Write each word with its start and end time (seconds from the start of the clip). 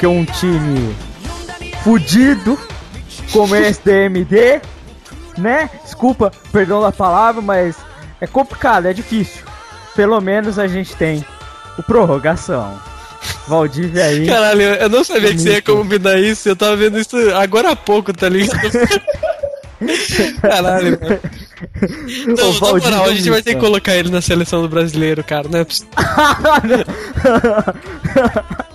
Que 0.00 0.06
um 0.06 0.24
time 0.24 0.96
fudido 1.84 2.58
como 3.30 3.54
esse 3.54 3.80
DMD, 3.84 4.62
né? 5.36 5.68
Desculpa, 5.84 6.32
perdão 6.50 6.80
da 6.80 6.90
palavra, 6.90 7.42
mas 7.42 7.76
é 8.18 8.26
complicado, 8.26 8.86
é 8.86 8.94
difícil. 8.94 9.44
Pelo 9.94 10.18
menos 10.22 10.58
a 10.58 10.66
gente 10.66 10.96
tem 10.96 11.22
o 11.78 11.82
prorrogação. 11.82 12.80
Valdívia 13.46 14.06
aí. 14.06 14.26
Caralho, 14.26 14.62
eu 14.62 14.88
não 14.88 15.04
sabia 15.04 15.32
que 15.32 15.38
você 15.38 15.52
ia 15.52 15.62
combinar 15.62 16.18
isso. 16.18 16.48
Eu 16.48 16.56
tava 16.56 16.76
vendo 16.76 16.98
isso 16.98 17.16
agora 17.34 17.72
há 17.72 17.76
pouco, 17.76 18.10
tá 18.10 18.30
ligado? 18.30 18.58
Caralho, 20.40 20.98
mano. 20.98 21.20
Não, 22.38 22.54
na 22.54 22.78
moral, 22.78 23.04
a 23.04 23.14
gente 23.14 23.28
vai 23.28 23.42
ter 23.42 23.54
que 23.54 23.60
colocar 23.60 23.94
ele 23.94 24.10
na 24.10 24.22
seleção 24.22 24.62
do 24.62 24.68
brasileiro, 24.68 25.22
cara, 25.22 25.46
né? 25.48 25.66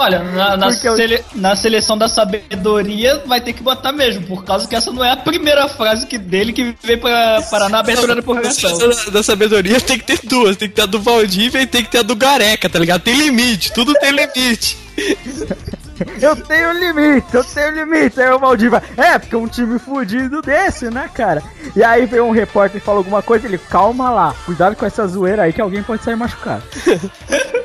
Olha, 0.00 0.20
na, 0.20 0.56
na, 0.56 0.72
sele, 0.72 1.22
na, 1.34 1.54
seleção 1.54 1.98
da 1.98 2.08
sabedoria 2.08 3.22
vai 3.26 3.38
ter 3.38 3.52
que 3.52 3.62
botar 3.62 3.92
mesmo, 3.92 4.26
por 4.26 4.42
causa 4.42 4.66
que 4.66 4.74
essa 4.74 4.90
não 4.90 5.04
é 5.04 5.10
a 5.10 5.16
primeira 5.16 5.68
frase 5.68 6.06
que, 6.06 6.16
dele 6.16 6.54
que 6.54 6.74
veio 6.82 6.98
pra, 6.98 7.42
parar 7.42 7.68
na 7.68 7.80
abertura 7.80 8.14
da 8.14 8.22
prorrogação. 8.22 8.78
Da, 8.78 9.10
da 9.10 9.22
sabedoria 9.22 9.78
tem 9.78 9.98
que 9.98 10.04
ter 10.04 10.20
duas, 10.24 10.56
tem 10.56 10.70
que 10.70 10.74
ter 10.74 10.82
a 10.82 10.86
do 10.86 10.98
Valdívia 10.98 11.60
e 11.60 11.66
tem 11.66 11.84
que 11.84 11.90
ter 11.90 11.98
a 11.98 12.02
do 12.02 12.16
Gareca, 12.16 12.66
tá 12.66 12.78
ligado? 12.78 13.02
Tem 13.02 13.14
limite, 13.14 13.74
tudo 13.74 13.92
tem 13.92 14.10
limite. 14.10 14.78
eu 16.18 16.34
tenho 16.34 16.72
limite, 16.72 17.34
eu 17.34 17.44
tenho 17.44 17.74
limite. 17.74 18.22
Aí 18.22 18.30
o 18.32 18.40
Maldiva, 18.40 18.82
é, 18.96 19.18
porque 19.18 19.36
um 19.36 19.46
time 19.46 19.78
fudido 19.78 20.40
desse, 20.40 20.88
né, 20.88 21.10
cara? 21.12 21.42
E 21.76 21.84
aí 21.84 22.06
veio 22.06 22.24
um 22.24 22.30
repórter 22.30 22.80
e 22.80 22.84
falou 22.84 23.00
alguma 23.00 23.22
coisa, 23.22 23.46
ele, 23.46 23.58
calma 23.58 24.08
lá, 24.08 24.34
cuidado 24.46 24.76
com 24.76 24.86
essa 24.86 25.06
zoeira 25.06 25.42
aí 25.42 25.52
que 25.52 25.60
alguém 25.60 25.82
pode 25.82 26.02
sair 26.02 26.16
machucado. 26.16 26.62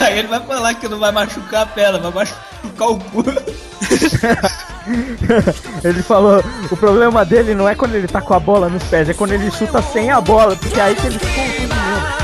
aí 0.00 0.18
ele 0.20 0.28
vai 0.28 0.40
falar 0.40 0.74
que 0.74 0.88
não 0.88 0.98
vai 0.98 1.12
machucar 1.12 1.62
a 1.62 1.66
perna, 1.66 1.98
vai 1.98 2.12
machucar 2.12 2.88
o 2.88 2.98
cu. 2.98 3.24
ele 5.84 6.02
falou, 6.02 6.42
o 6.70 6.76
problema 6.76 7.24
dele 7.24 7.54
não 7.54 7.68
é 7.68 7.74
quando 7.74 7.94
ele 7.94 8.08
tá 8.08 8.20
com 8.20 8.34
a 8.34 8.40
bola 8.40 8.68
nos 8.68 8.82
pés, 8.84 9.08
é 9.08 9.14
quando 9.14 9.32
ele 9.32 9.50
chuta 9.50 9.80
sem 9.82 10.10
a 10.10 10.20
bola, 10.20 10.56
porque 10.56 10.80
aí 10.80 10.94
que 10.94 11.06
ele 11.06 11.18
ficou 11.18 11.44
mesmo. 11.44 12.23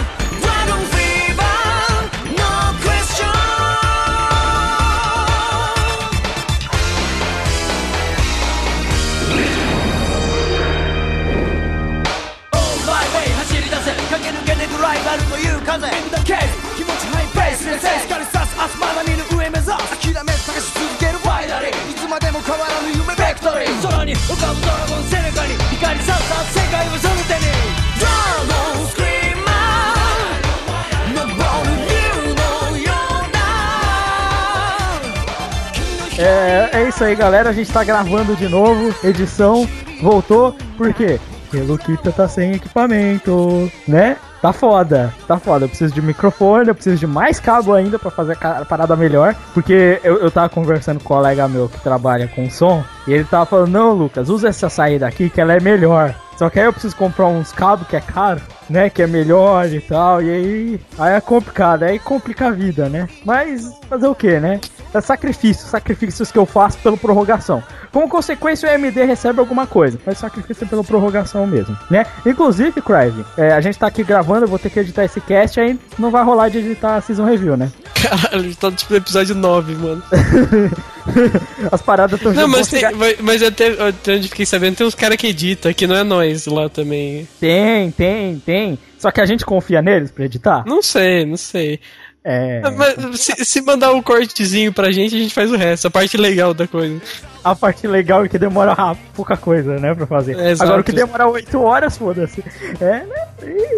É, 36.18 36.70
é 36.72 36.88
isso 36.88 37.02
aí, 37.02 37.14
galera. 37.14 37.48
A 37.48 37.52
gente 37.52 37.72
tá 37.72 37.82
gravando 37.82 38.36
de 38.36 38.48
novo. 38.48 38.94
Edição 39.02 39.68
voltou. 40.02 40.54
Por 40.76 40.92
quê? 40.92 41.18
Porque 41.48 41.64
Luquita 41.64 42.12
tá 42.12 42.28
sem 42.28 42.52
equipamento, 42.52 43.70
né? 43.88 44.16
Tá 44.40 44.52
foda, 44.54 45.12
tá 45.28 45.38
foda. 45.38 45.66
Eu 45.66 45.68
preciso 45.68 45.94
de 45.94 46.00
microfone, 46.00 46.68
eu 46.68 46.74
preciso 46.74 46.96
de 46.96 47.06
mais 47.06 47.38
cabo 47.38 47.74
ainda 47.74 47.98
para 47.98 48.10
fazer 48.10 48.38
a 48.40 48.64
parada 48.64 48.96
melhor. 48.96 49.34
Porque 49.52 50.00
eu, 50.02 50.16
eu 50.16 50.30
tava 50.30 50.48
conversando 50.48 50.98
com 50.98 51.14
um 51.14 51.16
colega 51.16 51.46
meu 51.46 51.68
que 51.68 51.78
trabalha 51.80 52.26
com 52.28 52.48
som. 52.48 52.82
E 53.06 53.12
ele 53.12 53.24
tava 53.24 53.44
falando: 53.44 53.70
Não, 53.70 53.92
Lucas, 53.92 54.30
usa 54.30 54.48
essa 54.48 54.70
saída 54.70 55.06
aqui 55.06 55.28
que 55.28 55.40
ela 55.40 55.52
é 55.52 55.60
melhor. 55.60 56.14
Só 56.40 56.48
que 56.48 56.58
aí 56.58 56.64
eu 56.64 56.72
preciso 56.72 56.96
comprar 56.96 57.26
uns 57.26 57.52
cabos 57.52 57.86
que 57.86 57.94
é 57.94 58.00
caro, 58.00 58.40
né? 58.70 58.88
Que 58.88 59.02
é 59.02 59.06
melhor 59.06 59.70
e 59.70 59.78
tal. 59.78 60.22
E 60.22 60.30
aí, 60.30 60.80
aí 60.98 61.12
é 61.12 61.20
complicado, 61.20 61.82
aí 61.82 61.98
complica 61.98 62.46
a 62.46 62.50
vida, 62.50 62.88
né? 62.88 63.06
Mas 63.26 63.70
fazer 63.90 64.06
o 64.06 64.14
que, 64.14 64.40
né? 64.40 64.58
É 64.94 65.02
sacrifício, 65.02 65.68
sacrifícios 65.68 66.32
que 66.32 66.38
eu 66.38 66.46
faço 66.46 66.78
pela 66.78 66.96
prorrogação. 66.96 67.62
Como 67.92 68.08
consequência, 68.08 68.70
o 68.70 68.72
AMD 68.72 69.04
recebe 69.04 69.38
alguma 69.38 69.66
coisa, 69.66 70.00
mas 70.06 70.16
sacrifício 70.16 70.64
é 70.64 70.66
pela 70.66 70.82
prorrogação 70.82 71.46
mesmo, 71.46 71.76
né? 71.90 72.06
Inclusive, 72.24 72.80
Crive, 72.80 73.22
é, 73.36 73.52
a 73.52 73.60
gente 73.60 73.78
tá 73.78 73.86
aqui 73.86 74.02
gravando, 74.02 74.44
eu 74.44 74.48
vou 74.48 74.58
ter 74.58 74.70
que 74.70 74.80
editar 74.80 75.04
esse 75.04 75.20
cast, 75.20 75.60
aí 75.60 75.78
não 75.98 76.10
vai 76.10 76.24
rolar 76.24 76.48
de 76.48 76.58
editar 76.58 76.96
a 76.96 77.00
Season 77.02 77.26
Review, 77.26 77.54
né? 77.54 77.70
Caralho, 78.02 78.40
a 78.40 78.42
gente 78.42 78.56
tá 78.56 78.70
tipo 78.72 78.92
no 78.92 78.98
episódio 78.98 79.34
9, 79.34 79.74
mano. 79.74 80.02
As 81.72 81.82
paradas 81.82 82.18
estão 82.18 82.32
Não, 82.32 82.48
mas, 82.48 82.68
tem, 82.68 82.82
mas, 82.94 83.20
mas 83.20 83.42
até 83.42 83.70
onde 84.08 84.28
fiquei 84.28 84.46
sabendo, 84.46 84.76
tem 84.76 84.86
uns 84.86 84.94
caras 84.94 85.16
que 85.16 85.26
editam, 85.26 85.72
que 85.72 85.86
não 85.86 85.96
é 85.96 86.04
nós 86.04 86.46
lá 86.46 86.68
também. 86.68 87.28
Tem, 87.38 87.90
tem, 87.90 88.38
tem. 88.38 88.78
Só 88.98 89.10
que 89.10 89.20
a 89.20 89.26
gente 89.26 89.44
confia 89.44 89.82
neles 89.82 90.10
pra 90.10 90.24
editar? 90.24 90.64
Não 90.66 90.82
sei, 90.82 91.24
não 91.24 91.36
sei. 91.36 91.80
É. 92.22 92.60
Mas 92.70 93.20
se, 93.20 93.44
se 93.44 93.60
mandar 93.62 93.92
um 93.92 94.02
cortezinho 94.02 94.72
pra 94.72 94.92
gente, 94.92 95.16
a 95.16 95.18
gente 95.18 95.32
faz 95.32 95.50
o 95.50 95.56
resto, 95.56 95.86
a 95.86 95.90
parte 95.90 96.16
legal 96.16 96.52
da 96.52 96.66
coisa. 96.66 97.00
A 97.42 97.54
parte 97.54 97.86
legal 97.86 98.24
é 98.24 98.28
que 98.28 98.38
demora 98.38 98.76
pouca 99.14 99.36
coisa, 99.36 99.78
né, 99.78 99.94
pra 99.94 100.06
fazer. 100.06 100.38
É, 100.38 100.52
Agora 100.52 100.80
o 100.80 100.84
que 100.84 100.92
demora 100.92 101.26
8 101.26 101.60
horas, 101.60 101.96
foda-se. 101.96 102.44
É, 102.80 103.04
né? 103.04 103.28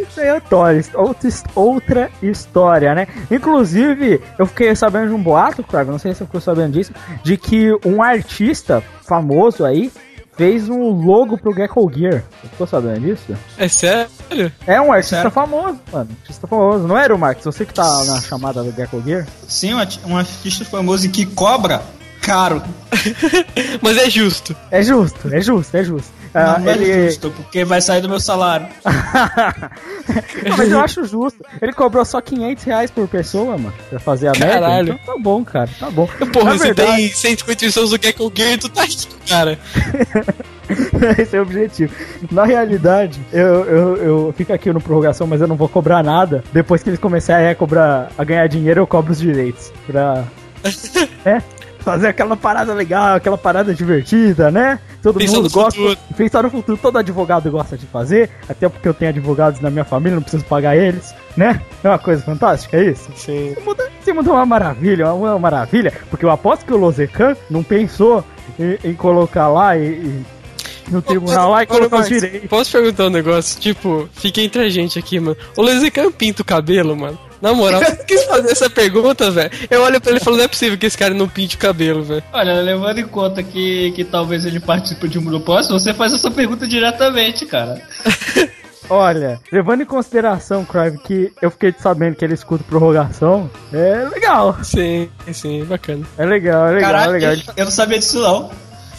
Isso 0.03 0.21
aí 0.21 0.29
é 0.29 0.35
outra, 0.95 1.31
outra 1.55 2.11
história, 2.23 2.95
né? 2.95 3.07
Inclusive, 3.31 4.21
eu 4.39 4.47
fiquei 4.47 4.75
sabendo 4.75 5.09
de 5.09 5.15
um 5.15 5.23
boato, 5.23 5.63
Cravo, 5.63 5.93
não 5.93 5.99
sei 5.99 6.13
se 6.13 6.19
você 6.19 6.25
ficou 6.25 6.41
sabendo 6.41 6.73
disso, 6.73 6.93
de 7.23 7.37
que 7.37 7.71
um 7.85 8.03
artista 8.03 8.83
famoso 9.07 9.65
aí 9.65 9.93
fez 10.37 10.69
um 10.69 10.91
logo 10.91 11.37
pro 11.39 11.55
Gecko 11.55 11.91
Gear. 11.93 12.25
Você 12.41 12.49
ficou 12.49 12.67
sabendo 12.67 13.01
disso? 13.01 13.37
É 13.59 13.69
sério? 13.69 14.11
É 14.67 14.81
um 14.81 14.93
artista 14.93 15.17
sério? 15.17 15.31
famoso, 15.31 15.79
mano. 15.93 16.09
Artista 16.23 16.47
famoso. 16.47 16.89
Não 16.89 16.97
era 16.99 17.15
o 17.15 17.19
Marcos? 17.19 17.45
Você 17.45 17.65
que 17.65 17.75
tá 17.75 18.05
na 18.05 18.21
chamada 18.21 18.63
do 18.63 18.73
Gecko 18.73 19.01
Gear? 19.03 19.27
Sim, 19.47 19.75
um 20.07 20.17
artista 20.17 20.65
famoso 20.65 21.09
que 21.11 21.27
cobra 21.27 21.83
caro. 22.23 22.63
Mas 23.83 23.99
é 23.99 24.09
justo. 24.09 24.57
É 24.71 24.83
justo, 24.83 25.35
é 25.35 25.41
justo, 25.41 25.77
é 25.77 25.85
justo. 25.85 26.23
Não, 26.33 26.61
não 26.61 26.71
é 26.71 26.75
ele... 26.75 26.91
é 26.91 27.09
justo, 27.09 27.31
porque 27.31 27.65
vai 27.65 27.83
sair 27.83 28.01
do 28.01 28.09
meu 28.09 28.21
salário. 28.21 28.67
não, 30.49 30.57
mas 30.57 30.73
eu 30.73 30.81
acho 30.81 31.05
justo. 31.05 31.45
Ele 31.61 31.75
cobrou 31.75 32.03
só 32.07 32.23
500 32.23 32.65
reais 32.65 32.91
por 32.91 33.07
pessoa, 33.07 33.59
mano, 33.59 33.75
pra 33.91 33.99
fazer 33.99 34.29
a 34.29 34.33
Caralho. 34.33 34.87
merda. 34.87 35.01
Então 35.03 35.15
tá 35.15 35.21
bom, 35.21 35.45
cara, 35.45 35.69
tá 35.79 35.91
bom. 35.91 36.07
Porra, 36.33 36.53
Na 36.53 36.59
você 36.59 36.73
verdade... 36.73 36.97
tem 36.97 37.09
150 37.09 37.67
pessoas 37.67 37.91
do 37.91 38.03
Gecko 38.03 38.33
Gear 38.35 38.53
e 38.53 38.59
tu 38.59 38.69
tá 38.71 38.83
rico, 38.85 39.15
cara. 39.29 39.59
Esse 41.19 41.37
é 41.37 41.39
o 41.39 41.43
objetivo. 41.43 41.95
Na 42.31 42.47
realidade, 42.47 43.21
eu, 43.31 43.65
eu, 43.65 43.97
eu 43.97 44.35
fico 44.35 44.55
aqui 44.55 44.73
no 44.73 44.81
prorrogação, 44.81 45.27
mas 45.27 45.43
eu 45.43 45.47
não 45.47 45.57
vou 45.57 45.69
cobrar 45.69 46.03
nada. 46.03 46.43
Depois 46.51 46.83
que 46.83 46.89
eles 46.89 47.01
começarem 47.01 47.49
a 47.49 47.55
cobrar, 47.55 48.11
a 48.17 48.25
ganhar 48.25 48.47
dinheiro, 48.47 48.81
eu 48.81 48.87
cobro 48.87 49.13
os 49.13 49.19
direitos. 49.19 49.71
Pra. 49.87 50.25
é? 51.27 51.43
Fazer 51.83 52.09
aquela 52.09 52.37
parada 52.37 52.73
legal, 52.73 53.17
aquela 53.17 53.37
parada 53.37 53.75
divertida, 53.75 54.51
né? 54.51 54.79
Todo 55.03 55.21
mundo 55.21 55.51
gosta. 55.51 55.81
Futuro. 55.81 55.99
Pensar 56.17 56.43
no 56.43 56.51
futuro, 56.51 56.79
todo 56.81 56.99
advogado 56.99 57.51
gosta 57.51 57.77
de 57.77 57.87
fazer. 57.87 58.31
Até 58.49 58.69
porque 58.69 58.89
eu 58.89 58.95
tenho 58.95 59.11
advogados 59.11 59.61
na 59.61 59.71
minha 59.71 59.85
família, 59.85 60.15
não 60.15 60.23
preciso 60.23 60.45
pagar 60.45 60.77
eles, 60.77 61.15
né? 61.37 61.61
É 61.83 61.89
uma 61.89 61.99
coisa 61.99 62.23
fantástica, 62.23 62.77
é 62.77 62.91
isso? 62.91 63.11
Sim. 63.17 63.55
Você 64.01 64.13
mudou 64.13 64.35
uma 64.35 64.47
maravilha, 64.47 65.13
uma 65.13 65.39
maravilha. 65.39 65.93
Porque 66.09 66.25
eu 66.25 66.31
aposto 66.31 66.65
que 66.65 66.73
o 66.73 66.77
Lozecan 66.77 67.37
não 67.51 67.63
pensou 67.63 68.25
em, 68.59 68.91
em 68.91 68.95
colocar 68.95 69.49
lá 69.49 69.77
e, 69.77 69.87
e 69.87 70.25
no 70.89 71.03
tribunal 71.03 71.51
lá 71.51 71.63
e 71.63 71.67
colocar 71.67 72.01
os 72.01 72.09
direitos. 72.09 72.49
Posso 72.49 72.71
perguntar 72.73 73.07
um 73.07 73.11
negócio? 73.11 73.61
Tipo, 73.61 74.09
fica 74.13 74.41
entre 74.41 74.63
a 74.63 74.69
gente 74.69 74.99
aqui, 74.99 75.19
mano. 75.19 75.37
O 75.57 75.63
Lozecan 75.63 76.13
pinta 76.13 76.43
o 76.43 76.45
cabelo, 76.45 76.97
mano. 76.97 77.19
Na 77.43 77.53
moral, 77.53 77.83
quis 78.07 78.23
fazer 78.25 78.53
essa 78.53 78.71
pergunta, 78.71 79.29
velho. 79.33 79.51
Eu 79.69 79.83
olho 79.83 80.01
pra 80.01 80.13
ele 80.13 80.21
e 80.21 80.25
falo, 80.25 80.37
não 80.37 80.45
é 80.45 80.49
possível 80.49 80.79
que 80.79 80.87
esse 80.87 80.97
cara 80.97 81.13
não 81.13 81.29
pinte 81.29 81.57
o 81.57 81.59
cabelo, 81.59 82.05
velho. 82.05 82.23
Olha, 82.33 82.61
levando 82.61 82.99
em 82.99 83.07
conta 83.07 83.43
que, 83.43 83.91
que 83.91 84.05
talvez 84.05 84.47
ele 84.47 84.61
participe 84.61 85.09
de 85.09 85.19
um 85.19 85.25
propósito, 85.25 85.73
você 85.73 85.93
faz 85.93 86.13
essa 86.13 86.31
pergunta 86.31 86.69
diretamente, 86.69 87.45
cara. 87.45 87.83
Olha, 88.89 89.41
levando 89.51 89.83
em 89.83 89.87
consideração, 89.87 90.65
Crive, 90.65 90.99
que 90.99 91.33
eu 91.41 91.51
fiquei 91.51 91.75
sabendo 91.77 92.15
que 92.15 92.25
ele 92.25 92.35
escuta 92.35 92.63
prorrogação, 92.65 93.51
é 93.73 94.09
legal. 94.13 94.59
Sim, 94.63 95.09
sim, 95.33 95.65
bacana. 95.65 96.05
É 96.19 96.25
legal, 96.25 96.69
é 96.69 96.73
legal, 96.73 96.91
Caraca, 96.93 97.09
é 97.09 97.13
legal. 97.13 97.55
Eu 97.57 97.65
não 97.65 97.73
sabia 97.73 97.99
disso 97.99 98.21
não. 98.21 98.51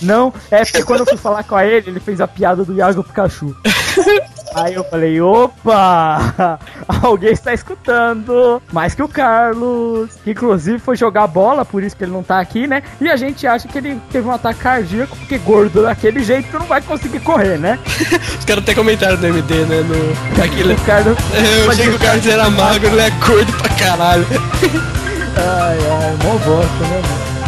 Não, 0.01 0.33
é 0.51 0.65
porque 0.65 0.83
quando 0.83 1.01
eu 1.01 1.05
fui 1.05 1.17
falar 1.17 1.43
com 1.43 1.59
ele, 1.59 1.91
ele 1.91 1.99
fez 1.99 2.19
a 2.19 2.27
piada 2.27 2.65
do 2.65 2.73
Iago 2.73 3.03
Pikachu. 3.03 3.55
Aí 4.55 4.75
eu 4.75 4.83
falei, 4.83 5.19
opa! 5.19 6.59
Alguém 7.01 7.31
está 7.31 7.53
escutando! 7.53 8.61
Mais 8.71 8.93
que 8.93 9.01
o 9.01 9.07
Carlos, 9.07 10.11
que 10.23 10.31
inclusive 10.31 10.79
foi 10.79 10.95
jogar 10.95 11.27
bola, 11.27 11.65
por 11.65 11.83
isso 11.83 11.95
que 11.95 12.03
ele 12.03 12.11
não 12.11 12.23
tá 12.23 12.39
aqui, 12.39 12.67
né? 12.67 12.83
E 13.01 13.09
a 13.09 13.15
gente 13.15 13.47
acha 13.47 13.67
que 13.67 13.77
ele 13.77 13.99
teve 14.11 14.27
um 14.27 14.31
ataque 14.31 14.59
cardíaco, 14.59 15.15
porque 15.17 15.37
gordo 15.39 15.83
daquele 15.83 16.23
jeito 16.23 16.49
tu 16.51 16.59
não 16.59 16.65
vai 16.65 16.81
conseguir 16.81 17.19
correr, 17.21 17.57
né? 17.57 17.79
Os 18.39 18.45
caras 18.45 18.63
até 18.63 18.75
comentaram 18.75 19.17
no 19.17 19.27
MD, 19.27 19.65
né? 19.65 19.81
No... 19.81 20.13
Aquilo... 20.43 20.73
O 20.73 20.81
Carlos... 20.85 21.17
Eu 21.63 21.71
achei 21.71 21.85
que 21.85 21.95
o 21.95 21.99
Carlos 21.99 22.27
era 22.27 22.49
magro, 22.49 22.87
ele 22.87 23.01
é 23.01 23.09
gordo 23.09 23.53
pra 23.53 23.69
caralho. 23.69 24.25
ai, 25.37 25.77
ai, 25.77 26.17
mó 26.23 26.33
bosta, 26.37 26.83
né, 26.83 27.01
mano? 27.01 27.42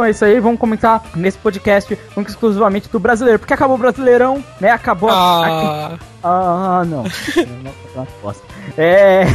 Então 0.00 0.06
é 0.06 0.12
isso 0.12 0.24
aí, 0.24 0.40
vamos 0.40 0.58
comentar 0.58 1.02
nesse 1.14 1.36
podcast 1.36 1.98
exclusivamente 2.26 2.88
do 2.88 2.98
brasileiro, 2.98 3.38
porque 3.38 3.52
acabou 3.52 3.76
o 3.76 3.78
Brasileirão, 3.78 4.42
né? 4.58 4.70
Acabou 4.70 5.10
ah. 5.10 5.98
a. 6.22 6.80
Ah, 6.80 6.84
não. 6.86 7.04
é. 8.78 9.26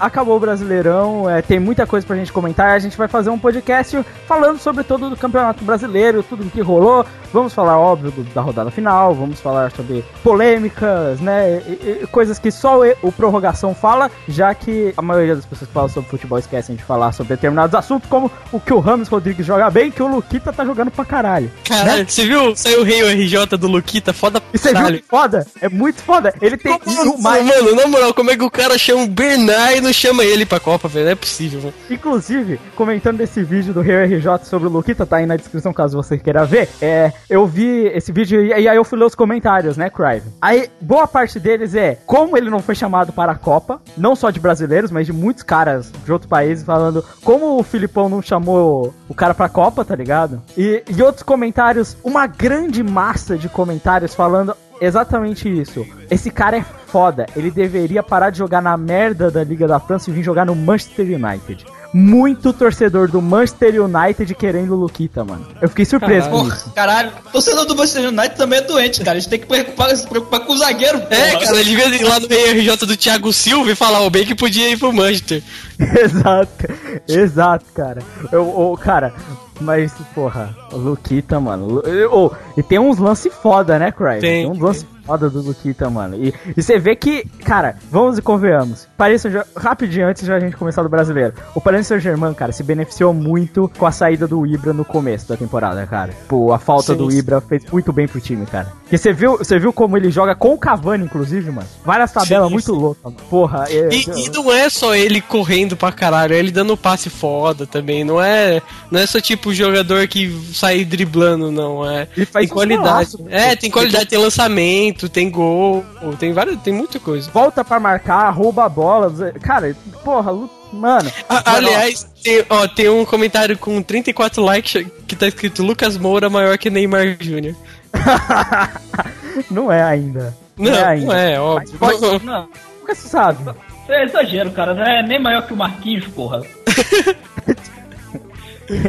Acabou 0.00 0.36
o 0.36 0.40
Brasileirão, 0.40 1.28
é, 1.28 1.42
tem 1.42 1.58
muita 1.58 1.86
coisa 1.86 2.06
pra 2.06 2.16
gente 2.16 2.32
comentar. 2.32 2.70
A 2.70 2.78
gente 2.78 2.96
vai 2.96 3.08
fazer 3.08 3.30
um 3.30 3.38
podcast 3.38 4.04
falando 4.26 4.58
sobre 4.58 4.84
todo 4.84 5.12
o 5.12 5.16
Campeonato 5.16 5.64
Brasileiro, 5.64 6.22
tudo 6.22 6.44
o 6.44 6.50
que 6.50 6.60
rolou. 6.60 7.04
Vamos 7.32 7.54
falar, 7.54 7.78
óbvio, 7.78 8.10
do, 8.10 8.24
da 8.34 8.42
rodada 8.42 8.70
final, 8.70 9.14
vamos 9.14 9.40
falar 9.40 9.70
sobre 9.72 10.04
polêmicas, 10.22 11.20
né? 11.20 11.62
E, 11.66 12.02
e, 12.02 12.06
coisas 12.08 12.38
que 12.38 12.50
só 12.50 12.80
o, 13.02 13.12
Prorrogação 13.12 13.74
fala, 13.74 14.10
já 14.28 14.54
que 14.54 14.92
a 14.96 15.02
maioria 15.02 15.36
das 15.36 15.46
pessoas 15.46 15.68
que 15.68 15.74
falam 15.74 15.88
sobre 15.88 16.10
futebol 16.10 16.38
esquecem 16.38 16.76
de 16.76 16.82
falar 16.82 17.12
sobre 17.12 17.34
determinados 17.34 17.74
assuntos, 17.74 18.08
como 18.08 18.30
o 18.50 18.60
que 18.60 18.72
o 18.72 18.80
Ramos 18.80 19.08
Rodrigues 19.08 19.46
joga 19.46 19.70
bem 19.70 19.90
que 19.90 20.02
o 20.02 20.06
Luquita 20.06 20.52
tá 20.52 20.64
jogando 20.64 20.90
pra 20.90 21.04
caralho. 21.04 21.50
Caralho, 21.66 22.00
né? 22.00 22.06
você 22.06 22.26
viu? 22.26 22.54
Saiu 22.54 22.80
o 22.80 22.84
Rei 22.84 23.02
RJ 23.02 23.56
do 23.58 23.66
Luquita, 23.66 24.12
foda 24.12 24.40
pra 24.40 24.58
Você 24.58 24.74
viu? 24.74 25.02
Foda? 25.08 25.46
É 25.60 25.68
muito 25.68 26.02
foda. 26.02 26.34
Ele 26.40 26.56
tem. 26.56 26.78
Como, 26.78 27.22
mais... 27.22 27.44
Mano, 27.46 27.74
na 27.74 27.86
moral, 27.86 28.12
como 28.12 28.30
é 28.30 28.36
que 28.36 28.44
o 28.44 28.50
cara 28.50 28.76
chama 28.76 29.04
o 29.04 29.06
Bernard? 29.06 29.71
E 29.76 29.80
não 29.80 29.92
chama 29.92 30.24
ele 30.24 30.44
pra 30.46 30.60
Copa, 30.60 30.88
velho. 30.88 31.06
Não 31.06 31.12
é 31.12 31.14
possível, 31.14 31.60
mano. 31.60 31.74
Inclusive, 31.90 32.60
comentando 32.76 33.18
desse 33.18 33.42
vídeo 33.42 33.72
do 33.72 33.80
Rio 33.80 34.02
RJ 34.04 34.44
sobre 34.44 34.68
o 34.68 34.70
Luquita, 34.70 35.06
tá 35.06 35.16
aí 35.16 35.26
na 35.26 35.36
descrição 35.36 35.72
caso 35.72 35.96
você 35.96 36.18
queira 36.18 36.44
ver. 36.44 36.68
É, 36.80 37.12
eu 37.28 37.46
vi 37.46 37.86
esse 37.86 38.12
vídeo 38.12 38.44
e 38.44 38.52
aí 38.52 38.76
eu 38.76 38.84
fui 38.84 38.98
ler 38.98 39.06
os 39.06 39.14
comentários, 39.14 39.76
né, 39.76 39.90
Crive? 39.90 40.28
Aí, 40.40 40.68
boa 40.80 41.06
parte 41.06 41.38
deles 41.38 41.74
é 41.74 41.98
como 42.06 42.36
ele 42.36 42.50
não 42.50 42.60
foi 42.60 42.74
chamado 42.74 43.12
para 43.12 43.32
a 43.32 43.36
Copa, 43.36 43.80
não 43.96 44.14
só 44.14 44.30
de 44.30 44.40
brasileiros, 44.40 44.90
mas 44.90 45.06
de 45.06 45.12
muitos 45.12 45.42
caras 45.42 45.92
de 46.04 46.12
outros 46.12 46.28
países 46.28 46.64
falando 46.64 47.04
como 47.22 47.58
o 47.58 47.62
Filipão 47.62 48.08
não 48.08 48.22
chamou 48.22 48.94
o 49.08 49.14
cara 49.14 49.34
pra 49.34 49.48
Copa, 49.48 49.84
tá 49.84 49.94
ligado? 49.94 50.42
E, 50.56 50.82
e 50.88 51.02
outros 51.02 51.22
comentários, 51.22 51.96
uma 52.02 52.26
grande 52.26 52.82
massa 52.82 53.36
de 53.36 53.48
comentários 53.48 54.14
falando 54.14 54.54
exatamente 54.86 55.48
isso. 55.48 55.86
Esse 56.10 56.30
cara 56.30 56.56
é 56.56 56.62
foda. 56.62 57.26
Ele 57.36 57.50
deveria 57.50 58.02
parar 58.02 58.30
de 58.30 58.38
jogar 58.38 58.60
na 58.60 58.76
merda 58.76 59.30
da 59.30 59.42
Liga 59.42 59.66
da 59.66 59.80
França 59.80 60.10
e 60.10 60.12
vir 60.12 60.22
jogar 60.22 60.44
no 60.44 60.54
Manchester 60.54 61.06
United. 61.06 61.64
Muito 61.92 62.52
torcedor 62.52 63.10
do 63.10 63.20
Manchester 63.20 63.82
United 63.82 64.34
querendo 64.34 64.72
o 64.72 64.76
Luquita, 64.76 65.24
mano. 65.24 65.46
Eu 65.60 65.68
fiquei 65.68 65.84
surpreso 65.84 66.30
caralho. 66.30 66.42
com 66.42 66.48
isso. 66.48 66.70
Caralho, 66.70 67.12
torcedor 67.30 67.66
do 67.66 67.76
Manchester 67.76 68.08
United 68.08 68.36
também 68.36 68.60
é 68.60 68.62
doente, 68.62 69.00
cara. 69.00 69.18
A 69.18 69.20
gente 69.20 69.28
tem 69.28 69.38
que 69.38 69.46
preocupar, 69.46 69.94
se 69.94 70.06
preocupar 70.06 70.40
com 70.40 70.54
o 70.54 70.56
zagueiro. 70.56 71.02
É, 71.10 71.32
cara, 71.32 71.60
ele 71.60 71.64
devia 71.64 71.88
ir 71.88 72.04
lá 72.04 72.18
no 72.18 72.26
RJ 72.26 72.76
do 72.86 72.96
Thiago 72.96 73.32
Silva 73.32 73.72
e 73.72 73.74
falar 73.74 74.00
o 74.00 74.10
bem 74.10 74.24
que 74.24 74.34
podia 74.34 74.70
ir 74.70 74.78
pro 74.78 74.92
Manchester. 74.92 75.42
exato, 75.78 76.68
exato, 77.06 77.66
cara. 77.74 78.02
Eu, 78.32 78.54
eu, 78.58 78.78
cara, 78.80 79.12
mas, 79.60 79.92
porra, 80.14 80.56
o 80.72 80.76
Luquita, 80.76 81.38
mano. 81.38 81.82
Oh, 82.10 82.30
e 82.56 82.62
tem 82.62 82.78
uns 82.78 82.98
lances 82.98 83.32
foda, 83.34 83.78
né, 83.78 83.92
Cry? 83.92 84.20
Tem, 84.20 84.20
tem 84.20 84.50
uns 84.50 84.58
lances 84.58 84.86
foda 85.04 85.28
do 85.28 85.42
Luquita, 85.42 85.88
mano. 85.90 86.16
E, 86.16 86.34
e 86.56 86.62
você 86.62 86.78
vê 86.78 86.94
que, 86.96 87.24
cara, 87.44 87.76
vamos 87.90 88.18
e 88.18 88.22
convenhamos. 88.22 88.88
Paris 88.96 89.22
rapidinho 89.56 90.06
antes 90.06 90.24
de 90.24 90.32
a 90.32 90.40
gente 90.40 90.56
começar 90.56 90.82
do 90.82 90.88
brasileiro. 90.88 91.34
O 91.54 91.60
Paris 91.60 91.86
Saint-Germain, 91.86 92.34
cara, 92.34 92.52
se 92.52 92.62
beneficiou 92.62 93.12
muito 93.12 93.70
com 93.78 93.86
a 93.86 93.92
saída 93.92 94.26
do 94.26 94.46
Ibra 94.46 94.72
no 94.72 94.84
começo 94.84 95.28
da 95.28 95.36
temporada, 95.36 95.86
cara. 95.86 96.12
Pô, 96.28 96.52
a 96.52 96.58
falta 96.58 96.92
sim, 96.92 96.98
do 96.98 97.10
Ibra 97.10 97.40
fez 97.40 97.64
muito 97.70 97.92
bem 97.92 98.06
pro 98.06 98.20
time, 98.20 98.46
cara. 98.46 98.72
Porque 98.82 98.98
você 98.98 99.12
viu, 99.12 99.38
você 99.38 99.58
viu 99.58 99.72
como 99.72 99.96
ele 99.96 100.10
joga 100.10 100.34
com 100.34 100.52
o 100.52 100.58
Cavani, 100.58 101.04
inclusive, 101.04 101.50
mano. 101.50 101.66
Várias 101.84 102.12
tabelas 102.12 102.48
sim, 102.48 102.52
muito 102.52 102.74
loucas. 102.74 103.14
Porra. 103.30 103.64
É, 103.68 103.88
e, 103.90 104.26
e, 104.26 104.28
não 104.30 104.52
é 104.52 104.68
só 104.68 104.94
ele 104.94 105.20
correndo 105.20 105.76
pra 105.76 105.90
caralho, 105.90 106.34
é 106.34 106.38
ele 106.38 106.50
dando 106.50 106.76
passe 106.76 107.08
foda 107.08 107.66
também. 107.66 108.04
Não 108.04 108.22
é, 108.22 108.60
não 108.90 109.00
é 109.00 109.06
só 109.06 109.20
tipo 109.20 109.54
jogador 109.54 110.06
que 110.06 110.30
sai 110.52 110.84
driblando, 110.84 111.50
não. 111.50 111.88
É, 111.88 112.06
ele 112.14 112.26
faz 112.26 112.46
tem 112.46 112.54
qualidade. 112.54 113.16
é, 113.30 113.56
tem 113.56 113.70
qualidade, 113.70 114.06
tem 114.06 114.18
lançamento, 114.18 114.91
tem 114.94 115.30
gol, 115.30 115.84
tem 116.18 116.32
várias, 116.32 116.60
tem 116.60 116.72
muita 116.72 116.98
coisa. 116.98 117.30
Volta 117.30 117.64
pra 117.64 117.80
marcar, 117.80 118.30
rouba 118.30 118.64
a 118.64 118.68
bola. 118.68 119.12
Cara, 119.40 119.74
porra, 120.04 120.32
mano. 120.72 121.10
A, 121.28 121.56
aliás, 121.56 122.06
tem, 122.22 122.44
ó, 122.48 122.66
tem 122.68 122.88
um 122.88 123.04
comentário 123.04 123.56
com 123.58 123.82
34 123.82 124.42
likes 124.42 124.86
que 125.06 125.16
tá 125.16 125.26
escrito 125.26 125.62
Lucas 125.62 125.96
Moura 125.96 126.30
maior 126.30 126.56
que 126.58 126.70
Neymar 126.70 127.16
Jr. 127.16 127.54
não 129.50 129.70
é 129.70 129.82
ainda. 129.82 130.36
Não, 130.56 130.70
não 130.70 130.78
é, 130.78 130.84
ainda. 130.84 131.06
Não 131.06 131.14
é 131.14 131.40
óbvio. 131.40 131.78
Pode, 131.78 132.00
não. 132.24 132.48
Nunca 132.80 132.94
se 132.94 133.08
sabe. 133.08 133.54
É 133.88 134.04
exagero, 134.04 134.50
cara. 134.50 134.74
Não 134.74 134.84
é 134.84 135.02
nem 135.02 135.20
maior 135.20 135.46
que 135.46 135.52
o 135.52 135.56
Marquinhos, 135.56 136.06
porra. 136.08 136.42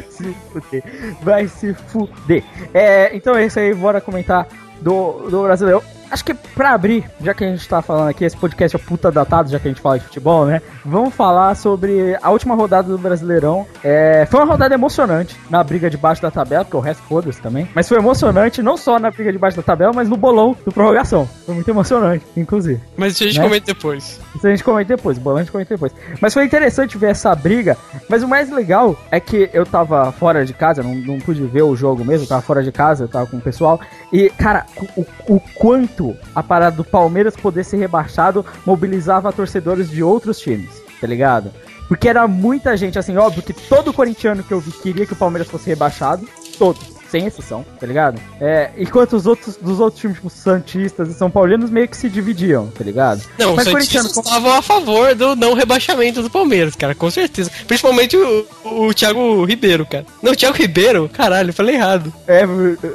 se 0.10 0.36
fuder. 0.52 0.84
Vai 1.22 1.48
se 1.48 1.74
fuder. 1.74 2.44
É, 2.74 3.16
então 3.16 3.36
é 3.36 3.46
isso 3.46 3.60
aí, 3.60 3.74
bora 3.74 4.00
comentar 4.02 4.48
do, 4.82 5.30
do 5.30 5.44
brasileiro. 5.44 5.84
Acho 6.14 6.24
que 6.24 6.34
pra 6.34 6.74
abrir, 6.74 7.04
já 7.22 7.34
que 7.34 7.44
a 7.44 7.48
gente 7.48 7.68
tá 7.68 7.82
falando 7.82 8.10
aqui, 8.10 8.24
esse 8.24 8.38
podcast 8.38 8.76
é 8.76 8.80
puta 8.80 9.12
datado, 9.12 9.50
já 9.50 9.60
que 9.60 9.68
a 9.68 9.72
gente 9.72 9.82
fala 9.82 9.98
de 9.98 10.06
futebol, 10.06 10.46
né? 10.46 10.62
Vamos 10.86 11.14
falar 11.14 11.56
sobre 11.56 12.16
a 12.22 12.30
última 12.30 12.56
rodada 12.56 12.88
do 12.88 12.98
Brasileirão. 12.98 13.66
É, 13.84 14.28
foi 14.30 14.40
uma 14.40 14.46
rodada 14.46 14.74
emocionante 14.76 15.36
na 15.50 15.64
briga 15.64 15.90
de 15.90 15.98
baixo 15.98 16.22
da 16.22 16.30
tabela, 16.30 16.64
porque 16.64 16.78
o 16.78 16.80
resto 16.80 17.02
foda-se 17.04 17.42
também. 17.42 17.68
Mas 17.74 17.90
foi 17.90 17.98
emocionante 17.98 18.62
não 18.62 18.78
só 18.78 19.00
na 19.00 19.10
briga 19.10 19.32
de 19.32 19.40
baixo 19.40 19.58
da 19.58 19.64
tabela, 19.64 19.92
mas 19.94 20.08
no 20.08 20.16
bolão 20.16 20.56
do 20.64 20.72
prorrogação. 20.72 21.28
Foi 21.46 21.56
muito 21.56 21.70
emocionante, 21.70 22.24
inclusive. 22.38 22.80
Mas 22.96 23.14
isso 23.14 23.24
a 23.24 23.28
gente 23.28 23.40
né? 23.40 23.44
comenta 23.46 23.66
depois. 23.66 24.20
Isso 24.36 24.48
a 24.48 24.50
gente 24.52 24.64
comenta 24.64 24.96
depois, 24.96 25.18
o 25.18 25.22
bolão 25.22 25.40
a 25.40 25.42
gente 25.42 25.52
comenta 25.52 25.74
depois. 25.74 25.92
Mas 26.22 26.34
foi 26.34 26.46
interessante 26.46 26.98
ver 26.98 27.12
essa 27.12 27.34
briga. 27.34 27.76
Mas 28.08 28.22
o 28.22 28.28
mais 28.28 28.52
legal 28.52 28.96
é 29.10 29.20
que 29.20 29.50
eu 29.52 29.66
tava 29.66 30.12
fora 30.12 30.46
de 30.46 30.54
casa, 30.54 30.84
não, 30.84 30.94
não 30.94 31.20
pude 31.20 31.44
ver 31.44 31.64
o 31.64 31.76
jogo 31.76 32.06
mesmo, 32.06 32.26
eu 32.26 32.30
tava 32.30 32.42
fora 32.44 32.62
de 32.62 32.72
casa, 32.72 33.06
eu 33.06 33.08
tava 33.08 33.26
com 33.26 33.38
o 33.38 33.42
pessoal. 33.42 33.80
E, 34.12 34.30
cara, 34.30 34.66
o, 34.96 35.06
o 35.28 35.40
quanto 35.56 36.03
a 36.36 36.44
parada 36.44 36.76
do 36.76 36.84
Palmeiras 36.84 37.36
poder 37.36 37.64
ser 37.64 37.78
rebaixado 37.78 38.46
mobilizava 38.66 39.32
torcedores 39.32 39.90
de 39.90 40.04
outros 40.04 40.40
times, 40.40 40.82
tá 41.00 41.08
ligado? 41.08 41.52
Porque 41.88 42.10
era 42.10 42.28
muita 42.28 42.76
gente, 42.76 42.98
assim, 42.98 43.18
óbvio 43.18 43.44
que 43.44 43.54
todo 43.54 43.94
corintiano 43.94 44.44
que 44.44 44.54
eu 44.54 44.60
vi 44.60 44.72
queria 44.72 45.06
que 45.06 45.14
o 45.14 45.18
Palmeiras 45.18 45.50
fosse 45.50 45.70
rebaixado, 45.70 46.28
todos 46.58 47.03
sem 47.14 47.28
exceção, 47.28 47.64
tá 47.80 47.86
ligado? 47.86 48.20
É, 48.42 48.72
enquanto 48.76 49.14
os 49.14 49.28
outros 49.28 49.56
dos 49.58 49.80
outros 49.80 50.02
times, 50.02 50.16
tipo 50.16 50.32
Santistas 50.32 51.10
e 51.10 51.14
São 51.14 51.30
Paulinos, 51.30 51.70
meio 51.70 51.88
que 51.88 51.96
se 51.96 52.10
dividiam, 52.10 52.72
tá 52.76 52.84
ligado? 52.84 53.22
Não, 53.38 53.56
Mas 53.56 53.68
os 53.68 53.72
Santistas 53.72 54.18
estavam 54.18 54.52
a 54.52 54.64
favor 54.64 55.14
do 55.14 55.36
não 55.36 55.54
rebaixamento 55.54 56.24
do 56.24 56.30
Palmeiras, 56.30 56.76
cara, 56.76 56.96
com 56.96 57.12
certeza. 57.12 57.52
Principalmente 57.68 58.18
o, 58.18 58.48
o 58.66 58.94
Thiago 58.96 59.46
Ribeiro, 59.46 59.86
cara. 59.86 60.06
Não, 60.24 60.32
o 60.32 60.36
Thiago 60.36 60.58
Ribeiro? 60.58 61.08
Caralho, 61.14 61.54
falei 61.54 61.76
errado. 61.76 62.12
É, 62.26 62.48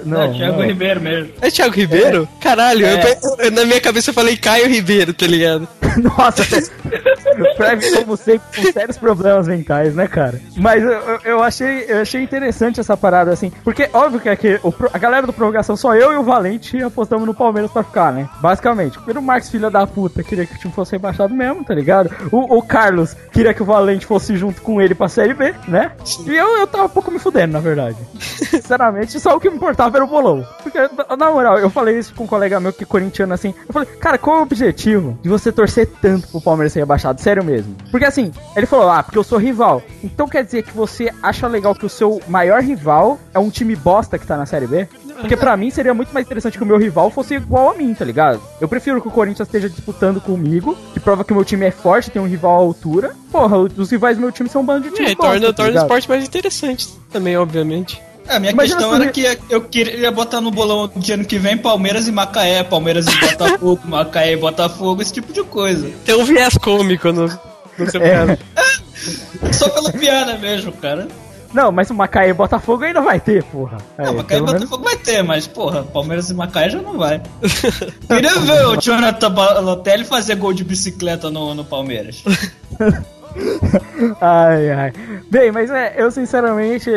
não. 0.04 0.22
É 0.22 0.32
Thiago 0.32 0.58
não. 0.58 0.66
Ribeiro 0.66 1.00
mesmo. 1.00 1.32
É 1.40 1.48
Thiago 1.48 1.74
Ribeiro? 1.74 2.28
É. 2.38 2.42
Caralho, 2.42 2.86
é. 2.86 3.16
Eu, 3.22 3.44
eu, 3.44 3.50
na 3.52 3.64
minha 3.64 3.80
cabeça 3.80 4.10
eu 4.10 4.14
falei 4.14 4.36
Caio 4.36 4.66
Ribeiro, 4.66 5.14
tá 5.14 5.28
ligado? 5.28 5.68
Nossa, 6.02 6.42
Preve, 7.56 7.90
como 7.92 8.16
sempre, 8.16 8.40
com 8.56 8.72
sérios 8.72 8.98
problemas 8.98 9.46
mentais, 9.46 9.94
né, 9.94 10.06
cara? 10.06 10.40
Mas 10.56 10.82
eu, 10.82 11.20
eu, 11.24 11.42
achei, 11.42 11.84
eu 11.88 12.00
achei 12.00 12.22
interessante 12.22 12.80
essa 12.80 12.96
parada, 12.96 13.32
assim, 13.32 13.52
porque, 13.62 13.88
ó, 13.92 14.07
óbvio 14.08 14.20
que, 14.20 14.28
é 14.28 14.36
que 14.36 14.60
o, 14.62 14.74
a 14.92 14.98
galera 14.98 15.26
do 15.26 15.32
prorrogação, 15.32 15.76
só 15.76 15.94
eu 15.94 16.12
e 16.12 16.16
o 16.16 16.22
Valente 16.22 16.82
apostamos 16.82 17.26
no 17.26 17.34
Palmeiras 17.34 17.70
pra 17.70 17.82
ficar, 17.82 18.12
né? 18.12 18.28
Basicamente. 18.40 18.98
Porque 18.98 19.18
o 19.18 19.22
Marcos, 19.22 19.50
filho 19.50 19.70
da 19.70 19.86
puta, 19.86 20.22
queria 20.22 20.46
que 20.46 20.54
o 20.54 20.58
time 20.58 20.72
fosse 20.72 20.92
rebaixado 20.92 21.34
mesmo, 21.34 21.62
tá 21.62 21.74
ligado? 21.74 22.10
O, 22.32 22.56
o 22.56 22.62
Carlos 22.62 23.14
queria 23.30 23.52
que 23.52 23.62
o 23.62 23.66
Valente 23.66 24.06
fosse 24.06 24.36
junto 24.36 24.62
com 24.62 24.80
ele 24.80 24.94
pra 24.94 25.08
Série 25.08 25.34
B, 25.34 25.54
né? 25.68 25.92
E 26.26 26.34
eu, 26.34 26.58
eu 26.58 26.66
tava 26.66 26.86
um 26.86 26.88
pouco 26.88 27.10
me 27.10 27.18
fudendo, 27.18 27.52
na 27.52 27.60
verdade. 27.60 27.96
Sinceramente, 28.18 29.20
só 29.20 29.36
o 29.36 29.40
que 29.40 29.50
me 29.50 29.56
importava 29.56 29.98
era 29.98 30.04
o 30.04 30.08
bolão. 30.08 30.44
Porque, 30.62 30.78
na 31.16 31.30
moral, 31.30 31.58
eu 31.58 31.68
falei 31.68 31.98
isso 31.98 32.14
com 32.14 32.24
um 32.24 32.26
colega 32.26 32.58
meu 32.58 32.72
que 32.72 32.84
é 32.84 32.86
corintiano 32.86 33.34
assim. 33.34 33.54
Eu 33.66 33.72
falei, 33.72 33.88
cara, 33.96 34.16
qual 34.16 34.36
é 34.36 34.40
o 34.40 34.42
objetivo 34.42 35.18
de 35.22 35.28
você 35.28 35.52
torcer 35.52 35.86
tanto 36.00 36.28
pro 36.28 36.40
Palmeiras 36.40 36.72
ser 36.72 36.80
rebaixado? 36.80 37.20
Sério 37.20 37.44
mesmo. 37.44 37.76
Porque 37.90 38.06
assim, 38.06 38.32
ele 38.56 38.66
falou, 38.66 38.88
ah, 38.90 39.02
porque 39.02 39.18
eu 39.18 39.24
sou 39.24 39.38
rival. 39.38 39.82
Então 40.02 40.26
quer 40.26 40.44
dizer 40.44 40.62
que 40.62 40.74
você 40.74 41.12
acha 41.22 41.46
legal 41.46 41.74
que 41.74 41.84
o 41.84 41.90
seu 41.90 42.20
maior 42.26 42.62
rival 42.62 43.18
é 43.34 43.38
um 43.38 43.50
time 43.50 43.76
bosta 43.76 43.97
bosta 43.98 44.18
que 44.18 44.26
tá 44.26 44.36
na 44.36 44.46
Série 44.46 44.66
B. 44.66 44.88
Porque 45.20 45.36
pra 45.36 45.56
mim 45.56 45.70
seria 45.70 45.92
muito 45.92 46.12
mais 46.12 46.24
interessante 46.24 46.56
que 46.56 46.62
o 46.62 46.66
meu 46.66 46.78
rival 46.78 47.10
fosse 47.10 47.34
igual 47.34 47.70
a 47.70 47.74
mim, 47.74 47.92
tá 47.92 48.04
ligado? 48.04 48.40
Eu 48.60 48.68
prefiro 48.68 49.02
que 49.02 49.08
o 49.08 49.10
Corinthians 49.10 49.48
esteja 49.48 49.68
disputando 49.68 50.20
comigo, 50.20 50.76
que 50.92 51.00
prova 51.00 51.24
que 51.24 51.32
o 51.32 51.36
meu 51.36 51.44
time 51.44 51.66
é 51.66 51.70
forte, 51.70 52.10
tem 52.10 52.22
um 52.22 52.26
rival 52.26 52.54
à 52.54 52.58
altura. 52.58 53.16
Porra, 53.30 53.58
os 53.58 53.90
rivais 53.90 54.16
do 54.16 54.20
meu 54.20 54.30
time 54.30 54.48
são 54.48 54.62
um 54.62 54.64
bando 54.64 54.88
de 54.88 54.94
time. 54.94 55.10
É, 55.10 55.14
bosta, 55.14 55.32
torna, 55.32 55.46
tá 55.48 55.52
torna 55.52 55.80
o 55.80 55.82
esporte 55.82 56.08
mais 56.08 56.24
interessante 56.24 56.88
também, 57.10 57.36
obviamente. 57.36 58.00
É, 58.28 58.36
a 58.36 58.40
minha 58.40 58.52
Imagina 58.52 58.76
questão 58.76 58.94
era 58.94 59.10
que 59.10 59.38
eu 59.50 59.62
queria 59.62 60.12
botar 60.12 60.40
no 60.40 60.50
bolão 60.50 60.90
de 60.94 61.12
ano 61.12 61.24
que 61.24 61.38
vem 61.38 61.56
Palmeiras 61.56 62.06
e 62.06 62.12
Macaé, 62.12 62.62
Palmeiras 62.62 63.06
e 63.06 63.20
Botafogo, 63.20 63.80
Macaé 63.88 64.32
e 64.34 64.36
Botafogo, 64.36 65.02
esse 65.02 65.12
tipo 65.12 65.32
de 65.32 65.42
coisa. 65.42 65.90
Tem 66.04 66.14
um 66.14 66.24
viés 66.24 66.56
cômico 66.58 67.10
no, 67.10 67.26
no 67.78 67.90
seu 67.90 68.00
é. 68.02 68.38
Só 69.52 69.68
pela 69.70 69.92
piada 69.92 70.36
mesmo, 70.36 70.72
cara. 70.72 71.08
Não, 71.52 71.72
mas 71.72 71.90
o 71.90 71.94
Macaé 71.94 72.28
e 72.28 72.34
Botafogo 72.34 72.84
ainda 72.84 73.00
vai 73.00 73.18
ter, 73.18 73.42
porra. 73.44 73.78
Não, 73.96 74.14
Macaé 74.14 74.38
e 74.38 74.42
Botafogo 74.42 74.84
vai 74.84 74.96
ter, 74.96 75.22
mas, 75.22 75.46
porra, 75.46 75.82
Palmeiras 75.82 76.30
e 76.30 76.34
Macaé 76.34 76.70
já 76.70 76.80
não 76.80 76.98
vai. 76.98 77.22
Queria 78.06 78.38
ver 78.40 78.66
o 78.66 78.80
Jonathan 78.80 79.30
Balotelli 79.30 80.04
fazer 80.04 80.36
gol 80.36 80.52
de 80.52 80.64
bicicleta 80.64 81.30
no, 81.30 81.54
no 81.54 81.64
Palmeiras. 81.64 82.22
ai, 84.20 84.70
ai. 84.70 84.92
Bem, 85.30 85.52
mas 85.52 85.70
é, 85.70 85.94
eu 85.96 86.10
sinceramente, 86.10 86.90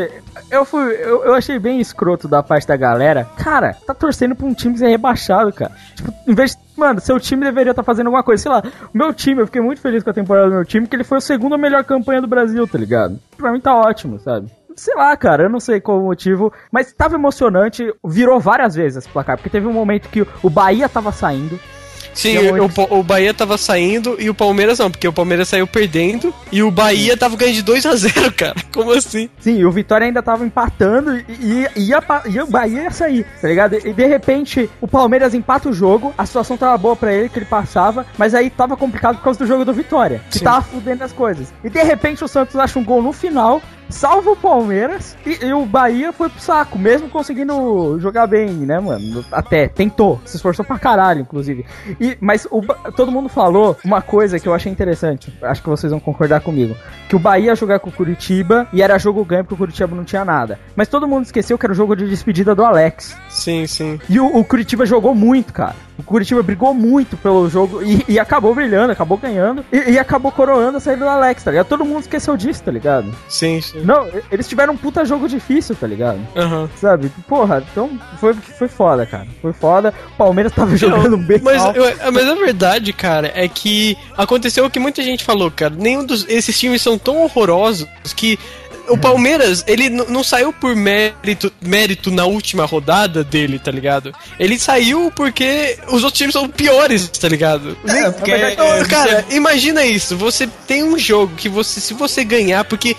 eu 0.49 0.65
fui, 0.65 0.93
eu, 0.93 1.25
eu, 1.25 1.33
achei 1.33 1.59
bem 1.59 1.79
escroto 1.79 2.27
da 2.27 2.41
parte 2.41 2.67
da 2.67 2.75
galera. 2.75 3.27
Cara, 3.37 3.75
tá 3.85 3.93
torcendo 3.93 4.35
pra 4.35 4.45
um 4.45 4.53
time 4.53 4.77
ser 4.77 4.87
rebaixado, 4.87 5.51
cara. 5.51 5.71
Tipo, 5.95 6.13
em 6.27 6.33
vez 6.33 6.55
de, 6.55 6.61
Mano, 6.77 6.99
seu 6.99 7.19
time 7.19 7.43
deveria 7.43 7.71
estar 7.71 7.83
tá 7.83 7.85
fazendo 7.85 8.07
alguma 8.07 8.23
coisa. 8.23 8.41
Sei 8.41 8.51
lá, 8.51 8.63
meu 8.91 9.13
time, 9.13 9.41
eu 9.41 9.45
fiquei 9.45 9.61
muito 9.61 9.81
feliz 9.81 10.03
com 10.03 10.09
a 10.09 10.13
temporada 10.13 10.47
do 10.47 10.55
meu 10.55 10.65
time, 10.65 10.87
que 10.87 10.95
ele 10.95 11.03
foi 11.03 11.19
o 11.19 11.21
segundo 11.21 11.55
melhor 11.57 11.83
campanha 11.83 12.21
do 12.21 12.27
Brasil, 12.27 12.67
tá 12.67 12.77
ligado? 12.77 13.19
Pra 13.37 13.51
mim 13.51 13.59
tá 13.59 13.75
ótimo, 13.75 14.19
sabe? 14.19 14.49
sei 14.75 14.95
lá, 14.95 15.15
cara, 15.15 15.43
eu 15.43 15.49
não 15.49 15.59
sei 15.59 15.79
qual 15.79 15.99
o 15.99 16.05
motivo, 16.05 16.51
mas 16.71 16.91
tava 16.93 17.15
emocionante, 17.15 17.93
virou 18.03 18.39
várias 18.39 18.73
vezes 18.75 18.97
esse 18.97 19.09
placar, 19.09 19.37
porque 19.37 19.49
teve 19.49 19.67
um 19.67 19.73
momento 19.73 20.09
que 20.09 20.25
o 20.41 20.49
Bahia 20.49 20.89
tava 20.89 21.11
saindo, 21.11 21.59
Sim, 22.13 22.37
o, 22.37 22.99
o, 22.99 23.03
Bahia 23.03 23.33
tava 23.33 23.57
saindo 23.57 24.15
e 24.19 24.29
o 24.29 24.33
Palmeiras 24.33 24.79
não, 24.79 24.91
porque 24.91 25.07
o 25.07 25.13
Palmeiras 25.13 25.47
saiu 25.47 25.65
perdendo 25.65 26.33
e 26.51 26.61
o 26.61 26.71
Bahia 26.71 27.15
tava 27.15 27.35
ganhando 27.35 27.55
de 27.55 27.61
2 27.61 27.85
a 27.85 27.95
0 27.95 28.31
cara. 28.33 28.55
Como 28.73 28.91
assim? 28.91 29.29
Sim, 29.39 29.59
e 29.59 29.65
o 29.65 29.71
Vitória 29.71 30.05
ainda 30.05 30.21
tava 30.21 30.45
empatando 30.45 31.15
e, 31.17 31.67
e, 31.75 31.89
ia, 31.89 32.03
e 32.25 32.39
o 32.39 32.47
Bahia 32.47 32.83
ia 32.83 32.91
sair, 32.91 33.25
tá 33.41 33.47
ligado? 33.47 33.75
E 33.75 33.93
de 33.93 34.05
repente 34.05 34.69
o 34.79 34.87
Palmeiras 34.87 35.33
empata 35.33 35.69
o 35.69 35.73
jogo, 35.73 36.13
a 36.17 36.25
situação 36.25 36.57
tava 36.57 36.77
boa 36.77 36.95
para 36.95 37.13
ele, 37.13 37.29
que 37.29 37.39
ele 37.39 37.45
passava, 37.45 38.05
mas 38.17 38.33
aí 38.33 38.49
tava 38.49 38.75
complicado 38.75 39.17
por 39.17 39.23
causa 39.23 39.39
do 39.39 39.45
jogo 39.45 39.65
do 39.65 39.73
Vitória, 39.73 40.21
que 40.29 40.39
Sim. 40.39 40.45
tava 40.45 40.61
fudendo 40.61 41.03
as 41.03 41.11
coisas. 41.11 41.53
E 41.63 41.69
de 41.69 41.81
repente 41.81 42.23
o 42.23 42.27
Santos 42.27 42.55
acha 42.55 42.77
um 42.77 42.83
gol 42.83 43.01
no 43.01 43.13
final 43.13 43.61
salva 43.91 44.31
o 44.31 44.35
Palmeiras 44.35 45.15
e, 45.25 45.45
e, 45.45 45.53
o 45.53 45.65
Bahia 45.65 46.11
foi 46.11 46.29
pro 46.29 46.41
saco, 46.41 46.79
mesmo 46.79 47.09
conseguindo 47.09 47.99
jogar 47.99 48.27
bem, 48.27 48.49
né, 48.49 48.79
mano? 48.79 49.23
Até 49.31 49.67
tentou, 49.67 50.19
se 50.25 50.35
esforçou 50.37 50.65
pra 50.65 50.79
caralho, 50.79 51.21
inclusive. 51.21 51.65
E, 51.99 52.17
mas 52.19 52.47
o, 52.49 52.61
todo 52.95 53.11
mundo 53.11 53.29
falou 53.29 53.77
uma 53.83 54.01
coisa 54.01 54.39
que 54.39 54.47
eu 54.47 54.53
achei 54.53 54.71
interessante, 54.71 55.33
acho 55.41 55.61
que 55.61 55.69
vocês 55.69 55.91
vão 55.91 55.99
concordar 55.99 56.41
comigo, 56.41 56.75
que 57.07 57.15
o 57.15 57.19
Bahia 57.19 57.47
ia 57.47 57.55
jogar 57.55 57.79
com 57.79 57.89
o 57.89 57.93
Curitiba 57.93 58.67
e 58.71 58.81
era 58.81 58.97
jogo 58.97 59.23
ganho 59.25 59.43
porque 59.43 59.55
o 59.55 59.57
Curitiba 59.57 59.95
não 59.95 60.03
tinha 60.03 60.23
nada. 60.23 60.59
Mas 60.75 60.87
todo 60.87 61.07
mundo 61.07 61.25
esqueceu 61.25 61.57
que 61.57 61.65
era 61.65 61.73
o 61.73 61.75
jogo 61.75 61.95
de 61.95 62.07
despedida 62.07 62.55
do 62.55 62.63
Alex. 62.63 63.17
Sim, 63.29 63.67
sim. 63.67 63.99
E 64.09 64.19
o, 64.19 64.25
o 64.37 64.43
Curitiba 64.43 64.85
jogou 64.85 65.13
muito, 65.13 65.53
cara. 65.53 65.75
O 66.01 66.03
Curitiba 66.03 66.41
brigou 66.41 66.73
muito 66.73 67.15
pelo 67.15 67.47
jogo 67.47 67.83
e, 67.83 68.03
e 68.07 68.19
acabou 68.19 68.55
brilhando, 68.55 68.91
acabou 68.91 69.17
ganhando 69.17 69.63
e, 69.71 69.91
e, 69.91 69.99
acabou 69.99 70.31
coroando 70.31 70.77
a 70.77 70.79
saída 70.79 71.05
do 71.05 71.09
Alex, 71.09 71.43
tá 71.43 71.51
ligado? 71.51 71.67
Todo 71.67 71.85
mundo 71.85 72.01
esqueceu 72.01 72.35
disso, 72.35 72.63
tá 72.63 72.71
ligado? 72.71 73.13
Sim, 73.29 73.61
sim. 73.61 73.80
Não, 73.83 74.07
eles 74.31 74.47
tiveram 74.47 74.73
um 74.73 74.77
puta 74.77 75.05
jogo 75.05 75.27
difícil, 75.27 75.75
tá 75.75 75.87
ligado? 75.87 76.19
Uhum. 76.35 76.69
Sabe? 76.79 77.11
Porra, 77.27 77.63
então 77.71 77.89
foi, 78.19 78.33
foi 78.33 78.67
foda, 78.67 79.05
cara. 79.05 79.27
Foi 79.41 79.53
foda. 79.53 79.93
O 80.13 80.17
Palmeiras 80.17 80.53
tava 80.53 80.75
jogando 80.77 81.17
bem. 81.17 81.39
Mas, 81.41 81.63
eu, 81.75 82.11
mas 82.11 82.27
a 82.27 82.35
verdade, 82.35 82.93
cara, 82.93 83.31
é 83.35 83.47
que 83.47 83.97
aconteceu 84.17 84.65
o 84.65 84.69
que 84.69 84.79
muita 84.79 85.01
gente 85.01 85.23
falou, 85.23 85.49
cara. 85.51 85.73
Nenhum 85.75 86.05
desses 86.05 86.59
times 86.59 86.81
são 86.81 86.97
tão 86.97 87.23
horrorosos 87.23 87.87
que 88.15 88.37
o 88.87 88.97
Palmeiras, 88.97 89.63
ele 89.67 89.89
não 89.89 90.23
saiu 90.23 90.51
por 90.51 90.75
mérito, 90.75 91.51
mérito 91.61 92.11
na 92.11 92.25
última 92.25 92.65
rodada 92.65 93.23
dele, 93.23 93.59
tá 93.59 93.71
ligado? 93.71 94.13
Ele 94.39 94.59
saiu 94.59 95.11
porque 95.15 95.77
os 95.87 96.03
outros 96.03 96.17
times 96.17 96.33
são 96.33 96.49
piores, 96.49 97.07
tá 97.07 97.29
ligado? 97.29 97.77
É, 97.87 98.11
porque, 98.11 98.31
então, 98.31 98.85
cara, 98.89 99.25
imagina 99.29 99.85
isso. 99.85 100.17
Você 100.17 100.47
tem 100.67 100.83
um 100.83 100.97
jogo 100.97 101.33
que 101.35 101.47
você, 101.47 101.79
se 101.79 101.93
você 101.93 102.23
ganhar, 102.23 102.63
porque 102.65 102.95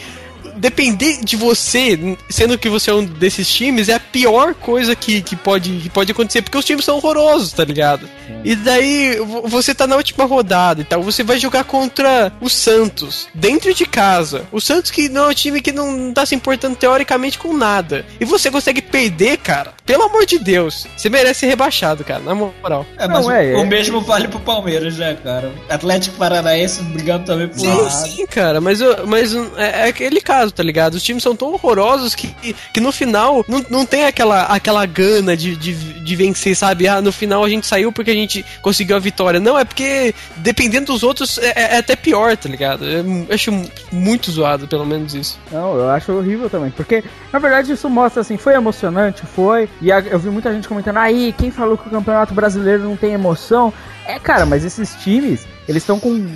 depender 0.57 1.19
de 1.23 1.37
você, 1.37 2.17
sendo 2.29 2.59
que 2.59 2.69
você 2.69 2.91
é 2.91 2.95
um 2.95 3.05
desses 3.05 3.49
times, 3.49 3.89
é 3.89 3.95
a 3.95 4.01
pior 4.01 4.55
coisa 4.55 4.95
que, 4.95 5.23
que, 5.23 5.37
pode, 5.37 5.71
que 5.79 5.91
pode 5.91 6.13
acontecer, 6.13 6.43
porque 6.43 6.59
os 6.59 6.65
times 6.65 6.85
são 6.85 6.97
horrorosos, 6.97 7.53
tá 7.53 7.65
ligado? 7.65 8.09
E 8.45 8.55
daí 8.57 9.17
você 9.45 9.75
tá 9.75 9.87
na 9.87 9.97
última 9.97 10.25
rodada 10.25 10.81
e 10.81 10.85
tal, 10.85 11.03
você 11.03 11.23
vai 11.23 11.39
jogar 11.39 11.65
contra 11.65 12.33
o 12.41 12.49
Santos, 12.49 13.29
dentro 13.35 13.73
de 13.75 13.87
casa. 13.87 14.47
O 14.51 14.61
Santos 14.61 14.91
que 14.91 15.09
não 15.09 15.25
é 15.25 15.29
um 15.29 15.35
time 15.35 15.61
que 15.61 15.73
não 15.73 16.13
tá 16.13 16.27
se 16.27 16.35
importando 16.35 16.77
teoricamente 16.77 17.39
com 17.39 17.53
nada. 17.53 18.05
E 18.21 18.25
você 18.25 18.51
consegue 18.51 18.83
perder, 18.83 19.39
cara. 19.39 19.73
Pelo 19.85 20.05
amor 20.05 20.27
de 20.27 20.39
Deus, 20.39 20.87
você 20.97 21.09
merece 21.09 21.41
ser 21.41 21.47
rebaixado, 21.47 22.05
cara, 22.05 22.21
na 22.21 22.35
moral. 22.35 22.87
É, 22.99 23.07
mas 23.09 23.27
não, 23.27 23.31
é, 23.31 23.53
o, 23.53 23.59
é. 23.59 23.63
o 23.63 23.67
mesmo 23.67 24.01
vale 24.01 24.29
pro 24.29 24.41
Palmeiras, 24.41 24.97
né, 24.97 25.17
cara? 25.23 25.53
Atlético 25.69 26.17
Paranaense 26.17 26.83
brigando 26.83 27.25
também 27.25 27.49
por 27.49 27.59
Sim, 27.59 27.91
sim, 27.91 28.27
cara, 28.27 28.61
mas, 28.61 28.81
mas 29.07 29.35
é, 29.57 29.85
é 29.85 29.89
aquele 29.89 30.21
caso, 30.43 30.53
tá 30.53 30.63
ligado? 30.63 30.95
Os 30.95 31.03
times 31.03 31.23
são 31.23 31.37
tão 31.37 31.53
horrorosos 31.53 32.15
que, 32.15 32.35
que 32.73 32.81
no 32.81 32.91
final 32.91 33.45
não, 33.49 33.65
não 33.71 33.87
tem 33.87 34.05
aquela, 34.05 34.45
aquela 34.45 34.85
gana 34.85 35.37
de, 35.37 35.57
de, 35.57 35.75
de 35.75 36.17
vencer, 36.17 36.57
sabe? 36.57 36.89
Ah, 36.89 37.01
no 37.01 37.13
final 37.13 37.45
a 37.45 37.49
gente 37.49 37.67
saiu 37.67 37.93
porque 37.93 38.11
a 38.11 38.15
gente 38.15 38.45
conseguiu 38.61 38.97
a 38.97 38.99
vitória. 38.99 39.39
Não, 39.39 39.59
é 39.59 39.65
porque 39.65 40.15
dependendo 40.37 40.93
dos 40.93 41.03
outros 41.03 41.39
é, 41.39 41.53
é, 41.55 41.75
é 41.75 41.79
até 41.79 41.95
pior, 41.95 42.37
tá 42.37 42.49
ligado? 42.49 42.85
Eu 42.85 43.27
acho 43.31 43.53
muito 43.91 44.31
zoado, 44.31 44.67
pelo 44.67 44.85
menos 44.85 45.15
isso. 45.15 45.39
Não, 45.51 45.77
eu 45.77 45.89
acho 45.91 46.13
horrível 46.13 46.51
também, 46.51 46.71
porque 46.71 47.05
na 47.33 47.39
verdade 47.39 47.73
isso 47.73 47.89
mostra 47.89 48.21
assim, 48.21 48.37
foi 48.37 48.55
emocionante, 48.55 49.25
foi, 49.27 49.69
e 49.81 49.91
eu 49.91 50.19
vi 50.19 50.31
muita 50.31 50.53
gente 50.53 50.69
comentando, 50.69 50.97
aí, 50.97 51.35
quem 51.37 51.51
falou 51.51 51.79
que 51.79 51.87
o 51.87 51.91
Campeonato 51.91 52.35
Brasileiro 52.35 52.85
não 52.85 52.97
tem 52.97 53.13
emoção? 53.13 53.73
É, 54.05 54.19
cara, 54.19 54.45
mas 54.45 54.65
esses 54.65 54.95
times, 54.97 55.47
eles 55.69 55.83
estão 55.83 56.01
com 56.01 56.27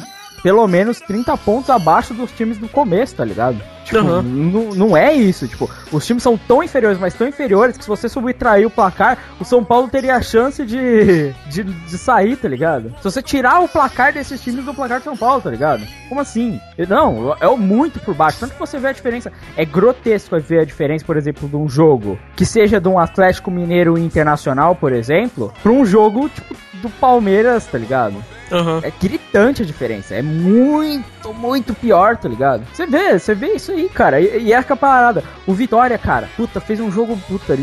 pelo 0.42 0.66
menos 0.68 1.00
30 1.00 1.36
pontos 1.38 1.70
abaixo 1.70 2.14
dos 2.14 2.30
times 2.30 2.58
do 2.58 2.68
começo, 2.68 3.16
tá 3.16 3.24
ligado? 3.24 3.60
Tipo, 3.86 4.00
uhum. 4.00 4.74
não 4.74 4.96
é 4.96 5.14
isso. 5.14 5.46
Tipo, 5.46 5.70
os 5.92 6.04
times 6.04 6.22
são 6.22 6.36
tão 6.36 6.60
inferiores, 6.60 6.98
mas 6.98 7.14
tão 7.14 7.28
inferiores 7.28 7.76
que 7.76 7.84
se 7.84 7.88
você 7.88 8.08
subtrair 8.08 8.66
o 8.66 8.70
placar, 8.70 9.16
o 9.40 9.44
São 9.44 9.62
Paulo 9.62 9.86
teria 9.86 10.16
a 10.16 10.22
chance 10.22 10.66
de, 10.66 11.32
de, 11.48 11.62
de 11.62 11.96
sair, 11.96 12.36
tá 12.36 12.48
ligado? 12.48 12.92
Se 12.98 13.04
você 13.04 13.22
tirar 13.22 13.60
o 13.60 13.68
placar 13.68 14.12
desses 14.12 14.40
times 14.40 14.64
do 14.64 14.74
placar 14.74 14.98
do 14.98 15.04
São 15.04 15.16
Paulo, 15.16 15.40
tá 15.40 15.50
ligado? 15.50 15.86
Como 16.08 16.20
assim? 16.20 16.60
Não, 16.88 17.36
é 17.40 17.48
muito 17.56 18.00
por 18.00 18.12
baixo. 18.12 18.40
Tanto 18.40 18.54
que 18.54 18.58
você 18.58 18.76
vê 18.76 18.88
a 18.88 18.92
diferença. 18.92 19.32
É 19.56 19.64
grotesco 19.64 20.38
ver 20.40 20.60
a 20.60 20.64
diferença, 20.64 21.04
por 21.04 21.16
exemplo, 21.16 21.48
de 21.48 21.56
um 21.56 21.68
jogo 21.68 22.18
que 22.34 22.44
seja 22.44 22.80
de 22.80 22.88
um 22.88 22.98
Atlético 22.98 23.52
Mineiro 23.52 23.96
Internacional, 23.96 24.74
por 24.74 24.92
exemplo, 24.92 25.52
pra 25.62 25.70
um 25.70 25.84
jogo, 25.84 26.28
tipo, 26.28 26.56
do 26.82 26.90
Palmeiras, 26.90 27.66
tá 27.66 27.78
ligado? 27.78 28.16
Uhum. 28.50 28.78
É 28.82 28.90
gritante 28.90 29.62
a 29.62 29.64
diferença. 29.64 30.14
É 30.14 30.22
muito, 30.22 31.32
muito 31.34 31.74
pior, 31.74 32.16
tá 32.16 32.28
ligado? 32.28 32.64
Você 32.72 32.86
vê, 32.86 33.18
você 33.18 33.34
vê 33.34 33.54
isso 33.54 33.72
aí, 33.76 33.88
cara. 33.88 34.20
E, 34.20 34.44
e 34.44 34.52
é 34.52 34.56
a 34.56 34.76
parada. 34.76 35.22
O 35.46 35.54
Vitória, 35.54 35.96
cara, 35.98 36.28
puta, 36.36 36.60
fez 36.60 36.80
um 36.80 36.90
jogo, 36.90 37.16
puta, 37.28 37.56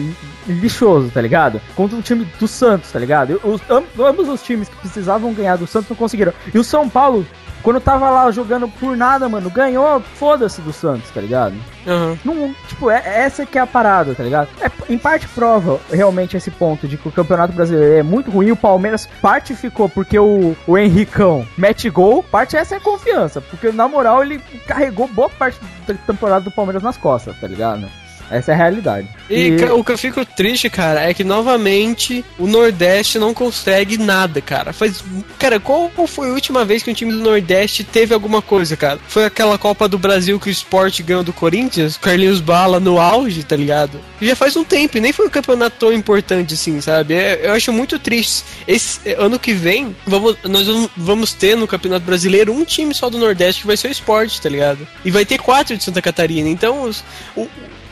lixoso, 0.48 1.10
tá 1.10 1.22
ligado? 1.22 1.62
Contra 1.75 1.98
o 1.98 2.01
time 2.01 2.25
do 2.39 2.48
Santos, 2.48 2.91
tá 2.91 3.00
ligado? 3.00 3.39
Os, 3.43 3.62
ambos 4.00 4.29
os 4.29 4.41
times 4.43 4.70
que 4.70 4.75
precisavam 4.77 5.34
ganhar 5.34 5.58
do 5.58 5.67
Santos 5.67 5.89
não 5.89 5.98
conseguiram. 5.98 6.34
E 6.53 6.58
o 6.58 6.63
São 6.63 6.89
Paulo 6.89 7.25
quando 7.63 7.79
tava 7.79 8.10
lá 8.10 8.29
jogando 8.29 8.67
por 8.67 8.96
nada, 8.96 9.27
mano, 9.29 9.50
ganhou, 9.50 10.01
foda-se 10.01 10.62
do 10.62 10.74
Santos, 10.74 11.10
tá 11.10 11.22
ligado? 11.22 11.55
Uhum. 11.88 12.17
Não, 12.24 12.55
tipo, 12.67 12.91
é, 12.91 13.01
essa 13.05 13.46
que 13.46 13.58
é 13.58 13.62
a 13.62 13.67
parada, 13.67 14.13
tá 14.13 14.24
ligado? 14.24 14.50
É, 14.62 14.70
em 14.91 14.98
parte 14.98 15.27
prova 15.29 15.79
realmente 15.89 16.36
esse 16.36 16.51
ponto 16.51 16.88
de 16.88 16.98
que 16.98 17.08
o 17.08 17.12
Campeonato 17.12 17.53
Brasileiro 17.53 17.96
é 17.96 18.03
muito 18.03 18.29
ruim. 18.29 18.51
O 18.51 18.55
Palmeiras 18.55 19.08
parte 19.22 19.55
ficou 19.55 19.88
porque 19.88 20.20
o, 20.20 20.55
o 20.67 20.77
Henricão 20.77 21.48
mete 21.58 21.89
gol, 21.89 22.22
parte 22.22 22.58
essa 22.58 22.75
é 22.75 22.79
confiança. 22.79 23.41
Porque 23.41 23.72
na 23.72 23.88
moral 23.88 24.24
ele 24.24 24.39
carregou 24.67 25.08
boa 25.08 25.29
parte 25.29 25.60
da 25.88 25.93
temporada 25.93 26.41
do 26.41 26.51
Palmeiras 26.51 26.84
nas 26.84 26.98
costas, 26.98 27.39
tá 27.39 27.48
ligado? 27.48 27.88
Essa 28.34 28.52
é 28.52 28.56
a 28.56 28.58
realidade. 28.58 29.08
E, 29.30 29.50
e, 29.50 29.66
o 29.66 29.84
que 29.84 29.92
eu 29.92 29.98
fico 29.98 30.25
triste, 30.25 30.70
cara, 30.70 31.02
é 31.02 31.13
que 31.13 31.24
novamente 31.24 32.25
o 32.40 32.48
Nordeste 32.48 33.20
não 33.20 33.34
consegue 33.34 33.98
nada, 33.98 34.42
cara. 34.42 34.74
Faz. 34.74 35.04
Cara, 35.38 35.60
qual 35.60 35.92
foi 36.08 36.30
a 36.30 36.34
última 36.34 36.66
vez 36.66 36.82
que 36.82 36.90
um 36.90 36.94
time 36.94 37.12
do 37.12 37.20
Nordeste 37.20 37.84
teve 37.84 38.13
alguma 38.13 38.42
coisa, 38.42 38.75
cara? 38.75 39.00
Foi 39.08 39.25
aquela 39.25 39.58
Copa 39.58 39.88
do 39.88 39.98
Brasil 39.98 40.40
que 40.40 40.50
o 40.50 40.52
Sport 40.52 41.02
ganhou 41.02 41.24
do 41.24 41.32
Corinthians, 41.32 41.96
Carlinhos 41.96 42.42
Bala 42.42 42.80
no 42.80 43.00
auge, 43.00 43.44
tá 43.44 43.56
ligado? 43.56 44.00
Já 44.22 44.36
faz 44.36 44.56
um 44.56 44.63
tempo, 44.63 44.98
e 44.98 45.02
nem 45.02 45.13
foi 45.13 45.28
um 45.28 45.30
campeonato 45.30 45.78
tão 45.80 45.94
importante 45.94 46.54
assim, 46.54 46.82
sabe? 46.82 47.13
É, 47.13 47.48
eu 47.48 47.54
acho 47.54 47.72
muito 47.72 48.00
triste. 48.00 48.44
Esse 48.68 49.13
ano 49.13 49.38
que 49.38 49.54
vem, 49.54 49.96
vamos, 50.06 50.38
nós 50.44 50.68
vamos 50.98 51.34
ter 51.34 51.56
no 51.56 51.68
Campeonato 51.68 52.06
Brasileiro 52.06 52.54
um 52.54 52.66
time 52.66 52.94
só 52.94 53.10
do 53.10 53.18
Nordeste 53.18 53.62
que 53.62 53.68
vai 53.68 53.78
ser 53.78 53.90
o 53.90 53.92
Sport, 53.92 54.40
tá 54.40 54.50
ligado? 54.50 54.88
E 55.06 55.12
vai 55.12 55.25
ter 55.25 55.38
quatro 55.38 55.78
de 55.78 55.84
Santa 55.84 56.02
Catarina. 56.02 56.50
Então, 56.50 56.84
os, 56.84 57.04
o, 57.36 57.48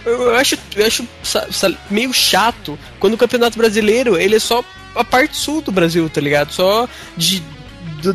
eu 0.06 0.36
acho, 0.36 0.58
eu 0.76 0.86
acho 0.86 1.08
meio 1.90 2.14
chato 2.14 2.78
quando 3.00 3.14
o 3.14 3.18
Campeonato 3.18 3.58
Brasileiro 3.58 4.18
ele 4.18 4.36
é 4.36 4.40
só 4.40 4.64
a 4.96 5.04
parte 5.04 5.38
sul 5.38 5.62
do 5.62 5.72
Brasil, 5.72 6.10
tá 6.10 6.20
ligado? 6.20 6.52
Só 6.52 6.88
de 7.16 7.42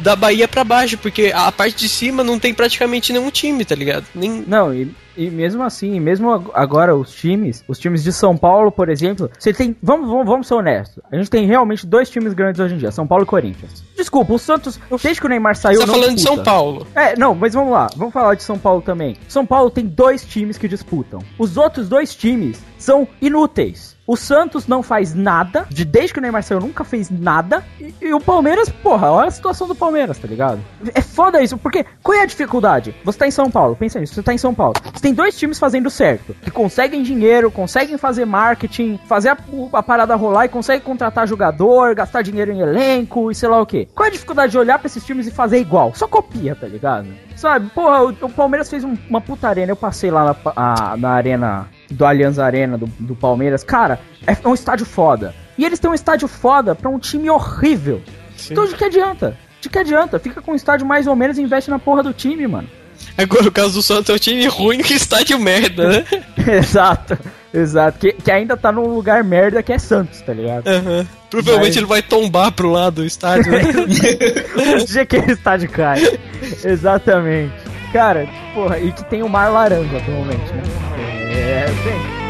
da 0.00 0.16
Bahia 0.16 0.48
para 0.48 0.64
baixo, 0.64 0.98
porque 0.98 1.32
a 1.32 1.52
parte 1.52 1.76
de 1.78 1.88
cima 1.88 2.24
não 2.24 2.40
tem 2.40 2.52
praticamente 2.52 3.12
nenhum 3.12 3.30
time, 3.30 3.64
tá 3.64 3.74
ligado? 3.74 4.04
Nem... 4.14 4.44
Não, 4.46 4.74
e 4.74 4.90
e 5.16 5.30
mesmo 5.30 5.62
assim, 5.62 5.98
mesmo 6.00 6.50
agora 6.54 6.94
os 6.94 7.12
times, 7.14 7.64
os 7.66 7.78
times 7.78 8.02
de 8.02 8.12
São 8.12 8.36
Paulo, 8.36 8.70
por 8.70 8.88
exemplo, 8.88 9.30
você 9.38 9.52
tem. 9.52 9.76
Vamos, 9.82 10.08
vamos, 10.08 10.26
vamos 10.26 10.46
ser 10.46 10.54
honestos. 10.54 11.02
A 11.10 11.16
gente 11.16 11.30
tem 11.30 11.46
realmente 11.46 11.86
dois 11.86 12.10
times 12.10 12.34
grandes 12.34 12.60
hoje 12.60 12.74
em 12.74 12.78
dia, 12.78 12.90
São 12.90 13.06
Paulo 13.06 13.24
e 13.24 13.26
Corinthians. 13.26 13.84
Desculpa, 13.96 14.34
o 14.34 14.38
Santos, 14.38 14.78
desde 15.02 15.20
que 15.20 15.26
o 15.26 15.30
Neymar 15.30 15.56
saiu. 15.56 15.80
Você 15.80 15.86
tá 15.86 15.92
falando 15.92 16.14
disputa. 16.14 16.36
de 16.36 16.36
São 16.36 16.44
Paulo. 16.44 16.86
É, 16.94 17.16
não, 17.16 17.34
mas 17.34 17.54
vamos 17.54 17.72
lá, 17.72 17.88
vamos 17.96 18.12
falar 18.12 18.34
de 18.34 18.42
São 18.42 18.58
Paulo 18.58 18.82
também. 18.82 19.16
São 19.28 19.46
Paulo 19.46 19.70
tem 19.70 19.86
dois 19.86 20.24
times 20.24 20.58
que 20.58 20.68
disputam. 20.68 21.20
Os 21.38 21.56
outros 21.56 21.88
dois 21.88 22.14
times 22.14 22.62
são 22.78 23.08
inúteis. 23.20 23.96
O 24.06 24.16
Santos 24.16 24.68
não 24.68 24.82
faz 24.82 25.14
nada. 25.14 25.66
De, 25.68 25.84
desde 25.84 26.12
que 26.12 26.18
o 26.20 26.22
Neymar 26.22 26.42
saiu, 26.42 26.60
nunca 26.60 26.84
fez 26.84 27.10
nada. 27.10 27.64
E, 27.80 27.92
e, 28.00 28.14
o 28.14 28.20
Palmeiras, 28.20 28.68
porra, 28.68 29.10
olha 29.10 29.28
a 29.28 29.30
situação 29.30 29.66
do 29.66 29.74
Palmeiras, 29.74 30.18
tá 30.18 30.28
ligado? 30.28 30.60
É 30.94 31.00
foda 31.00 31.42
isso, 31.42 31.58
porque 31.58 31.84
qual 32.02 32.16
é 32.16 32.22
a 32.22 32.26
dificuldade? 32.26 32.94
Você 33.04 33.18
tá 33.18 33.26
em 33.26 33.32
São 33.32 33.50
Paulo, 33.50 33.74
pensa 33.74 33.98
nisso, 33.98 34.14
você 34.14 34.22
tá 34.22 34.32
em 34.32 34.38
São 34.38 34.54
Paulo. 34.54 34.74
Você 34.94 35.02
tem 35.06 35.14
dois 35.14 35.38
times 35.38 35.56
fazendo 35.56 35.88
certo, 35.88 36.34
que 36.42 36.50
conseguem 36.50 37.00
dinheiro, 37.00 37.48
conseguem 37.48 37.96
fazer 37.96 38.24
marketing, 38.24 38.98
fazer 39.06 39.28
a, 39.28 39.36
a 39.74 39.80
parada 39.80 40.16
rolar 40.16 40.46
e 40.46 40.48
conseguem 40.48 40.82
contratar 40.82 41.28
jogador, 41.28 41.94
gastar 41.94 42.22
dinheiro 42.22 42.50
em 42.50 42.58
elenco 42.58 43.30
e 43.30 43.34
sei 43.36 43.48
lá 43.48 43.60
o 43.60 43.64
que. 43.64 43.86
Qual 43.94 44.04
é 44.04 44.08
a 44.08 44.12
dificuldade 44.12 44.50
de 44.50 44.58
olhar 44.58 44.80
pra 44.80 44.88
esses 44.88 45.06
times 45.06 45.28
e 45.28 45.30
fazer 45.30 45.60
igual? 45.60 45.94
Só 45.94 46.08
copia, 46.08 46.56
tá 46.56 46.66
ligado? 46.66 47.06
Sabe, 47.36 47.70
porra, 47.70 48.02
o, 48.02 48.08
o 48.08 48.28
Palmeiras 48.28 48.68
fez 48.68 48.82
um, 48.82 48.96
uma 49.08 49.20
puta 49.20 49.48
arena. 49.48 49.70
Eu 49.70 49.76
passei 49.76 50.10
lá 50.10 50.24
na, 50.24 50.36
a, 50.56 50.96
na 50.96 51.10
arena 51.10 51.68
do 51.88 52.04
Allianz 52.04 52.40
Arena 52.40 52.76
do, 52.76 52.86
do 52.98 53.14
Palmeiras. 53.14 53.62
Cara, 53.62 54.00
é, 54.26 54.36
um 54.44 54.54
estádio 54.54 54.86
foda. 54.86 55.32
E 55.56 55.64
eles 55.64 55.78
têm 55.78 55.88
um 55.88 55.94
estádio 55.94 56.26
foda 56.26 56.74
pra 56.74 56.90
um 56.90 56.98
time 56.98 57.30
horrível. 57.30 58.02
Sim. 58.36 58.54
Então 58.54 58.66
de 58.66 58.74
que 58.74 58.84
adianta? 58.84 59.38
De 59.60 59.68
que 59.68 59.78
adianta? 59.78 60.18
Fica 60.18 60.42
com 60.42 60.50
um 60.50 60.56
estádio 60.56 60.84
mais 60.84 61.06
ou 61.06 61.14
menos 61.14 61.38
e 61.38 61.42
investe 61.42 61.70
na 61.70 61.78
porra 61.78 62.02
do 62.02 62.12
time, 62.12 62.44
mano. 62.48 62.68
Agora 63.18 63.48
o 63.48 63.52
caso 63.52 63.74
do 63.74 63.82
Santos 63.82 64.10
é 64.10 64.14
um 64.14 64.18
time 64.18 64.46
ruim 64.46 64.78
que 64.78 64.94
estádio 64.94 65.38
merda, 65.38 65.88
né? 65.88 66.04
exato, 66.58 67.18
exato. 67.52 67.98
Que, 67.98 68.12
que 68.12 68.30
ainda 68.30 68.56
tá 68.56 68.70
num 68.70 68.94
lugar 68.94 69.24
merda 69.24 69.62
que 69.62 69.72
é 69.72 69.78
Santos, 69.78 70.20
tá 70.20 70.32
ligado? 70.32 70.66
Uhum. 70.66 71.06
Provavelmente 71.30 71.68
Mas... 71.68 71.76
ele 71.76 71.86
vai 71.86 72.02
tombar 72.02 72.52
pro 72.52 72.70
lado 72.70 72.96
do 72.96 73.04
estádio, 73.04 73.52
né? 73.52 73.62
o 74.80 74.84
dia 74.84 75.06
que 75.06 75.16
o 75.16 75.30
estádio 75.30 75.70
cai. 75.70 76.00
Exatamente. 76.64 77.54
Cara, 77.92 78.28
porra, 78.54 78.78
e 78.78 78.92
que 78.92 79.04
tem 79.04 79.22
o 79.22 79.28
mar 79.28 79.50
laranja 79.50 79.96
atualmente, 79.96 80.52
né? 80.52 80.62
É, 81.32 81.66
bem. 81.84 82.25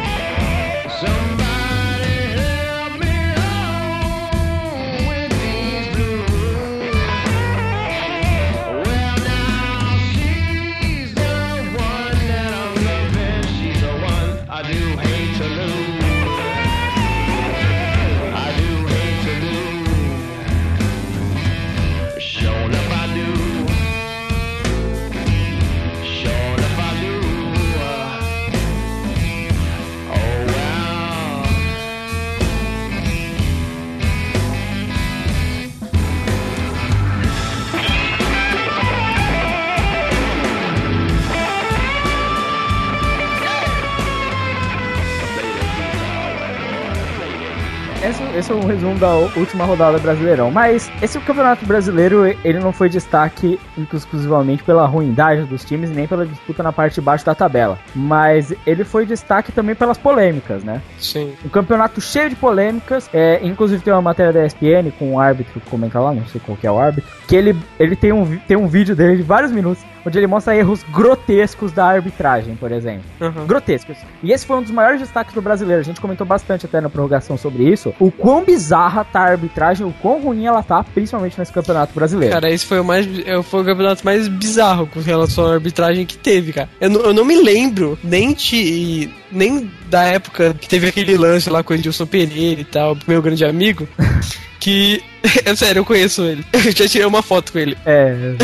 Esse, 48.02 48.22
esse 48.36 48.52
é 48.52 48.54
um 48.54 48.66
resumo 48.66 48.98
da 48.98 49.14
última 49.14 49.64
rodada 49.64 49.98
brasileirão. 49.98 50.50
Mas 50.50 50.90
esse 51.02 51.18
campeonato 51.20 51.64
brasileiro, 51.64 52.26
ele 52.44 52.58
não 52.58 52.72
foi 52.72 52.88
destaque 52.88 53.58
exclusivamente 53.92 54.62
pela 54.62 54.86
ruindade 54.86 55.44
dos 55.44 55.64
times, 55.64 55.90
nem 55.90 56.06
pela 56.06 56.26
disputa 56.26 56.62
na 56.62 56.72
parte 56.72 56.94
de 56.94 57.00
baixo 57.00 57.24
da 57.24 57.34
tabela. 57.34 57.78
Mas 57.94 58.54
ele 58.66 58.84
foi 58.84 59.06
destaque 59.06 59.52
também 59.52 59.74
pelas 59.74 59.98
polêmicas, 59.98 60.62
né? 60.62 60.80
Sim. 60.98 61.34
Um 61.44 61.48
campeonato 61.48 62.00
cheio 62.00 62.28
de 62.30 62.36
polêmicas. 62.36 63.08
É, 63.12 63.40
inclusive 63.42 63.82
tem 63.82 63.92
uma 63.92 64.02
matéria 64.02 64.32
da 64.32 64.46
ESPN 64.46 64.90
com 64.98 65.12
um 65.12 65.20
árbitro, 65.20 65.60
comenta 65.70 65.98
lá, 66.00 66.12
não 66.12 66.26
sei 66.26 66.40
qual 66.44 66.56
que 66.56 66.66
é 66.66 66.70
o 66.70 66.78
árbitro, 66.78 67.10
que 67.26 67.36
ele, 67.36 67.56
ele 67.78 67.96
tem, 67.96 68.12
um, 68.12 68.36
tem 68.38 68.56
um 68.56 68.66
vídeo 68.66 68.94
dele 68.94 69.16
de 69.16 69.22
vários 69.22 69.52
minutos 69.52 69.82
onde 70.06 70.18
ele 70.18 70.26
mostra 70.26 70.56
erros 70.56 70.84
grotescos 70.92 71.72
da 71.72 71.84
arbitragem, 71.84 72.54
por 72.54 72.70
exemplo. 72.70 73.04
Uhum. 73.20 73.46
Grotescos. 73.46 73.96
E 74.22 74.30
esse 74.30 74.46
foi 74.46 74.56
um 74.56 74.62
dos 74.62 74.70
maiores 74.70 75.00
destaques 75.00 75.34
do 75.34 75.42
brasileiro. 75.42 75.80
A 75.80 75.84
gente 75.84 76.00
comentou 76.00 76.26
bastante 76.26 76.64
até 76.64 76.80
na 76.80 76.88
prorrogação 76.88 77.36
sobre 77.36 77.64
isso. 77.64 77.92
O 77.98 78.10
quão 78.10 78.44
bizarra 78.44 79.04
tá 79.04 79.20
a 79.20 79.30
arbitragem, 79.30 79.84
o 79.84 79.92
quão 80.00 80.22
ruim 80.22 80.46
ela 80.46 80.62
tá, 80.62 80.84
principalmente 80.84 81.38
nesse 81.38 81.52
campeonato 81.52 81.92
brasileiro. 81.92 82.32
Cara, 82.32 82.50
esse 82.50 82.64
foi 82.64 82.78
o 82.78 82.84
mais. 82.84 83.06
É, 83.26 83.42
foi 83.42 83.62
o 83.62 83.64
campeonato 83.64 84.04
mais 84.04 84.28
bizarro 84.28 84.86
com 84.86 85.00
relação 85.00 85.46
à 85.46 85.54
arbitragem 85.54 86.06
que 86.06 86.16
teve, 86.16 86.52
cara. 86.52 86.68
Eu, 86.80 86.92
eu 86.92 87.12
não 87.12 87.24
me 87.24 87.36
lembro 87.36 87.98
nem 88.04 88.32
de. 88.32 89.10
nem 89.32 89.68
da 89.88 90.04
época 90.04 90.54
que 90.54 90.68
teve 90.68 90.88
aquele 90.88 91.16
lance 91.16 91.50
lá 91.50 91.62
com 91.62 91.72
o 91.72 91.76
Edilson 91.76 92.06
Pereira 92.06 92.60
e 92.60 92.64
tal, 92.64 92.96
meu 93.08 93.20
grande 93.20 93.44
amigo. 93.44 93.88
que. 94.60 95.02
É 95.44 95.54
sério, 95.54 95.80
eu 95.80 95.84
conheço 95.84 96.22
ele. 96.22 96.44
Eu 96.52 96.72
já 96.72 96.88
tirei 96.88 97.06
uma 97.06 97.22
foto 97.22 97.52
com 97.52 97.58
ele. 97.58 97.76
É. 97.84 98.34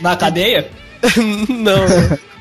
Na 0.00 0.16
cadeia? 0.16 0.68
não. 1.48 1.84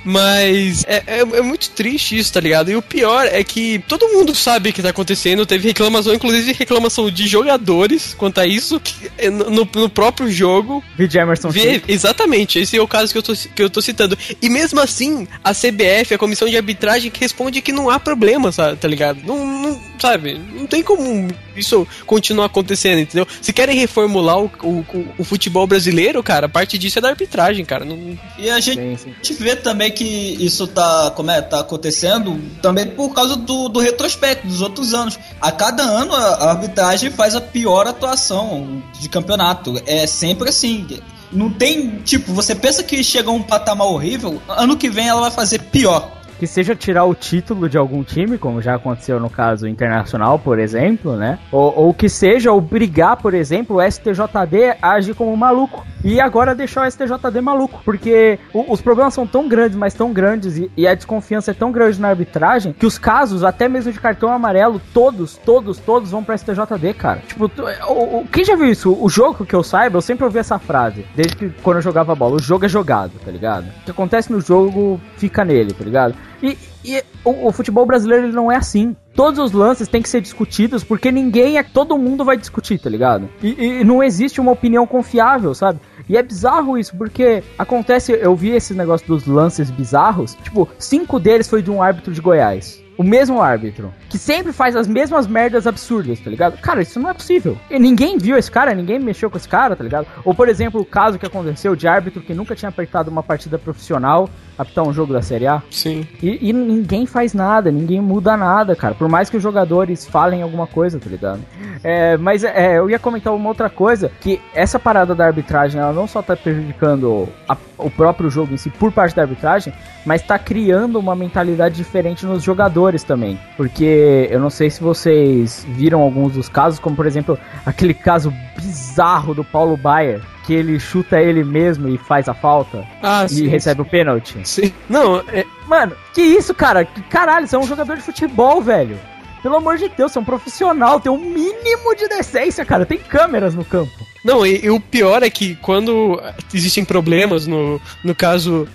Mas 0.04 0.84
é, 0.86 1.04
é, 1.08 1.20
é, 1.20 1.42
muito 1.42 1.70
triste 1.70 2.18
isso, 2.18 2.34
tá 2.34 2.40
ligado? 2.40 2.70
E 2.70 2.76
o 2.76 2.82
pior 2.82 3.26
é 3.26 3.44
que 3.44 3.84
todo 3.88 4.10
mundo 4.10 4.36
sabe 4.36 4.70
o 4.70 4.74
que 4.74 4.82
tá 4.82 4.90
acontecendo. 4.90 5.46
Teve 5.46 5.70
reclamação, 5.70 6.14
inclusive 6.14 6.54
reclamação 6.54 7.10
de 7.10 7.28
jogadores 7.28 8.14
quanto 8.14 8.40
a 8.40 8.46
isso 8.46 8.82
é, 9.18 9.30
no, 9.30 9.68
no 9.74 9.90
próprio 9.90 10.30
jogo. 10.30 10.84
Vídeo 10.98 11.22
Emerson. 11.22 11.50
Vi, 11.50 11.84
exatamente, 11.88 12.60
esse 12.60 12.78
é 12.78 12.82
o 12.82 12.88
caso 12.88 13.12
que 13.12 13.18
eu, 13.18 13.24
tô, 13.24 13.34
que 13.34 13.64
eu 13.64 13.70
tô 13.70 13.82
citando. 13.82 14.18
E 14.42 14.50
mesmo 14.50 14.80
assim, 14.80 15.28
a 15.44 15.54
CBF, 15.54 16.14
a 16.14 16.18
comissão 16.18 16.50
de 16.50 16.58
arbitragem, 16.58 17.12
responde 17.18 17.62
que 17.62 17.72
não 17.72 17.90
há 17.90 18.00
problema, 18.00 18.52
sabe, 18.52 18.78
tá 18.78 18.88
ligado? 18.88 19.22
Não, 19.26 19.46
não 19.46 19.82
sabe? 20.00 20.38
Não 20.54 20.68
tem 20.68 20.84
como 20.84 21.30
isso 21.56 21.88
continuar 22.06 22.48
acontecendo, 22.48 23.00
entendeu? 23.00 23.28
Se 23.42 23.54
querem 23.54 23.78
reformular 23.78 24.38
o, 24.38 24.52
o, 24.62 24.86
o 25.18 25.24
futebol 25.24 25.66
brasileiro, 25.66 26.22
cara, 26.22 26.50
parte 26.50 26.78
disso 26.78 27.00
é 27.00 27.02
da 27.02 27.10
arbitragem, 27.10 27.64
cara. 27.64 27.86
Não... 27.86 28.18
E 28.38 28.50
a 28.50 28.60
gente 28.60 29.00
sim, 29.00 29.14
sim. 29.22 29.36
vê 29.36 29.56
também 29.56 29.93
que 29.94 30.04
isso 30.40 30.68
tá, 30.68 31.12
como 31.16 31.32
é, 31.32 31.42
tá 31.42 31.62
acontecendo 31.62 32.40
também 32.62 32.88
por 32.88 33.14
causa 33.14 33.36
do, 33.36 33.70
do 33.70 33.80
retrospecto 33.80 34.48
dos 34.48 34.62
outros 34.62 34.94
anos. 34.94 35.18
A 35.40 35.52
cada 35.52 35.84
ano 35.84 36.14
a, 36.14 36.20
a 36.20 36.50
arbitragem 36.52 37.12
faz 37.12 37.36
a 37.36 37.42
pior 37.42 37.88
atuação 37.88 38.84
de 39.00 39.08
campeonato. 39.08 39.82
É 39.86 40.06
sempre 40.06 40.50
assim. 40.50 40.86
Não 41.32 41.50
tem, 41.50 41.98
tipo, 42.00 42.34
você 42.34 42.54
pensa 42.54 42.84
que 42.84 43.04
chega 43.04 43.30
a 43.30 43.34
um 43.34 43.42
patamar 43.42 43.88
horrível, 43.88 44.40
ano 44.48 44.78
que 44.78 44.90
vem 44.90 45.08
ela 45.08 45.22
vai 45.22 45.32
fazer 45.32 45.60
pior 45.60 46.23
que 46.44 46.48
seja 46.48 46.76
tirar 46.76 47.06
o 47.06 47.16
título 47.16 47.70
de 47.70 47.78
algum 47.78 48.04
time, 48.04 48.38
como 48.38 48.62
já 48.62 48.76
aconteceu 48.76 49.18
no 49.18 49.30
caso 49.30 49.66
internacional, 49.66 50.38
por 50.38 50.60
exemplo, 50.60 51.16
né? 51.16 51.40
Ou, 51.50 51.74
ou 51.74 51.94
que 51.94 52.10
seja 52.10 52.52
obrigar, 52.52 53.16
por 53.16 53.34
exemplo, 53.34 53.78
o 53.78 53.82
STJD 53.82 54.76
a 54.82 54.92
agir 54.92 55.16
como 55.16 55.38
maluco. 55.38 55.86
E 56.04 56.20
agora 56.20 56.54
deixar 56.54 56.86
o 56.86 56.92
STJD 56.92 57.40
maluco. 57.40 57.82
Porque 57.86 58.38
o, 58.54 58.74
os 58.74 58.82
problemas 58.82 59.14
são 59.14 59.26
tão 59.26 59.48
grandes, 59.48 59.78
mas 59.78 59.94
tão 59.94 60.12
grandes, 60.12 60.58
e, 60.58 60.70
e, 60.76 60.86
a 60.86 60.94
desconfiança 60.94 61.52
é 61.52 61.54
tão 61.54 61.72
grande 61.72 62.02
na 62.02 62.10
arbitragem, 62.10 62.74
que 62.74 62.86
os 62.86 62.98
casos, 62.98 63.42
até 63.42 63.70
mesmo 63.70 63.94
de 63.94 64.02
cartão 64.02 64.30
amarelo, 64.30 64.82
todos, 64.94 65.38
todos, 65.38 65.78
todos 65.78 66.12
vão 66.12 66.26
pra 66.26 66.38
STJD, 66.38 66.94
cara. 66.94 67.22
Tipo, 67.26 67.50
o, 67.88 68.20
o, 68.20 68.28
quem 68.30 68.44
já 68.44 68.58
viu 68.58 68.66
isso? 68.66 68.94
O 69.02 69.08
jogo 69.08 69.46
que 69.46 69.56
eu 69.56 69.64
saiba, 69.64 69.96
eu 69.96 70.02
sempre 70.02 70.26
ouvi 70.26 70.40
essa 70.40 70.60
frase, 70.60 71.06
desde 71.16 71.38
que 71.38 71.50
quando 71.64 71.78
eu 71.78 71.82
jogava 71.82 72.14
bola. 72.14 72.36
O 72.36 72.42
jogo 72.42 72.66
é 72.66 72.68
jogado, 72.68 73.14
tá 73.24 73.32
ligado? 73.32 73.68
O 73.68 73.86
que 73.86 73.92
acontece 73.92 74.30
no 74.30 74.42
jogo 74.42 75.00
fica 75.16 75.46
nele, 75.46 75.72
tá 75.72 75.86
ligado? 75.86 76.16
E, 76.44 76.58
e 76.84 77.02
o, 77.24 77.48
o, 77.48 77.52
futebol 77.54 77.86
brasileiro 77.86 78.26
ele 78.26 78.36
não 78.36 78.52
é 78.52 78.58
assim. 78.58 78.94
Todos 79.16 79.40
os 79.40 79.54
lances 79.54 79.88
têm 79.88 80.02
que 80.02 80.10
ser 80.10 80.20
discutidos 80.20 80.84
porque 80.84 81.10
ninguém 81.10 81.58
é. 81.58 81.64
Todo 81.64 81.98
mundo 81.98 82.26
vai 82.26 82.36
discutir, 82.36 82.78
tá 82.78 82.90
ligado? 82.90 83.30
E, 83.42 83.80
e, 83.80 83.84
não 83.86 84.04
existe 84.04 84.42
uma 84.42 84.52
opinião 84.52 84.86
confiável, 84.86 85.56
sabe? 85.56 85.80
E 86.10 86.18
é 86.18 86.22
bizarro 86.22 86.78
isso, 86.78 86.98
porque 86.98 87.42
acontece. 87.58 88.12
Eu 88.12 88.36
vi 88.36 88.50
esse 88.50 88.74
negócio 88.74 89.08
dos 89.08 89.26
lances 89.26 89.72
bizarros. 89.72 90.36
Tipo, 90.36 90.68
cinco 90.78 91.18
deles 91.18 91.48
foi 91.48 91.62
de 91.62 91.72
um 91.72 91.82
árbitro 91.82 92.14
de 92.14 92.20
Goiás 92.20 92.84
o 92.98 93.04
mesmo 93.04 93.42
árbitro, 93.42 93.94
que 94.10 94.18
sempre 94.18 94.54
faz 94.54 94.76
as 94.76 94.88
mesmas 94.88 95.26
merdas 95.28 95.66
absurdas, 95.66 96.20
tá 96.20 96.30
ligado? 96.30 96.60
Cara, 96.60 96.82
isso 96.82 97.00
não 97.00 97.10
é 97.10 97.14
possível. 97.14 97.58
E 97.70 97.80
ninguém 97.80 98.18
viu 98.18 98.38
esse 98.38 98.52
cara, 98.52 98.74
ninguém 98.74 99.00
mexeu 99.00 99.30
com 99.30 99.38
esse 99.38 99.48
cara, 99.48 99.76
tá 99.76 99.84
ligado? 99.84 100.08
Ou, 100.24 100.34
por 100.34 100.48
exemplo, 100.48 100.82
o 100.82 100.86
caso 100.86 101.18
que 101.18 101.26
aconteceu 101.26 101.76
de 101.76 101.88
árbitro 101.88 102.22
que 102.22 102.34
nunca 102.34 102.56
tinha 102.56 102.70
apertado 102.70 103.10
uma 103.10 103.24
partida 103.24 103.58
profissional 103.58 104.30
apitar 104.58 104.84
um 104.84 104.94
jogo 104.94 105.14
da 105.14 105.22
Série 105.22 105.48
A. 105.48 105.62
Sim. 105.70 106.08
E, 106.22 106.50
e, 106.50 106.54
ninguém 106.54 107.06
faz 107.06 107.34
nada, 107.34 107.72
ninguém 107.72 108.02
muda 108.02 108.38
nada, 108.38 108.76
cara. 108.76 108.94
Por 108.94 109.10
mais 109.10 109.30
que 109.30 109.38
os 109.38 109.44
jogadores 109.44 110.06
falem 110.06 110.42
alguma 110.42 110.68
coisa, 110.68 111.00
tá 111.00 111.10
ligado? 111.10 111.42
É, 111.84 112.18
mas 112.18 112.44
é, 112.44 112.78
eu 112.78 112.90
ia 112.90 113.00
comentar 113.00 113.34
uma 113.34 113.50
outra 113.50 113.70
coisa, 113.70 114.12
que 114.22 114.40
essa 114.54 114.80
parada 114.80 115.14
da 115.16 115.26
arbitragem, 115.26 115.82
ela 115.82 115.94
não 115.94 116.08
só 116.08 116.22
tá 116.22 116.36
prejudicando 116.36 117.28
a, 117.48 117.58
o 117.78 117.90
próprio 117.90 118.30
jogo 118.30 118.54
em 118.54 118.58
si 118.58 118.70
por 118.70 118.92
parte 118.92 119.16
da 119.16 119.24
arbitragem, 119.24 119.74
mas 120.06 120.22
tá 120.22 120.38
criando 120.38 121.00
uma 121.00 121.16
mentalidade 121.16 121.76
diferente 121.76 122.26
nos 122.26 122.44
jogadores 122.44 123.04
também. 123.04 123.40
Porque 123.58 124.28
eu 124.30 124.40
não 124.40 124.50
sei 124.50 124.70
se 124.70 124.82
vocês 124.82 125.66
viram 125.70 126.02
alguns 126.02 126.34
dos 126.34 126.50
casos, 126.50 126.80
como 126.80 126.96
por 126.96 127.06
exemplo 127.06 127.38
aquele 127.66 127.94
caso 127.94 128.34
bizarro 128.56 129.34
do 129.34 129.44
Paulo 129.44 129.76
Baier, 129.76 130.22
que 130.44 130.54
ele 130.54 130.80
chuta 130.80 131.22
ele 131.22 131.44
mesmo 131.44 131.88
e 131.90 131.98
faz 131.98 132.28
a 132.28 132.34
falta 132.34 132.86
ah, 133.02 133.26
e 133.26 133.30
sim, 133.30 133.48
recebe 133.48 133.82
sim. 133.82 133.88
o 133.88 133.90
pênalti. 133.90 134.48
Sim. 134.48 134.74
Não, 134.90 135.20
é... 135.32 135.46
Mano, 135.68 135.96
que 136.14 136.22
isso, 136.22 136.54
cara? 136.54 136.86
Caralho, 137.10 137.48
você 137.48 137.56
é 137.56 137.60
um 137.60 137.68
jogador 137.68 137.96
de 137.96 138.04
futebol, 138.04 138.62
velho. 138.62 139.00
Pelo 139.42 139.58
amor 139.58 139.78
de 139.78 139.90
Deus, 139.90 140.12
você 140.12 140.20
é 140.20 140.22
um 140.22 140.26
profissional, 140.26 141.00
tem 141.00 141.12
um 141.12 141.18
mínimo 141.18 141.96
de 141.96 142.08
decência, 142.08 142.64
cara. 142.64 142.86
Tem 142.86 142.98
câmeras 142.98 143.56
no 143.56 143.66
campo. 143.66 144.13
Não, 144.24 144.46
e, 144.46 144.66
e, 144.66 144.70
o 144.70 144.80
pior 144.80 145.22
é 145.22 145.30
que 145.30 145.56
quando 145.56 146.22
existem 146.54 146.86
problemas, 146.86 147.46
no, 147.46 147.82
no 148.04 148.16
caso 148.16 148.68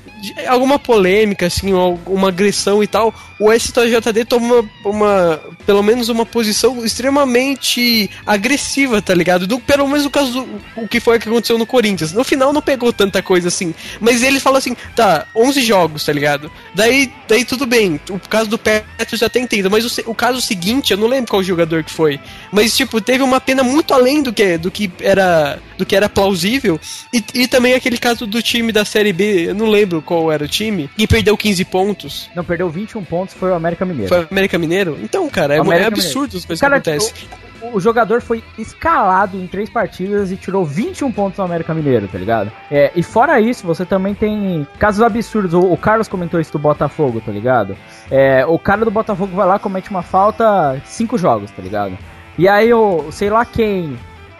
alguma 0.48 0.78
polêmica, 0.78 1.46
assim, 1.46 1.72
alguma 1.72 2.28
agressão 2.28 2.82
e 2.82 2.86
tal, 2.86 3.14
o 3.38 3.52
STJD 3.52 4.24
toma 4.24 4.68
uma, 4.84 5.40
pelo 5.64 5.82
menos 5.82 6.08
uma 6.08 6.26
posição 6.26 6.84
extremamente 6.84 8.10
agressiva, 8.26 9.00
tá 9.00 9.14
ligado? 9.14 9.46
Do, 9.46 9.60
pelo 9.60 9.86
menos 9.86 10.04
no 10.04 10.10
caso 10.10 10.32
do 10.32 10.48
o 10.76 10.88
que 10.88 11.00
foi 11.00 11.18
que 11.18 11.28
aconteceu 11.28 11.56
no 11.56 11.66
Corinthians. 11.66 12.12
No 12.12 12.24
final 12.24 12.52
não 12.52 12.60
pegou 12.60 12.92
tanta 12.92 13.22
coisa 13.22 13.48
assim, 13.48 13.74
mas 14.00 14.22
ele 14.22 14.40
fala 14.40 14.58
assim, 14.58 14.76
tá, 14.96 15.26
11 15.34 15.60
jogos, 15.62 16.04
tá 16.04 16.12
ligado? 16.12 16.50
Daí, 16.74 17.12
daí 17.28 17.44
tudo 17.44 17.66
bem, 17.66 18.00
o 18.10 18.18
caso 18.18 18.50
do 18.50 18.58
Petro 18.58 19.16
já 19.16 19.28
tem 19.28 19.44
entendido, 19.44 19.70
mas 19.70 19.84
o, 19.84 20.10
o 20.10 20.14
caso 20.14 20.40
seguinte, 20.40 20.92
eu 20.92 20.98
não 20.98 21.06
lembro 21.06 21.30
qual 21.30 21.42
jogador 21.42 21.84
que 21.84 21.92
foi, 21.92 22.18
mas 22.50 22.76
tipo, 22.76 23.00
teve 23.00 23.22
uma 23.22 23.40
pena 23.40 23.62
muito 23.62 23.94
além 23.94 24.22
do 24.22 24.32
que, 24.32 24.58
do 24.58 24.70
que 24.70 24.90
era 25.00 25.37
do 25.76 25.86
que 25.86 25.96
era 25.96 26.08
plausível. 26.08 26.78
E, 27.12 27.22
e 27.34 27.48
também 27.48 27.74
aquele 27.74 27.98
caso 27.98 28.26
do 28.26 28.42
time 28.42 28.72
da 28.72 28.84
Série 28.84 29.12
B, 29.12 29.50
eu 29.50 29.54
não 29.54 29.66
lembro 29.66 30.02
qual 30.02 30.30
era 30.30 30.44
o 30.44 30.48
time, 30.48 30.90
e 30.96 31.06
perdeu 31.06 31.36
15 31.36 31.64
pontos. 31.66 32.30
Não, 32.34 32.44
perdeu 32.44 32.68
21 32.68 33.04
pontos, 33.04 33.34
foi 33.34 33.50
o 33.50 33.54
América 33.54 33.84
Mineiro. 33.84 34.08
Foi 34.08 34.24
o 34.24 34.28
América 34.30 34.58
Mineiro? 34.58 34.98
Então, 35.02 35.28
cara, 35.28 35.54
é, 35.54 35.58
é 35.58 35.84
absurdo 35.84 36.36
as 36.36 36.44
coisas 36.44 36.60
que 36.60 36.66
acontecem. 36.66 37.12
O, 37.60 37.76
o, 37.76 37.80
jogador 37.80 38.20
foi 38.20 38.42
escalado 38.56 39.36
em 39.36 39.46
três 39.46 39.68
partidas 39.68 40.30
e 40.30 40.36
tirou 40.36 40.64
21 40.64 41.10
pontos 41.10 41.38
no 41.38 41.44
América 41.44 41.74
Mineiro, 41.74 42.06
tá 42.08 42.18
ligado? 42.18 42.52
É, 42.70 42.92
e 42.94 43.02
fora 43.02 43.40
isso, 43.40 43.66
você 43.66 43.84
também 43.84 44.14
tem 44.14 44.66
casos 44.78 45.02
absurdos. 45.02 45.54
O, 45.54 45.60
o 45.72 45.76
Carlos 45.76 46.08
comentou 46.08 46.40
isso 46.40 46.52
do 46.52 46.58
Botafogo, 46.58 47.20
tá 47.20 47.32
ligado? 47.32 47.76
É, 48.10 48.46
o 48.46 48.58
cara 48.58 48.84
do 48.84 48.90
Botafogo 48.90 49.34
vai 49.34 49.46
lá, 49.46 49.58
comete 49.58 49.90
uma 49.90 50.02
falta, 50.02 50.80
cinco 50.84 51.18
jogos, 51.18 51.50
tá 51.50 51.62
ligado? 51.62 51.98
E 52.38 52.46
aí, 52.46 52.72
o 52.72 53.10
sei 53.10 53.28
lá 53.28 53.44
quem 53.44 53.98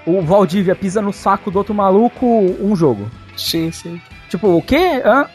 o 0.08 0.22
Valdívia 0.22 0.74
pisa 0.74 1.02
no 1.02 1.12
saco 1.12 1.50
do 1.50 1.58
outro 1.58 1.74
maluco 1.74 2.26
um 2.60 2.74
jogo. 2.74 3.10
Sim, 3.36 3.70
sim. 3.70 4.00
Tipo, 4.28 4.56
o 4.56 4.62
quê? 4.62 5.02
Hã? 5.04 5.26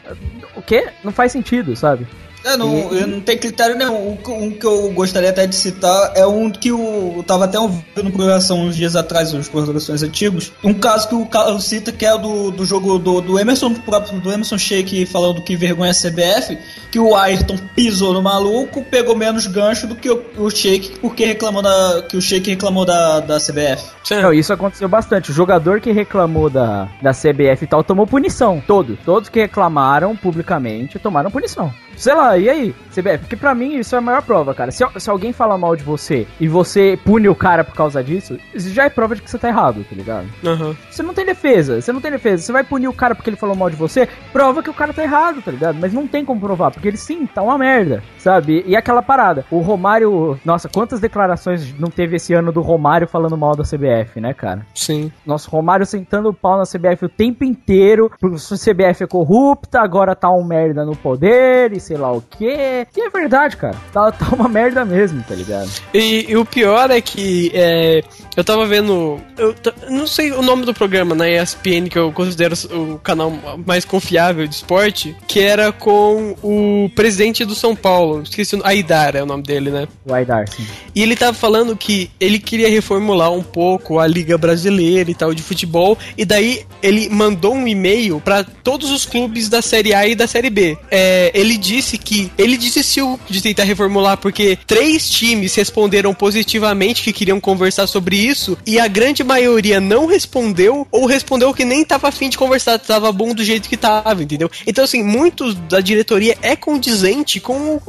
O 0.55 0.61
quê? 0.61 0.89
Não 1.03 1.11
faz 1.11 1.31
sentido, 1.31 1.75
sabe? 1.75 2.07
É, 2.43 2.57
não, 2.57 2.93
e... 2.93 3.05
não 3.05 3.21
tem 3.21 3.37
critério 3.37 3.77
nenhum. 3.77 4.17
Um 4.27 4.51
que 4.51 4.65
eu 4.65 4.91
gostaria 4.91 5.29
até 5.29 5.47
de 5.47 5.55
citar 5.55 6.11
é 6.15 6.27
um 6.27 6.51
que 6.51 6.71
o, 6.71 7.13
eu 7.17 7.23
tava 7.23 7.45
até 7.45 7.57
ouvindo 7.57 8.11
programação 8.11 8.61
uns 8.61 8.75
dias 8.75 8.95
atrás, 8.95 9.33
uns 9.33 9.47
programações 9.47 10.03
antigos. 10.03 10.51
Um 10.63 10.73
caso 10.73 11.07
que 11.07 11.15
o 11.15 11.25
Carlos 11.25 11.63
cita 11.63 11.91
que 11.91 12.05
é 12.05 12.13
o 12.13 12.17
do, 12.17 12.51
do 12.51 12.65
jogo 12.65 12.99
do, 12.99 13.21
do 13.21 13.39
Emerson, 13.39 13.73
próprio 13.73 14.19
do 14.19 14.31
Emerson 14.31 14.57
Sheik 14.57 15.05
falando 15.05 15.41
que 15.41 15.55
vergonha 15.55 15.91
a 15.91 15.93
CBF, 15.93 16.57
que 16.91 16.99
o 16.99 17.15
Ayrton 17.15 17.57
pisou 17.75 18.13
no 18.13 18.21
maluco, 18.21 18.83
pegou 18.83 19.15
menos 19.15 19.47
gancho 19.47 19.87
do 19.87 19.95
que 19.95 20.09
o, 20.09 20.23
o 20.37 20.49
Sheik, 20.49 20.99
porque 20.99 21.25
reclamou 21.25 21.61
da, 21.61 22.03
que 22.09 22.17
o 22.17 22.21
Sheik 22.21 22.49
reclamou 22.49 22.85
da, 22.85 23.21
da 23.21 23.37
CBF. 23.39 23.92
Não, 24.11 24.33
isso 24.33 24.51
aconteceu 24.51 24.87
bastante. 24.87 25.31
O 25.31 25.33
jogador 25.33 25.79
que 25.79 25.91
reclamou 25.91 26.49
da, 26.49 26.87
da 27.01 27.11
CBF 27.11 27.63
e 27.63 27.67
tal 27.67 27.83
tomou 27.83 28.05
punição. 28.05 28.61
Todos. 28.65 28.97
Todos 29.05 29.29
que 29.29 29.39
reclamaram 29.39 30.15
publicamente 30.15 30.99
tomaram 30.99 31.31
punição. 31.31 31.73
Sei 31.95 32.13
lá, 32.13 32.37
e 32.37 32.49
aí, 32.49 32.75
CBF? 32.91 33.19
Porque 33.19 33.35
pra 33.35 33.53
mim 33.53 33.77
isso 33.77 33.95
é 33.95 33.99
a 33.99 34.01
maior 34.01 34.21
prova, 34.23 34.53
cara. 34.53 34.71
Se, 34.71 34.83
se 34.97 35.09
alguém 35.09 35.31
fala 35.31 35.57
mal 35.57 35.75
de 35.75 35.83
você 35.83 36.27
e 36.39 36.47
você 36.47 36.97
pune 37.03 37.29
o 37.29 37.35
cara 37.35 37.63
por 37.63 37.75
causa 37.75 38.03
disso, 38.03 38.37
isso 38.53 38.69
já 38.69 38.85
é 38.85 38.89
prova 38.89 39.15
de 39.15 39.21
que 39.21 39.29
você 39.29 39.37
tá 39.37 39.47
errado, 39.47 39.85
tá 39.87 39.95
ligado? 39.95 40.27
Uhum. 40.43 40.75
Você 40.89 41.03
não 41.03 41.13
tem 41.13 41.25
defesa, 41.25 41.79
você 41.79 41.91
não 41.91 42.01
tem 42.01 42.11
defesa. 42.11 42.43
Você 42.43 42.51
vai 42.51 42.63
punir 42.63 42.87
o 42.87 42.93
cara 42.93 43.13
porque 43.13 43.29
ele 43.29 43.37
falou 43.37 43.55
mal 43.55 43.69
de 43.69 43.75
você, 43.75 44.07
prova 44.31 44.63
que 44.63 44.69
o 44.69 44.73
cara 44.73 44.91
tá 44.91 45.03
errado, 45.03 45.41
tá 45.41 45.51
ligado? 45.51 45.77
Mas 45.79 45.93
não 45.93 46.07
tem 46.07 46.25
como 46.25 46.41
provar, 46.41 46.71
porque 46.71 46.87
ele 46.87 46.97
sim, 46.97 47.25
tá 47.27 47.41
uma 47.41 47.57
merda, 47.57 48.03
sabe? 48.17 48.63
E 48.65 48.75
aquela 48.75 49.01
parada, 49.01 49.45
o 49.51 49.59
Romário, 49.59 50.39
nossa, 50.43 50.67
quantas 50.67 50.99
declarações 50.99 51.77
não 51.77 51.89
teve 51.89 52.15
esse 52.15 52.33
ano 52.33 52.51
do 52.51 52.61
Romário 52.61 53.07
falando 53.07 53.37
mal 53.37 53.55
da 53.55 53.63
CBF? 53.63 53.92
CBF, 53.93 54.19
né, 54.19 54.33
cara? 54.33 54.65
Sim. 54.73 55.11
Nosso 55.25 55.49
Romário 55.49 55.85
sentando 55.85 56.29
o 56.29 56.33
pau 56.33 56.57
na 56.57 56.63
CBF 56.63 57.05
o 57.05 57.09
tempo 57.09 57.43
inteiro, 57.43 58.11
porque 58.19 58.35
a 58.35 58.57
CBF 58.57 59.03
é 59.03 59.07
corrupta, 59.07 59.79
agora 59.79 60.15
tá 60.15 60.29
um 60.31 60.43
merda 60.43 60.85
no 60.85 60.95
poder 60.95 61.71
e 61.73 61.79
sei 61.79 61.97
lá 61.97 62.11
o 62.11 62.21
quê. 62.21 62.87
E 62.95 63.01
é 63.01 63.09
verdade, 63.09 63.57
cara. 63.57 63.75
Tá, 63.91 64.11
tá 64.11 64.29
uma 64.33 64.49
merda 64.49 64.83
mesmo, 64.85 65.23
tá 65.23 65.35
ligado? 65.35 65.69
E, 65.93 66.31
e 66.31 66.37
o 66.37 66.45
pior 66.45 66.89
é 66.91 67.01
que 67.01 67.51
é, 67.53 68.03
eu 68.35 68.43
tava 68.43 68.65
vendo. 68.65 69.19
Eu 69.37 69.55
não 69.89 70.07
sei 70.07 70.31
o 70.31 70.41
nome 70.41 70.65
do 70.65 70.73
programa 70.73 71.15
na 71.15 71.29
ESPN, 71.29 71.87
que 71.89 71.97
eu 71.97 72.11
considero 72.11 72.55
o 72.71 72.97
canal 72.99 73.31
mais 73.65 73.85
confiável 73.85 74.47
de 74.47 74.55
esporte, 74.55 75.15
que 75.27 75.39
era 75.39 75.71
com 75.71 76.35
o 76.41 76.89
presidente 76.95 77.45
do 77.45 77.55
São 77.55 77.75
Paulo. 77.75 78.23
Esqueci 78.23 78.55
o 78.55 78.65
Aidar 78.65 79.15
é 79.15 79.23
o 79.23 79.25
nome 79.25 79.43
dele, 79.43 79.69
né? 79.69 79.87
O 80.05 80.13
Aidar, 80.13 80.47
sim. 80.47 80.65
E 80.95 81.01
ele 81.01 81.15
tava 81.15 81.33
falando 81.33 81.75
que 81.75 82.09
ele 82.19 82.39
queria 82.39 82.69
reformular 82.69 83.31
um 83.31 83.43
pouco 83.43 83.82
a 83.99 84.07
Liga 84.07 84.37
Brasileira 84.37 85.09
e 85.09 85.15
tal 85.15 85.33
de 85.33 85.41
futebol. 85.41 85.97
E 86.17 86.25
daí 86.25 86.65
ele 86.81 87.09
mandou 87.09 87.53
um 87.53 87.67
e-mail 87.67 88.19
para 88.19 88.43
todos 88.43 88.91
os 88.91 89.05
clubes 89.05 89.49
da 89.49 89.61
Série 89.61 89.93
A 89.93 90.07
e 90.07 90.15
da 90.15 90.27
Série 90.27 90.49
B. 90.49 90.77
É, 90.89 91.31
ele 91.33 91.57
disse 91.57 91.97
que 91.97 92.31
ele 92.37 92.57
desistiu 92.57 93.19
de 93.29 93.41
tentar 93.41 93.63
reformular 93.63 94.17
porque 94.17 94.57
três 94.65 95.09
times 95.09 95.55
responderam 95.55 96.13
positivamente 96.13 97.03
que 97.03 97.13
queriam 97.13 97.39
conversar 97.39 97.87
sobre 97.87 98.15
isso 98.15 98.57
e 98.65 98.79
a 98.79 98.87
grande 98.87 99.23
maioria 99.23 99.79
não 99.79 100.05
respondeu 100.05 100.87
ou 100.91 101.05
respondeu 101.05 101.53
que 101.53 101.65
nem 101.65 101.83
tava 101.83 102.07
afim 102.07 102.29
de 102.29 102.37
conversar, 102.37 102.79
tava 102.79 103.11
bom 103.11 103.33
do 103.33 103.43
jeito 103.43 103.69
que 103.69 103.77
tava, 103.77 104.23
entendeu? 104.23 104.49
Então, 104.65 104.83
assim, 104.83 105.03
muitos 105.03 105.55
da 105.55 105.79
diretoria 105.79 106.37
é 106.41 106.55
condizente 106.55 107.39
com 107.39 107.79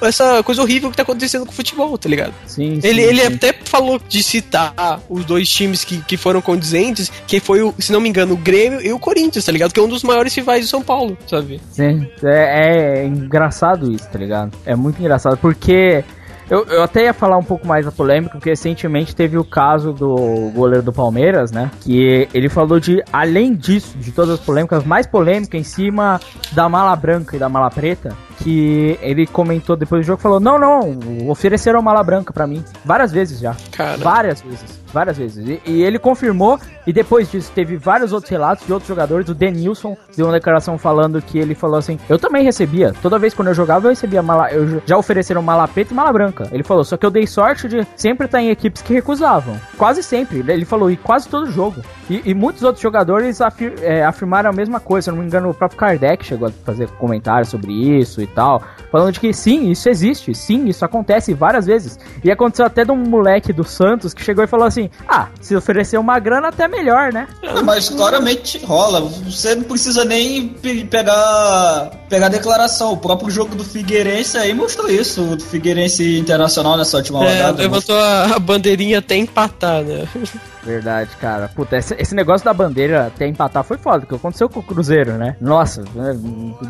essa 0.00 0.42
coisa 0.42 0.62
horrível 0.62 0.90
que 0.90 0.96
tá 0.96 1.02
acontecendo 1.02 1.44
com 1.44 1.52
o 1.52 1.54
futebol, 1.54 1.96
tá 1.98 2.08
ligado? 2.08 2.34
Sim, 2.46 2.80
ele, 2.82 3.02
sim, 3.02 3.08
ele 3.08 3.20
sim. 3.20 3.26
até 3.26 3.54
falou 3.64 4.00
de 4.08 4.22
citar 4.22 4.74
os 5.12 5.24
dois 5.24 5.48
times 5.48 5.84
que, 5.84 6.02
que 6.02 6.16
foram 6.16 6.40
condizentes, 6.40 7.10
que 7.26 7.38
foi, 7.40 7.62
o, 7.62 7.74
se 7.78 7.92
não 7.92 8.00
me 8.00 8.08
engano, 8.08 8.34
o 8.34 8.36
Grêmio 8.36 8.80
e 8.80 8.92
o 8.92 8.98
Corinthians, 8.98 9.44
tá 9.44 9.52
ligado? 9.52 9.72
Que 9.72 9.80
é 9.80 9.82
um 9.82 9.88
dos 9.88 10.02
maiores 10.02 10.34
rivais 10.34 10.64
de 10.64 10.70
São 10.70 10.82
Paulo, 10.82 11.16
sabe? 11.26 11.60
Sim, 11.70 12.08
é, 12.22 13.00
é 13.00 13.06
engraçado 13.06 13.90
isso, 13.92 14.08
tá 14.10 14.18
ligado? 14.18 14.52
É 14.64 14.74
muito 14.74 14.98
engraçado, 15.00 15.36
porque 15.36 16.04
eu, 16.52 16.66
eu 16.66 16.82
até 16.82 17.04
ia 17.04 17.14
falar 17.14 17.38
um 17.38 17.42
pouco 17.42 17.66
mais 17.66 17.86
da 17.86 17.90
polêmica, 17.90 18.32
porque 18.32 18.50
recentemente 18.50 19.16
teve 19.16 19.38
o 19.38 19.44
caso 19.44 19.92
do 19.92 20.50
goleiro 20.54 20.82
do 20.82 20.92
Palmeiras, 20.92 21.50
né? 21.50 21.70
Que 21.80 22.28
ele 22.34 22.48
falou 22.50 22.78
de, 22.78 23.02
além 23.10 23.54
disso, 23.54 23.96
de 23.96 24.12
todas 24.12 24.34
as 24.34 24.40
polêmicas, 24.40 24.84
mais 24.84 25.06
polêmica 25.06 25.56
em 25.56 25.62
cima 25.62 26.20
da 26.52 26.68
mala 26.68 26.94
branca 26.94 27.36
e 27.36 27.38
da 27.38 27.48
mala 27.48 27.70
preta, 27.70 28.14
que 28.42 28.98
ele 29.00 29.26
comentou 29.26 29.76
depois 29.76 30.02
do 30.02 30.06
jogo, 30.06 30.20
falou, 30.20 30.40
não, 30.40 30.58
não, 30.58 31.30
ofereceram 31.30 31.80
mala 31.80 32.02
branca 32.02 32.34
pra 32.34 32.46
mim, 32.46 32.62
várias 32.84 33.12
vezes 33.12 33.40
já, 33.40 33.56
Cara. 33.70 33.96
várias 33.96 34.42
vezes. 34.42 34.81
Várias 34.92 35.16
vezes. 35.16 35.48
E, 35.48 35.60
e, 35.64 35.82
ele 35.82 35.98
confirmou, 35.98 36.58
e 36.86 36.92
depois 36.92 37.30
disso 37.30 37.50
teve 37.54 37.76
vários 37.76 38.12
outros 38.12 38.30
relatos 38.30 38.66
de 38.66 38.72
outros 38.72 38.88
jogadores. 38.88 39.28
O 39.28 39.34
Denilson 39.34 39.96
deu 40.16 40.26
uma 40.26 40.32
declaração 40.32 40.76
falando 40.76 41.22
que 41.22 41.38
ele 41.38 41.54
falou 41.54 41.76
assim: 41.76 41.98
Eu 42.08 42.18
também 42.18 42.44
recebia. 42.44 42.92
Toda 43.00 43.18
vez 43.18 43.34
quando 43.34 43.48
eu 43.48 43.54
jogava, 43.54 43.86
eu 43.86 43.90
recebia 43.90 44.22
mala. 44.22 44.50
Eu 44.50 44.82
já 44.86 44.96
ofereceram 44.96 45.42
mala 45.42 45.66
preta 45.66 45.92
e 45.92 45.96
mala 45.96 46.12
branca. 46.12 46.48
Ele 46.52 46.62
falou, 46.62 46.84
só 46.84 46.96
que 46.96 47.06
eu 47.06 47.10
dei 47.10 47.26
sorte 47.26 47.68
de 47.68 47.86
sempre 47.96 48.26
estar 48.26 48.42
em 48.42 48.50
equipes 48.50 48.82
que 48.82 48.92
recusavam. 48.92 49.58
Quase 49.76 50.02
sempre. 50.02 50.38
Ele 50.46 50.64
falou, 50.64 50.90
e 50.90 50.96
quase 50.96 51.28
todo 51.28 51.50
jogo. 51.50 51.82
E, 52.08 52.22
e 52.30 52.34
muitos 52.34 52.62
outros 52.62 52.82
jogadores 52.82 53.40
afir, 53.40 53.74
é, 53.82 54.04
afirmaram 54.04 54.50
a 54.50 54.52
mesma 54.52 54.80
coisa. 54.80 55.04
Se 55.04 55.10
eu 55.10 55.14
não 55.14 55.22
me 55.22 55.26
engano, 55.26 55.50
o 55.50 55.54
próprio 55.54 55.78
Kardec 55.78 56.24
chegou 56.24 56.48
a 56.48 56.50
fazer 56.50 56.88
comentários 56.90 57.48
sobre 57.48 57.72
isso 57.72 58.20
e 58.20 58.26
tal. 58.26 58.62
Falando 58.90 59.12
de 59.12 59.20
que 59.20 59.32
sim, 59.32 59.70
isso 59.70 59.88
existe. 59.88 60.34
Sim, 60.34 60.66
isso 60.66 60.84
acontece 60.84 61.32
várias 61.32 61.66
vezes. 61.66 61.98
E 62.22 62.30
aconteceu 62.30 62.66
até 62.66 62.84
de 62.84 62.90
um 62.90 62.96
moleque 62.96 63.52
do 63.52 63.64
Santos 63.64 64.12
que 64.12 64.22
chegou 64.22 64.44
e 64.44 64.46
falou 64.46 64.66
assim: 64.66 64.81
ah, 65.08 65.28
se 65.40 65.54
oferecer 65.54 65.98
uma 65.98 66.18
grana, 66.18 66.48
até 66.48 66.68
melhor, 66.68 67.12
né? 67.12 67.28
Mas 67.64 67.88
claramente 67.88 68.58
rola. 68.64 69.00
Você 69.00 69.54
não 69.54 69.64
precisa 69.64 70.04
nem 70.04 70.48
pegar, 70.90 71.90
pegar 72.08 72.28
declaração. 72.28 72.92
O 72.92 72.96
próprio 72.96 73.30
jogo 73.30 73.54
do 73.54 73.64
Figueirense 73.64 74.38
aí 74.38 74.54
mostrou 74.54 74.88
isso. 74.88 75.34
O 75.34 75.40
Figueirense 75.40 76.18
Internacional 76.18 76.76
nessa 76.76 76.96
última 76.96 77.24
é, 77.24 77.42
rodada. 77.42 77.62
Levantou 77.62 77.98
a 77.98 78.38
bandeirinha 78.38 78.98
até 78.98 79.16
empatar, 79.16 79.82
né? 79.82 80.06
Verdade, 80.64 81.10
cara. 81.20 81.48
Puta, 81.48 81.76
esse, 81.76 81.94
esse, 81.98 82.14
negócio 82.14 82.44
da 82.44 82.54
bandeira 82.54 83.08
até 83.08 83.26
empatar 83.26 83.64
foi 83.64 83.76
foda, 83.76 84.00
porque 84.00 84.14
aconteceu 84.14 84.48
com 84.48 84.60
o 84.60 84.62
Cruzeiro, 84.62 85.14
né? 85.14 85.36
Nossa, 85.40 85.82
né? 85.94 86.16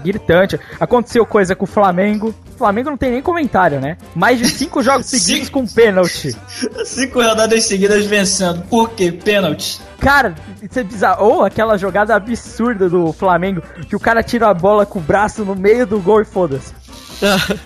gritante. 0.02 0.58
Aconteceu 0.80 1.26
coisa 1.26 1.54
com 1.54 1.64
o 1.64 1.68
Flamengo. 1.68 2.34
O 2.54 2.58
Flamengo 2.58 2.88
não 2.88 2.96
tem 2.96 3.10
nem 3.10 3.20
comentário, 3.20 3.80
né? 3.80 3.98
Mais 4.14 4.38
de 4.38 4.48
cinco 4.48 4.80
jogos 4.82 5.06
seguidos 5.06 5.50
com 5.50 5.66
pênalti. 5.66 6.34
Cinco 6.84 7.22
rodadas 7.22 7.64
seguidas 7.64 8.01
vencendo. 8.06 8.62
Por 8.62 8.90
quê? 8.90 9.12
Pênalti. 9.12 9.80
Cara, 9.98 10.34
isso 10.60 10.78
é 10.78 10.82
bizarro. 10.82 11.24
Ou 11.24 11.44
aquela 11.44 11.76
jogada 11.78 12.14
absurda 12.14 12.88
do 12.88 13.12
Flamengo, 13.12 13.62
que 13.88 13.96
o 13.96 14.00
cara 14.00 14.22
tira 14.22 14.48
a 14.48 14.54
bola 14.54 14.84
com 14.84 14.98
o 14.98 15.02
braço 15.02 15.44
no 15.44 15.54
meio 15.54 15.86
do 15.86 16.00
gol 16.00 16.20
e 16.20 16.24
foda-se. 16.24 16.72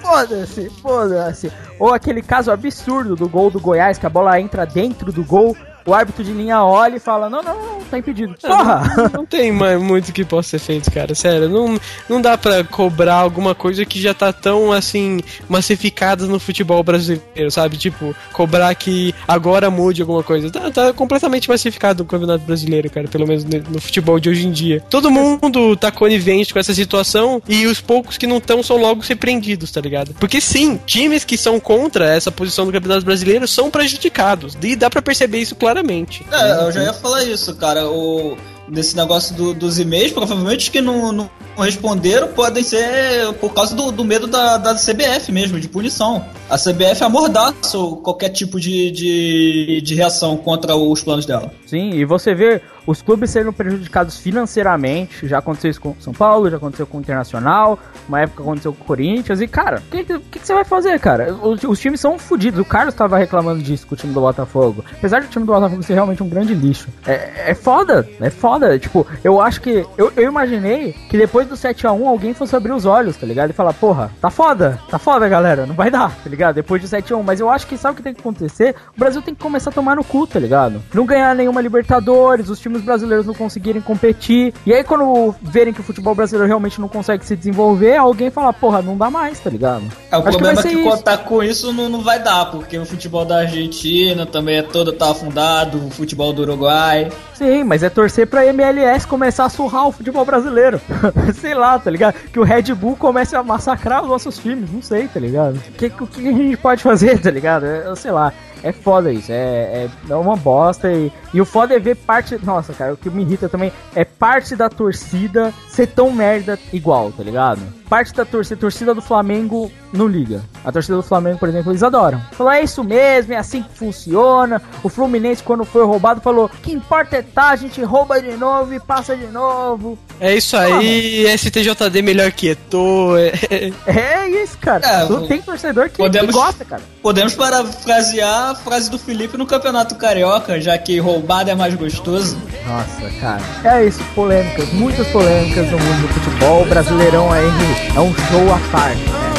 Foda-se, 0.00 0.68
foda-se. 0.82 1.52
Ou 1.78 1.94
aquele 1.94 2.22
caso 2.22 2.50
absurdo 2.50 3.14
do 3.14 3.28
gol 3.28 3.50
do 3.50 3.60
Goiás, 3.60 3.98
que 3.98 4.06
a 4.06 4.10
bola 4.10 4.40
entra 4.40 4.66
dentro 4.66 5.12
do 5.12 5.22
gol, 5.22 5.56
o 5.90 5.94
árbitro 5.94 6.22
de 6.22 6.32
linha 6.32 6.64
olha 6.64 6.96
e 6.96 7.00
fala: 7.00 7.28
Não, 7.28 7.42
não, 7.42 7.54
não, 7.54 7.80
tá 7.80 7.98
impedido. 7.98 8.36
Porra! 8.40 8.94
Não, 8.96 9.08
não 9.20 9.26
tem 9.26 9.50
mais 9.50 9.80
muito 9.82 10.12
que 10.12 10.24
possa 10.24 10.50
ser 10.50 10.58
feito, 10.60 10.90
cara. 10.90 11.14
Sério, 11.14 11.48
não, 11.48 11.78
não 12.08 12.20
dá 12.20 12.38
pra 12.38 12.62
cobrar 12.62 13.16
alguma 13.16 13.54
coisa 13.54 13.84
que 13.84 14.00
já 14.00 14.14
tá 14.14 14.32
tão 14.32 14.72
assim 14.72 15.20
massificada 15.48 16.26
no 16.26 16.38
futebol 16.38 16.82
brasileiro, 16.82 17.50
sabe? 17.50 17.76
Tipo, 17.76 18.14
cobrar 18.32 18.74
que 18.74 19.14
agora 19.26 19.70
mude 19.70 20.00
alguma 20.00 20.22
coisa. 20.22 20.50
Tá, 20.50 20.70
tá 20.70 20.92
completamente 20.92 21.48
massificado 21.48 22.04
no 22.04 22.08
Campeonato 22.08 22.44
Brasileiro, 22.44 22.88
cara, 22.88 23.08
pelo 23.08 23.26
menos 23.26 23.44
no 23.44 23.80
futebol 23.80 24.20
de 24.20 24.28
hoje 24.28 24.46
em 24.46 24.52
dia. 24.52 24.82
Todo 24.88 25.10
mundo 25.10 25.76
tá 25.76 25.90
conivente 25.90 26.52
com 26.52 26.58
essa 26.58 26.72
situação 26.72 27.42
e 27.48 27.66
os 27.66 27.80
poucos 27.80 28.16
que 28.16 28.26
não 28.26 28.38
estão 28.38 28.62
são 28.62 28.76
logo 28.76 29.02
repreendidos, 29.02 29.72
tá 29.72 29.80
ligado? 29.80 30.14
Porque 30.14 30.40
sim, 30.40 30.78
times 30.86 31.24
que 31.24 31.36
são 31.36 31.58
contra 31.58 32.14
essa 32.14 32.30
posição 32.30 32.64
do 32.64 32.72
Campeonato 32.72 33.04
Brasileiro 33.04 33.48
são 33.48 33.70
prejudicados. 33.70 34.56
E 34.62 34.76
dá 34.76 34.88
para 34.88 35.02
perceber 35.02 35.38
isso 35.38 35.56
claramente 35.56 35.79
claramente. 35.80 36.24
É, 36.30 36.64
eu 36.64 36.72
já 36.72 36.82
ia 36.84 36.92
falar 36.92 37.24
isso, 37.24 37.54
cara. 37.56 37.88
O, 37.88 38.36
desse 38.68 38.96
negócio 38.96 39.34
do, 39.34 39.52
dos 39.52 39.78
e-mails, 39.78 40.12
provavelmente 40.12 40.70
que 40.70 40.80
não, 40.80 41.10
não, 41.10 41.30
responderam 41.58 42.28
podem 42.28 42.62
ser 42.62 43.32
por 43.40 43.52
causa 43.52 43.74
do, 43.74 43.90
do 43.90 44.04
medo 44.04 44.26
da, 44.26 44.56
da 44.56 44.74
CBF 44.74 45.32
mesmo, 45.32 45.58
de 45.58 45.68
punição. 45.68 46.24
A 46.48 46.56
CBF 46.56 47.02
amordaça 47.02 47.78
qualquer 48.02 48.28
tipo 48.30 48.60
de, 48.60 48.90
de, 48.90 49.80
de 49.82 49.94
reação 49.94 50.36
contra 50.36 50.76
os 50.76 51.02
planos 51.02 51.26
dela. 51.26 51.52
Sim, 51.66 51.90
e 51.90 52.04
você 52.04 52.34
vê 52.34 52.62
os 52.90 53.00
clubes 53.00 53.30
sendo 53.30 53.52
prejudicados 53.52 54.18
financeiramente. 54.18 55.28
Já 55.28 55.38
aconteceu 55.38 55.70
isso 55.70 55.80
com 55.80 55.94
São 56.00 56.12
Paulo, 56.12 56.50
já 56.50 56.56
aconteceu 56.56 56.86
com 56.86 56.98
o 56.98 57.00
Internacional, 57.00 57.78
uma 58.08 58.20
época 58.20 58.42
aconteceu 58.42 58.72
com 58.72 58.82
o 58.82 58.86
Corinthians. 58.86 59.40
E, 59.40 59.46
cara, 59.46 59.78
o 59.78 59.90
que, 59.90 60.04
que, 60.04 60.18
que, 60.18 60.46
você 60.46 60.52
vai 60.52 60.64
fazer, 60.64 60.98
cara? 60.98 61.32
Os, 61.34 61.62
os 61.62 61.78
times 61.78 62.00
são 62.00 62.18
fodidos. 62.18 62.60
O 62.60 62.64
Carlos 62.64 62.94
tava 62.94 63.16
reclamando 63.16 63.62
disso 63.62 63.86
com 63.86 63.94
o 63.94 63.98
time 63.98 64.12
do 64.12 64.20
Botafogo. 64.20 64.84
Apesar 64.92 65.20
do 65.20 65.28
time 65.28 65.46
do 65.46 65.52
Botafogo 65.52 65.82
ser 65.84 65.94
realmente 65.94 66.22
um 66.22 66.28
grande 66.28 66.52
lixo. 66.52 66.88
É, 67.06 67.50
é 67.50 67.54
foda, 67.54 68.08
é 68.20 68.30
foda. 68.30 68.78
Tipo, 68.78 69.06
eu 69.22 69.40
acho 69.40 69.60
que. 69.60 69.86
Eu, 69.96 70.12
eu 70.16 70.24
imaginei 70.24 70.92
que 71.08 71.16
depois 71.16 71.46
do 71.46 71.54
7x1 71.54 72.06
alguém 72.06 72.34
fosse 72.34 72.56
abrir 72.56 72.72
os 72.72 72.86
olhos, 72.86 73.16
tá 73.16 73.26
ligado? 73.26 73.50
E 73.50 73.52
falar, 73.52 73.72
porra, 73.72 74.10
tá 74.20 74.30
foda, 74.30 74.80
tá 74.90 74.98
foda, 74.98 75.28
galera. 75.28 75.64
Não 75.64 75.74
vai 75.74 75.90
dar, 75.90 76.10
tá 76.10 76.28
ligado? 76.28 76.56
Depois 76.56 76.82
do 76.82 76.88
7x1. 76.88 77.22
Mas 77.22 77.38
eu 77.38 77.48
acho 77.48 77.66
que 77.68 77.76
sabe 77.76 77.94
o 77.94 77.96
que 77.96 78.02
tem 78.02 78.14
que 78.14 78.20
acontecer? 78.20 78.74
O 78.96 78.98
Brasil 78.98 79.22
tem 79.22 79.34
que 79.34 79.40
começar 79.40 79.70
a 79.70 79.72
tomar 79.72 79.94
no 79.94 80.02
cu, 80.02 80.26
tá 80.26 80.40
ligado? 80.40 80.82
Não 80.92 81.06
ganhar 81.06 81.34
nenhuma 81.36 81.60
Libertadores, 81.60 82.48
os 82.48 82.58
times 82.58 82.79
brasileiros 82.80 83.26
não 83.26 83.34
conseguirem 83.34 83.80
competir. 83.80 84.52
E 84.66 84.72
aí, 84.72 84.84
quando 84.84 85.34
verem 85.42 85.72
que 85.72 85.80
o 85.80 85.84
futebol 85.84 86.14
brasileiro 86.14 86.46
realmente 86.46 86.80
não 86.80 86.88
consegue 86.88 87.24
se 87.24 87.36
desenvolver, 87.36 87.96
alguém 87.96 88.30
fala, 88.30 88.52
porra, 88.52 88.82
não 88.82 88.96
dá 88.96 89.10
mais, 89.10 89.38
tá 89.40 89.50
ligado? 89.50 89.84
É, 90.10 90.16
o 90.16 90.20
Acho 90.20 90.30
problema 90.30 90.62
que 90.62 90.68
é 90.68 90.70
que 90.70 90.78
isso. 90.78 90.88
contar 90.88 91.18
com 91.18 91.42
isso 91.42 91.72
não, 91.72 91.88
não 91.88 92.02
vai 92.02 92.22
dar, 92.22 92.46
porque 92.46 92.78
o 92.78 92.86
futebol 92.86 93.24
da 93.24 93.38
Argentina 93.40 94.26
também 94.26 94.58
é 94.58 94.62
todo 94.62 94.92
tá 94.92 95.10
afundado, 95.10 95.78
o 95.78 95.90
futebol 95.90 96.32
do 96.32 96.42
Uruguai. 96.42 97.10
Sim, 97.34 97.64
mas 97.64 97.82
é 97.82 97.88
torcer 97.88 98.26
pra 98.26 98.44
MLS 98.46 99.06
começar 99.06 99.46
a 99.46 99.48
surrar 99.48 99.86
o 99.86 99.92
futebol 99.92 100.24
brasileiro. 100.24 100.80
sei 101.40 101.54
lá, 101.54 101.78
tá 101.78 101.90
ligado? 101.90 102.14
Que 102.32 102.38
o 102.38 102.44
Red 102.44 102.74
Bull 102.74 102.96
comece 102.96 103.34
a 103.34 103.42
massacrar 103.42 104.02
os 104.02 104.08
nossos 104.08 104.38
times, 104.38 104.70
não 104.70 104.82
sei, 104.82 105.08
tá 105.08 105.18
ligado? 105.20 105.56
O 105.56 105.72
que, 105.72 105.88
que, 105.90 106.06
que 106.06 106.28
a 106.28 106.32
gente 106.32 106.56
pode 106.56 106.82
fazer, 106.82 107.18
tá 107.22 107.30
ligado? 107.30 107.64
Eu 107.66 107.96
sei 107.96 108.10
lá. 108.10 108.32
É 108.62 108.72
foda 108.72 109.12
isso, 109.12 109.32
é, 109.32 109.86
é, 109.86 109.90
é 110.08 110.14
uma 110.14 110.36
bosta. 110.36 110.92
E, 110.92 111.12
e 111.32 111.40
o 111.40 111.44
foda 111.44 111.74
é 111.74 111.78
ver 111.78 111.96
parte. 111.96 112.38
Nossa, 112.44 112.72
cara, 112.72 112.92
o 112.92 112.96
que 112.96 113.10
me 113.10 113.22
irrita 113.22 113.48
também 113.48 113.72
é 113.94 114.04
parte 114.04 114.54
da 114.54 114.68
torcida 114.68 115.52
ser 115.68 115.86
tão 115.86 116.12
merda 116.12 116.58
igual, 116.72 117.10
tá 117.12 117.22
ligado? 117.22 117.79
Parte 117.90 118.14
da 118.14 118.24
torcida, 118.24 118.60
torcida 118.60 118.94
do 118.94 119.02
Flamengo 119.02 119.70
não 119.92 120.06
liga. 120.06 120.44
A 120.64 120.70
torcida 120.70 120.96
do 120.96 121.02
Flamengo, 121.02 121.38
por 121.38 121.48
exemplo, 121.48 121.72
eles 121.72 121.82
adoram. 121.82 122.22
Falou, 122.32 122.52
é 122.52 122.62
isso 122.62 122.84
mesmo, 122.84 123.32
é 123.32 123.36
assim 123.36 123.62
que 123.64 123.76
funciona. 123.76 124.62
O 124.84 124.88
Fluminense, 124.88 125.42
quando 125.42 125.64
foi 125.64 125.84
roubado, 125.84 126.20
falou: 126.20 126.48
que 126.62 126.72
importa 126.72 127.16
é 127.16 127.22
tá, 127.22 127.48
a 127.48 127.56
gente 127.56 127.82
rouba 127.82 128.22
de 128.22 128.36
novo 128.36 128.72
e 128.72 128.78
passa 128.78 129.16
de 129.16 129.26
novo. 129.26 129.98
É 130.20 130.36
isso 130.36 130.56
aí, 130.56 131.26
ah, 131.26 131.36
STJD 131.36 132.02
melhor 132.02 132.30
que 132.30 132.50
Eto. 132.50 133.16
É... 133.16 133.72
é 133.86 134.28
isso, 134.42 134.56
cara. 134.58 134.86
É, 134.86 135.26
tem 135.26 135.42
torcedor 135.42 135.90
que, 135.90 135.96
podemos, 135.96 136.32
gosta, 136.32 136.64
cara. 136.64 136.82
Podemos 137.02 137.34
parafrasear 137.34 138.50
a 138.50 138.54
frase 138.54 138.88
do 138.88 138.98
Felipe 138.98 139.36
no 139.36 139.46
Campeonato 139.46 139.96
Carioca, 139.96 140.60
já 140.60 140.78
que 140.78 140.98
roubado 141.00 141.50
é 141.50 141.54
mais 141.56 141.74
gostoso. 141.74 142.38
Nossa, 142.66 143.10
cara. 143.20 143.42
É 143.64 143.84
isso, 143.84 144.00
polêmicas, 144.14 144.72
muitas 144.72 145.08
polêmicas 145.08 145.66
no 145.70 145.78
mundo 145.78 146.02
do 146.02 146.14
futebol. 146.14 146.62
O 146.62 146.66
Brasileirão 146.66 147.32
aí 147.32 147.79
é 147.94 148.00
um 148.00 148.14
show 148.14 148.54
à 148.54 148.58
parte. 148.70 149.29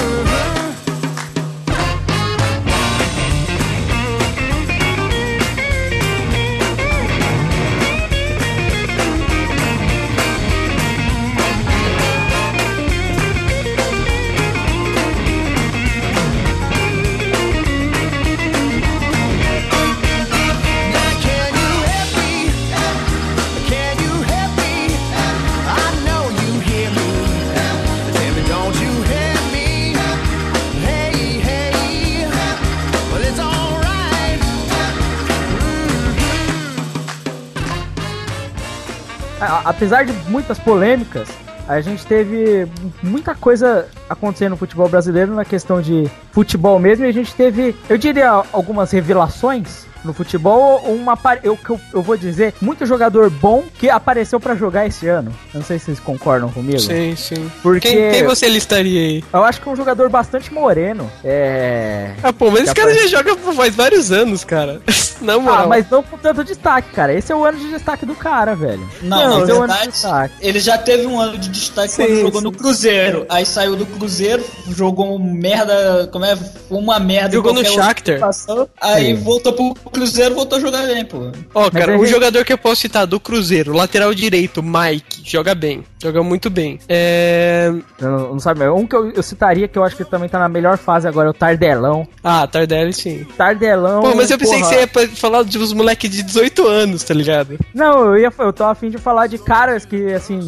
Apesar 39.71 40.03
de 40.05 40.11
muitas 40.29 40.59
polêmicas, 40.59 41.29
a 41.67 41.79
gente 41.79 42.05
teve 42.05 42.67
muita 43.01 43.33
coisa 43.33 43.87
acontecendo 44.09 44.51
no 44.51 44.57
futebol 44.57 44.89
brasileiro 44.89 45.33
na 45.33 45.45
questão 45.45 45.81
de 45.81 46.09
futebol 46.31 46.77
mesmo, 46.77 47.05
e 47.05 47.07
a 47.07 47.13
gente 47.13 47.33
teve, 47.33 47.75
eu 47.89 47.97
diria, 47.97 48.29
algumas 48.51 48.91
revelações 48.91 49.85
no 50.03 50.13
futebol, 50.13 50.79
uma 50.85 51.17
eu, 51.43 51.57
eu, 51.67 51.79
eu 51.93 52.01
vou 52.01 52.17
dizer, 52.17 52.53
muito 52.61 52.85
jogador 52.85 53.29
bom 53.29 53.63
que 53.77 53.89
apareceu 53.89 54.39
para 54.39 54.55
jogar 54.55 54.87
esse 54.87 55.07
ano. 55.07 55.33
Não 55.53 55.63
sei 55.63 55.77
se 55.77 55.85
vocês 55.85 55.99
concordam 55.99 56.49
comigo. 56.49 56.79
Sim, 56.79 57.15
sim. 57.15 57.51
Porque 57.61 57.89
quem, 57.89 58.11
quem 58.11 58.23
você 58.23 58.47
listaria 58.47 58.99
aí? 58.99 59.23
Eu 59.31 59.43
acho 59.43 59.61
que 59.61 59.69
é 59.69 59.71
um 59.71 59.75
jogador 59.75 60.09
bastante 60.09 60.53
moreno. 60.53 61.09
É. 61.23 62.13
Ah, 62.23 62.33
pô, 62.33 62.49
mas 62.49 62.63
esse 62.63 62.73
cara 62.73 62.93
já 62.93 63.07
joga 63.07 63.35
faz 63.35 63.75
vários 63.75 64.11
anos, 64.11 64.43
cara. 64.43 64.81
Não, 65.21 65.41
moral. 65.41 65.65
Ah, 65.65 65.67
mas 65.67 65.87
não 65.89 66.01
com 66.01 66.17
tanto 66.17 66.43
destaque, 66.43 66.91
cara. 66.91 67.13
Esse 67.13 67.31
é 67.31 67.35
o 67.35 67.45
ano 67.45 67.59
de 67.59 67.69
destaque 67.69 68.05
do 68.05 68.15
cara, 68.15 68.55
velho. 68.55 68.89
Não, 69.03 69.29
não 69.29 69.43
esse 69.43 69.51
é 69.51 69.53
o 69.53 69.61
ano 69.61 69.73
de 69.73 69.87
destaque. 69.89 70.33
Ele 70.41 70.59
já 70.59 70.77
teve 70.79 71.05
um 71.05 71.19
ano 71.19 71.37
de 71.37 71.49
destaque 71.49 71.89
sim, 71.89 72.03
quando 72.03 72.15
jogou 72.21 72.41
sim. 72.41 72.47
no 72.47 72.51
Cruzeiro. 72.51 73.25
Aí 73.29 73.45
saiu 73.45 73.75
do 73.75 73.85
Cruzeiro, 73.85 74.43
jogou 74.75 75.19
merda. 75.19 76.09
Como 76.11 76.25
é? 76.25 76.35
Uma 76.69 76.99
merda. 76.99 77.35
Jogou 77.35 77.53
no 77.53 77.63
Shakhtar. 77.63 78.19
Aí 78.81 79.15
sim. 79.15 79.23
voltou 79.23 79.53
pro 79.53 79.90
Cruzeiro 79.91 80.35
voltou 80.35 80.57
a 80.57 80.61
jogar 80.61 80.85
bem, 80.87 81.05
pô. 81.05 81.31
Ó, 81.53 81.67
oh, 81.67 81.71
cara, 81.71 81.97
um 81.97 82.05
jogador 82.05 82.43
que 82.45 82.53
eu 82.53 82.57
posso 82.57 82.81
citar 82.81 83.05
do 83.05 83.19
Cruzeiro, 83.19 83.73
lateral 83.73 84.13
direito, 84.13 84.63
Mike, 84.63 85.21
joga 85.23 85.53
bem. 85.53 85.83
Joga 86.01 86.23
muito 86.23 86.49
bem. 86.49 86.79
É. 86.89 87.71
Não, 87.99 88.33
não 88.33 88.39
sabe, 88.39 88.67
um 88.69 88.87
que 88.87 88.95
eu, 88.95 89.11
eu, 89.11 89.21
citaria 89.21 89.67
que 89.67 89.77
eu 89.77 89.83
acho 89.83 89.95
que 89.95 90.03
também 90.03 90.27
tá 90.27 90.39
na 90.39 90.49
melhor 90.49 90.77
fase 90.77 91.07
agora 91.07 91.27
é 91.27 91.31
o 91.31 91.33
Tardelão. 91.33 92.07
Ah, 92.23 92.47
Tardelli 92.47 92.93
sim. 92.93 93.25
Tardelão. 93.37 94.01
Pô, 94.01 94.15
mas 94.15 94.31
eu 94.31 94.37
pensei 94.37 94.59
porra. 94.59 94.87
que 94.87 94.93
você 94.93 95.01
ia 95.01 95.15
falar 95.15 95.43
de 95.43 95.57
uns 95.59 95.73
moleques 95.73 96.09
de 96.09 96.23
18 96.23 96.67
anos, 96.67 97.03
tá 97.03 97.13
ligado? 97.13 97.59
Não, 97.73 98.05
eu 98.05 98.17
ia 98.17 98.33
eu 98.39 98.53
tô 98.53 98.63
afim 98.63 98.89
de 98.89 98.97
falar 98.97 99.27
de 99.27 99.37
caras 99.37 99.85
que, 99.85 100.13
assim, 100.13 100.39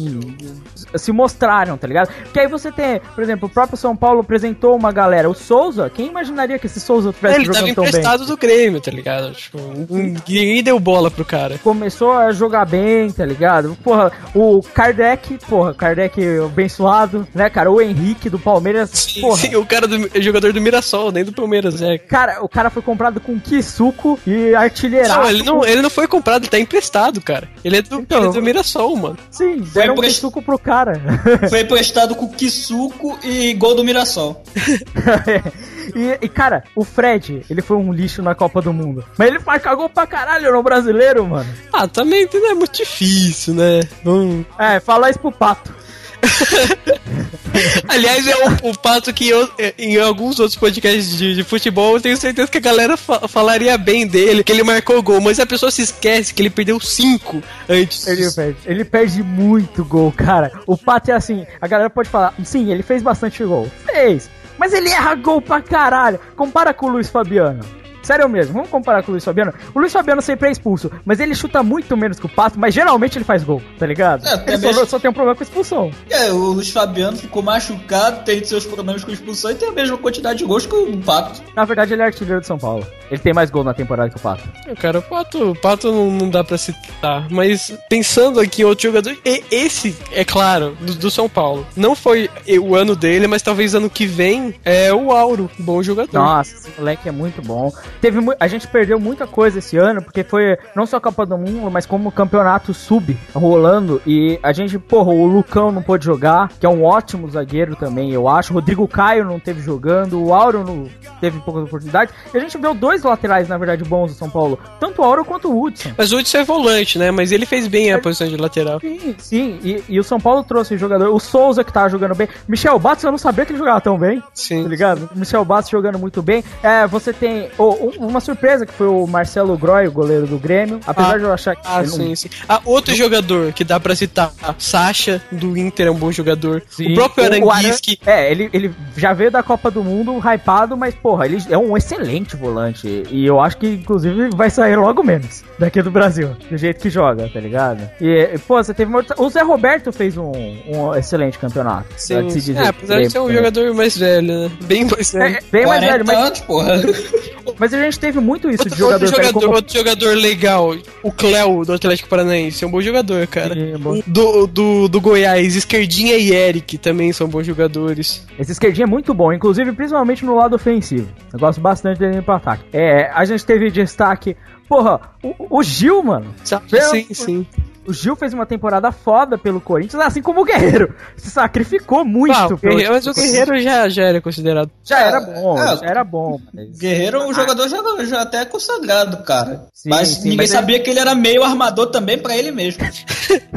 se 0.96 1.12
mostraram, 1.12 1.76
tá 1.76 1.86
ligado? 1.86 2.08
Porque 2.24 2.40
aí 2.40 2.48
você 2.48 2.70
tem, 2.70 3.00
por 3.14 3.22
exemplo, 3.22 3.48
o 3.48 3.50
próprio 3.50 3.76
São 3.76 3.96
Paulo 3.96 4.20
apresentou 4.20 4.76
uma 4.76 4.92
galera. 4.92 5.28
O 5.28 5.34
Souza, 5.34 5.90
quem 5.90 6.06
imaginaria 6.06 6.58
que 6.58 6.66
esse 6.66 6.80
Souza 6.80 7.12
tivesse 7.12 7.40
Ele 7.40 7.52
tava 7.52 7.68
emprestado 7.68 8.26
do 8.26 8.36
Grêmio, 8.36 8.80
tá 8.80 8.90
ligado? 8.90 9.32
Tipo, 9.32 9.58
ninguém 9.90 10.62
deu 10.62 10.78
bola 10.78 11.10
pro 11.10 11.24
cara. 11.24 11.58
Começou 11.58 12.12
a 12.12 12.32
jogar 12.32 12.64
bem, 12.64 13.10
tá 13.10 13.24
ligado? 13.24 13.76
Porra, 13.82 14.12
o 14.34 14.62
Kardec, 14.62 15.38
porra, 15.48 15.74
Kardec 15.74 16.20
abençoado, 16.44 17.26
né, 17.34 17.48
cara? 17.50 17.70
O 17.70 17.80
Henrique 17.80 18.28
do 18.30 18.38
Palmeiras, 18.38 18.90
sim, 18.90 19.20
porra. 19.20 19.36
Sim, 19.38 19.56
o 19.56 19.66
cara 19.66 19.86
do 19.86 20.22
jogador 20.22 20.52
do 20.52 20.60
Mirassol, 20.60 21.12
nem 21.12 21.24
do 21.24 21.32
Palmeiras, 21.32 21.80
é. 21.82 21.98
Cara, 21.98 22.42
o 22.42 22.48
cara 22.48 22.70
foi 22.70 22.82
comprado 22.82 23.20
com 23.20 23.38
Kisuko 23.38 24.18
e 24.26 24.54
artilheirado. 24.54 25.22
Não, 25.22 25.30
ele 25.30 25.42
não, 25.42 25.64
ele 25.64 25.82
não 25.82 25.90
foi 25.90 26.06
comprado, 26.06 26.42
ele 26.42 26.50
tá 26.50 26.58
emprestado, 26.58 27.20
cara. 27.20 27.48
Ele 27.64 27.78
é 27.78 27.82
do, 27.82 28.00
então, 28.00 28.18
ele 28.18 28.28
é 28.28 28.32
do 28.32 28.42
Mirassol, 28.42 28.96
mano. 28.96 29.16
Sim, 29.30 29.60
deram 29.72 29.94
um 29.94 30.00
Kisuko 30.00 30.42
pro 30.42 30.58
cara. 30.58 30.83
Foi 31.48 31.60
emprestado 31.60 32.14
com 32.14 32.28
Kisuko 32.28 33.18
e 33.22 33.54
gol 33.54 33.74
do 33.74 33.84
Mirassol. 33.84 34.42
e, 35.94 36.18
e, 36.20 36.28
cara, 36.28 36.64
o 36.74 36.84
Fred, 36.84 37.44
ele 37.48 37.62
foi 37.62 37.76
um 37.76 37.92
lixo 37.92 38.22
na 38.22 38.34
Copa 38.34 38.60
do 38.60 38.72
Mundo. 38.72 39.04
Mas 39.16 39.28
ele 39.28 39.38
cagou 39.60 39.88
pra 39.88 40.06
caralho 40.06 40.52
no 40.52 40.62
brasileiro, 40.62 41.26
mano. 41.26 41.48
Ah, 41.72 41.88
também 41.88 42.28
não 42.32 42.50
é 42.50 42.54
muito 42.54 42.76
difícil, 42.76 43.54
né? 43.54 43.80
Não... 44.04 44.44
É, 44.58 44.80
fala 44.80 45.10
isso 45.10 45.18
pro 45.18 45.32
Pato. 45.32 45.83
Aliás, 47.88 48.26
é 48.26 48.34
o, 48.36 48.70
o, 48.70 48.78
pato 48.78 49.12
que 49.12 49.28
eu, 49.28 49.48
é, 49.58 49.74
em 49.78 49.96
alguns 49.98 50.40
outros 50.40 50.58
podcasts 50.58 51.16
de, 51.16 51.36
de, 51.36 51.44
futebol, 51.44 51.94
eu 51.94 52.00
tenho 52.00 52.16
certeza 52.16 52.48
que 52.48 52.58
a 52.58 52.60
galera 52.60 52.96
fa 52.96 53.28
falaria 53.28 53.78
bem 53.78 54.06
dele, 54.06 54.42
que 54.42 54.50
ele 54.50 54.62
marcou 54.62 55.02
gol, 55.02 55.20
mas 55.20 55.38
a 55.38 55.46
pessoa 55.46 55.70
se 55.70 55.82
esquece 55.82 56.34
que 56.34 56.42
ele 56.42 56.50
perdeu 56.50 56.80
cinco 56.80 57.42
antes. 57.68 58.06
Ele 58.06 58.30
perde, 58.30 58.58
ele 58.66 58.84
perde 58.84 59.22
muito 59.22 59.84
gol, 59.84 60.12
cara. 60.12 60.52
O 60.66 60.76
pato 60.76 61.10
é 61.10 61.14
assim, 61.14 61.46
a 61.60 61.68
galera 61.68 61.90
pode 61.90 62.08
falar, 62.08 62.34
sim, 62.44 62.72
ele 62.72 62.82
fez 62.82 63.02
bastante 63.02 63.44
gol. 63.44 63.70
Fez. 63.86 64.28
Mas 64.58 64.72
ele 64.72 64.88
erra 64.88 65.14
gol 65.14 65.40
pra 65.40 65.60
caralho. 65.60 66.18
Compara 66.36 66.72
com 66.72 66.86
o 66.86 66.90
Luiz 66.90 67.08
Fabiano. 67.08 67.64
Sério 68.04 68.28
mesmo, 68.28 68.52
vamos 68.52 68.68
comparar 68.68 69.02
com 69.02 69.10
o 69.10 69.12
Luiz 69.12 69.24
Fabiano. 69.24 69.52
O 69.74 69.80
Luiz 69.80 69.92
Fabiano 69.92 70.20
sempre 70.20 70.48
é 70.48 70.52
expulso, 70.52 70.90
mas 71.04 71.18
ele 71.20 71.34
chuta 71.34 71.62
muito 71.62 71.96
menos 71.96 72.18
que 72.18 72.26
o 72.26 72.28
Pato, 72.28 72.58
mas 72.58 72.74
geralmente 72.74 73.16
ele 73.16 73.24
faz 73.24 73.42
gol, 73.42 73.62
tá 73.78 73.86
ligado? 73.86 74.26
É, 74.26 74.52
ele 74.52 74.72
só, 74.72 74.84
só, 74.84 74.98
tem 74.98 75.10
um 75.10 75.14
problema 75.14 75.34
com 75.34 75.42
expulsão. 75.42 75.90
É, 76.10 76.30
o 76.30 76.52
Luiz 76.52 76.70
Fabiano 76.70 77.16
ficou 77.16 77.42
machucado, 77.42 78.24
tem 78.24 78.44
seus 78.44 78.66
problemas 78.66 79.02
com 79.02 79.10
expulsão 79.10 79.50
e 79.50 79.54
tem 79.54 79.68
a 79.68 79.72
mesma 79.72 79.96
quantidade 79.96 80.38
de 80.38 80.44
gols 80.44 80.66
que 80.66 80.74
o 80.74 80.96
Pato. 80.98 81.42
Na 81.56 81.64
verdade, 81.64 81.94
ele 81.94 82.02
é 82.02 82.04
artilheiro 82.04 82.40
de 82.40 82.46
São 82.46 82.58
Paulo. 82.58 82.86
Ele 83.10 83.20
tem 83.20 83.32
mais 83.32 83.50
gol 83.50 83.64
na 83.64 83.72
temporada 83.72 84.10
que 84.10 84.16
o 84.16 84.20
Pato. 84.20 84.42
É, 84.66 84.74
cara, 84.74 84.98
o 84.98 85.02
Pato, 85.02 85.50
o 85.50 85.54
Pato 85.56 85.90
não, 85.90 86.10
não 86.10 86.30
dá 86.30 86.44
pra 86.44 86.58
citar, 86.58 87.26
mas 87.30 87.72
pensando 87.88 88.40
aqui 88.40 88.62
em 88.62 88.64
outro 88.64 88.82
jogador, 88.82 89.16
esse, 89.50 89.96
é 90.12 90.24
claro, 90.24 90.76
do, 90.80 90.94
do, 90.94 91.10
São 91.10 91.28
Paulo. 91.28 91.66
Não 91.76 91.94
foi 91.94 92.28
o 92.60 92.74
ano 92.74 92.94
dele, 92.94 93.26
mas 93.26 93.42
talvez 93.42 93.74
ano 93.74 93.88
que 93.88 94.06
vem 94.06 94.54
é 94.64 94.92
o 94.92 95.12
Auro, 95.12 95.50
bom 95.58 95.82
jogador. 95.82 96.12
Nossa, 96.12 96.54
esse 96.54 96.70
moleque 96.78 97.08
é 97.08 97.12
muito 97.12 97.40
bom. 97.40 97.72
Teve 98.04 98.20
a 98.38 98.46
gente 98.46 98.68
perdeu 98.68 99.00
muita 99.00 99.26
coisa 99.26 99.60
esse 99.60 99.78
ano, 99.78 100.02
porque 100.02 100.22
foi 100.22 100.58
não 100.76 100.84
só 100.84 100.98
a 100.98 101.00
Copa 101.00 101.24
do 101.24 101.38
Mundo, 101.38 101.70
mas 101.70 101.86
como 101.86 102.10
o 102.10 102.12
campeonato 102.12 102.74
sub 102.74 103.16
rolando. 103.34 104.02
E 104.06 104.38
a 104.42 104.52
gente, 104.52 104.78
porra, 104.78 105.10
o 105.10 105.24
Lucão 105.24 105.72
não 105.72 105.80
pôde 105.82 106.04
jogar, 106.04 106.50
que 106.60 106.66
é 106.66 106.68
um 106.68 106.84
ótimo 106.84 107.30
zagueiro 107.30 107.74
também, 107.74 108.12
eu 108.12 108.28
acho. 108.28 108.52
O 108.52 108.56
Rodrigo 108.56 108.86
Caio 108.86 109.24
não 109.24 109.40
teve 109.40 109.62
jogando, 109.62 110.22
o 110.22 110.34
Auro 110.34 110.62
não 110.62 110.86
teve 111.18 111.40
poucas 111.40 111.64
oportunidades. 111.64 112.14
E 112.34 112.36
a 112.36 112.40
gente 112.40 112.58
viu 112.58 112.74
dois 112.74 113.02
laterais, 113.02 113.48
na 113.48 113.56
verdade, 113.56 113.82
bons 113.84 114.12
do 114.12 114.18
São 114.18 114.28
Paulo. 114.28 114.58
Tanto 114.78 115.00
o 115.00 115.04
Auro 115.06 115.24
quanto 115.24 115.50
o 115.50 115.64
Hudson. 115.64 115.92
Mas 115.96 116.12
o 116.12 116.18
Hudson 116.18 116.36
é 116.36 116.44
volante, 116.44 116.98
né? 116.98 117.10
Mas 117.10 117.32
ele 117.32 117.46
fez 117.46 117.66
bem 117.66 117.90
a 117.90 117.98
posição 117.98 118.28
de 118.28 118.36
lateral. 118.36 118.80
Sim, 118.80 119.14
sim. 119.16 119.58
E, 119.64 119.82
e 119.88 119.98
o 119.98 120.04
São 120.04 120.20
Paulo 120.20 120.44
trouxe 120.44 120.76
jogador. 120.76 121.08
O 121.08 121.18
Souza, 121.18 121.64
que 121.64 121.72
tava 121.72 121.88
jogando 121.88 122.14
bem. 122.14 122.28
Michel 122.46 122.78
Batos, 122.78 123.02
eu 123.02 123.10
não 123.10 123.16
sabia 123.16 123.46
que 123.46 123.52
ele 123.52 123.58
jogava 123.58 123.80
tão 123.80 123.96
bem. 123.96 124.22
Sim. 124.34 124.62
Tá 124.62 124.68
ligado? 124.68 125.08
Michel 125.14 125.42
Batos 125.42 125.70
jogando 125.70 125.98
muito 125.98 126.20
bem. 126.20 126.44
É, 126.62 126.86
você 126.86 127.10
tem 127.10 127.48
oh, 127.56 127.93
uma 127.98 128.20
surpresa, 128.20 128.66
que 128.66 128.72
foi 128.72 128.86
o 128.86 129.06
Marcelo 129.06 129.56
Groy, 129.56 129.86
o 129.86 129.92
goleiro 129.92 130.26
do 130.26 130.38
Grêmio. 130.38 130.80
Apesar 130.86 131.14
ah, 131.14 131.18
de 131.18 131.24
eu 131.24 131.32
achar 131.32 131.56
que. 131.56 131.62
Ah, 131.64 131.84
sim, 131.84 132.08
não... 132.08 132.16
sim. 132.16 132.28
Ah, 132.48 132.60
outro 132.64 132.94
jogador 132.94 133.52
que 133.52 133.64
dá 133.64 133.78
pra 133.78 133.94
citar. 133.94 134.32
Sacha, 134.58 135.22
do 135.30 135.56
Inter, 135.56 135.86
é 135.86 135.90
um 135.90 135.96
bom 135.96 136.12
jogador. 136.12 136.62
Sim. 136.68 136.92
O 136.92 136.94
próprio 136.94 137.24
Aranguiski. 137.24 137.98
É, 138.06 138.30
ele, 138.30 138.50
ele 138.52 138.74
já 138.96 139.12
veio 139.12 139.30
da 139.30 139.42
Copa 139.42 139.70
do 139.70 139.82
Mundo 139.82 140.18
hypado, 140.18 140.76
mas, 140.76 140.94
porra, 140.94 141.26
ele 141.26 141.38
é 141.48 141.58
um 141.58 141.76
excelente 141.76 142.36
volante. 142.36 143.04
E 143.10 143.26
eu 143.26 143.40
acho 143.40 143.56
que, 143.58 143.66
inclusive, 143.66 144.30
vai 144.34 144.50
sair 144.50 144.76
logo 144.76 145.02
menos 145.02 145.44
daqui 145.58 145.82
do 145.82 145.90
Brasil. 145.90 146.36
Do 146.50 146.56
jeito 146.56 146.80
que 146.80 146.90
joga, 146.90 147.28
tá 147.28 147.40
ligado? 147.40 147.88
E, 148.00 148.38
pô, 148.46 148.62
você 148.62 148.74
teve. 148.74 148.90
Uma... 148.90 149.04
O 149.18 149.28
Zé 149.28 149.42
Roberto 149.42 149.92
fez 149.92 150.16
um, 150.16 150.32
um 150.66 150.94
excelente 150.94 151.38
campeonato. 151.38 151.88
Sim. 151.96 152.28
Se 152.30 152.40
dizer, 152.40 152.56
é, 152.56 152.68
apesar 152.68 153.00
de 153.00 153.10
ser 153.10 153.18
um 153.20 153.32
jogador 153.32 153.74
mais 153.74 153.96
velho, 153.96 154.26
né? 154.26 154.50
Bem 154.62 154.84
mais 154.84 155.12
velho. 155.12 155.36
É, 155.36 155.40
bem 155.50 155.66
mais 155.66 155.80
velho, 155.80 156.04
mas. 156.06 156.18
Anos, 156.18 156.40
porra. 156.40 156.74
Mas 157.58 157.72
a 157.72 157.78
gente 157.84 157.98
teve 157.98 158.20
muito 158.20 158.50
isso 158.50 158.62
outro, 158.62 158.74
de 158.74 158.78
jogador. 158.78 159.04
Outro 159.04 159.16
jogador, 159.16 159.40
como... 159.40 159.54
outro 159.54 159.74
jogador 159.74 160.16
legal, 160.16 160.76
o 161.02 161.12
Cléo 161.12 161.64
do 161.64 161.72
Atlético 161.72 162.08
Paranaense, 162.08 162.64
é 162.64 162.66
um 162.66 162.70
bom 162.70 162.80
jogador, 162.80 163.26
cara. 163.26 163.58
É 163.58 163.78
bom. 163.78 164.00
Do, 164.06 164.46
do, 164.46 164.88
do 164.88 165.00
Goiás, 165.00 165.56
Esquerdinha 165.56 166.16
e 166.16 166.32
Eric 166.32 166.78
também 166.78 167.12
são 167.12 167.28
bons 167.28 167.46
jogadores. 167.46 168.26
Esse 168.38 168.52
Esquerdinha 168.52 168.84
é 168.84 168.88
muito 168.88 169.12
bom, 169.14 169.32
inclusive 169.32 169.72
principalmente 169.72 170.24
no 170.24 170.34
lado 170.34 170.56
ofensivo. 170.56 171.08
Eu 171.32 171.38
gosto 171.38 171.60
bastante 171.60 171.98
dele 171.98 172.22
pro 172.22 172.34
ataque. 172.34 172.64
É, 172.72 173.10
a 173.12 173.24
gente 173.24 173.44
teve 173.44 173.70
destaque 173.70 174.36
Porra, 174.68 175.00
o, 175.22 175.58
o 175.58 175.62
Gil, 175.62 176.02
mano. 176.02 176.34
Sim, 176.42 177.06
sim. 177.14 177.46
O 177.86 177.92
Gil 177.92 178.16
fez 178.16 178.32
uma 178.32 178.46
temporada 178.46 178.90
foda 178.90 179.36
pelo 179.36 179.60
Corinthians, 179.60 180.02
assim 180.02 180.22
como 180.22 180.40
o 180.40 180.44
Guerreiro. 180.44 180.94
Se 181.16 181.30
sacrificou 181.30 182.04
muito. 182.04 182.34
Ah, 182.34 182.48
Guerreiro, 182.48 182.92
mas 182.92 183.06
o 183.06 183.12
Guerreiro 183.12 183.60
já, 183.60 183.88
já 183.88 184.04
era 184.04 184.20
considerado. 184.20 184.70
Já 184.82 185.00
era 185.00 185.20
bom, 185.20 185.58
é, 185.58 185.76
já 185.76 185.86
era 185.86 186.04
bom. 186.04 186.40
Mas... 186.52 186.78
Guerreiro 186.78 187.18
é 187.18 187.26
um 187.26 187.34
jogador 187.34 187.68
já, 187.68 187.82
já 188.04 188.22
até 188.22 188.44
consagrado, 188.44 189.18
cara. 189.18 189.66
Sim, 189.72 189.90
mas 189.90 190.08
sim, 190.08 190.22
ninguém 190.22 190.36
mas 190.38 190.50
sabia 190.50 190.76
ele... 190.76 190.84
que 190.84 190.90
ele 190.90 191.00
era 191.00 191.14
meio 191.14 191.42
armador 191.42 191.86
também 191.88 192.18
pra 192.18 192.36
ele 192.36 192.50
mesmo. 192.50 192.82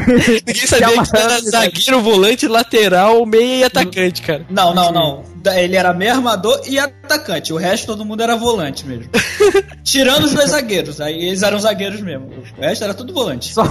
ninguém 0.45 0.67
sabia 0.67 1.03
que, 1.03 1.11
que 1.11 1.17
era 1.17 1.41
zagueiro, 1.41 2.01
volante, 2.01 2.47
lateral, 2.47 3.25
meia 3.25 3.55
e 3.55 3.63
atacante, 3.63 4.21
cara. 4.21 4.45
Não, 4.49 4.73
não, 4.73 4.91
não. 4.91 5.36
Ele 5.55 5.75
era 5.75 5.93
meio 5.93 6.11
armador 6.11 6.61
e 6.67 6.79
atacante. 6.79 7.53
O 7.53 7.57
resto 7.57 7.87
todo 7.87 8.05
mundo 8.05 8.21
era 8.21 8.35
volante 8.35 8.85
mesmo. 8.85 9.09
Tirando 9.83 10.25
os 10.25 10.33
dois 10.33 10.51
zagueiros. 10.51 10.99
Aí 10.99 11.27
eles 11.27 11.43
eram 11.43 11.59
zagueiros 11.59 12.01
mesmo. 12.01 12.27
O 12.57 12.61
resto 12.61 12.83
era 12.83 12.93
tudo 12.93 13.13
volante. 13.13 13.53
Só, 13.53 13.63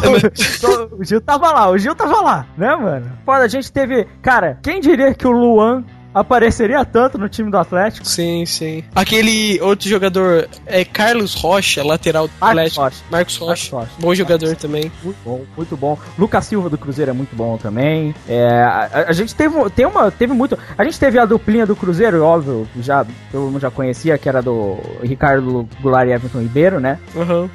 o 0.91 1.05
Gil 1.05 1.21
tava 1.21 1.53
lá, 1.53 1.71
o 1.71 1.79
Gil 1.79 1.95
tava 1.95 2.21
lá, 2.21 2.47
né, 2.57 2.75
mano? 2.77 3.13
Foda, 3.25 3.45
a 3.45 3.49
gente 3.49 3.71
teve. 3.71 4.07
Cara, 4.23 4.59
quem 4.63 4.81
diria 4.81 5.15
que 5.15 5.27
o 5.27 5.31
Luan 5.31 5.85
apareceria 6.17 6.83
tanto 6.83 7.19
no 7.19 7.29
time 7.29 7.51
do 7.51 7.59
Atlético. 7.59 8.07
Sim, 8.07 8.47
sim. 8.47 8.83
Aquele 8.95 9.61
outro 9.61 9.87
jogador 9.87 10.49
é 10.65 10.83
Carlos 10.83 11.35
Rocha, 11.35 11.85
lateral 11.85 12.27
do 12.27 12.33
Marcos 12.41 12.49
Atlético. 12.49 12.81
Rocha. 12.81 13.05
Marcos 13.11 13.37
Rocha. 13.37 13.77
Rocha. 13.77 13.91
Bom 13.99 14.15
jogador 14.15 14.47
Marcos. 14.47 14.63
também. 14.63 14.93
Muito 15.05 15.19
bom, 15.23 15.45
muito 15.55 15.77
bom. 15.77 15.99
Lucas 16.19 16.47
Silva 16.47 16.71
do 16.71 16.79
Cruzeiro 16.79 17.11
é 17.11 17.15
muito 17.15 17.37
bom 17.37 17.59
também. 17.59 18.15
É, 18.27 18.49
a, 18.49 19.07
a, 19.09 19.13
gente 19.13 19.35
teve, 19.35 19.55
tem 19.71 19.85
uma, 19.85 20.11
teve 20.11 20.33
muito. 20.33 20.59
A 20.79 20.85
gente 20.85 20.99
teve 20.99 21.19
a 21.19 21.27
duplinha 21.27 21.67
do 21.67 21.77
Cruzeiro, 21.77 22.23
óbvio, 22.25 22.67
já 22.81 23.05
todo 23.31 23.51
mundo 23.51 23.61
já 23.61 23.71
conhecia, 23.71 24.17
que 24.17 24.27
era 24.27 24.41
do 24.41 24.79
Ricardo 25.03 25.69
Goulart 25.83 26.09
e 26.09 26.13
Everton 26.13 26.41
Ribeiro, 26.41 26.81
né? 26.81 26.99
Uhum. 27.15 27.51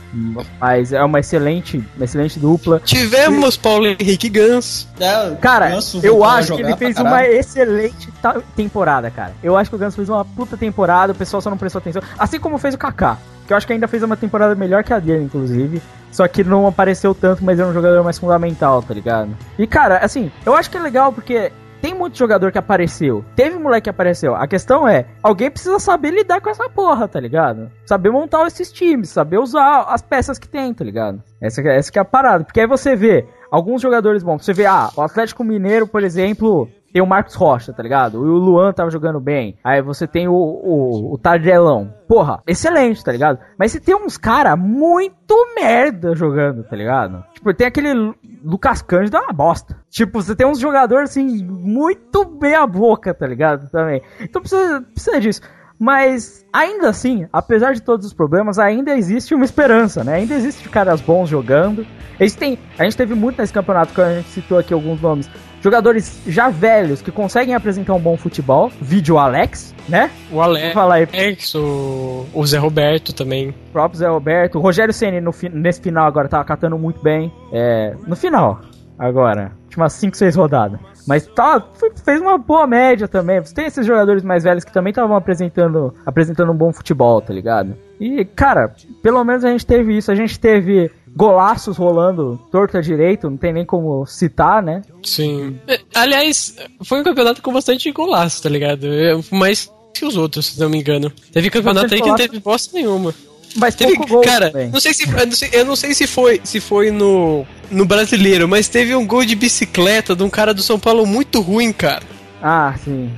Mas 0.60 0.94
é 0.94 1.04
uma 1.04 1.20
excelente, 1.20 1.84
uma 1.96 2.06
excelente 2.06 2.38
dupla. 2.38 2.80
Tivemos 2.86 3.56
e... 3.56 3.60
Paulo 3.60 3.88
Henrique 3.88 4.30
Gans. 4.30 4.88
É, 5.00 5.36
Cara, 5.36 5.70
Ganso 5.70 6.00
eu 6.04 6.24
acho 6.24 6.56
que 6.56 6.62
ele 6.62 6.76
fez 6.78 6.98
uma 6.98 7.26
excelente 7.26 8.12
temporada, 8.56 9.10
cara. 9.10 9.34
Eu 9.44 9.58
acho 9.58 9.70
que 9.70 9.76
o 9.76 9.80
Ganso 9.80 9.96
fez 9.96 10.10
uma 10.10 10.24
puta 10.24 10.56
temporada, 10.58 11.14
o 11.14 11.16
pessoal 11.16 11.42
só 11.42 11.50
não 11.50 11.58
prestou 11.58 11.80
atenção. 11.80 12.02
Assim 12.18 12.40
como 12.40 12.58
fez 12.58 12.76
o 12.76 12.78
Kaká, 12.78 13.18
que 13.48 13.54
eu 13.54 13.58
acho 13.58 13.66
que 13.66 13.74
ainda 13.74 13.88
fez 13.88 14.04
uma 14.04 14.18
temporada 14.18 14.56
melhor 14.56 14.84
que 14.84 14.94
a 14.94 15.00
dele, 15.00 15.24
inclusive. 15.24 15.82
Só 16.12 16.28
que 16.28 16.44
não 16.44 16.68
apareceu 16.68 17.16
tanto, 17.16 17.44
mas 17.44 17.60
é 17.60 17.66
um 17.66 17.74
jogador 17.74 18.04
mais 18.04 18.20
fundamental, 18.20 18.82
tá 18.84 18.94
ligado? 18.94 19.36
E, 19.58 19.66
cara, 19.66 19.98
assim, 20.00 20.30
eu 20.46 20.54
acho 20.54 20.70
que 20.70 20.78
é 20.78 20.82
legal 20.82 21.14
porque 21.14 21.52
tem 21.82 21.96
muito 21.96 22.18
jogador 22.18 22.52
que 22.52 22.58
apareceu. 22.58 23.26
Teve 23.36 23.58
moleque 23.58 23.86
que 23.86 23.90
apareceu. 23.90 24.36
A 24.36 24.46
questão 24.46 24.88
é, 24.88 25.06
alguém 25.24 25.50
precisa 25.50 25.80
saber 25.80 26.12
lidar 26.12 26.40
com 26.40 26.50
essa 26.50 26.70
porra, 26.70 27.08
tá 27.08 27.20
ligado? 27.20 27.72
Saber 27.86 28.12
montar 28.12 28.46
esses 28.46 28.72
times, 28.72 29.10
saber 29.10 29.40
usar 29.40 29.86
as 29.88 30.02
peças 30.02 30.38
que 30.38 30.48
tem, 30.48 30.74
tá 30.74 30.84
ligado? 30.84 31.24
Essa, 31.42 31.62
essa 31.70 31.92
que 31.92 31.98
é 31.98 32.02
a 32.02 32.06
parada. 32.06 32.44
Porque 32.44 32.60
aí 32.60 32.68
você 32.68 32.96
vê 32.96 33.26
alguns 33.50 33.82
jogadores 33.82 34.22
bons. 34.22 34.46
Você 34.46 34.54
vê, 34.54 34.66
ah, 34.66 34.90
o 34.96 35.02
Atlético 35.02 35.44
Mineiro, 35.44 35.88
por 35.88 36.04
exemplo, 36.04 36.70
tem 36.92 37.02
o 37.02 37.08
Marcos 37.08 37.36
Rocha, 37.36 37.74
tá 37.74 37.82
ligado? 37.82 38.20
O 38.20 38.38
Luan 38.38 38.74
tava 38.74 38.90
jogando 38.90 39.20
bem. 39.20 39.58
Aí 39.64 39.82
você 39.82 40.06
tem 40.06 40.28
o, 40.28 40.34
o, 40.34 41.14
o 41.14 41.18
Tardelão. 41.18 41.94
Porra, 42.08 42.42
excelente, 42.46 43.04
tá 43.04 43.12
ligado? 43.12 43.40
Mas 43.58 43.72
você 43.72 43.80
tem 43.80 43.96
uns 43.96 44.18
cara 44.18 44.56
muito 44.56 45.36
merda 45.56 46.14
jogando, 46.16 46.64
tá 46.64 46.76
ligado? 46.76 47.24
Tipo, 47.34 47.54
tem 47.54 47.68
aquele 47.68 48.14
Lucas 48.44 48.82
Cândido 48.82 49.18
é 49.18 49.22
uma 49.22 49.34
bosta. 49.34 49.78
Tipo, 49.90 50.22
você 50.22 50.36
tem 50.36 50.46
uns 50.46 50.60
jogadores 50.60 51.12
assim, 51.12 51.44
muito 51.44 52.38
meia 52.42 52.68
boca, 52.68 53.14
tá 53.14 53.26
ligado? 53.26 53.70
Também. 53.70 54.02
Então 54.20 54.42
precisa, 54.42 54.82
precisa 54.82 55.20
disso. 55.20 55.42
Mas 55.80 56.46
ainda 56.54 56.90
assim, 56.90 57.28
apesar 57.34 57.74
de 57.74 57.82
todos 57.82 58.06
os 58.06 58.14
problemas, 58.14 58.60
ainda 58.60 58.96
existe 58.96 59.34
uma 59.34 59.44
esperança, 59.44 60.04
né? 60.04 60.14
Ainda 60.16 60.36
existe 60.36 60.70
caras 60.70 61.02
bons 61.02 61.28
jogando. 61.28 61.88
Eles 62.20 62.36
têm, 62.36 62.60
a 62.78 62.84
gente 62.84 62.96
teve 62.96 63.16
muito 63.16 63.40
nesse 63.40 63.52
campeonato, 63.52 63.92
que 63.92 64.00
a 64.00 64.14
gente 64.14 64.30
citou 64.30 64.60
aqui 64.60 64.76
alguns 64.76 65.02
nomes. 65.02 65.28
Jogadores 65.62 66.22
já 66.26 66.50
velhos 66.50 67.02
que 67.02 67.12
conseguem 67.12 67.54
apresentar 67.54 67.94
um 67.94 68.00
bom 68.00 68.18
futebol. 68.18 68.72
Vídeo 68.82 69.20
Alex, 69.20 69.76
né? 69.88 70.10
O 70.32 70.42
Alex, 70.42 70.76
aí. 71.14 71.38
O, 71.56 72.26
o 72.34 72.46
Zé 72.46 72.58
Roberto 72.58 73.14
também. 73.14 73.50
O 73.50 73.72
próprio 73.72 74.00
Zé 74.00 74.08
Roberto. 74.08 74.58
O 74.58 74.62
Rogério 74.62 74.94
Ceni 74.94 75.22
nesse 75.54 75.82
final 75.82 76.08
agora 76.08 76.28
tava 76.28 76.44
catando 76.44 76.78
muito 76.80 77.02
bem. 77.04 77.32
É, 77.54 77.96
no 78.08 78.16
final, 78.16 78.62
agora. 78.98 79.52
Últimas 79.66 79.94
5, 79.94 80.18
6 80.18 80.36
rodadas. 80.36 80.80
Mas 81.08 81.26
tá, 81.28 81.64
fez 82.04 82.20
uma 82.20 82.38
boa 82.38 82.68
média 82.68 83.08
também. 83.08 83.40
Você 83.40 83.54
tem 83.54 83.66
esses 83.66 83.86
jogadores 83.86 84.24
mais 84.24 84.44
velhos 84.44 84.64
que 84.64 84.74
também 84.74 84.92
estavam 84.92 85.16
apresentando, 85.16 85.94
apresentando 86.06 86.52
um 86.52 86.56
bom 86.56 86.74
futebol, 86.74 87.22
tá 87.22 87.34
ligado? 87.34 87.76
E, 88.00 88.26
cara, 88.26 88.74
pelo 89.02 89.24
menos 89.24 89.46
a 89.46 89.50
gente 89.50 89.66
teve 89.66 89.98
isso. 89.98 90.12
A 90.12 90.16
gente 90.16 90.40
teve 90.40 90.92
golaços 91.16 91.78
rolando 91.78 92.40
torta 92.52 92.82
direito, 92.82 93.30
não 93.30 93.38
tem 93.38 93.54
nem 93.54 93.66
como 93.66 94.06
citar, 94.06 94.62
né? 94.62 94.82
Sim. 95.04 95.60
É, 95.68 95.80
aliás, 95.94 96.56
foi 96.84 97.02
um 97.02 97.04
campeonato 97.04 97.42
com 97.42 97.54
bastante 97.54 97.92
golaço, 97.92 98.44
tá 98.44 98.50
ligado? 98.50 98.88
Mais 99.32 99.72
que 99.94 100.06
os 100.06 100.16
outros, 100.16 100.48
se 100.48 100.60
não 100.60 100.70
me 100.70 100.80
engano. 100.80 101.12
Teve 101.32 101.50
campeonato 101.50 101.86
bastante 101.86 102.00
aí 102.00 102.04
que 102.04 102.10
não 102.10 102.16
teve 102.16 102.40
bosta 102.40 102.76
nenhuma. 102.76 103.14
Mas 103.56 103.76
teve, 103.76 103.96
gol 103.96 104.22
cara, 104.22 104.52
não 104.72 104.80
sei 104.80 104.94
se 104.94 105.04
eu 105.04 105.26
não 105.26 105.32
sei, 105.34 105.50
eu 105.52 105.66
não 105.66 105.76
sei 105.76 105.94
se 105.94 106.08
foi 106.08 106.40
se 106.42 106.62
foi 106.62 106.90
no 106.90 107.46
no 107.70 107.86
brasileiro, 107.86 108.48
mas 108.48 108.70
teve 108.70 108.96
um 108.96 109.06
gol 109.06 109.26
de 109.26 109.36
bicicleta 109.36 110.16
de 110.16 110.24
um 110.24 110.30
cara 110.30 110.54
do 110.54 110.62
São 110.62 110.80
Paulo 110.80 111.06
muito 111.06 111.42
ruim, 111.42 111.74
cara. 111.74 112.04
Ah, 112.42 112.74
sim. 112.84 113.12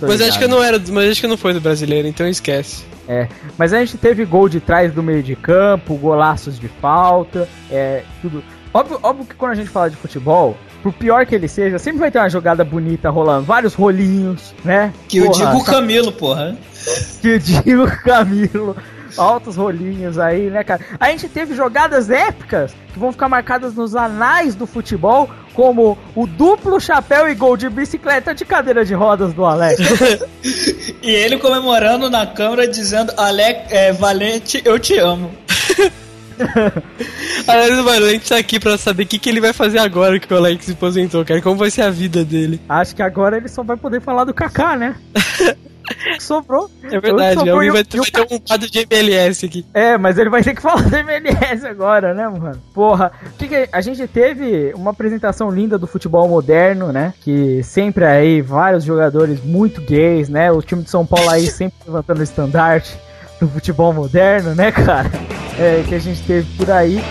Mas 0.00 0.20
acho 0.20 0.38
que 0.38 0.46
não 0.46 0.62
era, 0.62 0.80
mas 0.90 1.10
acho 1.10 1.20
que 1.20 1.26
não 1.26 1.36
foi 1.36 1.52
do 1.54 1.60
brasileiro, 1.60 2.06
então 2.06 2.28
esquece. 2.28 2.84
É, 3.08 3.26
mas 3.56 3.72
a 3.72 3.78
gente 3.80 3.96
teve 3.96 4.24
gol 4.26 4.48
de 4.48 4.60
trás 4.60 4.92
do 4.92 5.02
meio 5.02 5.22
de 5.22 5.34
campo, 5.34 5.96
golaços 5.96 6.58
de 6.58 6.68
falta, 6.68 7.48
é, 7.70 8.02
tudo. 8.20 8.44
Óbvio, 8.72 9.00
óbvio 9.02 9.24
que 9.24 9.34
quando 9.34 9.52
a 9.52 9.54
gente 9.54 9.70
fala 9.70 9.88
de 9.88 9.96
futebol, 9.96 10.54
por 10.82 10.92
pior 10.92 11.24
que 11.24 11.34
ele 11.34 11.48
seja, 11.48 11.78
sempre 11.78 12.00
vai 12.00 12.10
ter 12.10 12.18
uma 12.18 12.28
jogada 12.28 12.62
bonita 12.62 13.08
rolando, 13.08 13.44
vários 13.44 13.72
rolinhos, 13.72 14.54
né? 14.62 14.92
Que 15.08 15.20
porra, 15.20 15.30
eu 15.30 15.32
digo 15.32 15.56
o 15.56 15.64
tá... 15.64 15.72
Camilo, 15.72 16.12
porra. 16.12 16.56
Que 17.22 17.28
eu 17.28 17.38
digo 17.38 17.84
o 17.84 18.02
Camilo 18.02 18.76
altos 19.16 19.56
rolinhos 19.56 20.18
aí, 20.18 20.50
né, 20.50 20.62
cara? 20.64 20.80
A 20.98 21.10
gente 21.10 21.28
teve 21.28 21.54
jogadas 21.54 22.10
épicas 22.10 22.74
que 22.92 22.98
vão 22.98 23.12
ficar 23.12 23.28
marcadas 23.28 23.74
nos 23.74 23.94
anais 23.94 24.54
do 24.54 24.66
futebol, 24.66 25.30
como 25.58 25.98
o 26.14 26.24
duplo 26.24 26.78
chapéu 26.78 27.28
e 27.28 27.34
gol 27.34 27.56
de 27.56 27.68
bicicleta 27.68 28.32
de 28.32 28.44
cadeira 28.44 28.84
de 28.84 28.94
rodas 28.94 29.34
do 29.34 29.44
Alex. 29.44 29.80
e 31.02 31.10
ele 31.10 31.36
comemorando 31.36 32.08
na 32.08 32.24
câmera 32.24 32.68
dizendo: 32.68 33.12
Alex, 33.16 33.72
é, 33.72 33.92
Valente, 33.92 34.62
eu 34.64 34.78
te 34.78 34.96
amo. 34.96 35.32
O 36.38 37.82
Valente 37.82 38.28
tá 38.28 38.36
aqui 38.36 38.60
pra 38.60 38.78
saber 38.78 39.02
o 39.02 39.06
que, 39.06 39.18
que 39.18 39.28
ele 39.28 39.40
vai 39.40 39.52
fazer 39.52 39.80
agora 39.80 40.20
que 40.20 40.32
o 40.32 40.36
Alex 40.36 40.66
se 40.66 40.72
aposentou, 40.72 41.24
cara. 41.24 41.42
Como 41.42 41.56
vai 41.56 41.68
ser 41.68 41.82
a 41.82 41.90
vida 41.90 42.24
dele? 42.24 42.60
Acho 42.68 42.94
que 42.94 43.02
agora 43.02 43.36
ele 43.36 43.48
só 43.48 43.64
vai 43.64 43.76
poder 43.76 44.00
falar 44.00 44.22
do 44.22 44.32
Kaká, 44.32 44.76
né? 44.76 44.94
sobrou. 46.20 46.70
É 46.82 47.00
verdade, 47.00 47.34
sobrou, 47.34 47.56
vai, 47.56 47.70
vai 47.70 47.84
ter 47.84 48.00
um 48.00 48.38
quadro 48.46 48.70
de 48.70 48.86
MLS 48.90 49.46
aqui. 49.46 49.66
É, 49.72 49.98
mas 49.98 50.18
ele 50.18 50.30
vai 50.30 50.42
ter 50.42 50.54
que 50.54 50.62
falar 50.62 50.82
do 50.82 50.96
MLS 50.96 51.66
agora, 51.66 52.14
né, 52.14 52.28
mano? 52.28 52.60
Porra, 52.74 53.12
que 53.38 53.48
que 53.48 53.68
a 53.70 53.80
gente 53.80 54.06
teve 54.06 54.72
uma 54.74 54.90
apresentação 54.90 55.50
linda 55.50 55.78
do 55.78 55.86
futebol 55.86 56.28
moderno, 56.28 56.92
né? 56.92 57.14
Que 57.20 57.62
sempre 57.62 58.04
aí 58.04 58.40
vários 58.40 58.84
jogadores 58.84 59.42
muito 59.42 59.80
gays, 59.80 60.28
né? 60.28 60.50
O 60.50 60.62
time 60.62 60.82
de 60.82 60.90
São 60.90 61.06
Paulo 61.06 61.30
aí 61.30 61.46
sempre 61.46 61.76
levantando 61.86 62.20
o 62.20 62.24
estandarte 62.24 62.98
do 63.40 63.48
futebol 63.48 63.92
moderno, 63.92 64.54
né, 64.54 64.72
cara? 64.72 65.10
É, 65.58 65.84
que 65.86 65.94
a 65.94 65.98
gente 65.98 66.22
teve 66.22 66.46
por 66.56 66.70
aí. 66.70 67.02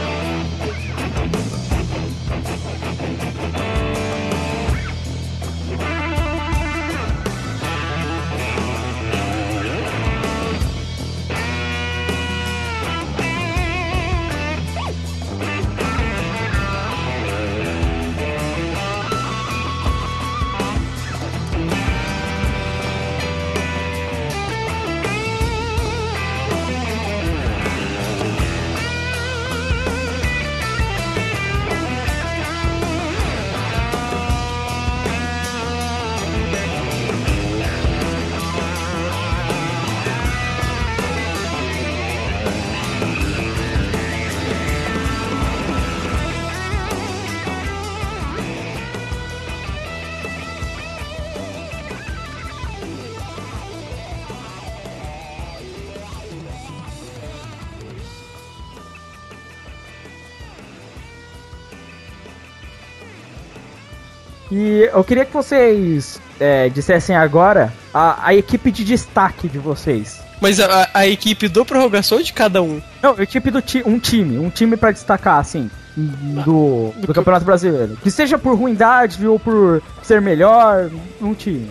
Eu 64.98 65.04
queria 65.04 65.26
que 65.26 65.34
vocês 65.34 66.20
é, 66.40 66.70
dissessem 66.70 67.16
agora 67.16 67.72
a, 67.94 68.28
a 68.30 68.36
equipe 68.36 68.72
de 68.72 68.84
destaque 68.84 69.48
de 69.48 69.60
vocês. 69.60 70.20
Mas 70.42 70.60
a, 70.60 70.90
a, 70.94 71.08
equipe 71.08 71.48
do 71.48 71.64
prorrogação 71.64 72.22
de 72.22 72.34
cada 72.34 72.62
um? 72.62 72.82
Não, 73.02 73.16
a 73.18 73.24
equipe 73.24 73.52
do 73.52 73.62
ti, 73.62 73.84
um 73.86 74.00
time, 74.00 74.38
um 74.38 74.50
time 74.50 74.76
para 74.76 74.92
destacar, 74.92 75.40
assim, 75.40 75.70
do, 75.96 76.94
do, 76.96 77.08
do 77.08 77.14
Campeonato 77.14 77.46
Brasileiro. 77.46 77.98
Que 78.02 78.10
seja 78.10 78.38
por 78.38 78.56
ruindade 78.56 79.26
ou 79.28 79.40
por 79.40 79.82
ser 80.02 80.20
melhor, 80.20 80.90
um 81.22 81.34
time. 81.34 81.70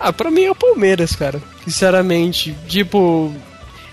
Ah, 0.00 0.12
pra 0.12 0.30
mim 0.30 0.44
é 0.44 0.50
o 0.50 0.54
Palmeiras, 0.54 1.14
cara. 1.14 1.40
Sinceramente. 1.64 2.54
Tipo, 2.66 3.32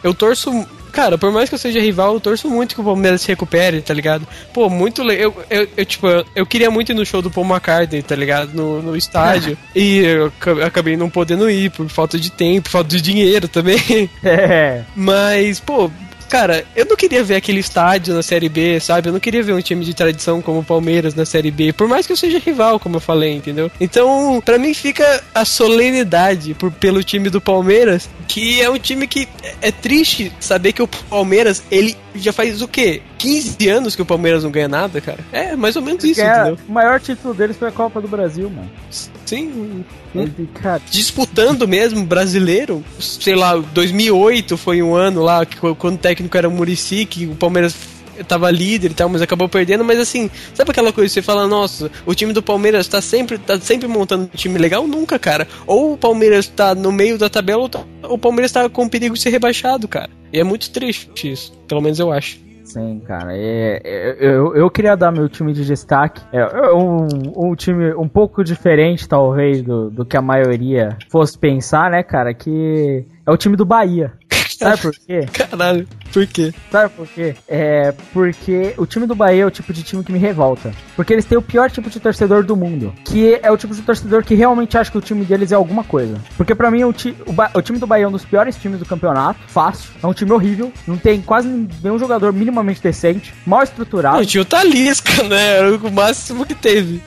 eu 0.03 0.13
torço 0.13 0.65
Cara, 0.91 1.17
por 1.17 1.31
mais 1.31 1.49
que 1.49 1.55
eu 1.55 1.59
seja 1.59 1.79
rival, 1.79 2.13
eu 2.13 2.19
torço 2.19 2.49
muito 2.49 2.75
que 2.75 2.81
o 2.81 2.83
Palmeiras 2.83 3.21
se 3.21 3.27
recupere, 3.27 3.81
tá 3.81 3.93
ligado? 3.93 4.27
Pô, 4.53 4.69
muito 4.69 5.03
legal. 5.03 5.33
Eu, 5.49 5.61
eu, 5.61 5.67
eu, 5.77 5.85
tipo, 5.85 6.07
eu 6.35 6.45
queria 6.45 6.69
muito 6.69 6.91
ir 6.91 6.95
no 6.95 7.05
show 7.05 7.21
do 7.21 7.31
Paul 7.31 7.47
McCartney, 7.47 8.01
tá 8.01 8.15
ligado? 8.15 8.53
No, 8.53 8.81
no 8.81 8.95
estádio. 8.95 9.57
e 9.75 9.99
eu 9.99 10.31
acabei 10.65 10.97
não 10.97 11.09
podendo 11.09 11.49
ir 11.49 11.71
por 11.71 11.87
falta 11.89 12.19
de 12.19 12.31
tempo, 12.31 12.69
falta 12.69 12.89
de 12.89 13.01
dinheiro 13.01 13.47
também. 13.47 14.09
É. 14.23 14.83
Mas, 14.95 15.59
pô, 15.59 15.89
Cara, 16.32 16.63
eu 16.73 16.86
não 16.86 16.95
queria 16.95 17.21
ver 17.25 17.36
aquele 17.36 17.59
estádio 17.59 18.13
na 18.13 18.23
Série 18.23 18.47
B, 18.47 18.79
sabe? 18.79 19.09
Eu 19.09 19.11
não 19.11 19.19
queria 19.19 19.43
ver 19.43 19.51
um 19.51 19.61
time 19.61 19.84
de 19.84 19.93
tradição 19.93 20.41
como 20.41 20.59
o 20.59 20.63
Palmeiras 20.63 21.13
na 21.13 21.25
Série 21.25 21.51
B, 21.51 21.73
por 21.73 21.89
mais 21.89 22.07
que 22.07 22.13
eu 22.13 22.15
seja 22.15 22.39
rival, 22.39 22.79
como 22.79 22.95
eu 22.95 23.01
falei, 23.01 23.34
entendeu? 23.34 23.69
Então, 23.82 24.41
para 24.45 24.57
mim 24.57 24.73
fica 24.73 25.21
a 25.36 25.43
solenidade 25.43 26.53
por, 26.53 26.71
pelo 26.71 27.03
time 27.03 27.29
do 27.29 27.41
Palmeiras, 27.41 28.09
que 28.29 28.61
é 28.61 28.69
um 28.69 28.79
time 28.79 29.07
que 29.07 29.27
é 29.61 29.73
triste 29.73 30.32
saber 30.39 30.71
que 30.71 30.82
o 30.82 30.88
Palmeiras, 30.88 31.63
ele 31.69 31.97
já 32.16 32.34
faz 32.34 32.62
o 32.62 32.68
quê? 32.68 33.01
15 33.18 33.70
anos 33.70 33.95
que 33.95 34.01
o 34.01 34.05
Palmeiras 34.05 34.43
não 34.43 34.51
ganha 34.51 34.68
nada, 34.68 34.99
cara? 34.99 35.20
É, 35.32 35.55
mais 35.55 35.76
ou 35.76 35.82
menos 35.82 36.03
isso, 36.03 36.22
é, 36.22 36.34
entendeu? 36.34 36.57
O 36.68 36.72
maior 36.72 36.99
título 36.99 37.34
deles 37.34 37.57
foi 37.57 37.70
a 37.70 37.72
Copa 37.72 38.01
do 38.01 38.07
Brasil, 38.07 38.49
mano. 38.49 38.70
Sim. 39.26 39.86
Cara. 40.55 40.82
Disputando 40.89 41.68
mesmo, 41.68 42.05
brasileiro. 42.05 42.84
Sei 42.99 43.36
lá, 43.36 43.55
2008 43.55 44.57
foi 44.57 44.82
um 44.82 44.93
ano 44.93 45.22
lá, 45.22 45.45
que, 45.45 45.57
quando 45.76 45.95
o 45.95 45.99
técnico 45.99 46.38
era 46.38 46.49
o 46.49 46.51
Murici, 46.51 47.05
que 47.05 47.28
o 47.28 47.36
Palmeiras 47.36 47.76
tava 48.28 48.49
líder 48.51 48.91
e 48.91 48.93
tal, 48.93 49.09
mas 49.09 49.22
acabou 49.22 49.47
perdendo, 49.49 49.84
mas 49.84 49.99
assim, 49.99 50.30
sabe 50.53 50.72
aquela 50.72 50.93
coisa 50.93 51.07
que 51.07 51.13
você 51.13 51.22
fala, 51.22 51.47
nossa, 51.47 51.91
o 52.05 52.13
time 52.13 52.34
do 52.34 52.41
Palmeiras 52.41 52.88
tá 52.88 53.01
sempre, 53.01 53.38
tá 53.38 53.59
sempre 53.59 53.88
montando 53.88 54.26
um 54.26 54.38
time 54.38 54.57
legal? 54.57 54.88
Nunca, 54.88 55.17
cara. 55.19 55.47
Ou 55.65 55.93
o 55.93 55.97
Palmeiras 55.97 56.47
tá 56.47 56.76
no 56.76 56.91
meio 56.91 57.17
da 57.17 57.30
tabela, 57.30 57.61
ou 57.61 57.69
tá, 57.69 57.84
o 58.03 58.17
Palmeiras 58.17 58.51
tá 58.51 58.69
com 58.69 58.88
perigo 58.88 59.15
de 59.15 59.22
ser 59.22 59.30
rebaixado, 59.30 59.88
cara. 59.88 60.09
E 60.34 60.39
é 60.39 60.43
muito 60.43 60.69
triste 60.72 61.32
isso, 61.32 61.51
pelo 61.67 61.82
menos 61.82 61.99
eu 61.99 62.11
acho. 62.11 62.51
Sim, 62.72 63.01
cara. 63.05 63.36
É, 63.36 63.82
é, 63.84 64.15
eu, 64.19 64.55
eu 64.55 64.69
queria 64.69 64.95
dar 64.95 65.11
meu 65.11 65.28
time 65.28 65.51
de 65.51 65.65
destaque. 65.65 66.22
É, 66.32 66.39
é 66.39 66.74
um, 66.74 67.07
um 67.36 67.55
time 67.55 67.93
um 67.95 68.07
pouco 68.07 68.43
diferente, 68.43 69.07
talvez, 69.09 69.61
do, 69.61 69.89
do 69.89 70.05
que 70.05 70.15
a 70.15 70.22
maioria 70.22 70.97
fosse 71.09 71.38
pensar, 71.38 71.91
né, 71.91 72.01
cara? 72.01 72.34
Que 72.34 73.03
é 73.26 73.32
o 73.32 73.36
time 73.36 73.57
do 73.57 73.65
Bahia. 73.65 74.13
Sabe 74.57 74.82
por 74.82 74.93
quê? 74.93 75.26
Caralho, 75.34 75.86
por 76.12 76.28
quê? 76.28 76.53
Sabe 76.72 76.93
por 76.95 77.07
quê? 77.07 77.36
É 77.47 77.93
porque 78.14 78.74
o 78.78 78.86
time 78.86 79.05
do 79.05 79.16
Bahia 79.16 79.43
é 79.43 79.45
o 79.45 79.51
tipo 79.51 79.74
de 79.74 79.84
time 79.84 80.03
que 80.03 80.12
me 80.12 80.20
revolta. 80.20 80.72
Porque 80.95 81.14
eles 81.14 81.26
têm 81.26 81.38
o 81.38 81.41
pior 81.41 81.70
tipo 81.70 81.89
de 81.89 81.99
torcedor 81.99 82.43
do 82.43 82.55
mundo. 82.55 82.93
Que 83.05 83.39
é 83.41 83.51
o 83.51 83.57
tipo 83.57 83.74
de 83.74 83.82
torcedor 83.82 84.24
que 84.24 84.36
realmente 84.36 84.78
acha 84.78 84.91
que 84.91 84.97
o 84.97 85.01
time 85.01 85.26
deles 85.26 85.51
é 85.51 85.55
alguma 85.55 85.84
coisa. 85.84 86.20
Porque 86.38 86.53
para 86.53 86.70
mim 86.70 86.84
o, 86.84 86.93
ti, 86.93 87.16
o, 87.26 87.57
o, 87.57 87.62
time 87.62 87.80
do 87.80 87.88
Bahia 87.88 88.05
é 88.05 88.07
um 88.07 88.12
dos 88.12 88.26
piores 88.26 88.55
times 88.55 88.80
do 88.80 88.86
campeonato. 88.86 89.39
Fácil. 89.47 89.91
É 90.01 90.07
um 90.07 90.14
time 90.14 90.32
horrível. 90.32 90.72
Não 90.86 90.97
tem 90.97 91.22
quase 91.22 91.47
nenhum 91.84 91.97
jogador 91.97 92.34
minimamente 92.34 92.82
decente. 92.82 93.34
Mal 93.45 93.64
estruturado. 93.64 94.22
O 94.22 94.26
tio 94.26 94.45
Talisca, 94.45 95.24
né? 95.24 95.57
Era 95.57 95.76
o 95.76 95.91
máximo 95.91 96.45
que 96.45 96.55
teve 96.55 97.01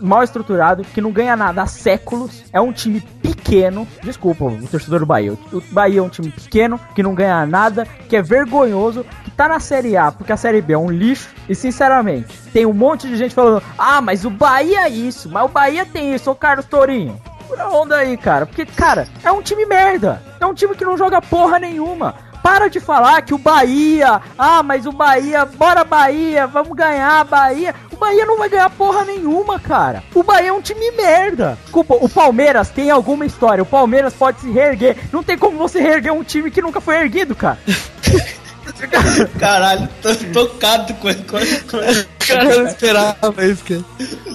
mal 0.00 0.22
estruturado, 0.22 0.84
que 0.84 1.00
não 1.00 1.12
ganha 1.12 1.36
nada 1.36 1.62
há 1.62 1.66
séculos. 1.66 2.44
É 2.52 2.60
um 2.60 2.72
time 2.72 3.00
pequeno. 3.00 3.86
Desculpa, 4.02 4.44
o 4.44 4.66
torcedor 4.68 5.00
do 5.00 5.06
Bahia. 5.06 5.32
O 5.32 5.60
Bahia 5.70 6.00
é 6.00 6.02
um 6.02 6.08
time 6.08 6.30
pequeno, 6.30 6.80
que 6.94 7.02
não 7.02 7.14
ganha 7.14 7.46
nada, 7.46 7.86
que 8.08 8.16
é 8.16 8.22
vergonhoso, 8.22 9.04
que 9.24 9.30
tá 9.30 9.48
na 9.48 9.60
Série 9.60 9.96
A, 9.96 10.10
porque 10.10 10.32
a 10.32 10.36
Série 10.36 10.60
B 10.60 10.72
é 10.74 10.78
um 10.78 10.90
lixo. 10.90 11.28
E 11.48 11.54
sinceramente, 11.54 12.36
tem 12.52 12.66
um 12.66 12.72
monte 12.72 13.08
de 13.08 13.16
gente 13.16 13.34
falando: 13.34 13.62
ah, 13.78 14.00
mas 14.00 14.24
o 14.24 14.30
Bahia 14.30 14.86
é 14.86 14.88
isso, 14.88 15.28
mas 15.28 15.44
o 15.44 15.48
Bahia 15.48 15.86
tem 15.86 16.14
isso, 16.14 16.30
ô 16.30 16.34
Carlos 16.34 16.66
Tourinho. 16.66 17.20
Pura 17.46 17.68
onda 17.68 17.96
aí, 17.96 18.16
cara. 18.16 18.44
Porque, 18.44 18.66
cara, 18.66 19.06
é 19.22 19.30
um 19.30 19.40
time 19.40 19.64
merda. 19.66 20.20
É 20.40 20.46
um 20.46 20.54
time 20.54 20.74
que 20.74 20.84
não 20.84 20.96
joga 20.96 21.22
porra 21.22 21.58
nenhuma. 21.58 22.14
Para 22.46 22.68
de 22.68 22.78
falar 22.78 23.22
que 23.22 23.34
o 23.34 23.38
Bahia, 23.38 24.22
ah, 24.38 24.62
mas 24.62 24.86
o 24.86 24.92
Bahia, 24.92 25.44
bora 25.44 25.82
Bahia, 25.82 26.46
vamos 26.46 26.76
ganhar 26.76 27.24
Bahia. 27.24 27.74
O 27.92 27.96
Bahia 27.96 28.24
não 28.24 28.38
vai 28.38 28.48
ganhar 28.48 28.70
porra 28.70 29.04
nenhuma, 29.04 29.58
cara. 29.58 30.04
O 30.14 30.22
Bahia 30.22 30.50
é 30.50 30.52
um 30.52 30.60
time 30.60 30.92
merda. 30.92 31.58
Desculpa, 31.64 31.94
o 31.94 32.08
Palmeiras 32.08 32.70
tem 32.70 32.88
alguma 32.88 33.26
história. 33.26 33.64
O 33.64 33.66
Palmeiras 33.66 34.14
pode 34.14 34.40
se 34.42 34.48
reerguer. 34.48 34.96
Não 35.12 35.24
tem 35.24 35.36
como 35.36 35.58
você 35.58 35.80
reerguer 35.80 36.12
um 36.12 36.22
time 36.22 36.48
que 36.48 36.62
nunca 36.62 36.80
foi 36.80 36.94
erguido, 36.98 37.34
cara. 37.34 37.58
Caralho, 39.38 39.88
tô 40.02 40.14
tocado 40.32 40.94
com 40.94 41.08
a 41.08 41.14
coisa. 41.14 42.06
Cara, 42.26 42.44
eu 42.44 42.62
não 42.62 42.66
esperava 42.66 43.44
isso, 43.44 43.62
cara. 43.64 43.84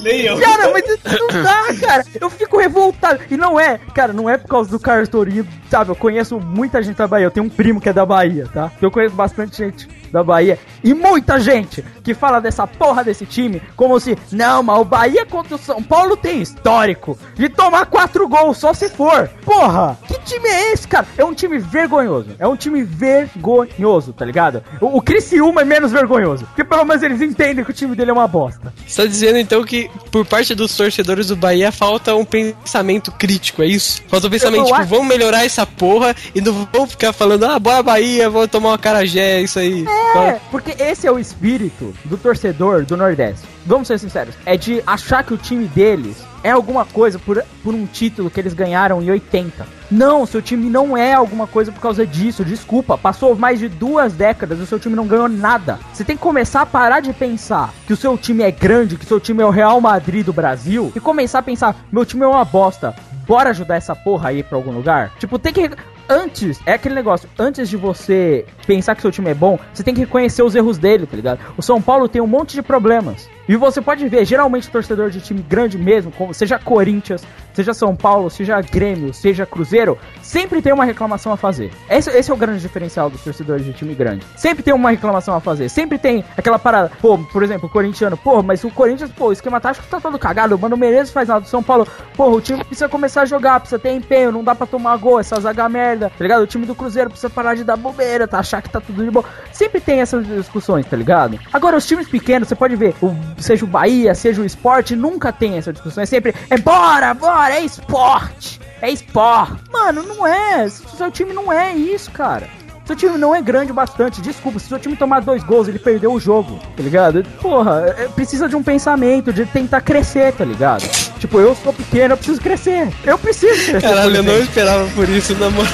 Nem 0.02 0.22
eu. 0.22 0.40
Cara, 0.40 0.72
mas 0.72 0.88
isso 0.88 1.02
não 1.04 1.44
dá, 1.44 1.64
cara. 1.86 2.06
Eu 2.22 2.30
fico 2.30 2.58
revoltado. 2.58 3.20
E 3.30 3.36
não 3.36 3.60
é, 3.60 3.78
cara, 3.94 4.14
não 4.14 4.30
é 4.30 4.38
por 4.38 4.48
causa 4.48 4.70
do 4.70 4.80
Carlos 4.80 5.10
Torino, 5.10 5.46
sabe? 5.70 5.92
Eu 5.92 5.96
conheço 5.96 6.40
muita 6.40 6.82
gente 6.82 6.96
da 6.96 7.06
Bahia. 7.06 7.26
Eu 7.26 7.32
tenho 7.32 7.46
um 7.46 7.50
primo 7.50 7.82
que 7.82 7.90
é 7.90 7.94
da 7.94 8.06
Bahia, 8.06 8.48
tá? 8.54 8.72
Eu 8.82 8.90
conheço 8.90 9.14
bastante 9.14 9.58
gente 9.58 9.90
da 10.12 10.24
Bahia. 10.24 10.60
E 10.84 10.94
muita 10.94 11.40
gente 11.40 11.84
que 12.04 12.14
fala 12.14 12.40
dessa 12.40 12.66
porra 12.68 13.04
desse 13.04 13.26
time 13.26 13.62
como 13.76 14.00
se, 14.00 14.18
não, 14.32 14.64
mas 14.64 14.80
o 14.80 14.86
Bahia 14.86 15.26
contra 15.26 15.56
o 15.56 15.60
São 15.60 15.82
Paulo 15.82 16.18
tem 16.18 16.42
histórico 16.42 17.18
de 17.36 17.50
tomar 17.50 17.86
quatro 17.86 18.28
gols 18.28 18.58
só 18.58 18.74
se 18.74 18.90
for. 18.90 19.30
Porra, 19.46 19.98
que 20.08 20.20
time 20.22 20.48
é 20.48 20.74
esse, 20.74 20.88
cara? 20.88 21.08
É 21.18 21.24
um 21.24 21.34
time 21.34 21.58
vergonhoso. 21.58 22.30
É 22.40 22.48
um 22.48 22.56
time 22.56 22.84
vergonhoso, 22.84 24.14
tá 24.14 24.26
ligado? 24.26 24.64
O, 24.80 24.98
o 24.98 25.02
Criciúma 25.02 25.62
é 25.62 25.66
menos 25.66 25.92
vergonhoso. 25.92 26.46
Porque 26.46 26.64
pelo 26.64 26.86
menos 26.86 27.04
eles 27.04 27.22
entendem 27.22 27.64
que 27.64 27.72
o 27.72 27.74
time 27.74 27.96
dele 27.96 28.12
é 28.12 28.14
uma 28.14 28.28
bosta. 28.28 28.74
Você 28.86 29.02
tá 29.02 29.08
dizendo 29.08 29.38
então 29.38 29.64
que 29.64 29.90
por 30.12 30.26
parte 30.26 30.54
dos 30.56 30.76
torcedores 30.76 31.28
do 31.28 31.36
Bahia 31.36 31.72
falta 31.72 32.16
um 32.16 32.26
pensamento 32.26 33.12
crítico, 33.12 33.62
é 33.62 33.68
isso? 33.68 34.02
Falta 34.08 34.28
um 34.28 34.30
pensamento, 34.30 34.66
tipo, 34.66 34.76
acho... 34.76 34.90
vamos 34.90 35.08
melhorar 35.08 35.46
essa 35.46 35.66
porra 35.66 36.16
e 36.34 36.42
não 36.42 36.68
vamos 36.72 36.92
ficar 36.92 37.14
falando, 37.14 37.46
ah, 37.46 37.60
bora 37.60 37.84
Bahia, 37.84 38.30
vamos 38.30 38.50
tomar 38.50 38.70
uma 38.70 38.78
carajé, 38.78 39.40
é 39.40 39.42
isso 39.42 39.60
aí. 39.60 39.86
É, 39.88 40.01
porque 40.50 40.76
esse 40.82 41.08
é 41.08 41.12
o 41.12 41.20
espírito 41.20 41.94
do 42.06 42.18
torcedor 42.18 42.84
do 42.86 42.98
Nordeste. 42.98 43.48
Vamos 43.66 43.88
ser 43.88 44.00
sinceros, 44.00 44.36
é 44.46 44.58
de 44.58 44.82
achar 44.86 45.24
que 45.24 45.34
o 45.34 45.38
time 45.38 45.66
deles 45.68 46.24
é 46.44 46.52
alguma 46.52 46.86
coisa 46.86 47.20
por, 47.20 47.44
por 47.64 47.74
um 47.74 47.86
título 47.86 48.30
que 48.30 48.40
eles 48.40 48.54
ganharam 48.54 49.02
em 49.02 49.10
80. 49.10 49.66
Não, 49.90 50.26
seu 50.26 50.42
time 50.42 50.70
não 50.70 50.98
é 50.98 51.14
alguma 51.14 51.46
coisa 51.46 51.72
por 51.72 51.82
causa 51.82 52.06
disso. 52.06 52.44
Desculpa, 52.44 52.98
passou 52.98 53.36
mais 53.36 53.60
de 53.60 53.68
duas 53.68 54.14
décadas 54.14 54.60
e 54.60 54.64
o 54.64 54.66
seu 54.66 54.80
time 54.80 54.96
não 54.96 55.08
ganhou 55.08 55.30
nada. 55.30 55.80
Você 55.94 56.04
tem 56.04 56.16
que 56.16 56.22
começar 56.22 56.62
a 56.62 56.66
parar 56.66 57.02
de 57.02 57.14
pensar 57.14 57.74
que 57.86 57.94
o 57.94 57.98
seu 57.98 58.18
time 58.18 58.44
é 58.44 58.52
grande, 58.52 58.96
que 58.96 59.06
o 59.06 59.08
seu 59.08 59.20
time 59.20 59.44
é 59.44 59.46
o 59.46 59.50
Real 59.50 59.80
Madrid 59.80 60.26
do 60.26 60.34
Brasil 60.34 60.92
e 60.96 61.00
começar 61.00 61.40
a 61.40 61.44
pensar: 61.44 61.76
meu 61.92 62.06
time 62.06 62.24
é 62.24 62.28
uma 62.28 62.46
bosta. 62.46 62.96
Bora 63.28 63.52
ajudar 63.52 63.76
essa 63.76 63.96
porra 63.96 64.30
aí 64.30 64.44
pra 64.44 64.58
algum 64.58 64.72
lugar? 64.72 65.12
Tipo, 65.20 65.38
tem 65.38 65.54
que 65.54 65.70
antes, 66.10 66.60
é 66.66 66.74
aquele 66.74 66.96
negócio, 66.96 67.30
antes 67.38 67.70
de 67.70 67.78
você 67.78 68.46
pensar 68.66 68.96
que 68.96 69.02
seu 69.02 69.12
time 69.12 69.30
é 69.30 69.34
bom, 69.34 69.60
você 69.74 69.84
tem 69.84 69.94
que 69.94 70.02
reconhecer 70.02 70.44
os 70.44 70.56
erros 70.56 70.78
dele, 70.78 71.06
tá 71.06 71.16
ligado? 71.16 71.40
O 71.58 71.62
São 71.62 71.82
Paulo 71.82 72.08
tem 72.08 72.22
um 72.22 72.28
monte 72.28 72.54
de 72.54 72.62
problemas. 72.62 73.30
E 73.48 73.56
você 73.56 73.82
pode 73.82 74.08
ver, 74.08 74.24
geralmente 74.26 74.70
torcedor 74.70 75.10
de 75.10 75.20
time 75.20 75.42
grande 75.42 75.78
mesmo, 75.78 76.12
como 76.12 76.34
seja 76.34 76.58
Corinthians, 76.60 77.24
seja 77.54 77.74
São 77.74 77.96
Paulo, 77.96 78.30
seja 78.30 78.60
Grêmio, 78.62 79.14
seja 79.14 79.46
Cruzeiro, 79.46 79.98
sempre 80.22 80.62
tem 80.62 80.74
uma 80.74 80.86
reclamação 80.86 81.32
a 81.32 81.38
fazer. 81.38 81.72
Esse, 81.90 82.10
esse 82.10 82.32
é 82.32 82.34
o 82.34 82.38
grande 82.38 82.62
diferencial 82.62 83.10
dos 83.10 83.22
torcedores 83.22 83.66
de 83.66 83.74
time 83.74 83.94
grande. 83.94 84.26
Sempre 84.36 84.64
tem 84.64 84.74
uma 84.74 84.92
reclamação 84.92 85.36
a 85.36 85.40
fazer. 85.40 85.70
Sempre 85.70 85.98
tem 85.98 86.24
aquela 86.38 86.60
parada, 86.60 86.92
pô, 87.02 87.18
por 87.18 87.44
exemplo, 87.44 87.68
o 87.68 87.72
corintiano, 87.72 88.18
pô, 88.18 88.42
mas 88.42 88.64
o 88.64 88.70
Corinthians, 88.70 89.12
pô, 89.12 89.28
o 89.28 89.32
esquema 89.32 89.60
tático 89.60 89.86
tá 89.88 90.00
todo 90.00 90.18
cagado, 90.18 90.56
o 90.56 90.60
Mano 90.60 90.78
Menezes 90.78 91.14
faz 91.14 91.28
nada 91.28 91.42
do 91.42 91.48
São 91.48 91.62
Paulo, 91.62 91.88
pô, 92.16 92.30
o 92.30 92.42
time 92.42 92.64
precisa 92.64 92.88
começar 92.88 93.24
a 93.24 93.26
jogar, 93.26 93.60
precisa 93.60 93.80
ter 93.80 93.92
empenho, 93.92 94.32
não 94.32 94.44
dá 94.44 94.56
pra 94.56 94.68
tomar 94.68 94.96
gol, 94.98 95.20
essa 95.20 95.40
zaga 95.40 95.68
merda, 95.68 96.10
tá 96.10 96.24
ligado? 96.24 96.42
O 96.42 96.48
time 96.48 96.66
do 96.66 96.76
Cruzeiro 96.76 97.10
precisa 97.10 97.30
parar 97.30 97.56
de 97.56 97.64
dar 97.64 97.76
bobeira, 97.76 98.28
tá? 98.28 98.40
Achar 98.40 98.62
que 98.62 98.70
tá 98.70 98.80
tudo 98.80 99.04
de 99.04 99.12
boa. 99.12 99.26
Sempre 99.52 99.80
tem 99.80 100.00
essas 100.00 100.26
discussões, 100.26 100.86
tá 100.86 100.96
ligado? 100.96 101.40
Agora, 101.52 101.78
os 101.78 101.86
times 101.86 102.08
pequenos, 102.08 102.48
você 102.48 102.56
pode 102.56 102.76
ver, 102.76 102.96
o, 103.02 103.16
seja 103.38 103.66
o 103.66 103.68
Bahia, 103.68 104.14
seja 104.16 104.42
o 104.42 104.46
esporte, 104.46 104.96
nunca 104.96 105.32
tem 105.32 105.58
essa 105.58 105.74
discussão. 105.74 106.04
É 106.04 106.06
sempre, 106.06 106.34
é 106.50 106.58
bora, 106.58 107.14
bora, 107.14 107.41
é 107.50 107.64
esporte. 107.64 108.60
É 108.82 108.92
esporte. 108.92 109.62
Mano, 109.72 110.04
não 110.04 110.26
é. 110.28 110.68
Seu 110.70 111.10
time 111.10 111.34
não 111.34 111.52
é 111.52 111.74
isso, 111.74 112.12
cara. 112.12 112.48
Seu 112.86 112.96
time 112.96 113.18
não 113.18 113.34
é 113.34 113.42
grande 113.42 113.72
o 113.72 113.74
bastante. 113.74 114.22
Desculpa, 114.22 114.60
se 114.60 114.68
seu 114.68 114.80
time 114.80 114.96
tomar 114.96 115.22
dois 115.22 115.44
gols, 115.44 115.68
ele 115.68 115.80
perdeu 115.80 116.12
o 116.12 116.20
jogo, 116.20 116.60
tá 116.76 116.84
ligado? 116.84 117.24
Porra, 117.42 117.96
é, 117.98 118.08
precisa 118.10 118.50
de 118.50 118.56
um 118.56 118.64
pensamento, 118.64 119.32
de 119.32 119.46
tentar 119.46 119.82
crescer, 119.82 120.34
tá 120.34 120.44
ligado? 120.44 120.82
Tipo, 121.18 121.40
eu 121.40 121.56
sou 121.56 121.72
pequeno, 121.72 122.14
eu 122.14 122.18
preciso 122.18 122.42
crescer. 122.42 122.92
Eu 123.06 123.18
preciso 123.18 123.72
crescer. 123.72 123.82
Caralho, 123.82 124.16
eu 124.18 124.24
não 124.24 124.38
esperava 124.40 124.90
por 124.90 125.08
isso, 125.08 125.34
na 125.36 125.50
moral. 125.50 125.72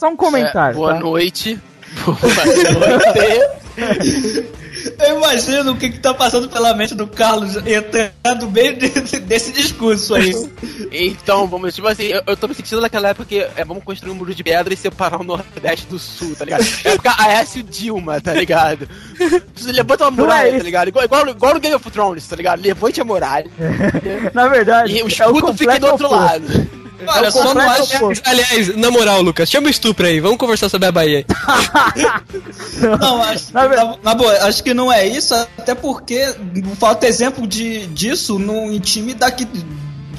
Só 0.00 0.08
um 0.08 0.16
comentário. 0.16 0.72
É, 0.72 0.74
boa 0.74 0.94
tá? 0.94 1.00
noite. 1.00 1.60
Boa 2.04 2.16
noite. 3.16 4.46
Eu 4.98 5.16
imagino 5.16 5.72
o 5.72 5.76
que, 5.76 5.90
que 5.90 5.98
tá 5.98 6.14
passando 6.14 6.48
pela 6.48 6.72
mente 6.72 6.94
do 6.94 7.06
Carlos 7.06 7.56
entrando 7.56 8.46
bem 8.46 8.74
desse, 8.74 9.18
desse 9.18 9.52
discurso 9.52 10.14
aí. 10.14 10.32
Então, 10.92 11.46
vamos, 11.46 11.74
tipo 11.74 11.88
assim, 11.88 12.04
eu, 12.04 12.22
eu 12.26 12.36
tô 12.36 12.46
me 12.48 12.54
sentindo 12.54 12.80
naquela 12.80 13.08
época 13.08 13.26
que 13.28 13.40
é, 13.40 13.64
vamos 13.64 13.82
construir 13.82 14.12
um 14.12 14.14
muro 14.14 14.34
de 14.34 14.44
pedra 14.44 14.72
e 14.72 14.76
separar 14.76 15.20
o 15.20 15.24
Nordeste 15.24 15.86
do 15.86 15.98
Sul, 15.98 16.34
tá 16.36 16.44
ligado? 16.44 16.64
É 16.84 16.92
época 16.92 17.14
Aécio 17.18 17.62
Dilma, 17.62 18.20
tá 18.20 18.32
ligado? 18.32 18.88
Você 19.54 19.72
levanta 19.72 20.04
uma 20.04 20.10
muralha, 20.12 20.48
é 20.48 20.58
tá 20.58 20.64
ligado? 20.64 20.88
Igual, 20.88 21.04
igual, 21.04 21.28
igual 21.28 21.54
no 21.54 21.60
Game 21.60 21.74
of 21.74 21.90
Thrones, 21.90 22.26
tá 22.26 22.36
ligado? 22.36 22.62
Levante 22.62 23.00
a 23.00 23.04
muralha. 23.04 23.50
Na 24.32 24.48
verdade, 24.48 24.96
e 24.96 25.02
o 25.02 25.08
escudo 25.08 25.50
é 25.50 25.54
fica 25.54 25.78
do 25.78 25.86
outro 25.88 26.06
oposto. 26.06 26.24
lado. 26.24 26.80
Olha, 27.06 27.26
é 27.26 27.30
só 27.30 27.54
não 27.54 27.60
acho. 27.62 27.92
Aliás, 28.24 28.76
na 28.76 28.90
moral, 28.90 29.22
Lucas, 29.22 29.50
chama 29.50 29.68
o 29.68 29.70
estupro 29.70 30.06
aí. 30.06 30.20
Vamos 30.20 30.38
conversar 30.38 30.68
sobre 30.68 30.88
a 30.88 30.92
Bahia. 30.92 31.24
não, 33.00 33.22
acho, 33.22 33.52
na, 33.52 33.68
na, 33.68 33.96
na, 34.02 34.14
boa, 34.14 34.32
acho 34.44 34.62
que 34.62 34.74
não 34.74 34.92
é 34.92 35.06
isso, 35.06 35.34
até 35.34 35.74
porque 35.74 36.34
falta 36.78 37.06
exemplo 37.06 37.46
de, 37.46 37.86
disso 37.86 38.38
num 38.38 38.78
time 38.78 39.14
daqui 39.14 39.46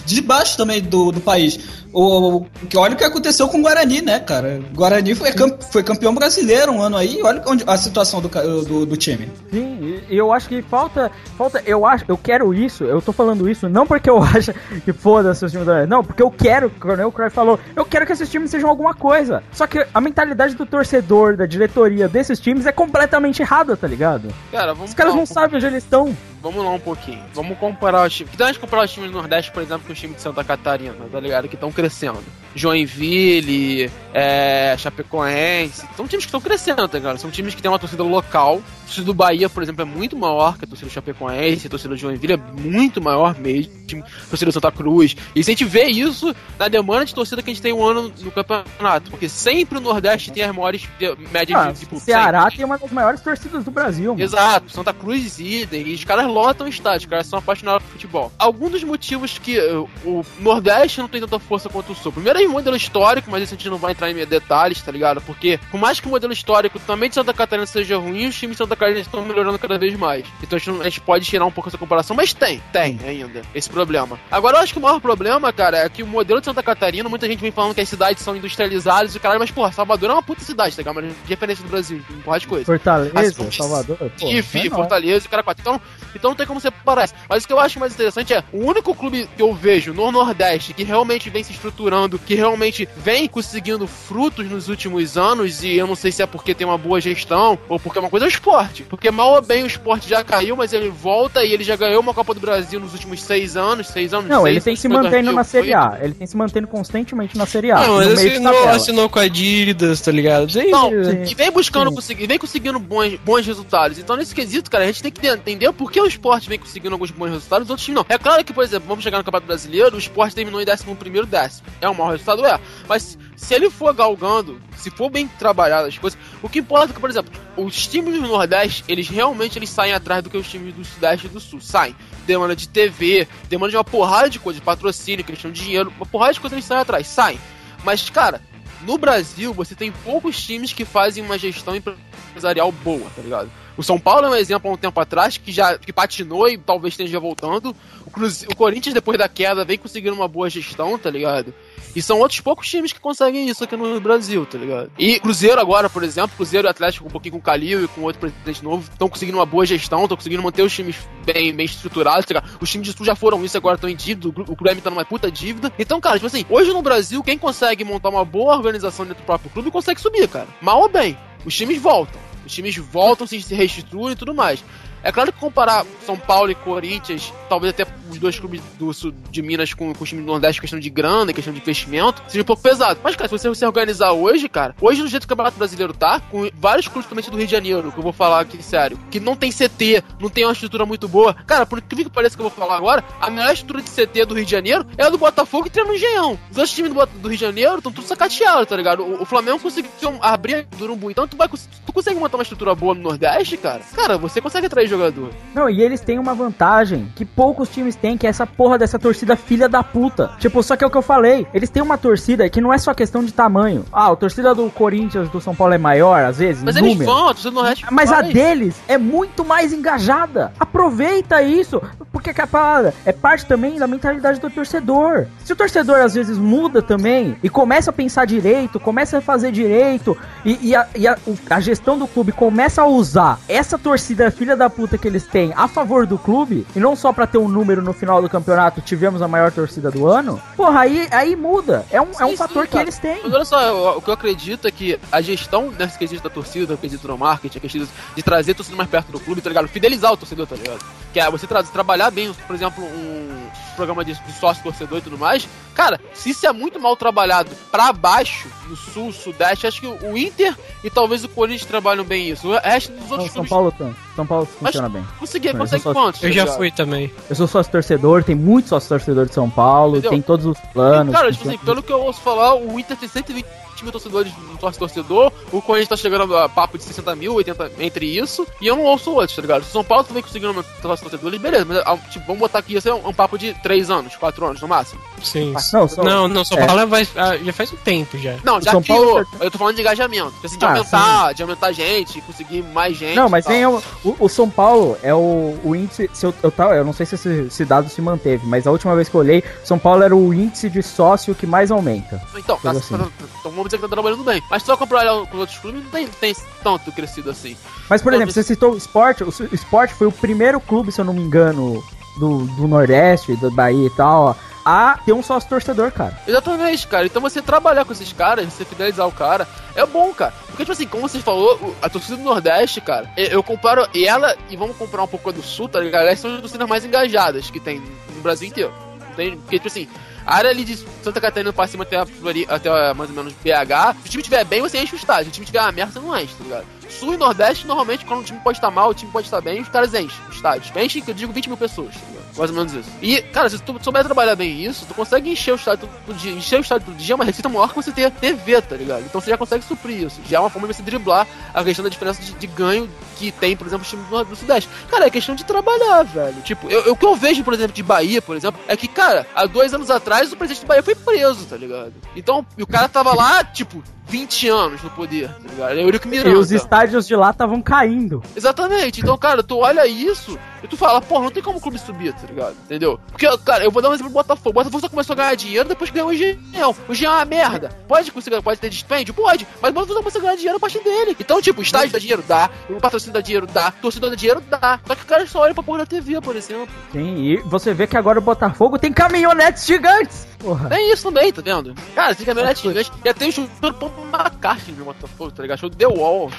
de 0.05 0.21
baixo 0.21 0.57
também 0.57 0.82
do, 0.82 1.11
do 1.11 1.21
país. 1.21 1.59
O, 1.94 2.46
que 2.70 2.78
olha 2.78 2.94
o 2.94 2.98
que 2.98 3.04
aconteceu 3.04 3.48
com 3.48 3.60
o 3.60 3.62
Guarani, 3.62 4.02
né, 4.02 4.20
cara? 4.20 4.62
O 4.72 4.76
Guarani 4.76 5.14
foi, 5.14 5.32
camp, 5.32 5.62
foi 5.62 5.84
campeão 5.84 6.14
brasileiro 6.14 6.72
um 6.72 6.82
ano 6.82 6.98
aí, 6.98 7.22
olha 7.22 7.42
onde, 7.46 7.64
a 7.68 7.78
situação 7.78 8.22
do, 8.22 8.30
do, 8.30 8.86
do, 8.86 8.98
time. 8.98 9.30
Sim, 9.52 10.02
e 10.10 10.18
eu 10.18 10.32
acho 10.32 10.48
que 10.48 10.62
falta. 10.62 11.12
Falta. 11.38 11.62
Eu 11.66 11.86
acho, 11.86 12.06
eu 12.08 12.18
quero 12.18 12.54
isso, 12.54 12.84
eu 12.84 13.02
tô 13.02 13.12
falando 13.12 13.50
isso, 13.50 13.68
não 13.68 13.86
porque 13.86 14.10
eu 14.10 14.22
acho 14.24 14.54
que 14.86 14.94
foda-se 14.94 15.44
os 15.44 15.52
times 15.52 15.66
do 15.66 15.88
Não, 15.88 16.04
porque 16.04 16.24
eu 16.24 16.32
quero, 16.32 16.70
como 16.70 17.08
o 17.08 17.12
Cry 17.12 17.30
falou, 17.30 17.60
eu 17.76 17.84
quero 17.84 18.06
que 18.06 18.14
esses 18.14 18.30
times 18.30 18.50
sejam 18.50 18.70
alguma 18.70 18.94
coisa. 18.94 19.44
Só 19.52 19.68
que 19.68 19.86
a 19.94 20.02
mentalidade 20.02 20.56
do 20.56 20.66
torcedor, 20.66 21.36
da 21.36 21.46
diretoria 21.46 22.08
desses 22.08 22.39
times 22.39 22.66
é 22.66 22.72
completamente 22.72 23.42
errada, 23.42 23.76
tá 23.76 23.88
ligado? 23.88 24.30
Cara, 24.52 24.74
vamos 24.74 24.92
Os 24.92 24.96
caras 24.96 25.16
não 25.16 25.26
sabem 25.26 25.58
onde 25.58 25.66
eles 25.66 25.84
estão. 25.84 26.16
Vamos 26.42 26.64
lá 26.64 26.72
um 26.72 26.80
pouquinho. 26.80 27.24
Vamos 27.34 27.58
comparar 27.60 28.08
os 28.08 28.14
times. 28.14 28.32
Que 28.32 28.38
tal 28.38 28.48
a 28.48 28.52
gente 28.52 28.60
comparar 28.60 28.86
os 28.86 28.92
times 28.92 29.12
do 29.12 29.18
Nordeste, 29.18 29.52
por 29.52 29.62
exemplo, 29.62 29.86
com 29.86 29.94
os 29.94 30.00
times 30.00 30.16
de 30.16 30.24
Santa 30.24 30.44
Catarina, 30.44 30.96
tá 31.12 31.20
ligado? 31.20 31.48
Que 31.48 31.56
estão 31.56 31.72
crescendo. 31.82 32.21
Joinville, 32.56 33.89
é, 34.14 34.76
Chapecoense. 34.78 35.88
São 35.95 36.08
times 36.08 36.26
que 36.26 36.30
estão 36.30 36.41
crescendo, 36.41 36.88
tá 36.88 36.97
ligado? 36.97 37.18
São 37.18 37.32
times 37.32 37.56
que 37.56 37.62
têm 37.62 37.72
uma 37.72 37.80
torcida 37.80 38.04
local. 38.04 38.62
A 38.84 38.86
torcida 38.86 39.06
do 39.06 39.14
Bahia, 39.14 39.49
por 39.49 39.64
exemplo, 39.64 39.82
é 39.82 39.86
muito 39.86 40.18
maior 40.18 40.58
que 40.58 40.66
a 40.66 40.68
torcida 40.68 40.89
do 40.89 40.93
Chapecoense. 40.93 41.68
A 41.68 41.70
torcida 41.70 41.95
do 41.95 41.97
Joinville 41.97 42.34
é 42.34 42.38
muito 42.38 43.02
maior 43.02 43.38
mesmo. 43.38 43.72
A 43.93 44.28
torcida 44.30 44.52
do 44.52 44.54
Santa 44.54 44.72
Cruz. 44.72 45.16
E 45.36 45.43
se 45.43 45.52
a 45.52 45.54
gente 45.54 45.66
vê 45.66 45.86
isso 45.86 46.36
na 46.60 46.68
demanda 46.68 47.06
de 47.06 47.16
torcida 47.16 47.41
que 47.41 47.49
a 47.49 47.54
gente 47.54 47.64
tem 47.64 47.74
um 47.74 47.84
ano 47.84 48.12
no 48.22 48.32
campeonato. 48.32 49.10
Porque 49.10 49.30
sempre 49.30 49.78
o 49.78 49.82
Nordeste 49.82 50.32
tem 50.32 50.43
as 50.43 50.54
maiores 50.54 50.88
médias 51.32 51.60
ah, 51.60 51.72
de 51.72 51.86
público. 51.86 52.06
Ceará 52.06 52.41
sempre. 52.41 52.58
tem 52.58 52.66
uma 52.66 52.78
das 52.78 52.91
maiores 52.91 53.22
torcidas 53.22 53.64
do 53.64 53.72
Brasil. 53.72 54.12
Mano. 54.12 54.24
Exato. 54.24 54.72
Santa 54.72 54.93
Cruz 54.93 55.39
e 55.39 55.62
idem. 55.62 55.88
E 55.88 55.93
os 55.93 56.04
caras 56.04 56.28
lotam 56.28 56.68
o 56.68 56.70
estádio. 56.70 57.06
Os 57.06 57.10
caras 57.10 57.28
são 57.28 57.39
apaixonados 57.39 57.84
por 57.84 57.93
futebol. 57.93 58.32
Alguns 58.38 58.72
dos 58.72 58.84
motivos 58.84 59.38
que 59.38 59.58
uh, 59.60 59.89
o 60.04 60.26
Nordeste 60.39 60.99
não 60.99 61.08
tem 61.08 61.22
tanta 61.22 61.39
força 61.39 61.70
quanto 61.70 61.93
o 61.93 61.95
Sul. 61.95 62.12
Primeiro 62.12 62.41
é 62.44 62.48
o 62.48 62.52
modelo 62.52 62.76
histórico, 62.76 63.30
mas 63.30 63.44
isso 63.44 63.54
a 63.54 63.58
gente 63.58 63.70
não 63.70 63.78
vai 63.78 63.92
entrar 63.92 64.10
em 64.10 64.26
detalhes, 64.26 64.82
tá 64.82 64.92
ligado? 64.92 65.22
Porque, 65.22 65.60
por 65.70 65.80
mais 65.80 66.00
que 66.00 66.08
o 66.08 66.10
modelo 66.10 66.34
histórico 66.34 66.80
também 66.80 67.10
de 67.10 67.16
Santa 67.16 67.34
Catarina 67.34 67.66
seja 67.66 67.98
ruim, 67.98 68.28
os 68.28 68.36
times 68.36 68.56
de 68.56 68.64
Santa 68.64 68.76
Catarina 68.76 69.00
estão 69.00 69.24
melhorando 69.26 69.58
cada 69.60 69.78
vez 69.78 69.96
mais. 69.96 70.26
Então 70.42 70.58
a 70.58 70.60
gente, 70.60 70.82
a 70.82 70.84
gente 70.84 71.02
pode 71.02 71.26
tirar 71.26 71.46
um 71.46 71.52
pouco 71.52 71.70
essa 71.70 71.78
comparação, 71.78 72.16
mas 72.16 72.34
tem, 72.34 72.62
tem 72.72 73.00
ainda 73.06 73.42
esse 73.54 73.70
problema. 73.70 74.20
Agora 74.30 74.58
eu 74.58 74.62
acho 74.62 74.74
que 74.74 74.80
o 74.80 74.82
maior 74.82 75.00
problema, 75.00 75.52
cara, 75.54 75.78
é 75.78 75.89
que 75.89 76.04
o 76.04 76.08
modelo 76.08 76.39
de 76.39 76.46
Santa 76.46 76.64
Catarina, 76.64 77.10
muita 77.10 77.28
gente 77.28 77.39
vem 77.39 77.52
falando 77.52 77.76
que 77.76 77.82
as 77.82 77.89
cidades 77.89 78.24
são 78.24 78.36
industrializadas 78.36 79.14
e 79.14 79.18
o 79.18 79.22
caralho, 79.22 79.39
mas 79.39 79.52
porra, 79.52 79.72
Salvador 79.72 80.10
é 80.10 80.14
uma 80.14 80.24
puta 80.24 80.44
cidade, 80.44 80.76
tá 80.76 80.82
ligado? 80.82 80.96
Mas 80.96 81.16
referência 81.28 81.64
do 81.64 81.70
Brasil, 81.70 82.02
um 82.10 82.22
porra 82.22 82.39
de 82.39 82.48
coisa. 82.48 82.66
Fortaleza, 82.66 83.20
assim, 83.20 83.52
Salvador, 83.52 83.98
pô, 83.98 84.28
é 84.28 84.70
Fortaleza, 84.70 85.28
cara, 85.30 85.44
então, 85.60 85.82
então 86.16 86.32
não 86.32 86.36
tem 86.36 86.46
como 86.46 86.60
separar. 86.60 87.10
Mas 87.28 87.44
o 87.44 87.48
que 87.48 87.54
eu 87.54 87.60
acho 87.60 87.80
mais 87.80 87.94
interessante 87.94 88.34
é 88.34 88.44
o 88.52 88.66
único 88.66 88.94
clube 88.94 89.28
que 89.36 89.42
eu 89.42 89.54
vejo 89.54 89.94
no 89.94 90.12
Nordeste 90.12 90.74
que 90.74 90.84
realmente 90.84 91.30
vem 91.30 91.44
se 91.44 91.52
estruturando, 91.52 92.20
que 92.20 92.30
realmente 92.36 92.88
vem 92.97 93.27
conseguindo 93.27 93.88
frutos 93.88 94.49
nos 94.49 94.69
últimos 94.69 95.17
anos, 95.17 95.63
e 95.63 95.75
eu 95.75 95.88
não 95.88 95.95
sei 95.95 96.11
se 96.11 96.21
é 96.21 96.25
porque 96.25 96.53
tem 96.53 96.65
uma 96.65 96.77
boa 96.77 96.99
gestão 97.01 97.57
ou 97.67 97.79
porque 97.79 97.97
é 97.97 98.01
uma 98.01 98.09
coisa 98.09 98.25
é 98.25 98.27
o 98.27 98.29
esporte. 98.29 98.84
Porque 98.84 99.09
mal 99.09 99.34
ou 99.34 99.41
bem 99.41 99.63
o 99.63 99.67
esporte 99.67 100.09
já 100.09 100.23
caiu, 100.23 100.55
mas 100.55 100.73
ele 100.73 100.89
volta 100.89 101.43
e 101.43 101.53
ele 101.53 101.63
já 101.63 101.75
ganhou 101.75 102.01
uma 102.01 102.13
Copa 102.13 102.34
do 102.34 102.39
Brasil 102.39 102.79
nos 102.79 102.93
últimos 102.93 103.21
seis 103.21 103.55
anos, 103.55 103.88
seis 103.88 104.13
anos. 104.13 104.29
Não, 104.29 104.43
seis, 104.43 104.55
ele 104.55 104.61
tem 104.61 104.75
se 104.75 104.88
mantendo 104.88 105.32
na 105.32 105.43
Série 105.43 105.73
A. 105.73 105.97
Ele 106.01 106.13
tem 106.13 106.27
se 106.27 106.38
mantendo 106.38 106.67
constantemente 106.67 107.38
na 107.38 107.45
Série 107.45 107.71
A. 107.71 107.88
Não, 107.88 107.95
mas 107.97 108.11
assinou, 108.11 108.69
assinou 108.69 109.09
com 109.09 109.19
a 109.19 109.23
Adidas, 109.23 110.01
tá 110.01 110.11
ligado? 110.11 110.51
Sim, 110.51 110.69
não, 110.69 110.91
e 110.91 111.34
vem 111.34 111.51
buscando, 111.51 111.91
conseguir, 111.91 112.27
vem 112.27 112.38
conseguindo 112.38 112.79
bons, 112.79 113.15
bons 113.23 113.45
resultados. 113.45 113.97
Então, 113.97 114.15
nesse 114.15 114.34
quesito, 114.34 114.69
cara, 114.69 114.84
a 114.84 114.88
gente 114.88 115.01
tem 115.01 115.11
que 115.11 115.25
entender 115.27 115.71
por 115.73 115.91
que 115.91 115.99
o 115.99 116.05
esporte 116.05 116.49
vem 116.49 116.59
conseguindo 116.59 116.93
alguns 116.93 117.11
bons 117.11 117.29
resultados, 117.29 117.65
os 117.65 117.69
outros 117.69 117.86
times 117.86 117.97
não. 117.97 118.05
É 118.09 118.17
claro 118.17 118.43
que, 118.43 118.53
por 118.53 118.63
exemplo, 118.63 118.88
vamos 118.88 119.03
chegar 119.03 119.17
no 119.17 119.23
Campeonato 119.23 119.47
Brasileiro, 119.47 119.95
o 119.95 119.99
esporte 119.99 120.36
terminou 120.36 120.61
em 120.61 120.65
11 120.65 120.95
primeiro 120.95 121.27
décimo. 121.27 121.67
É 121.79 121.89
um 121.89 121.93
mau 121.93 122.09
resultado, 122.24 122.45
é. 122.45 122.59
Mas 122.88 123.17
se 123.36 123.53
ele 123.53 123.69
for 123.69 123.93
galgando, 123.93 124.61
se 124.78 124.89
for 124.89 125.09
bem 125.09 125.28
trabalhado 125.28 125.88
as 125.88 125.97
coisas, 125.97 126.19
o 126.41 126.49
que 126.49 126.59
importa 126.59 126.91
é 126.91 126.93
que, 126.93 126.99
por 126.99 127.09
exemplo, 127.09 127.34
os 127.57 127.88
times 127.88 128.15
do 128.15 128.28
Nordeste, 128.28 128.84
eles 128.88 129.07
realmente 129.07 129.57
eles 129.57 129.69
saem 129.69 129.93
atrás 129.93 130.24
do 130.24 130.30
que 130.30 130.38
os 130.38 130.49
times 130.49 130.74
do 130.74 130.86
Sudeste 130.86 131.28
e 131.28 131.30
do 131.30 131.39
Sul. 131.39 131.59
Saem. 131.59 131.95
Demanda 132.26 132.55
de 132.55 132.67
TV, 132.67 133.28
demanda 133.49 133.72
de 133.72 133.78
uma 133.78 133.84
porrada 133.84 134.30
de 134.30 134.39
coisa, 134.39 134.59
de 134.59 134.65
patrocínio, 134.65 135.26
questão 135.26 135.51
de 135.51 135.63
dinheiro, 135.63 135.91
uma 135.97 136.05
porrada 136.05 136.34
de 136.34 136.39
coisas 136.39 136.55
eles 136.55 136.65
saem 136.65 136.82
atrás. 136.82 137.07
Saem. 137.07 137.39
Mas, 137.84 138.09
cara, 138.09 138.41
no 138.84 138.97
Brasil, 138.97 139.53
você 139.53 139.76
tem 139.76 139.91
poucos 139.91 140.43
times 140.43 140.74
que 140.74 140.86
fazem 140.86 141.24
uma 141.24 141.38
gestão 141.38 141.76
empresarial 141.76 142.72
boa, 142.72 143.09
tá 143.15 143.22
ligado? 143.22 143.51
O 143.78 143.84
São 143.84 143.99
Paulo 143.99 144.28
é 144.28 144.30
um 144.30 144.36
exemplo 144.36 144.69
há 144.69 144.74
um 144.74 144.78
tempo 144.78 144.99
atrás 144.99 145.38
que 145.38 145.51
já 145.51 145.78
que 145.78 145.93
patinou 145.93 146.47
e 146.47 146.57
talvez 146.57 146.93
esteja 146.93 147.19
voltando. 147.19 147.76
O, 148.05 148.11
Cruz, 148.11 148.43
o 148.43 148.55
Corinthians, 148.55 148.93
depois 148.93 149.17
da 149.17 149.30
queda, 149.30 149.63
vem 149.63 149.78
conseguindo 149.78 150.13
uma 150.13 150.28
boa 150.28 150.49
gestão, 150.49 150.97
tá 150.97 151.09
ligado? 151.09 151.53
E 151.95 152.01
são 152.01 152.19
outros 152.19 152.39
poucos 152.39 152.69
times 152.69 152.93
que 152.93 152.99
conseguem 152.99 153.49
isso 153.49 153.63
aqui 153.63 153.75
no 153.75 153.99
Brasil, 153.99 154.45
tá 154.45 154.57
ligado? 154.57 154.91
E 154.97 155.19
Cruzeiro 155.19 155.59
agora, 155.59 155.89
por 155.89 156.03
exemplo, 156.03 156.36
Cruzeiro 156.36 156.67
e 156.67 156.69
Atlético 156.69 157.07
um 157.07 157.11
pouquinho 157.11 157.34
com 157.34 157.39
o 157.39 157.41
Calil 157.41 157.84
e 157.84 157.88
com 157.88 158.01
outro 158.01 158.19
presidente 158.19 158.63
novo, 158.63 158.89
estão 158.89 159.09
conseguindo 159.09 159.38
uma 159.38 159.45
boa 159.45 159.65
gestão, 159.65 160.03
estão 160.03 160.17
conseguindo 160.17 160.41
manter 160.41 160.63
os 160.63 160.73
times 160.73 160.95
bem, 161.25 161.53
bem 161.53 161.65
estruturados, 161.65 162.25
tá 162.25 162.34
ligado? 162.34 162.57
Os 162.61 162.69
times 162.69 162.88
de 162.88 162.95
sul 162.95 163.05
já 163.05 163.15
foram 163.15 163.43
isso, 163.43 163.57
agora 163.57 163.75
estão 163.75 163.89
em 163.89 163.95
dívida, 163.95 164.29
o 164.29 164.55
clube 164.55 164.82
tá 164.82 164.89
numa 164.89 165.05
puta 165.05 165.32
dívida. 165.32 165.71
Então, 165.77 165.99
cara, 165.99 166.15
tipo 166.15 166.27
assim, 166.27 166.45
hoje 166.49 166.71
no 166.71 166.82
Brasil, 166.82 167.23
quem 167.23 167.38
consegue 167.38 167.84
montar 167.84 168.09
uma 168.09 168.23
boa 168.23 168.55
organização 168.55 169.05
dentro 169.05 169.23
do 169.23 169.25
próprio 169.25 169.49
clube 169.49 169.71
consegue 169.71 169.99
subir, 169.99 170.27
cara. 170.27 170.47
Mal 170.61 170.82
ou 170.82 170.89
bem. 170.89 171.17
Os 171.45 171.55
times 171.55 171.82
voltam. 171.82 172.19
Os 172.45 172.53
times 172.53 172.75
voltam, 172.77 173.27
se 173.27 173.38
reestruturam 173.53 174.11
e 174.11 174.15
tudo 174.15 174.34
mais. 174.34 174.63
É 175.04 175.12
claro 175.12 175.32
que 175.32 175.39
comparar 175.39 175.86
São 176.06 176.18
Paulo 176.18 176.52
e 176.52 176.56
Corinthians, 176.56 177.34
talvez 177.49 177.74
até 177.74 177.86
os 178.10 178.20
dois 178.20 178.39
clubes 178.39 178.62
do 178.78 178.93
sul 178.93 179.14
de 179.30 179.41
Minas 179.41 179.74
com, 179.74 179.93
com 179.93 180.04
os 180.04 180.10
times 180.10 180.26
do 180.26 180.32
Nordeste, 180.32 180.62
questão 180.62 180.80
de 180.80 180.89
grana, 180.89 181.34
questão 181.34 181.54
de 181.54 181.60
investimento, 181.60 182.22
seja 182.28 182.41
um 182.41 182.45
pouco 182.45 182.62
pesado. 182.62 182.99
Mas, 183.04 183.16
cara, 183.16 183.28
se 183.28 183.38
você 183.38 183.54
se 183.56 183.66
organizar 183.66 184.12
hoje, 184.12 184.47
cara, 184.49 184.76
hoje 184.80 185.02
no 185.02 185.08
jeito 185.08 185.24
que 185.24 185.26
o 185.28 185.30
Campeonato 185.30 185.58
Brasileiro 185.58 185.93
tá, 185.93 186.20
com 186.20 186.49
vários 186.54 186.88
clubes 186.88 187.10
também 187.10 187.24
do 187.24 187.38
Rio 187.38 187.45
de 187.45 187.52
Janeiro, 187.52 187.91
que 187.91 187.97
eu 187.97 188.04
vou 188.04 188.14
falar 188.14 188.41
aqui 188.41 188.62
sério, 188.62 188.99
que 189.10 189.20
não 189.20 189.36
tem 189.36 189.52
CT, 189.52 190.04
não 190.20 190.30
tem 190.30 190.45
uma 190.45 190.54
estrutura 190.54 190.86
muito 190.86 191.08
boa. 191.08 191.34
Cara, 191.34 191.66
por 191.66 191.80
incrível 191.80 192.06
que 192.06 192.16
pareça 192.16 192.36
que 192.36 192.41
eu 192.41 192.49
vou 192.49 192.58
falar 192.58 192.78
agora, 192.78 193.04
a 193.20 193.30
melhor 193.30 193.54
estrutura 193.54 193.82
de 193.82 193.89
CT 193.89 194.26
do 194.26 194.36
Rio 194.36 194.45
de 194.45 194.52
Janeiro 194.52 194.86
é 194.97 195.04
a 195.04 195.10
do 195.10 195.18
Botafogo 195.18 195.68
e 195.68 195.70
treina 195.70 195.89
no 195.89 195.95
Engenhão. 195.95 196.39
Os 196.52 196.58
outros 196.58 196.76
times 196.76 196.93
do, 196.93 197.06
do 197.06 197.28
Rio 197.28 197.38
de 197.38 197.41
Janeiro 197.41 197.78
estão 197.78 197.91
tudo 197.91 198.08
sacateados, 198.08 198.68
tá 198.68 198.76
ligado? 198.76 199.04
O, 199.04 199.22
o 199.22 199.26
Flamengo 199.26 199.60
conseguiu 199.60 199.89
abrir 200.22 200.56
a 200.56 200.78
Durumbu. 200.78 201.10
Então 201.10 201.28
tu, 201.28 201.38
vai, 201.38 201.47
tu 201.47 201.93
consegue 201.93 202.20
montar 202.20 202.38
uma 202.38 202.43
estrutura 202.43 202.76
boa 202.76 202.93
no 202.93 203.02
Nordeste, 203.02 203.58
cara? 203.58 203.82
Cara, 203.93 204.18
você 204.18 204.41
consegue 204.41 204.68
atrair 204.68 204.91
jogador. 204.92 205.30
Não, 205.54 205.70
e 205.70 205.82
eles 205.82 206.02
têm 206.02 206.20
uma 206.20 206.34
vantagem 206.34 207.12
que 207.16 207.26
poucos 207.26 207.70
times 207.70 207.96
têm, 207.96 208.18
que 208.18 208.28
é 208.28 208.30
essa 208.30 208.46
porra 208.46 208.78
dessa 208.78 209.00
torcida 209.00 209.36
filha 209.36 209.68
da 209.68 209.84
puta. 209.84 210.32
Tipo, 210.39 210.62
só 210.62 210.76
que 210.76 210.84
é 210.84 210.88
o 210.88 210.89
que 210.89 210.98
eu 210.98 211.02
falei. 211.02 211.48
Eles 211.54 211.70
têm 211.70 211.82
uma 211.82 211.98
torcida 211.98 212.50
que 212.50 212.62
não 212.62 212.74
é 212.74 212.78
só 212.78 212.94
questão 212.94 213.24
de 213.24 213.34
tamanho. 213.34 213.86
Ah, 213.92 214.12
a 214.12 214.16
torcida 214.16 214.54
do 214.54 214.70
Corinthians, 214.70 215.30
do 215.30 215.42
São 215.42 215.56
Paulo 215.56 215.74
é 215.74 215.78
maior, 215.78 216.24
às 216.24 216.38
vezes. 216.38 216.64
Mas 216.64 216.76
número. 216.76 216.96
eles 216.96 217.06
vão, 217.06 217.28
a 217.28 217.34
torcida 217.34 217.52
do 217.52 217.60
Oeste 217.62 217.86
Mas 217.92 218.12
a 218.12 218.22
deles 218.22 218.82
é 218.88 218.98
muito 218.98 219.44
mais 219.44 219.74
engajada. 219.74 220.52
Aproveita 220.60 221.42
isso. 221.42 221.82
Porque 222.12 222.34
que 222.34 222.42
a 222.42 222.48
palavra 222.48 222.94
é 223.06 223.12
parte 223.12 223.46
também 223.46 223.80
da 223.80 223.88
mentalidade 223.88 224.39
do 224.39 224.50
torcedor. 224.50 225.28
Se 225.44 225.54
o 225.54 225.56
torcedor 225.56 225.98
às 225.98 226.14
vezes 226.14 226.38
muda 226.38 226.82
também 226.82 227.38
e 227.42 227.50
começa 227.50 227.89
a 227.89 227.94
pensar 227.94 228.26
direito, 228.26 228.80
começa 228.80 229.18
a 229.18 229.22
fazer 229.22 229.52
direito 229.52 230.18
e, 230.46 230.70
e, 230.70 230.76
a, 230.76 230.88
e 230.96 231.08
a, 231.08 231.18
a 231.50 231.60
gestão 231.60 231.98
do 231.98 232.08
clube 232.08 232.32
começa 232.32 232.82
a 232.82 232.86
usar 232.86 233.39
essa 233.48 233.78
torcida 233.78 234.30
filha 234.30 234.56
da 234.56 234.70
puta 234.70 234.80
que 234.97 235.07
eles 235.07 235.25
têm 235.25 235.53
a 235.55 235.67
favor 235.67 236.05
do 236.05 236.17
clube, 236.17 236.65
e 236.75 236.79
não 236.79 236.95
só 236.95 237.11
para 237.11 237.27
ter 237.27 237.38
um 237.38 237.47
número 237.47 237.82
no 237.82 237.93
final 237.93 238.21
do 238.21 238.29
campeonato, 238.29 238.82
tivemos 238.82 239.21
a 239.21 239.27
maior 239.27 239.51
torcida 239.51 239.91
do 239.91 240.07
ano, 240.07 240.41
porra, 240.55 240.82
aí, 240.82 241.07
aí 241.11 241.36
muda. 241.36 241.86
É 241.91 242.01
um, 242.01 242.13
sim, 242.13 242.23
é 242.23 242.25
um 242.25 242.38
fator 242.38 242.67
que 242.67 242.77
eles 242.77 242.97
têm. 242.97 243.19
Mas 243.23 243.34
olha 243.34 243.45
só, 243.45 243.97
o 243.97 244.01
que 244.01 244.09
eu 244.09 244.13
acredito 244.13 244.67
é 244.67 244.71
que 244.71 244.99
a 245.11 245.21
gestão 245.21 245.71
nesse 245.77 245.97
quesito 245.97 246.23
da 246.23 246.29
torcida, 246.29 246.73
o 246.73 246.77
quesito 246.77 247.07
do 247.07 247.17
marketing, 247.17 247.57
a 247.57 247.61
questão 247.61 247.88
de 248.15 248.23
trazer 248.23 248.51
a 248.51 248.55
torcida 248.55 248.77
mais 248.77 248.89
perto 248.89 249.11
do 249.11 249.19
clube, 249.19 249.41
tá 249.41 249.49
ligado? 249.49 249.67
Fidelizar 249.67 250.11
o 250.11 250.17
torcedor, 250.17 250.47
tá 250.47 250.55
ligado? 250.55 250.79
Que 251.13 251.19
é 251.19 251.29
você 251.29 251.47
tra 251.47 251.63
trabalhar 251.63 252.11
bem, 252.11 252.34
por 252.47 252.55
exemplo, 252.55 252.84
um 252.84 253.49
programa 253.75 254.03
de, 254.05 254.13
de 254.13 254.34
sócio 254.34 254.63
torcedor 254.63 254.99
e 254.99 255.01
tudo 255.01 255.17
mais, 255.17 255.47
cara, 255.73 255.99
se 256.13 256.29
isso 256.29 256.45
é 256.45 256.51
muito 256.51 256.79
mal 256.79 256.95
trabalhado 256.95 257.49
pra 257.71 257.91
baixo, 257.91 258.47
no 258.67 258.75
sul, 258.75 259.11
sudeste, 259.11 259.67
acho 259.67 259.82
que 259.82 259.88
o 259.88 260.17
Inter 260.17 260.55
e 260.84 260.89
talvez 260.89 261.23
o 261.23 261.29
Corinthians 261.29 261.65
trabalham 261.65 262.03
bem 262.03 262.29
isso. 262.29 262.47
O 262.47 262.57
resto 262.57 262.91
dos 262.93 263.11
outros 263.11 263.27
Não, 263.27 263.34
São 263.34 263.45
Paulo 263.45 263.71
tem. 263.71 263.95
São 264.16 264.26
Paulo 264.26 264.45
funciona 264.45 264.89
bem. 264.89 265.03
Conseguir, 265.20 265.53
Mas 265.53 265.72
consegue 265.72 265.84
quantos? 265.84 266.24
Eu 266.24 266.32
já 266.32 266.47
fui 266.47 266.72
também. 266.72 267.12
Eu 267.30 267.36
sou 267.36 267.47
sócio 267.47 267.72
torcedor, 267.72 268.24
tem 268.24 268.36
muitos 268.36 268.70
sócios 268.70 268.89
torcedor 268.89 269.26
de 269.26 269.34
São 269.34 269.49
Paulo, 269.49 269.93
Entendeu? 269.93 270.12
tem 270.12 270.22
todos 270.22 270.45
os 270.45 270.57
planos. 270.74 271.14
E, 271.14 271.18
cara, 271.18 271.32
tipo 271.32 271.47
assim, 271.47 271.57
pelo 271.59 271.82
que 271.82 271.91
eu 271.93 272.01
ouço 272.01 272.22
falar, 272.22 272.55
o 272.55 272.80
Inter 272.80 272.97
tem 272.97 273.07
120 273.07 273.45
mil 273.82 273.91
torcedores 273.91 274.32
no 274.51 274.59
sócio 274.59 274.79
torcedor, 274.79 275.32
o 275.51 275.61
Corinthians 275.61 275.89
tá 275.89 275.97
chegando 275.97 276.36
a 276.38 276.47
papo 276.49 276.77
de 276.77 276.84
60 276.84 277.15
mil, 277.15 277.34
80 277.36 277.71
entre 277.79 278.05
isso, 278.05 278.45
e 278.59 278.67
eu 278.67 278.75
não 278.75 278.84
ouço 278.84 279.11
outros, 279.11 279.36
tá 279.36 279.41
ligado? 279.41 279.63
Se 279.63 279.69
o 279.69 279.73
São 279.73 279.84
Paulo 279.84 280.03
também 280.03 280.21
conseguiu 280.23 280.53
sócios 280.82 281.01
torcedores, 281.01 281.39
beleza, 281.41 281.65
mas 281.65 281.77
ah, 281.79 281.97
tipo, 282.09 282.25
vamos 282.25 282.39
botar 282.41 282.59
aqui, 282.59 282.75
esse 282.75 282.89
é 282.89 282.93
um, 282.93 283.07
um 283.09 283.13
papo 283.13 283.38
de 283.38 283.53
3 283.61 283.89
anos, 283.89 284.15
4 284.15 284.45
anos 284.45 284.61
no 284.61 284.67
máximo. 284.67 285.01
Sim. 285.23 285.53
Não, 285.73 285.88
São- 285.88 286.03
Não, 286.03 286.27
não, 286.27 286.43
São 286.45 286.57
É. 286.57 286.65
Paulo 286.65 286.88
vai- 286.88 287.07
ah, 287.15 287.38
já 287.38 287.53
faz 287.53 287.71
um 287.73 287.77
tempo 287.77 288.17
já. 288.17 288.36
Não, 288.43 288.61
já 288.61 288.71
São 288.71 288.82
criou, 288.82 289.13
Paulo- 289.13 289.27
eu 289.39 289.51
tô 289.51 289.57
falando 289.57 289.75
de 289.75 289.82
engajamento, 289.82 290.34
assim, 290.43 290.57
de 290.57 290.65
Ah, 290.65 290.69
aumentar, 290.69 291.34
de 291.34 291.41
aumentar 291.41 291.71
gente, 291.71 292.21
conseguir 292.21 292.63
mais 292.63 292.97
gente. 292.97 293.15
Não, 293.15 293.29
mas 293.29 293.45
tem 293.45 293.65
o, 293.65 293.82
o, 294.03 294.15
o 294.19 294.29
São 294.29 294.49
Paulo 294.49 294.97
é 295.03 295.13
o, 295.13 295.57
o 295.63 295.75
índice. 295.75 296.09
Se 296.13 296.25
eu, 296.25 296.34
eu, 296.43 296.51
tava, 296.51 296.75
eu 296.75 296.84
não 296.84 296.93
sei 296.93 297.05
se 297.05 297.15
esse, 297.15 297.29
esse 297.47 297.65
dado 297.65 297.89
se 297.89 298.01
manteve, 298.01 298.45
mas 298.47 298.65
a 298.67 298.71
última 298.71 298.95
vez 298.95 299.07
que 299.09 299.15
eu 299.15 299.21
olhei, 299.21 299.43
São 299.63 299.77
Paulo 299.79 300.03
era 300.03 300.15
o 300.15 300.34
índice 300.34 300.69
de 300.69 300.82
sócio 300.84 301.34
que 301.36 301.45
mais 301.47 301.71
aumenta. 301.71 302.21
Então, 302.36 302.57
tá, 302.57 302.71
assim. 302.71 302.97
tá- 302.97 303.07
então 303.39 303.51
vamos 303.51 303.70
dizer 303.72 303.78
que 303.78 303.89
tá 303.89 303.95
trabalhando 303.95 304.24
bem. 304.24 304.41
Mas 304.49 304.63
se 304.63 304.67
tu 304.67 304.78
comparar 304.78 305.09
com 305.26 305.34
os 305.34 305.39
outros 305.39 305.57
clubes, 305.59 305.84
não 305.84 305.89
tem, 305.89 306.07
tem 306.07 306.36
tanto 306.63 306.91
crescido 306.91 307.30
assim. 307.30 307.57
Mas, 307.89 308.01
por 308.01 308.13
exemplo, 308.13 308.32
você 308.34 308.43
citou 308.43 308.74
o 308.74 308.78
esporte, 308.78 309.24
o 309.24 309.30
esporte 309.51 309.93
foi 309.93 310.07
o 310.07 310.11
primeiro 310.11 310.59
clube, 310.59 310.91
se 310.91 311.01
eu 311.01 311.05
não 311.05 311.13
me 311.13 311.22
engano, 311.22 311.84
do, 312.17 312.45
do 312.45 312.67
Nordeste, 312.67 313.36
da 313.36 313.49
Bahia 313.49 313.88
e 313.88 313.89
tal, 313.91 314.22
ó, 314.22 314.36
a 314.63 314.99
ter 315.03 315.13
um 315.13 315.24
sócio 315.24 315.49
torcedor, 315.49 315.91
cara. 315.91 316.17
Exatamente, 316.28 316.88
cara. 316.88 317.05
Então 317.05 317.22
você 317.22 317.41
trabalhar 317.41 317.84
com 317.86 317.93
esses 317.93 318.13
caras, 318.13 318.51
você 318.51 318.63
fidelizar 318.63 319.07
o 319.07 319.11
cara, 319.11 319.47
é 319.76 319.86
bom, 319.86 320.13
cara. 320.13 320.34
Porque, 320.47 320.63
tipo 320.63 320.72
assim, 320.72 320.88
como 320.88 321.07
você 321.07 321.19
falou, 321.19 321.76
a 321.82 321.89
torcida 321.89 322.17
do 322.17 322.24
Nordeste, 322.24 322.80
cara, 322.82 323.09
eu 323.17 323.41
comparo 323.41 323.88
ela 323.95 324.36
e 324.49 324.55
vamos 324.55 324.78
comparar 324.78 325.03
um 325.03 325.07
pouco 325.07 325.32
do 325.32 325.41
Sul, 325.41 325.67
tá 325.67 325.80
ligado? 325.80 326.03
Elas 326.03 326.19
são 326.19 326.36
as 326.36 326.41
torcidas 326.41 326.67
mais 326.67 326.86
engajadas 326.86 327.49
que 327.49 327.59
tem 327.59 327.82
no 328.15 328.22
Brasil 328.22 328.47
inteiro. 328.47 328.74
Porque, 329.15 329.57
tipo 329.57 329.67
assim, 329.67 329.88
a 330.32 330.36
área 330.36 330.49
ali 330.49 330.63
de 330.63 330.77
Santa 331.03 331.19
Catarina 331.19 331.51
pra 331.51 331.67
cima 331.67 331.84
até, 331.84 331.97
a 331.97 332.05
até 332.47 332.93
mais 332.93 333.09
ou 333.09 333.15
menos 333.17 333.34
BH, 333.34 333.99
se 334.01 334.07
o 334.07 334.11
time 334.11 334.23
tiver 334.23 334.45
bem, 334.45 334.61
você 334.61 334.79
enche 334.79 334.95
o 334.95 334.97
estádio. 334.97 335.25
Se 335.25 335.29
o 335.32 335.34
time 335.34 335.45
tiver 335.45 335.59
uma 335.59 335.73
merda, 335.73 335.91
você 335.91 335.99
não 335.99 336.17
enche, 336.17 336.34
tá 336.36 336.43
ligado? 336.45 336.65
Sul 336.89 337.13
e 337.13 337.17
Nordeste, 337.17 337.67
normalmente, 337.67 338.05
quando 338.05 338.21
o 338.21 338.23
time 338.23 338.39
pode 338.39 338.57
estar 338.57 338.71
mal, 338.71 338.91
o 338.91 338.93
time 338.93 339.11
pode 339.11 339.27
estar 339.27 339.41
bem, 339.41 339.59
os 339.59 339.67
caras 339.67 339.93
enchem 339.93 340.25
o 340.29 340.32
estádio. 340.32 340.71
Enchem, 340.82 341.01
que 341.01 341.11
eu 341.11 341.15
digo 341.15 341.34
20 341.34 341.47
mil 341.47 341.57
pessoas, 341.57 341.93
tá 341.95 342.07
ligado? 342.07 342.20
Mais 342.38 342.49
ou 342.49 342.55
menos 342.55 342.73
isso. 342.73 342.89
E, 343.01 343.21
cara, 343.21 343.49
se 343.49 343.59
tu 343.59 343.77
souber 343.82 344.03
trabalhar 344.03 344.36
bem 344.36 344.63
isso, 344.63 344.86
tu 344.86 344.93
consegue 344.93 345.29
encher 345.29 345.51
o 345.51 345.55
estádio 345.55 345.89
todo 346.05 346.15
dia. 346.15 346.32
Encher 346.32 346.59
o 346.59 346.61
estádio 346.61 346.88
todo 346.88 346.97
dia 346.97 347.13
é 347.13 347.15
uma 347.15 347.25
receita 347.25 347.49
maior 347.49 347.69
que 347.69 347.75
você 347.75 347.91
ter 347.91 348.09
TV, 348.11 348.61
tá 348.61 348.75
ligado? 348.75 349.03
Então 349.05 349.19
você 349.19 349.29
já 349.29 349.38
consegue 349.38 349.63
suprir 349.65 350.03
isso. 350.03 350.21
Já 350.29 350.38
é 350.38 350.39
uma 350.39 350.49
forma 350.49 350.67
de 350.67 350.73
você 350.73 350.82
driblar 350.84 351.27
a 351.53 351.63
questão 351.63 351.84
da 351.84 351.89
diferença 351.89 352.21
de, 352.21 352.34
de 352.34 352.47
ganho 352.47 352.89
que 353.17 353.32
tem, 353.32 353.55
por 353.55 353.67
exemplo, 353.67 353.86
o 353.86 353.89
time 353.89 354.03
do, 354.09 354.23
do 354.23 354.36
Sudeste. 354.36 354.69
Cara, 354.89 355.05
é 355.05 355.09
questão 355.09 355.36
de 355.36 355.43
trabalhar, 355.45 356.03
velho. 356.03 356.41
Tipo, 356.41 356.69
eu, 356.69 356.82
eu- 356.86 356.93
o 356.93 356.95
que 356.95 357.05
eu 357.05 357.15
vejo, 357.15 357.43
por 357.43 357.53
exemplo, 357.53 357.73
de 357.73 357.84
Bahia, 357.84 358.21
por 358.21 358.36
exemplo, 358.36 358.59
é 358.67 358.75
que, 358.75 358.88
cara, 358.88 359.27
há 359.36 359.45
dois 359.45 359.73
anos 359.73 359.89
atrás 359.91 360.32
o 360.32 360.38
presidente 360.38 360.61
de 360.61 360.67
Bahia 360.67 360.82
foi 360.84 360.95
preso, 360.95 361.45
tá 361.45 361.55
ligado? 361.57 361.93
Então, 362.15 362.45
o 362.59 362.65
cara 362.67 362.88
tava 362.89 363.13
lá, 363.13 363.43
tipo, 363.43 363.84
20 364.08 364.49
anos 364.49 364.84
no 364.84 364.89
poder, 364.89 365.30
tá 365.30 365.49
ligado? 365.49 365.72
É 365.72 365.76
o 365.76 365.88
Eurico 365.88 366.08
Miranda. 366.08 366.30
E 366.30 366.34
os 366.34 366.52
estádios 366.52 367.08
de 367.08 367.16
lá 367.16 367.32
estavam 367.32 367.62
caindo. 367.62 368.22
Exatamente. 368.36 369.02
Então, 369.02 369.18
cara, 369.18 369.41
tu 369.41 369.60
olha 369.60 369.88
isso 369.88 370.38
e 370.64 370.68
tu 370.68 370.78
fala, 370.78 371.02
pô, 371.02 371.20
não 371.20 371.32
tem 371.32 371.41
como 371.41 371.58
o 371.58 371.62
clube 371.62 371.80
subir, 371.80 372.14
tá 372.14 372.28
ligado? 372.28 372.56
Entendeu? 372.66 372.99
Porque, 373.08 373.26
cara, 373.39 373.64
eu 373.64 373.72
vou 373.72 373.82
dar 373.82 373.89
um 373.89 373.93
exemplo 373.93 374.12
do 374.12 374.14
Botafogo. 374.14 374.49
O 374.49 374.54
Botafogo 374.54 374.82
só 374.82 374.89
começou 374.89 375.14
a 375.14 375.18
ganhar 375.18 375.36
dinheiro 375.36 375.68
depois 375.68 375.89
que 375.89 375.95
ganhou 375.95 376.10
o 376.10 376.14
Engenhão. 376.14 376.76
O 376.88 376.91
Engenhão 376.91 377.14
é 377.14 377.18
uma 377.18 377.26
merda. 377.26 377.70
Pode 377.88 378.12
conseguir, 378.12 378.41
pode 378.41 378.60
ter 378.60 378.70
dispêndio? 378.70 379.14
Pode. 379.14 379.47
Mas 379.62 379.72
o 379.72 379.74
Botafogo 379.74 379.99
começou 379.99 380.20
a 380.20 380.24
ganhar 380.24 380.36
dinheiro 380.36 380.58
a 380.58 380.60
partir 380.60 380.84
dele. 380.84 381.16
Então, 381.20 381.41
tipo, 381.41 381.62
estádio 381.62 381.91
dá 381.91 381.99
dinheiro? 381.99 382.24
Dá. 382.28 382.49
O 382.70 382.76
patrocínio 382.82 383.14
dá 383.14 383.22
dinheiro? 383.22 383.47
Dá. 383.47 383.72
Torcedor 383.72 384.10
dá 384.10 384.16
dinheiro? 384.16 384.41
Dá. 384.49 384.80
Só 384.86 384.95
que 384.95 385.04
o 385.04 385.08
cara 385.08 385.26
só 385.26 385.39
olha 385.39 385.54
pra 385.54 385.64
porra 385.64 385.80
da 385.80 385.86
TV, 385.86 386.20
por 386.22 386.36
exemplo. 386.36 386.70
Sim, 386.91 387.16
e 387.18 387.38
você 387.38 387.74
vê 387.74 387.88
que 387.88 387.97
agora 387.97 388.20
o 388.20 388.22
Botafogo 388.22 388.78
tem 388.78 388.91
caminhonetes 388.91 389.66
gigantes. 389.66 390.28
Porra. 390.42 390.70
Tem 390.70 390.92
isso 390.92 391.04
também, 391.04 391.32
tá 391.32 391.42
vendo? 391.42 391.76
Cara, 391.94 392.16
tem 392.16 392.26
caminhonete 392.26 392.62
gigante. 392.64 392.92
E 393.06 393.10
até 393.10 393.28
o 393.28 393.32
show 393.32 393.48
do 393.62 393.74
Paul 393.74 393.92
McCartney 394.12 394.76
no 394.76 394.86
Botafogo, 394.86 395.32
tá 395.32 395.44
ligado? 395.44 395.60
Show 395.60 395.70
do 395.70 395.76
The 395.76 395.88
Wall. 395.88 396.32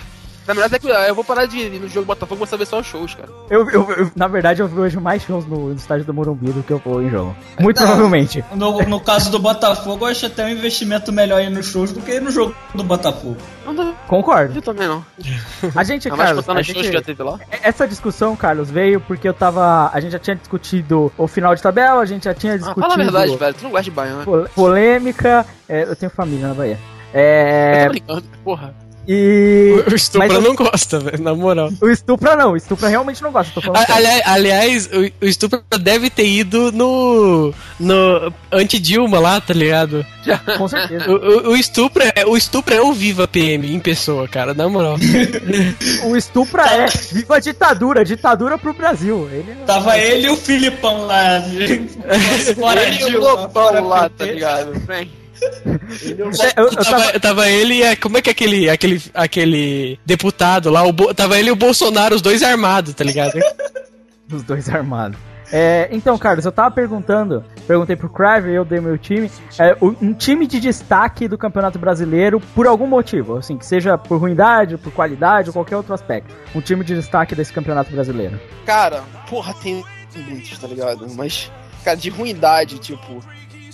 Na 0.47 0.55
verdade, 0.55 0.75
é 0.75 0.79
que 0.79 0.89
eu 0.89 1.15
vou 1.15 1.25
parar 1.25 1.47
de 1.47 1.57
ir 1.57 1.81
no 1.81 1.89
jogo 1.89 2.07
Botafogo 2.07 2.37
e 2.37 2.39
vou 2.39 2.47
saber 2.47 2.67
só 2.67 2.81
os 2.81 2.87
shows, 2.87 3.15
cara. 3.15 3.29
Eu, 3.49 3.69
eu- 3.71 3.91
eu- 3.93 4.11
na 4.17 4.27
verdade, 4.27 4.61
eu 4.61 4.67
vejo 4.69 5.01
mais 5.01 5.23
shows 5.23 5.47
no, 5.47 5.69
no 5.69 5.75
estádio 5.77 6.05
do 6.05 6.13
Morumbi 6.13 6.51
do 6.51 6.63
que 6.63 6.73
eu 6.73 6.79
vou 6.85 7.03
em 7.03 7.09
jogo. 7.09 7.35
Muito 7.61 7.79
Não. 7.81 7.87
provavelmente. 7.87 8.45
No, 8.55 8.81
no 8.83 9.01
caso 9.01 9.31
do 9.31 9.39
Botafogo, 9.39 10.05
eu 10.05 10.11
acho 10.11 10.27
até 10.27 10.45
um 10.45 10.49
investimento 10.49 11.13
melhor 11.13 11.41
ir 11.41 11.51
nos 11.51 11.67
shows 11.67 11.93
do 11.93 12.01
que 12.01 12.13
ir 12.13 12.21
no 12.21 12.31
jogo 12.31 12.55
do 12.75 12.83
Botafogo. 12.83 13.37
Não 13.65 13.95
Concordo. 14.09 14.61
também, 14.61 14.89
não. 14.89 15.05
A 15.77 15.85
gente, 15.85 16.09
mais 16.09 16.21
Carlos, 16.21 16.49
a 16.49 16.53
as 16.59 16.67
shows 16.67 16.79
que 16.79 16.87
já 16.93 16.93
gente, 16.99 17.05
teve 17.07 17.23
lá. 17.23 17.39
essa 17.63 17.87
discussão, 17.87 18.35
Carlos, 18.35 18.71
veio 18.71 19.01
porque 19.01 19.29
eu 19.29 19.35
tava. 19.35 19.91
A 19.93 20.01
gente 20.01 20.13
já 20.13 20.19
tinha 20.19 20.35
discutido 20.37 21.13
o 21.17 21.27
final 21.29 21.55
de 21.55 21.63
tabela, 21.63 22.01
a 22.03 22.07
gente 22.07 22.25
já 22.25 22.35
tinha 22.35 22.55
Ah, 22.55 22.57
discutido 22.57 22.81
fala 22.81 22.95
a 22.95 22.97
verdade, 22.97 23.37
velho. 23.37 23.55
Tu 23.55 23.63
não 23.63 23.71
gosta 23.71 23.85
de 23.85 23.91
baiano. 23.93 24.25
pol- 24.25 24.49
polêmica. 24.55 25.47
é, 25.69 25.85
eu 25.85 25.95
tenho 25.97 26.11
família 26.11 26.49
na 26.49 26.55
Bahia. 26.55 26.79
Eu 27.15 27.21
É. 27.21 27.85
tô 27.85 27.91
brincando, 27.91 28.23
porra. 28.43 28.75
E. 29.09 29.83
O 29.91 29.95
Estupra 29.95 30.29
mas 30.29 30.37
eu- 30.37 30.43
não 30.43 30.55
gosta, 30.55 30.99
velho, 31.01 31.23
na 31.23 31.35
moral. 31.35 31.71
O 31.81 31.89
Estupra 31.89 32.37
não, 32.37 32.53
o 32.53 32.57
Estupra 32.57 32.89
realmente 32.89 33.21
não 33.23 33.33
gosta. 33.33 33.61
A- 33.75 33.95
ali- 33.97 34.23
aliás, 34.25 34.87
o, 34.93 35.25
o 35.25 35.29
Estupra 35.29 35.63
deve 35.81 36.09
ter 36.09 36.27
ido 36.27 36.71
no. 36.73 37.53
no 37.81 38.33
anti-Dilma 38.53 39.19
lá, 39.19 39.41
tá 39.41 39.53
ligado? 39.53 40.07
Com 40.57 40.69
certeza. 40.69 41.11
O, 41.11 41.15
o, 41.15 41.51
o 41.51 41.57
Estupra, 41.57 42.13
é- 42.15 42.25
o 42.27 42.37
Estupra 42.37 42.77
é 42.77 42.81
o 42.81 42.93
Viva 42.93 43.27
PM 43.27 43.75
em 43.75 43.81
pessoa, 43.81 44.29
cara, 44.29 44.55
na 44.55 44.69
moral. 44.69 44.97
O 46.07 46.17
Estupra 46.17 46.63
é. 46.65 46.87
Viva 47.13 47.37
a 47.37 47.41
ditadura, 47.41 48.05
ditadura 48.05 48.57
pro 48.59 48.73
Brasil. 48.73 49.29
Ele 49.33 49.55
não- 49.59 49.67
Tava 49.67 49.99
ele 49.99 50.27
e 50.27 50.31
o 50.31 50.37
Filipão 50.37 51.07
lá. 51.07 51.39
de- 51.39 51.89
Fora 52.55 52.83
Ele 52.85 53.01
e 53.01 53.17
o 53.17 53.21
Lobão 53.21 53.89
lá, 53.89 54.09
tá 54.09 54.25
ligado? 54.25 54.73
Vem. 54.87 55.11
É, 55.65 56.61
eu- 56.61 56.67
eu 56.67 56.77
tava- 56.77 57.21
Tava, 57.21 57.49
ele 57.49 57.83
e. 57.85 57.97
Como 57.97 58.17
é 58.19 58.23
que 58.23 58.31
é 58.31 58.33
aquele, 58.33 58.69
aquele, 58.71 59.03
aquele 59.15 59.99
deputado 60.05 60.71
lá? 60.71 60.83
O, 60.85 60.93
Bo- 60.93 61.13
tava 61.15 61.39
ele 61.39 61.49
e 61.49 61.53
o 61.53 61.57
Bolsonaro, 61.57 62.15
os 62.15 62.23
dois 62.23 62.43
armados, 62.43 62.95
tá 62.95 63.05
ligado? 63.05 63.33
Os 64.33 64.43
dois 64.43 64.67
armados. 64.71 65.19
É, 65.53 65.91
então, 65.93 66.17
Carlos, 66.17 66.47
eu 66.47 66.53
tava 66.53 66.71
perguntando, 66.71 67.45
perguntei 67.67 67.95
pro 67.95 68.09
Crave, 68.09 68.51
eu 68.51 68.65
dei 68.65 68.81
meu 68.81 68.97
time, 68.97 69.31
é, 69.59 69.77
um 69.83 70.15
time 70.15 70.47
de 70.47 70.59
destaque 70.59 71.29
do 71.29 71.37
Campeonato 71.37 71.79
Brasileiro 71.79 72.41
por 72.55 72.67
algum 72.67 72.87
motivo, 72.87 73.37
assim, 73.37 73.59
que 73.59 73.67
seja 73.67 73.99
por 73.99 74.19
ruindade, 74.19 74.79
por 74.79 74.91
qualidade 74.91 75.51
ou 75.51 75.53
qualquer 75.53 75.77
outro 75.77 75.93
aspecto. 75.93 76.35
Um 76.55 76.63
time 76.63 76.83
de 76.83 76.95
destaque 76.95 77.35
desse 77.35 77.53
Campeonato 77.53 77.93
Brasileiro. 77.93 78.41
Cara, 78.65 79.03
porra, 79.29 79.53
tem 79.63 79.85
muitos, 80.17 80.59
tá 80.59 80.67
ligado? 80.67 81.07
Mas, 81.15 81.53
cara, 81.85 81.99
de 81.99 82.09
ruindade, 82.09 82.79
tipo. 82.79 83.21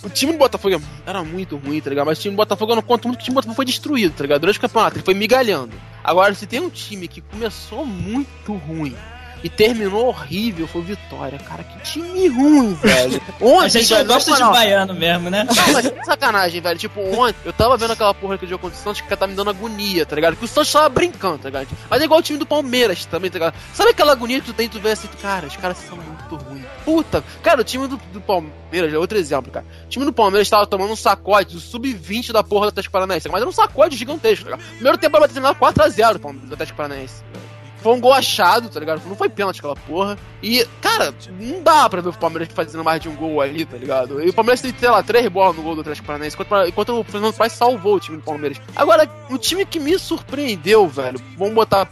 O 0.01 0.09
time 0.09 0.31
do 0.31 0.37
Botafogo 0.37 0.81
era 1.05 1.23
muito 1.23 1.57
ruim, 1.57 1.81
tá 1.81 1.89
ligado? 1.89 2.05
Mas 2.07 2.19
o 2.19 2.21
time 2.21 2.33
do 2.33 2.37
Botafogo 2.37 2.71
eu 2.71 2.75
não 2.77 2.83
conto 2.83 3.07
muito 3.07 3.17
que 3.17 3.23
o 3.23 3.25
time 3.25 3.33
do 3.33 3.35
Botafogo 3.35 3.55
foi 3.55 3.65
destruído, 3.65 4.13
tá 4.15 4.23
ligado? 4.23 4.41
Durante 4.41 4.57
o 4.57 4.61
campeonato, 4.61 4.97
ele 4.97 5.03
foi 5.03 5.13
migalhando. 5.13 5.73
Agora, 6.03 6.33
se 6.33 6.47
tem 6.47 6.59
um 6.59 6.69
time 6.69 7.07
que 7.07 7.21
começou 7.21 7.85
muito 7.85 8.53
ruim 8.53 8.95
e 9.43 9.49
terminou 9.49 10.07
horrível, 10.07 10.67
foi 10.67 10.81
Vitória. 10.81 11.37
Cara, 11.39 11.63
que 11.63 11.79
time 11.83 12.27
ruim, 12.27 12.73
velho. 12.73 13.21
Ontem, 13.41 13.65
A 13.65 13.67
gente 13.69 13.93
velho, 13.93 14.07
gosta 14.07 14.33
de 14.35 14.41
baiano 14.43 14.93
mesmo, 14.93 15.29
né? 15.29 15.43
Não, 15.45 15.73
mas 15.73 15.89
que 15.89 16.05
sacanagem, 16.05 16.61
velho. 16.61 16.77
Tipo, 16.79 16.99
ontem 17.17 17.35
eu 17.45 17.53
tava 17.53 17.77
vendo 17.77 17.91
aquela 17.93 18.13
porra 18.13 18.37
que 18.37 18.45
o 18.45 18.47
jogo 18.47 18.61
contra 18.63 18.77
o 18.77 18.81
Santos 18.81 19.01
que 19.01 19.15
tá 19.15 19.27
me 19.27 19.33
dando 19.35 19.49
agonia, 19.49 20.05
tá 20.05 20.15
ligado? 20.15 20.35
Que 20.35 20.45
o 20.45 20.47
Santos 20.47 20.71
tava 20.71 20.89
brincando, 20.89 21.39
tá 21.39 21.49
ligado? 21.49 21.67
Mas 21.89 22.01
é 22.01 22.05
igual 22.05 22.19
o 22.19 22.23
time 22.23 22.37
do 22.39 22.45
Palmeiras 22.45 23.05
também, 23.05 23.29
tá 23.29 23.37
ligado? 23.39 23.55
Sabe 23.73 23.91
aquela 23.91 24.11
agonia 24.11 24.39
que 24.39 24.47
tu 24.47 24.53
tem, 24.53 24.67
tu 24.69 24.79
vê 24.79 24.91
assim, 24.91 25.07
cara, 25.21 25.47
os 25.47 25.55
caras 25.55 25.77
são 25.77 25.97
muito 25.97 26.35
ruins. 26.35 26.65
Puta, 26.85 27.23
cara, 27.43 27.61
o 27.61 27.63
time 27.63 27.87
do, 27.87 27.97
do 28.11 28.21
Palmeiras, 28.21 28.93
é 28.93 28.97
outro 28.97 29.17
exemplo, 29.17 29.51
cara. 29.51 29.65
O 29.85 29.89
time 29.89 30.05
do 30.05 30.13
Palmeiras 30.13 30.49
tava 30.49 30.65
tomando 30.65 30.91
um 30.91 30.95
sacode 30.95 31.53
do 31.53 31.59
sub-20 31.59 32.31
da 32.31 32.43
porra 32.43 32.67
do 32.67 32.69
Atlético 32.69 32.93
Paranaense, 32.93 33.27
mas 33.29 33.41
era 33.41 33.49
um 33.49 33.53
sacode 33.53 33.95
gigantesco, 33.95 34.45
tá 34.45 34.51
ligado? 34.55 34.67
Primeiro 34.75 34.97
tempo 34.97 35.17
era 35.17 35.27
bater 35.27 35.41
4x0 35.41 36.13
do 36.13 36.19
Palmeiras- 36.19 36.49
do 36.49 36.53
Atlético 36.53 36.77
Paranaense. 36.77 37.23
Foi 37.81 37.93
um 37.93 37.99
gol 37.99 38.13
achado, 38.13 38.69
tá 38.69 38.79
ligado? 38.79 39.01
Não 39.07 39.15
foi 39.15 39.29
pênalti 39.29 39.59
aquela 39.59 39.75
porra. 39.75 40.17
E, 40.41 40.65
cara, 40.81 41.13
não 41.39 41.61
dá 41.61 41.89
pra 41.89 41.99
ver 42.01 42.09
o 42.09 42.13
Palmeiras 42.13 42.47
fazendo 42.53 42.83
mais 42.83 43.01
de 43.01 43.09
um 43.09 43.15
gol 43.15 43.41
ali, 43.41 43.65
tá 43.65 43.75
ligado? 43.77 44.21
E 44.23 44.29
o 44.29 44.33
Palmeiras 44.33 44.61
tem, 44.61 44.73
sei 44.77 44.89
lá, 44.89 45.03
três 45.03 45.27
bolas 45.27 45.55
no 45.55 45.61
gol 45.63 45.75
do 45.75 45.81
Atlético 45.81 46.07
Paranaense, 46.07 46.37
enquanto, 46.39 46.67
enquanto 46.67 46.99
o 46.99 47.03
Fernando 47.03 47.33
Paz 47.33 47.53
salvou 47.53 47.95
o 47.95 47.99
time 47.99 48.17
do 48.17 48.23
Palmeiras. 48.23 48.57
Agora, 48.75 49.09
o 49.29 49.37
time 49.37 49.65
que 49.65 49.79
me 49.79 49.97
surpreendeu, 49.99 50.87
velho, 50.87 51.19
vamos 51.37 51.53
botar 51.53 51.85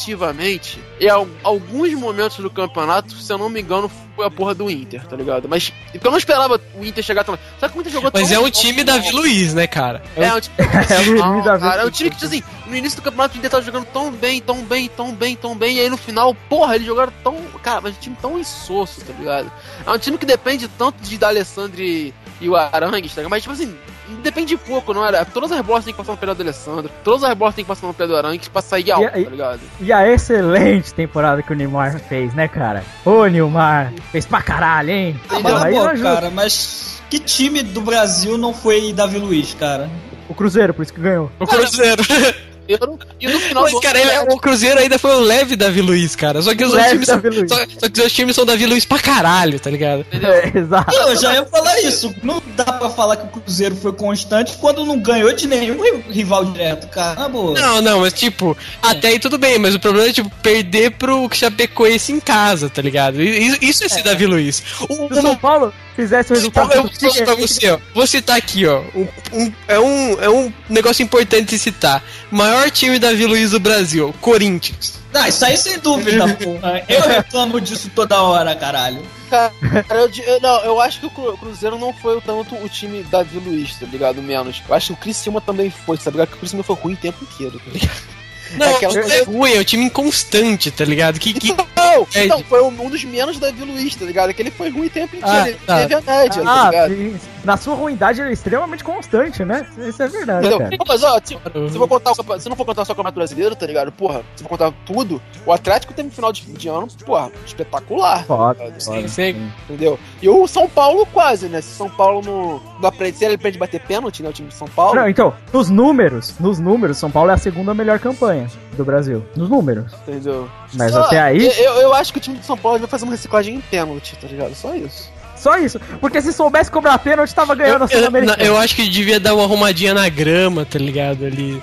positivamente, 0.00 0.82
é 1.00 1.08
al- 1.08 1.28
alguns 1.42 1.92
momentos 1.94 2.38
do 2.38 2.50
campeonato, 2.50 3.12
se 3.14 3.32
eu 3.32 3.38
não 3.38 3.48
me 3.48 3.60
engano, 3.60 3.90
foi 4.16 4.26
a 4.26 4.30
porra 4.30 4.54
do 4.54 4.70
Inter, 4.70 5.06
tá 5.06 5.16
ligado? 5.16 5.48
Mas 5.48 5.70
porque 5.92 6.06
eu 6.06 6.10
não 6.10 6.18
esperava 6.18 6.60
o 6.74 6.84
Inter 6.84 7.02
chegar 7.02 7.24
tão. 7.24 7.38
Sabe 7.58 7.72
que 7.72 7.78
o 7.78 7.80
Inter 7.80 7.92
jogou 7.92 8.10
Mas 8.12 8.28
tão 8.28 8.36
é 8.36 8.38
um 8.38 8.42
mal? 8.42 8.50
time 8.50 8.84
Davi 8.84 9.10
Luiz, 9.12 9.54
né, 9.54 9.66
cara? 9.66 10.02
É 10.16 10.32
um 10.34 10.40
time. 10.40 10.56
É 10.90 11.00
o 11.00 11.04
time 11.04 11.42
da 11.42 11.58
cara, 11.58 11.80
é 11.80 11.84
Luiz. 11.84 11.96
time 11.96 12.10
que, 12.10 12.16
tipo 12.16 12.26
assim, 12.26 12.42
no 12.66 12.76
início 12.76 13.00
do 13.00 13.02
campeonato 13.04 13.34
o 13.34 13.38
Inter 13.38 13.50
tava 13.50 13.62
jogando 13.62 13.86
tão 13.86 14.10
bem, 14.10 14.40
tão 14.40 14.62
bem, 14.64 14.88
tão 14.88 15.12
bem, 15.14 15.29
bem, 15.30 15.36
tão 15.36 15.56
bem, 15.56 15.76
e 15.76 15.80
aí 15.80 15.90
no 15.90 15.96
final, 15.96 16.34
porra, 16.48 16.74
eles 16.74 16.86
jogaram 16.86 17.12
tão. 17.22 17.36
Cara, 17.62 17.80
mas 17.80 17.96
um 17.96 18.00
time 18.00 18.16
tão 18.20 18.38
insosso, 18.38 19.00
tá 19.04 19.12
ligado? 19.18 19.50
É 19.86 19.90
um 19.90 19.98
time 19.98 20.18
que 20.18 20.26
depende 20.26 20.68
tanto 20.68 21.02
de 21.02 21.16
D'Alessandro 21.16 21.80
e 21.80 22.12
o 22.42 22.56
Arangues, 22.56 23.14
tá 23.14 23.20
ligado? 23.20 23.30
Mas, 23.30 23.42
tipo 23.42 23.52
assim, 23.52 23.74
depende 24.22 24.48
de 24.48 24.56
pouco, 24.56 24.92
não 24.92 25.06
era? 25.06 25.24
Todas 25.24 25.52
as 25.52 25.60
bolas 25.60 25.84
tem 25.84 25.92
que 25.92 25.98
passar 25.98 26.12
no 26.12 26.18
pé 26.18 26.26
do 26.34 26.42
Alessandro, 26.42 26.90
todas 27.04 27.24
as 27.24 27.34
bolas 27.34 27.54
tem 27.54 27.64
que 27.64 27.68
passar 27.68 27.86
no 27.86 27.94
pé 27.94 28.06
do 28.06 28.16
Arangues 28.16 28.48
pra 28.48 28.62
sair 28.62 28.90
alto, 28.90 29.18
e, 29.18 29.24
tá 29.24 29.30
ligado? 29.30 29.60
E 29.80 29.92
a 29.92 30.08
excelente 30.08 30.92
temporada 30.94 31.42
que 31.42 31.52
o 31.52 31.56
Neymar 31.56 31.98
fez, 32.00 32.34
né, 32.34 32.48
cara? 32.48 32.84
Ô, 33.04 33.26
Neymar, 33.26 33.92
fez 34.10 34.26
pra 34.26 34.42
caralho, 34.42 34.90
hein? 34.90 35.20
Ah, 35.28 35.40
mas, 35.40 35.62
aí, 35.62 35.74
boa, 35.74 35.98
cara, 35.98 36.30
mas 36.30 37.00
que 37.08 37.18
time 37.18 37.62
do 37.62 37.80
Brasil 37.80 38.36
não 38.36 38.54
foi 38.54 38.92
Davi 38.92 39.18
Luiz, 39.18 39.54
cara? 39.54 39.90
O 40.28 40.34
Cruzeiro, 40.34 40.72
por 40.72 40.82
isso 40.82 40.94
que 40.94 41.00
ganhou. 41.00 41.30
O 41.38 41.46
Cruzeiro. 41.46 42.02
Cruzeiro. 42.78 42.98
E 43.20 43.28
no 43.28 43.40
final 43.40 43.62
Mas, 43.64 43.72
do 43.72 43.80
cara, 43.80 44.00
ele, 44.00 44.10
é 44.10 44.20
o 44.22 44.36
Cruzeiro 44.36 44.80
ainda 44.80 44.98
foi 44.98 45.14
o 45.14 45.20
leve 45.20 45.56
Davi 45.56 45.80
Luiz, 45.80 46.14
cara. 46.14 46.40
Só 46.42 46.54
que 46.54 46.64
os 46.64 46.72
outros 46.72 46.90
times 46.90 47.06
são, 47.06 47.20
só, 47.48 47.56
só, 47.56 47.66
que 47.66 47.76
os 47.76 47.82
outros 47.82 48.12
times 48.12 48.36
são 48.36 48.46
Davi 48.46 48.66
Luiz 48.66 48.84
pra 48.84 48.98
caralho, 48.98 49.58
tá 49.58 49.70
ligado? 49.70 50.06
É, 50.12 50.58
exato. 50.58 50.94
Eu 50.94 51.16
já 51.16 51.34
ia 51.34 51.46
falar 51.46 51.80
isso. 51.80 52.14
Não 52.22 52.42
dá 52.56 52.64
pra 52.64 52.90
falar 52.90 53.16
que 53.16 53.24
o 53.24 53.40
Cruzeiro 53.40 53.74
foi 53.76 53.92
constante 53.92 54.56
quando 54.60 54.84
não 54.84 54.98
ganhou 54.98 55.32
de 55.32 55.46
nenhum 55.48 56.00
rival 56.08 56.44
direto, 56.44 56.88
cara. 56.88 57.20
Na 57.20 57.28
boa. 57.28 57.58
Não, 57.58 57.80
não, 57.80 58.00
mas 58.00 58.12
tipo, 58.12 58.56
é. 58.82 58.90
até 58.90 59.08
aí 59.08 59.18
tudo 59.18 59.38
bem, 59.38 59.58
mas 59.58 59.74
o 59.74 59.80
problema 59.80 60.08
é, 60.08 60.12
tipo, 60.12 60.30
perder 60.42 60.92
pro 60.92 61.28
Chapecoense 61.32 62.12
em 62.12 62.20
casa, 62.20 62.68
tá 62.68 62.82
ligado? 62.82 63.20
Isso 63.20 63.84
é 63.84 63.88
ser 63.88 64.00
é. 64.00 64.02
Davi 64.02 64.26
Luiz. 64.26 64.62
O, 64.88 65.06
o 65.06 65.14
São 65.14 65.36
Paulo 65.36 65.72
fizesse 66.00 66.32
o 66.32 66.34
resultado. 66.34 66.72
Eu, 66.72 67.24
pra 67.24 67.34
você, 67.34 67.70
ó. 67.70 67.78
Vou 67.94 68.06
citar 68.06 68.36
aqui, 68.36 68.66
ó. 68.66 68.82
Um, 68.94 69.08
um, 69.32 69.52
é, 69.68 69.78
um, 69.78 70.20
é 70.22 70.30
um 70.30 70.52
negócio 70.68 71.02
importante 71.02 71.50
de 71.50 71.58
citar. 71.58 72.02
Maior 72.30 72.59
time 72.68 72.98
Davi 72.98 73.26
Luiz 73.26 73.52
do 73.52 73.60
Brasil, 73.60 74.12
Corinthians. 74.20 74.98
Ah, 75.14 75.28
isso 75.28 75.44
aí 75.44 75.56
sem 75.56 75.78
dúvida, 75.78 76.28
porra. 76.36 76.82
Eu 76.88 77.00
reclamo 77.02 77.60
disso 77.60 77.90
toda 77.94 78.20
hora, 78.22 78.54
caralho. 78.54 79.02
Cara, 79.28 79.52
eu, 79.90 80.10
eu, 80.24 80.40
não, 80.40 80.64
eu 80.64 80.80
acho 80.80 81.00
que 81.00 81.06
o 81.06 81.36
Cruzeiro 81.36 81.78
não 81.78 81.92
foi 81.92 82.20
tanto 82.20 82.56
o 82.56 82.68
time 82.68 83.04
Davi 83.04 83.38
Luiz, 83.38 83.76
tá 83.76 83.86
ligado? 83.86 84.20
Menos. 84.20 84.60
Eu 84.68 84.74
acho 84.74 84.88
que 84.88 84.92
o 84.92 84.96
Criciúma 84.96 85.40
também 85.40 85.70
foi, 85.70 85.96
sabe? 85.96 86.26
Que 86.26 86.34
o 86.34 86.38
Criciúma 86.38 86.64
foi 86.64 86.76
ruim 86.76 86.94
o 86.94 86.96
tempo 86.96 87.24
inteiro, 87.24 87.60
tá 87.64 87.70
ligado? 87.72 88.20
Não, 88.56 88.66
é, 88.66 88.74
aquela... 88.74 88.98
é 88.98 89.22
ruim, 89.22 89.52
é 89.54 89.60
um 89.60 89.64
time 89.64 89.84
inconstante, 89.84 90.70
tá 90.70 90.84
ligado? 90.84 91.18
Que, 91.20 91.32
que... 91.32 91.54
Não, 91.80 92.06
é, 92.14 92.26
não, 92.26 92.44
foi 92.44 92.62
um 92.62 92.88
dos 92.88 93.02
menos 93.02 93.38
da 93.40 93.48
Davi 93.50 93.64
Luiz, 93.64 93.96
tá 93.96 94.04
ligado? 94.04 94.32
Que 94.32 94.42
ele 94.42 94.50
foi 94.52 94.70
ruim 94.70 94.86
o 94.86 94.90
tempo 94.90 95.16
inteiro, 95.16 95.36
ah, 95.36 95.48
ele 95.48 95.58
tá. 95.66 95.80
teve 95.80 95.94
a 95.94 96.00
média, 96.00 96.42
tá 96.42 96.52
ah, 96.52 96.70
tá 96.70 96.86
ligado? 96.86 97.20
Na 97.44 97.56
sua 97.56 97.74
ruindade 97.74 98.20
ele 98.20 98.30
é 98.30 98.32
extremamente 98.32 98.84
constante, 98.84 99.44
né? 99.44 99.66
Isso 99.78 100.02
é 100.02 100.08
verdade. 100.08 100.48
Cara. 100.48 100.70
Mas 100.86 101.02
ó, 101.02 101.20
se, 101.22 101.38
se, 101.70 101.78
for 101.78 101.88
contar, 101.88 102.14
se 102.38 102.48
não 102.48 102.56
for 102.56 102.64
contar 102.64 102.84
só 102.84 102.92
o 102.92 102.96
Campeonato 102.96 103.16
Brasileiro, 103.16 103.56
tá 103.56 103.66
ligado? 103.66 103.92
Porra, 103.92 104.22
se 104.36 104.42
for 104.42 104.48
contar 104.48 104.72
tudo, 104.84 105.20
o 105.46 105.52
Atlético 105.52 105.94
teve 105.94 106.08
um 106.08 106.12
final 106.12 106.32
de, 106.32 106.42
de 106.52 106.68
ano, 106.68 106.88
porra, 107.04 107.30
espetacular. 107.46 108.24
Foda, 108.24 108.70
tá 108.70 108.80
sim, 108.80 109.08
sim. 109.08 109.50
Entendeu? 109.64 109.98
E 110.20 110.28
o 110.28 110.46
São 110.46 110.68
Paulo 110.68 111.06
quase, 111.06 111.48
né? 111.48 111.60
Se 111.60 111.74
São 111.74 111.88
Paulo 111.88 112.22
no, 112.22 112.60
no 112.80 112.86
aprende, 112.86 113.16
se 113.16 113.24
ele 113.24 113.34
aprende 113.34 113.56
a 113.56 113.60
bater 113.60 113.80
pênalti, 113.80 114.22
né? 114.22 114.28
O 114.28 114.32
time 114.32 114.48
de 114.48 114.54
São 114.54 114.68
Paulo. 114.68 114.94
Não, 114.94 115.08
então, 115.08 115.34
nos 115.52 115.70
números, 115.70 116.38
nos 116.38 116.58
números, 116.58 116.98
São 116.98 117.10
Paulo 117.10 117.30
é 117.30 117.34
a 117.34 117.38
segunda 117.38 117.72
melhor 117.74 117.98
campanha 117.98 118.48
do 118.76 118.84
Brasil. 118.84 119.24
Nos 119.36 119.48
números. 119.48 119.92
Entendeu? 120.06 120.48
Mas 120.74 120.92
Só, 120.92 121.02
até 121.02 121.20
aí. 121.20 121.46
Eu, 121.58 121.74
eu 121.74 121.94
acho 121.94 122.12
que 122.12 122.18
o 122.18 122.22
time 122.22 122.38
de 122.38 122.44
São 122.44 122.56
Paulo 122.56 122.78
vai 122.78 122.88
fazer 122.88 123.04
uma 123.04 123.12
reciclagem 123.12 123.56
em 123.56 123.60
pênalti, 123.60 124.16
tá 124.16 124.26
ligado? 124.26 124.54
Só 124.54 124.74
isso. 124.74 125.10
Só 125.40 125.56
isso. 125.56 125.80
Porque 126.00 126.20
se 126.20 126.32
soubesse 126.32 126.70
cobrar 126.70 126.98
pênalti, 126.98 127.34
tava 127.34 127.54
ganhando 127.54 127.80
eu, 127.80 127.84
a 127.84 127.88
Sul-Americana. 127.88 128.42
Eu, 128.42 128.54
eu 128.54 128.58
acho 128.58 128.76
que 128.76 128.88
devia 128.88 129.18
dar 129.18 129.34
uma 129.34 129.44
arrumadinha 129.44 129.94
na 129.94 130.08
grama, 130.08 130.66
tá 130.66 130.78
ligado? 130.78 131.24
Ali. 131.24 131.60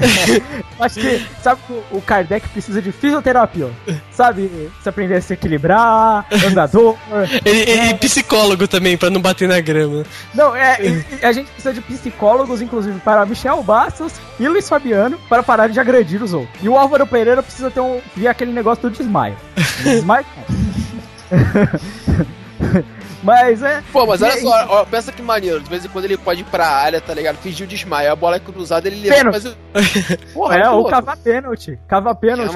Acho 0.80 1.00
que, 1.00 1.26
sabe 1.42 1.60
o 1.90 2.00
Kardec 2.00 2.48
precisa 2.48 2.80
de 2.80 2.90
fisioterapia, 2.90 3.70
sabe? 4.10 4.70
Se 4.82 4.88
aprender 4.88 5.16
a 5.16 5.20
se 5.20 5.34
equilibrar, 5.34 6.26
andador. 6.46 6.96
ele, 7.44 7.70
é... 7.70 7.94
psicólogo 7.94 8.66
também, 8.66 8.96
pra 8.96 9.10
não 9.10 9.20
bater 9.20 9.46
na 9.46 9.60
grama. 9.60 10.04
Não, 10.34 10.56
é, 10.56 10.78
a 11.22 11.32
gente 11.32 11.50
precisa 11.50 11.74
de 11.74 11.82
psicólogos, 11.82 12.62
inclusive, 12.62 12.98
para 13.00 13.26
Michel 13.26 13.62
Bastos 13.62 14.14
e 14.38 14.48
Luiz 14.48 14.68
Fabiano, 14.68 15.18
para 15.28 15.42
parar 15.42 15.68
de 15.68 15.78
agredir 15.78 16.22
os 16.22 16.32
outros. 16.32 16.62
E 16.62 16.68
o 16.68 16.78
Álvaro 16.78 17.06
Pereira 17.06 17.42
precisa 17.42 17.70
ter 17.70 17.80
um, 17.80 18.00
ver 18.16 18.28
aquele 18.28 18.52
negócio 18.52 18.88
do 18.88 18.96
desmaio. 18.96 19.36
Desmaio? 19.84 20.24
Mas 23.22 23.62
é. 23.62 23.82
Pô, 23.92 24.06
mas 24.06 24.22
olha 24.22 24.40
só, 24.40 24.66
ó, 24.68 24.84
pensa 24.84 25.12
que 25.12 25.22
maneiro. 25.22 25.60
De 25.60 25.68
vez 25.68 25.84
em 25.84 25.88
quando 25.88 26.04
ele 26.04 26.16
pode 26.16 26.40
ir 26.40 26.44
pra 26.44 26.66
área, 26.66 27.00
tá 27.00 27.14
ligado? 27.14 27.36
Fingir 27.36 27.66
o 27.66 27.68
desmaio. 27.68 28.12
A 28.12 28.16
bola 28.16 28.36
é 28.36 28.40
cruzada, 28.40 28.88
ele 28.88 29.08
leva. 29.08 29.30
Mas... 29.30 29.56
Porra, 30.32 30.56
é, 30.56 30.70
ou 30.70 30.88
cava 30.88 31.16
pênalti. 31.16 31.78
Cava 31.88 32.14
pênalti. 32.14 32.54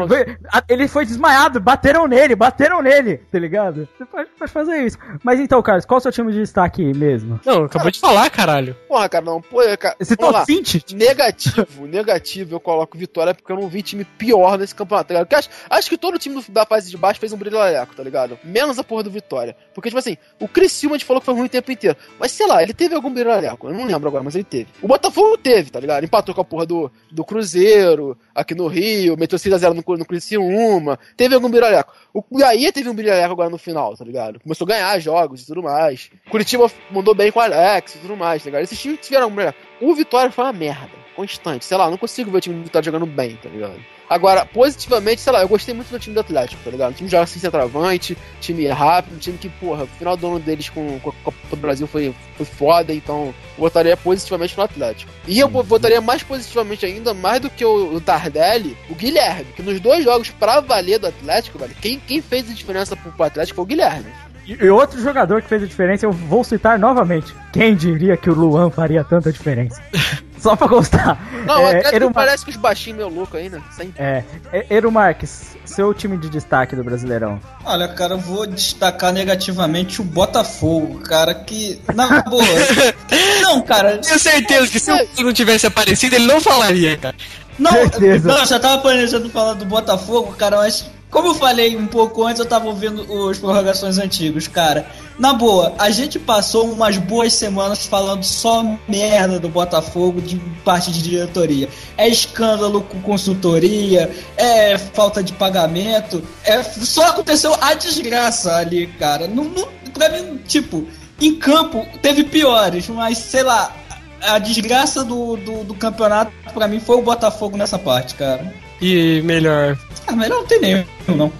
Ele 0.68 0.88
foi 0.88 1.04
desmaiado, 1.04 1.60
bateram 1.60 2.06
nele, 2.06 2.34
bateram 2.34 2.82
nele, 2.82 3.18
tá 3.30 3.38
ligado? 3.38 3.88
Você 3.96 4.04
pode, 4.04 4.30
pode 4.38 4.52
fazer 4.52 4.84
isso. 4.84 4.98
Mas 5.22 5.40
então, 5.40 5.62
Carlos, 5.62 5.84
qual 5.84 5.98
é 5.98 6.00
o 6.00 6.02
seu 6.02 6.12
time 6.12 6.32
de 6.32 6.40
destaque 6.40 6.82
mesmo? 6.94 7.40
Não, 7.44 7.64
acabou 7.64 7.90
de 7.90 8.00
falar, 8.00 8.28
caralho. 8.30 8.76
Porra, 8.88 9.08
cara, 9.08 9.24
não. 9.24 9.40
Pô, 9.40 9.58
cara. 9.78 9.96
Você 9.98 10.16
tá? 10.16 10.44
Negativo, 10.92 11.86
negativo. 11.86 12.54
Eu 12.54 12.60
coloco 12.60 12.96
vitória 12.96 13.34
porque 13.34 13.52
eu 13.52 13.56
não 13.56 13.68
vi 13.68 13.82
time 13.82 14.04
pior 14.04 14.58
nesse 14.58 14.74
campeonato, 14.74 15.08
tá 15.08 15.14
ligado? 15.14 15.34
acho, 15.34 15.48
acho 15.68 15.90
que 15.90 15.98
todo 15.98 16.18
time 16.18 16.42
da 16.48 16.64
fase 16.64 16.90
de 16.90 16.96
baixo 16.96 17.20
fez 17.20 17.32
um 17.32 17.36
brilho 17.36 17.58
tá 17.96 18.02
ligado? 18.02 18.38
Menos 18.44 18.78
a 18.78 18.84
porra 18.84 19.02
do 19.02 19.10
Vitória. 19.10 19.56
Porque, 19.74 19.88
tipo 19.88 19.98
assim, 19.98 20.16
o 20.40 20.48
Criciúma 20.54 20.94
a 20.94 20.98
gente 20.98 21.06
falou 21.06 21.20
que 21.20 21.24
foi 21.26 21.34
ruim 21.34 21.46
o 21.46 21.48
tempo 21.48 21.70
inteiro. 21.70 21.96
Mas 22.18 22.30
sei 22.30 22.46
lá, 22.46 22.62
ele 22.62 22.72
teve 22.72 22.94
algum 22.94 23.12
biralhaco. 23.12 23.68
Eu 23.68 23.74
não 23.74 23.84
lembro 23.84 24.08
agora, 24.08 24.22
mas 24.22 24.36
ele 24.36 24.44
teve. 24.44 24.68
O 24.80 24.86
Botafogo 24.86 25.36
teve, 25.36 25.70
tá 25.70 25.80
ligado? 25.80 26.04
Empatou 26.04 26.34
com 26.34 26.40
a 26.40 26.44
porra 26.44 26.64
do, 26.64 26.90
do 27.10 27.24
Cruzeiro, 27.24 28.16
aqui 28.32 28.54
no 28.54 28.68
Rio, 28.68 29.16
meteu 29.18 29.38
6x0 29.38 29.74
no, 29.74 29.96
no 29.96 30.04
Criciúma. 30.06 30.98
Teve 31.16 31.34
algum 31.34 31.50
biralhaco. 31.50 31.92
O 32.14 32.22
Bahia 32.30 32.72
teve 32.72 32.88
um 32.88 32.94
biralhaco 32.94 33.32
agora 33.32 33.50
no 33.50 33.58
final, 33.58 33.96
tá 33.96 34.04
ligado? 34.04 34.38
Começou 34.38 34.64
a 34.66 34.68
ganhar 34.68 34.98
jogos 35.00 35.42
e 35.42 35.46
tudo 35.46 35.62
mais. 35.62 36.08
Curitiba 36.30 36.70
mandou 36.90 37.14
bem 37.14 37.32
com 37.32 37.40
o 37.40 37.42
Alex 37.42 37.96
e 37.96 37.98
tudo 37.98 38.16
mais, 38.16 38.42
tá 38.42 38.50
ligado? 38.50 38.62
Esses 38.62 38.80
times 38.80 39.00
tiveram 39.00 39.24
algum 39.24 39.36
biralhaco. 39.36 39.58
O 39.80 39.94
Vitória 39.94 40.30
foi 40.30 40.44
uma 40.44 40.52
merda. 40.52 41.04
Constante. 41.16 41.64
Sei 41.64 41.76
lá, 41.76 41.90
não 41.90 41.96
consigo 41.96 42.30
ver 42.30 42.38
o 42.38 42.40
time 42.40 42.56
do 42.56 42.64
Vitória 42.64 42.84
jogando 42.86 43.06
bem, 43.06 43.36
tá 43.36 43.48
ligado? 43.48 43.80
Agora, 44.08 44.44
positivamente, 44.44 45.20
sei 45.20 45.32
lá, 45.32 45.40
eu 45.40 45.48
gostei 45.48 45.74
muito 45.74 45.90
do 45.90 45.98
time 45.98 46.14
do 46.14 46.20
Atlético, 46.20 46.62
tá 46.62 46.70
ligado? 46.70 46.92
O 46.92 46.94
time 46.94 47.08
joga 47.08 47.26
sem 47.26 47.40
centroavante, 47.40 48.16
time 48.40 48.66
rápido, 48.68 49.18
time 49.18 49.38
que, 49.38 49.48
porra, 49.48 49.84
o 49.84 49.86
final 49.86 50.16
do 50.16 50.26
ano 50.26 50.38
deles 50.38 50.68
com, 50.68 51.00
com 51.00 51.10
a 51.10 51.12
Copa 51.24 51.36
do 51.50 51.56
Brasil 51.56 51.86
foi, 51.86 52.14
foi 52.36 52.46
foda, 52.46 52.92
então 52.92 53.26
eu 53.26 53.34
votaria 53.56 53.96
positivamente 53.96 54.56
no 54.56 54.62
Atlético. 54.62 55.10
E 55.26 55.38
eu 55.38 55.48
votaria 55.48 56.00
mais 56.00 56.22
positivamente 56.22 56.84
ainda, 56.84 57.14
mais 57.14 57.40
do 57.40 57.48
que 57.48 57.64
o, 57.64 57.94
o 57.94 58.00
Tardelli, 58.00 58.76
o 58.90 58.94
Guilherme, 58.94 59.52
que 59.56 59.62
nos 59.62 59.80
dois 59.80 60.04
jogos 60.04 60.30
pra 60.30 60.60
valer 60.60 60.98
do 60.98 61.06
Atlético, 61.06 61.58
velho, 61.58 61.74
quem, 61.80 61.98
quem 61.98 62.20
fez 62.20 62.50
a 62.50 62.54
diferença 62.54 62.94
pro, 62.94 63.10
pro 63.10 63.24
Atlético 63.24 63.56
foi 63.56 63.64
o 63.64 63.68
Guilherme. 63.68 64.12
E 64.46 64.68
outro 64.68 65.00
jogador 65.00 65.40
que 65.42 65.48
fez 65.48 65.62
a 65.62 65.66
diferença, 65.66 66.04
eu 66.04 66.12
vou 66.12 66.44
citar 66.44 66.78
novamente. 66.78 67.34
Quem 67.52 67.74
diria 67.74 68.16
que 68.16 68.28
o 68.28 68.34
Luan 68.34 68.70
faria 68.70 69.02
tanta 69.02 69.32
diferença? 69.32 69.80
Só 70.38 70.54
pra 70.54 70.66
gostar. 70.66 71.18
Não, 71.46 71.66
é, 71.66 71.78
até 71.78 71.96
Eru 71.96 72.10
parece 72.12 72.44
que 72.44 72.50
os 72.50 72.56
baixinhos 72.58 72.98
meio 72.98 73.08
louco 73.08 73.34
ainda. 73.34 73.62
Sempre. 73.74 74.02
É. 74.02 74.22
Eru 74.68 74.92
Marques, 74.92 75.56
seu 75.64 75.94
time 75.94 76.18
de 76.18 76.28
destaque 76.28 76.76
do 76.76 76.84
Brasileirão. 76.84 77.40
Olha, 77.64 77.88
cara, 77.88 78.12
eu 78.12 78.18
vou 78.18 78.46
destacar 78.46 79.10
negativamente 79.10 80.02
o 80.02 80.04
Botafogo, 80.04 81.00
cara, 81.00 81.34
que. 81.34 81.80
Na 81.94 82.20
boa. 82.20 82.44
não, 83.40 83.62
cara. 83.62 83.96
Tenho 83.96 84.18
certeza 84.18 84.70
que 84.70 84.78
se 84.78 84.92
o 84.92 85.22
não 85.22 85.32
tivesse 85.32 85.66
aparecido, 85.66 86.16
ele 86.16 86.26
não 86.26 86.38
falaria, 86.42 86.98
cara. 86.98 87.14
Não, 87.58 87.70
Certeza. 87.70 88.28
não, 88.28 88.44
já 88.44 88.58
tava 88.58 88.82
planejando 88.82 89.30
falar 89.30 89.54
do 89.54 89.64
Botafogo, 89.64 90.34
cara, 90.34 90.56
mas 90.58 90.90
como 91.14 91.28
eu 91.28 91.34
falei 91.36 91.76
um 91.76 91.86
pouco 91.86 92.24
antes, 92.24 92.40
eu 92.40 92.44
tava 92.44 92.66
ouvindo 92.66 93.06
os 93.08 93.38
prorrogações 93.38 93.98
antigos, 93.98 94.48
cara. 94.48 94.84
Na 95.16 95.32
boa, 95.32 95.72
a 95.78 95.88
gente 95.88 96.18
passou 96.18 96.72
umas 96.72 96.98
boas 96.98 97.32
semanas 97.32 97.86
falando 97.86 98.24
só 98.24 98.64
merda 98.88 99.38
do 99.38 99.48
Botafogo 99.48 100.20
de 100.20 100.36
parte 100.64 100.90
de 100.90 101.00
diretoria. 101.00 101.68
É 101.96 102.08
escândalo 102.08 102.82
com 102.82 103.00
consultoria, 103.00 104.10
é 104.36 104.76
falta 104.76 105.22
de 105.22 105.32
pagamento, 105.34 106.20
é 106.42 106.60
só 106.64 107.10
aconteceu 107.10 107.56
a 107.60 107.74
desgraça 107.74 108.56
ali, 108.56 108.88
cara. 108.98 109.28
Não, 109.28 109.44
não, 109.44 109.68
pra 109.92 110.08
mim, 110.08 110.40
tipo, 110.48 110.84
em 111.20 111.36
campo 111.36 111.86
teve 112.02 112.24
piores, 112.24 112.88
mas 112.88 113.18
sei 113.18 113.44
lá, 113.44 113.72
a 114.20 114.40
desgraça 114.40 115.04
do, 115.04 115.36
do, 115.36 115.62
do 115.62 115.74
campeonato 115.74 116.32
para 116.52 116.66
mim 116.66 116.80
foi 116.80 116.96
o 116.96 117.02
Botafogo 117.02 117.56
nessa 117.56 117.78
parte, 117.78 118.16
cara. 118.16 118.63
E 118.80 119.22
melhor, 119.22 119.78
ah, 120.06 120.12
melhor 120.12 120.40
não 120.40 120.46
tem 120.46 120.60
nenhum, 120.60 120.84
não. 121.08 121.16
não, 121.16 121.30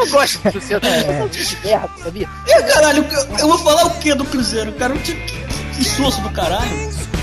eu 0.00 0.10
gosto 0.10 0.38
do 0.42 0.50
Cruzeiro, 0.52 0.86
é. 0.86 1.22
um 1.22 1.28
time 1.28 1.44
de 1.44 1.56
merda, 1.64 1.90
sabia? 2.02 2.28
É, 2.48 2.62
caralho, 2.62 3.04
eu, 3.04 3.38
eu 3.38 3.48
vou 3.48 3.58
falar 3.58 3.86
o 3.86 3.90
que 3.98 4.14
do 4.14 4.24
Cruzeiro, 4.24 4.72
cara? 4.72 4.94
Um 4.94 4.98
time 4.98 5.20
que 5.76 5.84
soço 5.84 6.20
do 6.22 6.30
caralho. 6.30 7.15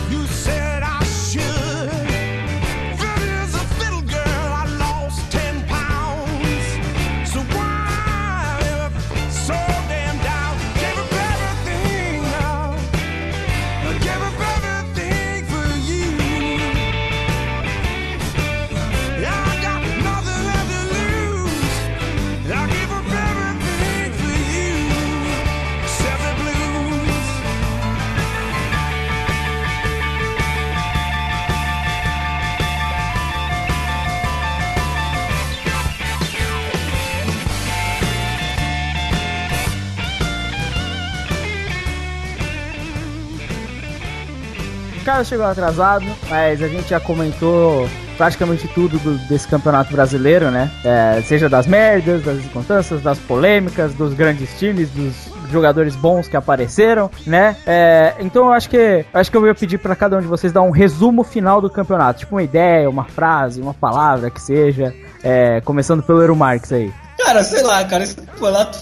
Carlos 45.04 45.28
chegou 45.28 45.46
atrasado, 45.46 46.06
mas 46.30 46.62
a 46.62 46.68
gente 46.68 46.90
já 46.90 47.00
comentou 47.00 47.88
praticamente 48.18 48.68
tudo 48.70 48.98
do, 49.00 49.18
desse 49.28 49.48
campeonato 49.48 49.92
brasileiro, 49.92 50.50
né? 50.50 50.72
É, 50.84 51.22
seja 51.24 51.50
das 51.50 51.68
merdas, 51.68 52.24
das 52.24 52.42
circunstâncias, 52.42 53.02
das 53.02 53.20
polêmicas, 53.20 53.94
dos 53.94 54.14
grandes 54.14 54.58
times, 54.58 54.90
dos 54.90 55.14
jogadores 55.52 55.96
bons 55.96 56.28
que 56.28 56.38
apareceram, 56.38 57.10
né? 57.28 57.56
É, 57.66 58.16
então 58.20 58.48
eu 58.48 58.54
acho 58.54 58.70
que 58.70 59.06
acho 59.14 59.30
que 59.30 59.38
eu 59.38 59.42
vou 59.42 59.54
pedir 59.54 59.78
para 59.78 59.96
cada 59.96 60.18
um 60.18 60.22
de 60.22 60.28
vocês 60.28 60.52
dar 60.52 60.62
um 60.62 60.72
resumo 60.72 61.24
final 61.24 61.62
do 61.62 61.70
campeonato, 61.70 62.20
tipo 62.20 62.36
uma 62.36 62.44
ideia, 62.44 62.90
uma 62.90 63.06
frase, 63.06 63.62
uma 63.62 63.74
palavra 63.74 64.30
que 64.30 64.42
seja, 64.42 64.94
é, 65.24 65.62
começando 65.62 66.02
pelo 66.02 66.22
Eero 66.22 66.36
Marques 66.36 66.72
aí. 66.72 66.92
Cara, 67.18 67.44
sei 67.44 67.64
lá, 67.64 67.84
cara, 67.86 68.04
esse 68.04 68.16
campeonato 68.16 68.80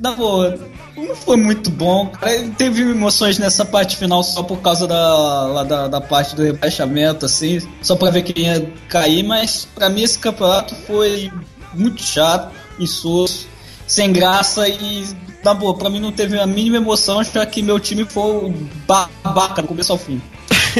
na 0.00 0.12
boa, 0.12 0.58
não 0.96 1.14
foi 1.14 1.36
muito 1.36 1.70
bom. 1.70 2.08
Cara. 2.08 2.48
Teve 2.56 2.82
emoções 2.82 3.38
nessa 3.38 3.64
parte 3.64 3.96
final 3.96 4.22
só 4.22 4.42
por 4.42 4.60
causa 4.60 4.86
da, 4.86 5.64
da, 5.64 5.88
da, 5.88 6.00
parte 6.00 6.36
do 6.36 6.42
rebaixamento, 6.42 7.26
assim, 7.26 7.60
só 7.82 7.96
pra 7.96 8.10
ver 8.10 8.22
quem 8.22 8.44
ia 8.44 8.72
cair, 8.88 9.22
mas 9.22 9.66
pra 9.74 9.88
mim 9.88 10.02
esse 10.02 10.18
campeonato 10.18 10.74
foi 10.86 11.32
muito 11.74 12.02
chato, 12.02 12.54
insosso, 12.78 13.48
sem 13.86 14.12
graça 14.12 14.68
e. 14.68 15.28
Na 15.44 15.54
boa, 15.54 15.72
pra 15.72 15.88
mim 15.88 16.00
não 16.00 16.10
teve 16.10 16.38
a 16.38 16.46
mínima 16.46 16.78
emoção, 16.78 17.22
já 17.22 17.46
que 17.46 17.62
meu 17.62 17.78
time 17.78 18.04
foi 18.04 18.52
babaca 18.86 19.62
do 19.62 19.68
começo 19.68 19.92
ao 19.92 19.98
fim. 19.98 20.20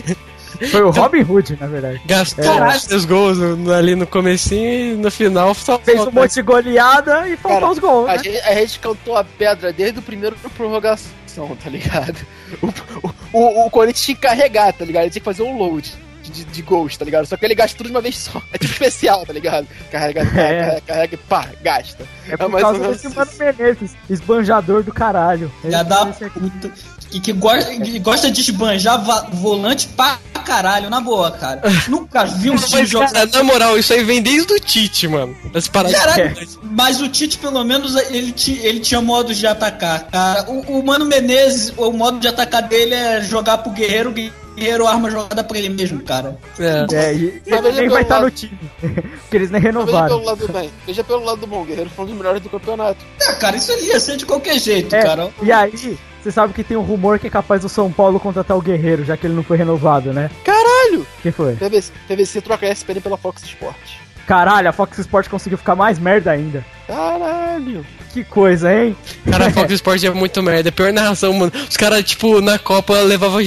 Foi 0.67 0.83
o 0.83 0.91
Robin 0.91 1.23
Hood, 1.23 1.57
na 1.61 1.67
verdade. 1.67 2.01
Gastou 2.07 2.65
é. 2.65 2.79
seus 2.79 3.05
gols 3.05 3.39
no, 3.39 3.73
ali 3.73 3.95
no 3.95 4.07
comecinho 4.07 4.95
e 4.95 4.97
no 4.97 5.11
final 5.11 5.55
só 5.55 5.79
fez 5.79 6.01
um 6.01 6.11
monte 6.11 6.35
de 6.35 6.43
goleada 6.43 7.29
e 7.29 7.37
faltou 7.37 7.71
os 7.71 7.79
gols. 7.79 8.09
A, 8.09 8.17
né? 8.17 8.25
gente, 8.25 8.39
a, 8.41 8.55
gente, 8.55 8.79
cantou 8.81 9.17
a 9.17 9.25
pedra 9.25 9.73
desde 9.73 9.99
o 9.99 10.03
primeiro 10.03 10.37
prorrogação, 10.57 11.57
tá 11.63 11.71
ligado? 11.71 12.19
O, 12.61 12.67
o, 13.33 13.39
o, 13.39 13.67
o 13.67 13.71
Corinthians 13.71 14.05
tinha 14.05 14.15
que 14.17 14.23
carregar, 14.23 14.73
tá 14.73 14.85
ligado? 14.85 15.05
Ele 15.05 15.11
tinha 15.11 15.21
que 15.21 15.25
fazer 15.25 15.43
um 15.43 15.57
load. 15.57 16.09
De, 16.29 16.45
de, 16.45 16.61
gols, 16.61 16.95
tá 16.95 17.07
ligado? 17.07 17.25
Só 17.25 17.39
que 17.39 17.47
ele 17.47 17.55
gasta 17.55 17.75
tudo 17.75 17.87
de 17.87 17.93
uma 17.93 18.03
vez 18.03 18.19
só. 18.19 18.43
É 18.53 18.59
tipo 18.59 18.71
especial, 18.71 19.25
tá 19.25 19.33
ligado? 19.33 19.67
Carrega, 19.91 20.27
carrega, 20.27 20.43
é. 20.43 20.61
carrega, 20.61 20.81
carrega 20.83 21.15
e 21.15 21.17
pá, 21.17 21.49
gasta. 21.63 22.07
É 22.29 22.37
por 22.37 22.59
é 22.59 22.61
causa 22.61 22.89
desse 22.89 23.09
Mano 23.09 23.31
Menezes, 23.39 23.97
esbanjador 24.11 24.83
do 24.83 24.93
caralho. 24.93 25.51
Já 25.65 25.83
dá 25.83 26.05
puta 26.05 26.71
que, 27.11 27.21
que, 27.21 27.33
gosta, 27.33 27.75
que 27.77 27.99
gosta 27.99 28.31
de 28.31 28.41
esbanjar 28.41 29.03
volante 29.33 29.89
pra 29.89 30.19
caralho, 30.49 30.89
na 30.89 31.01
boa, 31.01 31.31
cara. 31.31 31.61
Nunca 31.89 32.25
vi 32.25 32.51
um 32.51 32.57
time 32.57 32.87
jogar. 32.87 33.13
Cara, 33.13 33.27
na 33.27 33.43
moral, 33.43 33.79
isso 33.79 33.93
aí 33.93 34.03
vem 34.03 34.23
desde 34.23 34.53
o 34.55 34.59
Tite, 34.59 35.07
mano. 35.07 35.37
As 35.55 35.69
Caralho, 35.69 36.35
mas 36.63 37.01
o 37.03 37.09
Tite, 37.09 37.37
pelo 37.37 37.63
menos, 37.65 37.95
ele, 37.97 38.35
ele 38.63 38.81
tinha 38.81 39.01
modos 39.03 39.37
de 39.37 39.47
atacar. 39.47 40.05
Cara. 40.05 40.45
O, 40.49 40.79
o 40.79 40.85
Mano 40.85 41.05
Menezes, 41.05 41.73
o 41.77 41.93
modo 41.93 42.19
de 42.19 42.29
atacar 42.29 42.63
dele 42.63 42.95
é 42.95 43.21
jogar 43.21 43.59
pro 43.59 43.71
Guerreiro, 43.73 44.11
Guerreiro 44.11 44.87
arma 44.87 45.11
jogada 45.11 45.45
pra 45.45 45.59
ele 45.59 45.69
mesmo, 45.69 46.03
cara. 46.03 46.39
É, 46.59 46.87
é 46.95 47.15
e, 47.15 47.43
ele 47.47 47.73
nem 47.73 47.89
vai 47.89 48.03
estar 48.03 48.17
tá 48.17 48.23
no 48.23 48.31
time. 48.31 48.59
Porque 48.81 49.37
eles 49.37 49.51
nem 49.51 49.61
renovaram. 49.61 50.09
Veja 50.09 50.09
pelo 50.09 50.25
lado 50.25 50.53
bem. 50.53 50.71
Veja 50.87 51.05
pelo 51.05 51.25
lado 51.25 51.47
bom, 51.47 51.65
Guerreiro 51.65 51.91
foi 51.91 52.05
um 52.05 52.09
dos 52.09 52.17
melhores 52.17 52.43
do 52.43 52.49
campeonato. 52.49 53.05
É, 53.21 53.33
cara, 53.35 53.57
isso 53.57 53.71
ali 53.71 53.87
ia 53.87 54.01
ser 54.01 54.17
de 54.17 54.25
qualquer 54.25 54.59
jeito, 54.59 54.95
é, 54.95 55.03
cara. 55.03 55.31
E 55.43 55.53
aí, 55.53 55.99
você 56.23 56.33
sabe 56.33 56.53
que 56.53 56.64
tem 56.64 56.77
um 56.77 56.83
rumor 56.83 57.19
que 57.19 57.27
é 57.27 57.31
capaz 57.31 57.62
do 57.62 57.69
São 57.69 57.91
Paulo 57.93 58.19
contratar 58.19 58.57
o 58.57 58.62
Guerreiro, 58.62 59.05
já 59.05 59.16
que 59.16 59.27
ele 59.27 59.35
não 59.35 59.43
foi 59.43 59.57
renovado, 59.57 60.12
né? 60.12 60.31
Caralho! 60.45 61.07
que 61.23 61.31
foi? 61.31 61.55
PVC, 61.57 61.93
PVC 62.07 62.41
troca 62.41 62.66
a 62.66 62.71
SPN 62.71 63.01
pela 63.01 63.16
Fox 63.16 63.43
Sports. 63.43 64.08
Caralho, 64.29 64.68
a 64.68 64.72
Fox 64.72 64.99
Sports 64.99 65.26
conseguiu 65.26 65.57
ficar 65.57 65.74
mais 65.74 65.99
merda 65.99 66.31
ainda. 66.31 66.62
Caralho. 66.87 67.85
Que 68.12 68.22
coisa, 68.22 68.70
hein? 68.70 68.95
Cara, 69.31 69.47
a 69.47 69.51
Fox 69.53 69.72
Sports 69.72 70.05
é 70.05 70.11
muito 70.11 70.43
merda. 70.43 70.68
É 70.68 70.70
pior 70.70 70.93
narração, 70.93 71.33
mano. 71.33 71.51
Os 71.66 71.79
caras, 71.79 72.05
tipo, 72.05 72.43
na 72.43 72.59
Copa 72.59 72.93
levavam 73.01 73.41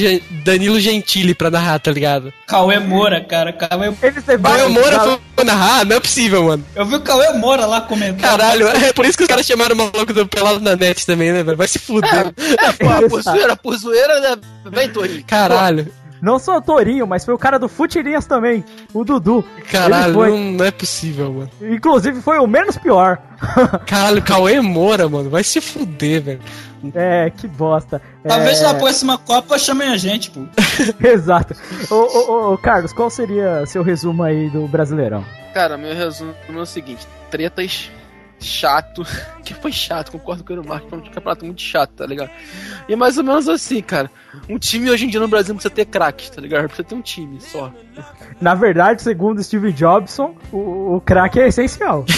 Danilo 0.43 0.79
Gentili 0.79 1.35
pra 1.35 1.51
narrar, 1.51 1.77
tá 1.77 1.91
ligado? 1.91 2.33
Cauê 2.47 2.79
Moura, 2.79 3.21
cara. 3.21 3.53
Cauê, 3.53 3.93
Eles 4.01 4.25
Cauê 4.25 4.67
Moura 4.69 4.99
foi 5.01 5.19
pra 5.35 5.45
narrar? 5.45 5.85
Não 5.85 5.97
é 5.97 5.99
possível, 5.99 6.45
mano. 6.45 6.65
Eu 6.75 6.85
vi 6.85 6.95
o 6.95 7.01
Cauê 7.01 7.31
Moura 7.33 7.67
lá 7.67 7.81
comentando. 7.81 8.21
Caralho, 8.21 8.67
é 8.67 8.91
por 8.91 9.05
isso 9.05 9.15
que 9.15 9.23
os 9.23 9.29
caras 9.29 9.45
chamaram 9.45 9.75
o 9.75 9.77
maluco 9.77 10.13
do 10.13 10.25
Pelado 10.25 10.61
na 10.61 10.75
net 10.75 11.05
também, 11.05 11.31
né, 11.31 11.43
velho? 11.43 11.57
Vai 11.57 11.67
se 11.67 11.77
fuder. 11.77 12.11
É, 12.11 12.65
é 12.65 12.71
pô, 12.73 13.07
por 13.07 13.21
zoeira, 13.21 13.55
por 13.55 13.77
zoeira, 13.77 14.19
né? 14.19 14.35
Vem, 14.65 14.89
Torinho. 14.89 15.23
Caralho. 15.25 16.00
Não 16.21 16.37
só 16.37 16.57
o 16.57 16.61
Torinho, 16.61 17.07
mas 17.07 17.25
foi 17.25 17.33
o 17.33 17.37
cara 17.37 17.57
do 17.57 17.67
Futirinhas 17.67 18.25
também, 18.25 18.63
o 18.93 19.03
Dudu. 19.03 19.43
Caralho, 19.71 20.13
foi... 20.13 20.29
não, 20.29 20.51
não, 20.51 20.65
é 20.65 20.71
possível, 20.71 21.33
mano. 21.33 21.49
Inclusive 21.61 22.21
foi 22.21 22.37
o 22.37 22.45
menos 22.45 22.77
pior. 22.77 23.17
Caralho, 23.87 24.21
Cauê 24.21 24.61
Moura, 24.61 25.09
mano, 25.09 25.29
vai 25.29 25.43
se 25.43 25.59
fuder, 25.59 26.21
velho. 26.21 26.41
É, 26.95 27.29
que 27.29 27.47
bosta. 27.47 28.01
Talvez 28.27 28.59
é... 28.59 28.63
na 28.63 28.73
próxima 28.75 29.17
Copa 29.17 29.57
chamem 29.57 29.89
a 29.89 29.97
gente, 29.97 30.31
pô. 30.31 30.41
Exato. 31.05 31.55
Ô, 31.89 31.95
ô, 31.95 32.53
ô, 32.53 32.57
Carlos, 32.57 32.93
qual 32.93 33.09
seria 33.09 33.65
seu 33.65 33.83
resumo 33.83 34.23
aí 34.23 34.49
do 34.49 34.67
Brasileirão? 34.67 35.23
Cara, 35.53 35.77
meu 35.77 35.95
resumo 35.95 36.33
é 36.49 36.53
o 36.53 36.65
seguinte: 36.65 37.07
tretas 37.29 37.91
chato. 38.39 39.03
Que 39.43 39.55
foi 39.55 39.71
chato, 39.71 40.11
concordo 40.11 40.43
com 40.43 40.53
o 40.53 40.65
Marco, 40.65 40.87
foi 40.87 40.99
um 40.99 41.01
campeonato 41.01 41.43
muito 41.43 41.61
chato, 41.61 41.91
tá 41.91 42.05
ligado? 42.05 42.29
E 42.87 42.93
é 42.93 42.95
mais 42.95 43.17
ou 43.17 43.23
menos 43.23 43.49
assim, 43.49 43.81
cara. 43.81 44.09
Um 44.49 44.57
time 44.57 44.89
hoje 44.89 45.05
em 45.05 45.09
dia 45.09 45.19
no 45.19 45.27
Brasil 45.27 45.49
não 45.49 45.57
precisa 45.57 45.73
ter 45.73 45.85
craque, 45.85 46.31
tá 46.31 46.41
ligado? 46.41 46.67
Precisa 46.67 46.87
ter 46.87 46.95
um 46.95 47.01
time 47.01 47.39
só. 47.39 47.71
Na 48.39 48.55
verdade, 48.55 49.01
segundo 49.01 49.43
Steve 49.43 49.71
Jobson, 49.73 50.35
o, 50.51 50.95
o 50.95 51.01
craque 51.01 51.39
é 51.39 51.47
essencial. 51.47 52.05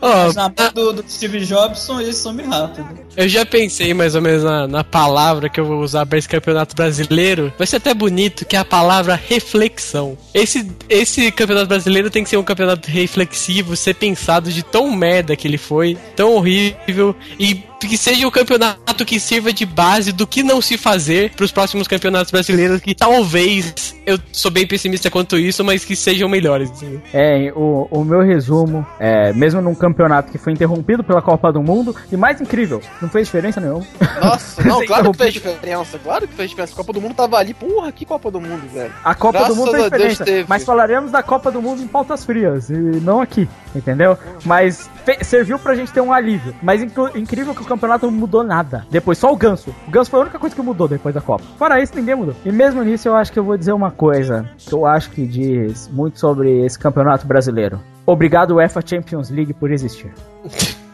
oh, 0.00 0.32
na 0.32 0.48
do, 0.70 0.92
do 0.92 1.04
Steve 1.10 1.44
Jobson, 1.44 2.00
eles 2.00 2.16
são 2.16 2.34
bem 2.34 2.46
rápidos. 2.46 2.90
Eu 3.16 3.28
já 3.28 3.44
pensei 3.44 3.92
mais 3.92 4.14
ou 4.14 4.22
menos 4.22 4.44
na, 4.44 4.68
na 4.68 4.84
palavra 4.84 5.48
que 5.48 5.58
eu 5.58 5.64
vou 5.64 5.80
usar 5.80 6.06
para 6.06 6.18
esse 6.18 6.28
campeonato 6.28 6.76
brasileiro. 6.76 7.52
Vai 7.58 7.66
ser 7.66 7.76
até 7.76 7.92
bonito, 7.92 8.44
que 8.44 8.56
é 8.56 8.58
a 8.58 8.64
palavra 8.64 9.14
reflexão. 9.14 10.16
Esse, 10.32 10.70
esse 10.88 11.30
campeonato 11.32 11.66
brasileiro 11.66 12.10
tem 12.10 12.22
que 12.22 12.30
ser 12.30 12.36
um 12.36 12.44
campeonato 12.44 12.88
reflexivo, 12.90 13.76
ser 13.76 13.94
pensado 13.94 14.50
de 14.50 14.62
tão 14.62 14.90
merda 14.90 15.34
que 15.36 15.48
ele 15.48 15.58
foi, 15.58 15.98
tão 16.14 16.34
horrível 16.34 17.14
e 17.38 17.67
que 17.86 17.96
seja 17.96 18.24
o 18.24 18.28
um 18.28 18.32
campeonato 18.32 19.04
que 19.04 19.20
sirva 19.20 19.52
de 19.52 19.64
base 19.64 20.12
do 20.12 20.26
que 20.26 20.42
não 20.42 20.60
se 20.60 20.76
fazer 20.76 21.30
para 21.34 21.44
os 21.44 21.52
próximos 21.52 21.86
campeonatos 21.86 22.30
brasileiros, 22.30 22.80
que 22.80 22.94
talvez 22.94 23.94
eu 24.04 24.18
sou 24.32 24.50
bem 24.50 24.66
pessimista 24.66 25.10
quanto 25.10 25.36
isso, 25.36 25.62
mas 25.62 25.84
que 25.84 25.94
sejam 25.94 26.28
melhores. 26.28 26.70
Assim. 26.70 27.00
É, 27.12 27.52
o, 27.54 27.86
o 27.90 28.04
meu 28.04 28.20
resumo, 28.20 28.86
é, 28.98 29.32
mesmo 29.32 29.60
num 29.60 29.74
campeonato 29.74 30.32
que 30.32 30.38
foi 30.38 30.52
interrompido 30.52 31.04
pela 31.04 31.20
Copa 31.20 31.52
do 31.52 31.62
Mundo, 31.62 31.94
e 32.10 32.16
mais 32.16 32.40
incrível, 32.40 32.80
não 33.00 33.08
fez 33.08 33.26
diferença 33.26 33.60
nenhuma. 33.60 33.86
Nossa, 34.20 34.62
não, 34.62 34.84
claro 34.86 35.12
que 35.12 35.18
fez 35.18 35.34
diferença, 35.34 35.98
claro 35.98 36.26
que 36.26 36.34
fez 36.34 36.50
diferença. 36.50 36.72
A 36.72 36.76
Copa 36.76 36.92
do 36.92 37.00
Mundo 37.00 37.14
tava 37.14 37.36
ali, 37.36 37.54
porra, 37.54 37.92
que 37.92 38.04
Copa 38.04 38.30
do 38.30 38.40
Mundo, 38.40 38.66
velho. 38.72 38.92
A 39.04 39.14
Copa 39.14 39.38
Graças 39.38 39.56
do 39.56 39.60
Mundo 39.60 39.70
fez 39.72 40.18
diferença, 40.18 40.46
mas 40.48 40.64
falaremos 40.64 41.12
da 41.12 41.22
Copa 41.22 41.50
do 41.50 41.60
Mundo 41.60 41.82
em 41.82 41.86
pautas 41.86 42.24
frias, 42.24 42.70
e 42.70 42.74
não 42.74 43.20
aqui, 43.20 43.48
entendeu? 43.74 44.16
Mas 44.44 44.88
serviu 45.22 45.58
pra 45.58 45.74
gente 45.74 45.92
ter 45.92 46.00
um 46.00 46.12
alívio. 46.12 46.54
Mas 46.62 46.82
incrível 46.82 47.54
que 47.54 47.62
o 47.62 47.64
campeonato 47.68 48.06
não 48.06 48.12
mudou 48.12 48.42
nada. 48.42 48.86
Depois, 48.90 49.18
só 49.18 49.32
o 49.32 49.36
Ganso. 49.36 49.74
O 49.86 49.90
Ganso 49.90 50.10
foi 50.10 50.20
a 50.20 50.22
única 50.22 50.38
coisa 50.38 50.54
que 50.54 50.62
mudou 50.62 50.88
depois 50.88 51.14
da 51.14 51.20
Copa. 51.20 51.44
Fora 51.58 51.80
isso, 51.80 51.94
ninguém 51.94 52.14
mudou. 52.14 52.34
E 52.44 52.50
mesmo 52.50 52.82
nisso, 52.82 53.08
eu 53.08 53.14
acho 53.14 53.32
que 53.32 53.38
eu 53.38 53.44
vou 53.44 53.56
dizer 53.56 53.72
uma 53.72 53.90
coisa 53.90 54.48
que 54.58 54.72
eu 54.72 54.86
acho 54.86 55.10
que 55.10 55.26
diz 55.26 55.88
muito 55.92 56.18
sobre 56.18 56.64
esse 56.64 56.78
campeonato 56.78 57.26
brasileiro. 57.26 57.80
Obrigado, 58.06 58.56
UEFA 58.56 58.80
Champions 58.84 59.30
League, 59.30 59.52
por 59.52 59.70
existir. 59.70 60.12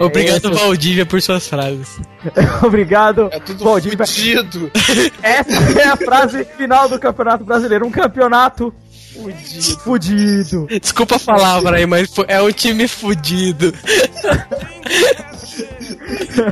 Obrigado, 0.00 0.48
é 0.48 0.50
Valdívia, 0.50 1.04
por 1.04 1.20
suas 1.20 1.48
frases. 1.48 2.00
Obrigado, 2.62 3.28
é 3.32 3.40
tudo 3.40 3.64
Valdívia. 3.64 4.06
Fudido. 4.06 4.70
Essa 5.22 5.80
é 5.80 5.88
a 5.88 5.96
frase 5.96 6.44
final 6.44 6.88
do 6.88 6.98
Campeonato 6.98 7.44
Brasileiro. 7.44 7.86
Um 7.86 7.90
campeonato 7.90 8.72
Fudido. 9.18 9.80
Fudido. 9.80 10.68
Desculpa 10.80 11.16
a 11.16 11.20
palavra 11.20 11.76
aí, 11.78 11.86
mas 11.86 12.08
é 12.28 12.40
um 12.40 12.52
time 12.52 12.86
fudido. 12.86 13.74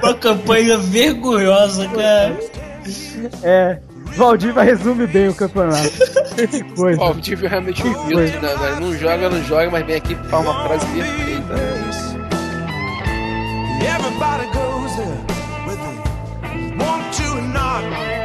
Uma 0.02 0.14
campanha 0.14 0.76
vergonhosa, 0.78 1.86
cara. 1.88 2.36
É. 3.42 3.78
Valdívia 4.16 4.62
resume 4.62 5.06
bem 5.06 5.28
o 5.28 5.34
campeonato. 5.34 5.90
Que 6.50 6.64
coisa. 6.74 6.98
Valdívia 6.98 7.48
realmente 7.48 7.82
que 7.82 7.88
humilde, 7.88 8.38
né, 8.38 8.56
velho? 8.56 8.80
Não 8.80 8.98
joga, 8.98 9.28
não 9.28 9.44
joga, 9.44 9.70
mas 9.70 9.86
vem 9.86 9.96
aqui 9.96 10.14
e 10.14 10.28
fala 10.28 10.50
uma 10.50 10.66
frase 10.66 10.86
perfeita. 10.86 11.54
Everybody 13.82 14.46
goes 14.52 14.96
there, 14.96 15.18
want 16.78 17.12
to 17.14 17.24
or 17.36 17.42
not. 17.42 17.84
Everybody 17.84 18.15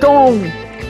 Então, 0.00 0.32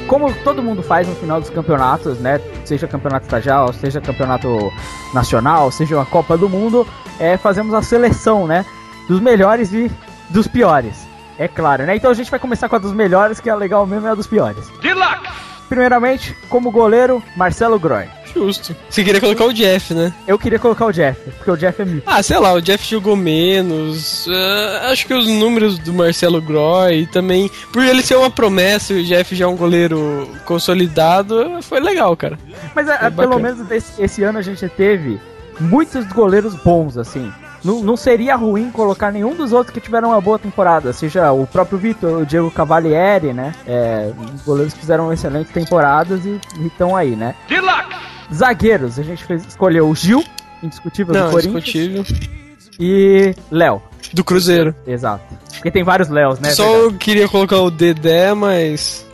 como 0.07 0.33
todo 0.45 0.63
mundo 0.63 0.85
faz 0.85 1.09
no 1.09 1.17
final 1.17 1.41
dos 1.41 1.51
campeonatos, 1.51 2.21
né? 2.21 2.41
Seja 2.65 2.87
campeonato 2.87 3.25
estadual, 3.25 3.73
seja 3.73 4.01
campeonato 4.01 4.73
nacional, 5.13 5.69
seja 5.73 5.97
uma 5.97 6.07
Copa 6.07 6.39
do 6.39 6.49
Mundo, 6.49 6.87
é, 7.19 7.37
fazemos 7.37 7.75
a 7.75 7.83
seleção, 7.83 8.47
né? 8.47 8.65
Dos 9.09 9.19
melhores 9.19 9.73
e 9.73 9.91
dos 10.29 10.47
piores. 10.47 11.09
É 11.37 11.49
claro, 11.49 11.87
né? 11.87 11.97
Então 11.97 12.09
a 12.09 12.15
gente 12.15 12.31
vai 12.31 12.39
começar 12.39 12.69
com 12.69 12.77
a 12.77 12.79
dos 12.79 12.93
melhores, 12.93 13.41
que 13.41 13.51
é 13.51 13.55
legal 13.57 13.85
mesmo, 13.85 14.07
é 14.07 14.13
a 14.13 14.15
dos 14.15 14.29
piores. 14.29 14.69
Luck! 14.69 15.29
Primeiramente, 15.69 16.33
como 16.49 16.71
goleiro, 16.71 17.21
Marcelo 17.37 17.81
Groy. 17.81 18.07
Justo. 18.35 18.75
Você 18.89 19.05
queria 19.05 19.21
colocar 19.21 19.45
o 19.45 19.53
Jeff, 19.53 19.93
né? 19.95 20.13
Eu 20.27 20.39
queria 20.39 20.59
colocar 20.59 20.87
o 20.87 20.93
Jeff, 20.93 21.19
porque 21.31 21.51
o 21.51 21.57
Jeff 21.57 21.81
é 21.81 21.85
mito. 21.85 22.03
Ah, 22.07 22.23
sei 22.23 22.39
lá, 22.39 22.53
o 22.53 22.61
Jeff 22.61 22.89
jogou 22.89 23.17
menos. 23.17 24.27
Uh, 24.27 24.91
acho 24.91 25.07
que 25.07 25.15
os 25.15 25.27
números 25.27 25.79
do 25.79 25.93
Marcelo 25.93 26.41
Groy 26.41 27.07
também. 27.07 27.51
Por 27.73 27.85
ele 27.85 28.03
ser 28.03 28.17
uma 28.17 28.31
promessa 28.31 28.93
e 28.93 29.03
o 29.03 29.05
Jeff 29.05 29.35
já 29.35 29.45
é 29.45 29.49
um 29.49 29.57
goleiro 29.57 30.29
consolidado, 30.45 31.59
foi 31.63 31.81
legal, 31.81 32.17
cara. 32.17 32.39
Mas 32.75 32.89
é, 32.89 33.11
pelo 33.11 33.39
menos 33.39 33.71
esse, 33.71 34.03
esse 34.03 34.23
ano 34.23 34.39
a 34.39 34.43
gente 34.43 34.69
teve 34.69 35.21
muitos 35.59 36.07
goleiros 36.07 36.55
bons, 36.55 36.97
assim. 36.97 37.31
Não, 37.63 37.83
não, 37.83 37.97
seria 37.97 38.35
ruim 38.37 38.71
colocar 38.71 39.13
nenhum 39.13 39.35
dos 39.35 39.53
outros 39.53 39.75
que 39.75 39.81
tiveram 39.81 40.09
uma 40.11 40.21
boa 40.21 40.39
temporada, 40.39 40.93
seja 40.95 41.31
o 41.31 41.47
próprio 41.47 41.79
Vitor, 41.79 42.23
o 42.23 42.27
Diego 42.27 42.51
Cavalieri, 42.51 43.35
né? 43.35 43.55
É, 43.67 44.11
os 44.35 44.43
goleiros 44.43 44.73
fizeram 44.73 45.13
excelentes 45.13 45.53
temporadas 45.53 46.25
e 46.25 46.41
estão 46.65 46.97
aí, 46.97 47.15
né? 47.15 47.35
Luck! 47.51 48.10
Zagueiros, 48.33 48.99
a 48.99 49.03
gente 49.03 49.25
fez, 49.25 49.47
escolheu 49.47 49.89
o 49.89 49.95
Gil, 49.95 50.25
indiscutível 50.63 51.15
Não, 51.15 51.27
do 51.27 51.33
Corinthians. 51.33 52.11
Indiscutível. 52.11 52.41
E 52.79 53.35
Léo. 53.51 53.83
Do 54.15 54.25
Cruzeiro. 54.25 54.75
Exato. 54.87 55.23
Porque 55.53 55.71
tem 55.71 55.85
vários 55.85 56.09
Léos, 56.09 56.41
né? 56.41 56.51
Só 56.51 56.65
eu 56.65 56.95
queria 56.95 57.29
colocar 57.29 57.59
o 57.59 57.71
Dedé, 57.71 58.33
mas. 58.33 59.07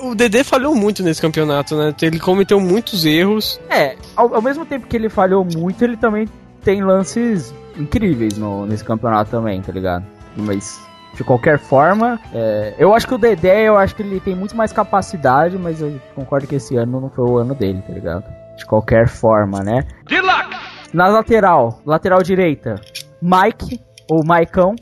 O 0.00 0.14
Dedé 0.14 0.42
falhou 0.42 0.74
muito 0.74 1.02
nesse 1.04 1.22
campeonato, 1.22 1.76
né? 1.76 1.94
Ele 2.02 2.18
cometeu 2.18 2.58
muitos 2.58 3.06
erros. 3.06 3.60
É, 3.70 3.96
ao, 4.16 4.34
ao 4.34 4.42
mesmo 4.42 4.66
tempo 4.66 4.88
que 4.88 4.96
ele 4.96 5.08
falhou 5.08 5.44
muito, 5.44 5.84
ele 5.84 5.96
também 5.96 6.28
tem 6.64 6.82
lances 6.82 7.54
incríveis 7.78 8.36
no, 8.36 8.66
nesse 8.66 8.82
campeonato 8.82 9.30
também, 9.30 9.62
tá 9.62 9.70
ligado? 9.70 10.04
Mas 10.36 10.80
de 11.14 11.22
qualquer 11.22 11.60
forma, 11.60 12.18
é, 12.32 12.74
eu 12.76 12.92
acho 12.92 13.06
que 13.06 13.14
o 13.14 13.18
Dedé, 13.18 13.68
eu 13.68 13.78
acho 13.78 13.94
que 13.94 14.02
ele 14.02 14.18
tem 14.18 14.34
muito 14.34 14.56
mais 14.56 14.72
capacidade, 14.72 15.56
mas 15.56 15.80
eu 15.80 16.00
concordo 16.14 16.46
que 16.46 16.56
esse 16.56 16.74
ano 16.76 17.00
não 17.00 17.08
foi 17.08 17.24
o 17.24 17.38
ano 17.38 17.54
dele, 17.54 17.80
tá 17.86 17.92
ligado? 17.92 18.24
De 18.56 18.64
qualquer 18.66 19.08
forma, 19.08 19.62
né? 19.62 19.86
Luck! 20.10 20.56
Na 20.92 21.08
lateral, 21.08 21.82
lateral 21.84 22.22
direita, 22.22 22.80
Mike, 23.20 23.80
ou 24.08 24.24
Maicão, 24.24 24.76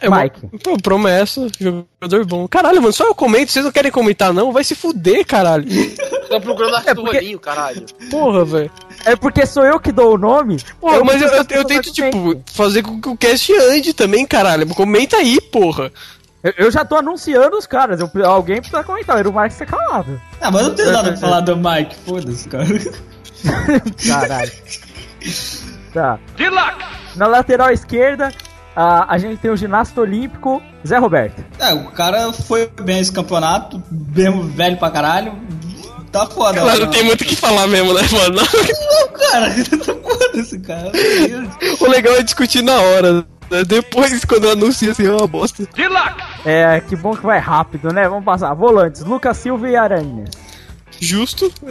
é 0.00 0.10
Mike. 0.10 0.48
Uma, 0.52 0.58
pô, 0.58 0.76
promessa, 0.76 1.48
jogador 1.58 2.26
bom. 2.26 2.46
Caralho, 2.46 2.82
mano, 2.82 2.92
só 2.92 3.04
eu 3.06 3.14
comento, 3.14 3.50
vocês 3.50 3.64
não 3.64 3.72
querem 3.72 3.90
comentar, 3.90 4.32
não? 4.32 4.52
Vai 4.52 4.62
se 4.62 4.74
fuder, 4.74 5.24
caralho. 5.24 5.66
tá 6.28 6.38
procurando 6.38 6.76
Arthur 6.76 6.90
é 6.90 6.94
porque... 6.94 7.16
Rolinho, 7.16 7.40
caralho. 7.40 7.86
Porra, 8.10 8.44
velho. 8.44 8.70
É 9.06 9.16
porque 9.16 9.46
sou 9.46 9.64
eu 9.64 9.80
que 9.80 9.90
dou 9.90 10.14
o 10.14 10.18
nome. 10.18 10.58
Porra, 10.80 11.02
mas 11.02 11.22
eu, 11.22 11.28
eu, 11.28 11.44
eu 11.50 11.64
tento, 11.64 11.92
tipo, 11.92 12.42
fazer 12.52 12.82
com 12.82 13.00
que 13.00 13.08
o 13.08 13.16
cast 13.16 13.52
ande 13.54 13.94
também, 13.94 14.26
caralho. 14.26 14.66
Comenta 14.74 15.16
aí, 15.16 15.40
porra. 15.40 15.90
Eu, 16.42 16.52
eu 16.58 16.70
já 16.70 16.84
tô 16.84 16.96
anunciando 16.96 17.56
os 17.56 17.66
caras. 17.66 17.98
Eu, 17.98 18.10
alguém 18.26 18.58
precisa 18.58 18.84
comentar. 18.84 19.18
Era 19.18 19.28
o 19.28 19.40
Mike 19.40 19.54
ser 19.54 19.66
calado. 19.66 20.20
Ah, 20.40 20.50
mas 20.50 20.62
eu 20.62 20.68
não 20.68 20.76
tenho 20.76 20.92
nada 20.92 21.10
pra 21.10 21.20
falar 21.20 21.40
do 21.40 21.56
Mike. 21.56 21.96
Foda-se, 22.04 22.48
cara. 22.48 22.66
Caralho. 24.08 24.52
tá. 25.92 26.18
Good 26.36 26.50
luck! 26.50 26.84
Na 27.16 27.26
lateral 27.26 27.70
esquerda, 27.70 28.32
a, 28.74 29.12
a 29.12 29.18
gente 29.18 29.38
tem 29.38 29.50
o 29.50 29.56
ginasta 29.56 30.00
olímpico 30.00 30.62
Zé 30.86 30.98
Roberto. 30.98 31.42
É, 31.58 31.72
o 31.72 31.90
cara 31.90 32.32
foi 32.32 32.70
bem 32.82 33.00
esse 33.00 33.12
campeonato, 33.12 33.82
mesmo 33.90 34.42
velho 34.42 34.76
pra 34.76 34.90
caralho. 34.90 35.32
Tá 36.12 36.26
foda. 36.26 36.60
Claro, 36.60 36.80
não 36.80 36.90
tem 36.90 37.02
muito 37.02 37.22
o 37.22 37.24
que 37.24 37.36
falar 37.36 37.66
mesmo, 37.66 37.92
né, 37.92 38.02
mano? 38.12 38.36
Não, 38.36 39.08
cara, 39.18 39.50
tá 39.84 39.94
foda 39.94 40.40
esse 40.40 40.58
cara. 40.60 40.92
o 41.80 41.90
legal 41.90 42.14
é 42.14 42.22
discutir 42.22 42.62
na 42.62 42.74
hora. 42.74 43.12
Né? 43.50 43.64
Depois, 43.66 44.24
quando 44.24 44.50
anuncia 44.50 44.92
assim, 44.92 45.06
é 45.06 45.10
uma 45.10 45.26
bosta. 45.26 45.66
É, 46.44 46.80
que 46.80 46.96
bom 46.96 47.16
que 47.16 47.24
vai 47.24 47.38
rápido, 47.38 47.92
né? 47.92 48.08
Vamos 48.08 48.24
passar. 48.24 48.52
Volantes, 48.54 49.02
Lucas 49.02 49.36
Silva 49.36 49.68
e 49.68 49.76
Aranha. 49.76 50.24
Justo. 51.00 51.52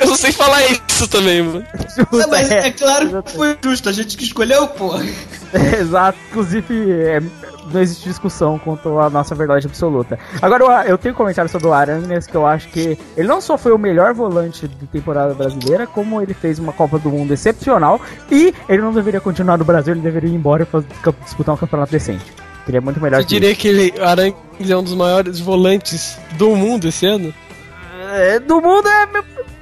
Eu 0.00 0.06
não 0.06 0.16
sei 0.16 0.32
falar 0.32 0.62
isso 0.66 1.08
também, 1.08 1.42
mano. 1.42 1.64
Justo, 1.96 2.20
é, 2.20 2.26
mas 2.26 2.50
é, 2.50 2.68
é 2.68 2.70
claro 2.70 3.22
que 3.22 3.32
foi 3.32 3.56
justo, 3.62 3.88
a 3.88 3.92
gente 3.92 4.16
que 4.16 4.24
escolheu, 4.24 4.66
porra. 4.68 5.04
É, 5.52 5.80
exato, 5.80 6.18
inclusive 6.28 6.90
é, 6.90 7.22
não 7.72 7.80
existe 7.80 8.08
discussão 8.08 8.58
quanto 8.58 8.98
à 8.98 9.08
nossa 9.08 9.34
verdade 9.34 9.66
absoluta. 9.66 10.18
Agora 10.40 10.84
eu, 10.86 10.98
tenho 10.98 11.14
um 11.14 11.16
comentário 11.16 11.50
sobre 11.50 11.68
o 11.68 11.72
Arangues 11.72 12.26
que 12.26 12.34
eu 12.34 12.46
acho 12.46 12.68
que 12.68 12.98
ele 13.16 13.28
não 13.28 13.40
só 13.40 13.56
foi 13.56 13.72
o 13.72 13.78
melhor 13.78 14.12
volante 14.12 14.66
de 14.66 14.86
temporada 14.86 15.34
brasileira, 15.34 15.86
como 15.86 16.20
ele 16.20 16.34
fez 16.34 16.58
uma 16.58 16.72
Copa 16.72 16.98
do 16.98 17.10
Mundo 17.10 17.32
excepcional 17.32 18.00
e 18.30 18.52
ele 18.68 18.82
não 18.82 18.92
deveria 18.92 19.20
continuar 19.20 19.56
no 19.56 19.64
Brasil, 19.64 19.94
ele 19.94 20.02
deveria 20.02 20.30
ir 20.30 20.34
embora 20.34 20.64
e 20.64 20.66
fazer, 20.66 20.88
disputar 21.24 21.54
um 21.54 21.58
campeonato 21.58 21.92
decente. 21.92 22.24
Seria 22.64 22.80
muito 22.80 23.00
melhor. 23.00 23.22
Você 23.22 23.28
diria 23.28 23.54
que 23.54 23.68
ele, 23.68 23.94
Arangues 24.00 24.68
é 24.68 24.76
um 24.76 24.82
dos 24.82 24.94
maiores 24.94 25.38
volantes 25.38 26.18
do 26.36 26.56
mundo 26.56 26.88
esse 26.88 27.06
ano? 27.06 27.32
É, 28.16 28.40
do 28.40 28.62
mundo 28.62 28.88
é 28.88 29.06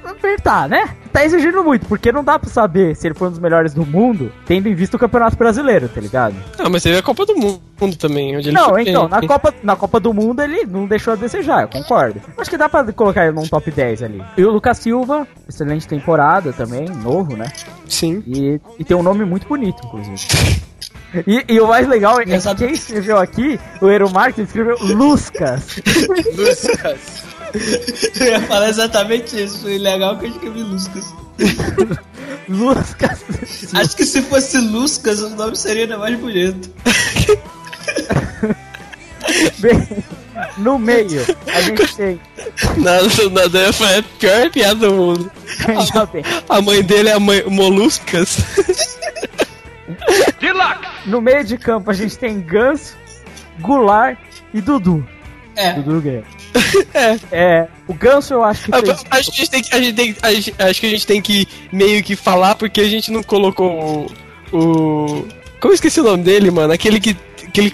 apertar, 0.09 0.69
né? 0.69 0.95
Tá 1.11 1.25
exigindo 1.25 1.63
muito, 1.63 1.85
porque 1.87 2.11
não 2.11 2.23
dá 2.23 2.39
pra 2.39 2.49
saber 2.49 2.95
se 2.95 3.07
ele 3.07 3.13
foi 3.13 3.27
um 3.27 3.31
dos 3.31 3.39
melhores 3.39 3.73
do 3.73 3.85
mundo, 3.85 4.31
tendo 4.45 4.67
em 4.67 4.73
vista 4.73 4.95
o 4.95 4.99
Campeonato 4.99 5.37
Brasileiro, 5.37 5.89
tá 5.89 5.99
ligado? 5.99 6.35
Não, 6.57 6.69
mas 6.69 6.83
teve 6.83 6.97
a 6.97 7.03
Copa 7.03 7.25
do 7.25 7.35
Mundo 7.35 7.95
também, 7.97 8.37
onde 8.37 8.49
ele 8.49 8.57
Não, 8.57 8.79
então, 8.79 9.07
na 9.09 9.21
Copa, 9.21 9.53
na 9.61 9.75
Copa 9.75 9.99
do 9.99 10.13
Mundo 10.13 10.41
ele 10.41 10.65
não 10.65 10.85
deixou 10.85 11.13
a 11.13 11.15
desejar, 11.15 11.63
eu 11.63 11.67
concordo. 11.67 12.21
Acho 12.37 12.49
que 12.49 12.57
dá 12.57 12.69
pra 12.69 12.91
colocar 12.93 13.25
ele 13.25 13.35
num 13.35 13.47
top 13.47 13.69
10 13.69 14.03
ali. 14.03 14.23
E 14.37 14.43
o 14.43 14.51
Lucas 14.51 14.77
Silva, 14.77 15.27
excelente 15.47 15.87
temporada 15.87 16.53
também, 16.53 16.85
novo, 16.87 17.35
né? 17.35 17.51
Sim. 17.87 18.23
E, 18.25 18.59
e 18.79 18.83
tem 18.83 18.95
um 18.95 19.03
nome 19.03 19.25
muito 19.25 19.47
bonito, 19.47 19.85
inclusive. 19.85 20.15
E, 21.25 21.45
e, 21.47 21.61
o 21.61 21.67
mais 21.67 21.87
legal 21.87 22.19
é 22.19 22.25
que 22.25 22.55
quem 22.55 22.71
escreveu 22.71 23.17
aqui, 23.17 23.57
o 23.79 23.89
Eero 23.89 24.09
Marques, 24.11 24.47
escreveu 24.47 24.75
Luscas. 24.81 25.79
Luscas. 26.35 27.23
Eu 28.19 28.27
ia 28.27 28.41
falar 28.41 28.69
exatamente 28.69 29.41
isso. 29.41 29.59
Foi 29.61 29.77
legal 29.77 30.17
que 30.17 30.25
eu 30.25 30.29
escrevi 30.29 30.63
Luscas. 30.63 31.13
Luscas. 32.49 33.23
Acho 33.73 33.95
que 33.95 34.05
se 34.05 34.21
fosse 34.23 34.57
Luscas, 34.57 35.21
o 35.21 35.29
nome 35.29 35.55
seria 35.55 35.83
ainda 35.83 35.97
mais 35.97 36.19
bonito. 36.19 36.69
Bem, 39.57 39.87
no 40.57 40.77
meio, 40.77 41.25
a 41.47 41.61
gente 41.61 41.95
tem. 41.95 42.21
Nada, 42.77 43.07
nada, 43.31 43.73
foi 43.73 43.97
a 43.97 44.03
pior 44.03 44.51
piada 44.51 44.87
do 44.87 44.93
mundo. 44.93 45.31
A, 46.49 46.57
a 46.57 46.61
mãe 46.61 46.83
dele 46.83 47.09
é 47.09 47.13
a 47.13 47.19
mãe 47.19 47.43
Moluscas. 47.47 48.45
No 51.05 51.21
meio 51.21 51.43
de 51.43 51.57
campo, 51.57 51.91
a 51.91 51.93
gente 51.93 52.17
tem 52.17 52.39
Ganso, 52.41 52.95
Goulart 53.59 54.17
e 54.53 54.59
Dudu. 54.59 55.07
É. 55.55 55.73
Dudu 55.73 56.01
Guerra. 56.01 56.25
É. 56.93 57.19
é. 57.31 57.67
O 57.87 57.93
Ganso 57.93 58.33
eu 58.33 58.43
acho 58.43 58.65
que 58.65 58.71
fez... 58.71 58.89
acho 58.89 59.31
que 59.31 59.41
a 59.41 59.43
gente 59.43 59.49
tem 59.49 59.61
que, 59.61 59.75
a 59.75 59.81
gente 59.81 59.95
tem, 59.95 60.15
a 60.21 60.33
gente, 60.33 60.55
acho 60.57 60.79
que 60.79 60.87
a 60.87 60.89
gente 60.89 61.07
tem 61.07 61.21
que 61.21 61.47
meio 61.71 62.03
que 62.03 62.15
falar 62.15 62.55
porque 62.55 62.81
a 62.81 62.89
gente 62.89 63.11
não 63.11 63.21
colocou 63.21 64.09
o, 64.51 64.57
o 64.57 65.27
como 65.59 65.73
eu 65.73 65.75
esqueci 65.75 65.99
o 65.99 66.03
nome 66.03 66.23
dele, 66.23 66.51
mano? 66.51 66.73
Aquele 66.73 66.99
que 66.99 67.15
aquele 67.47 67.73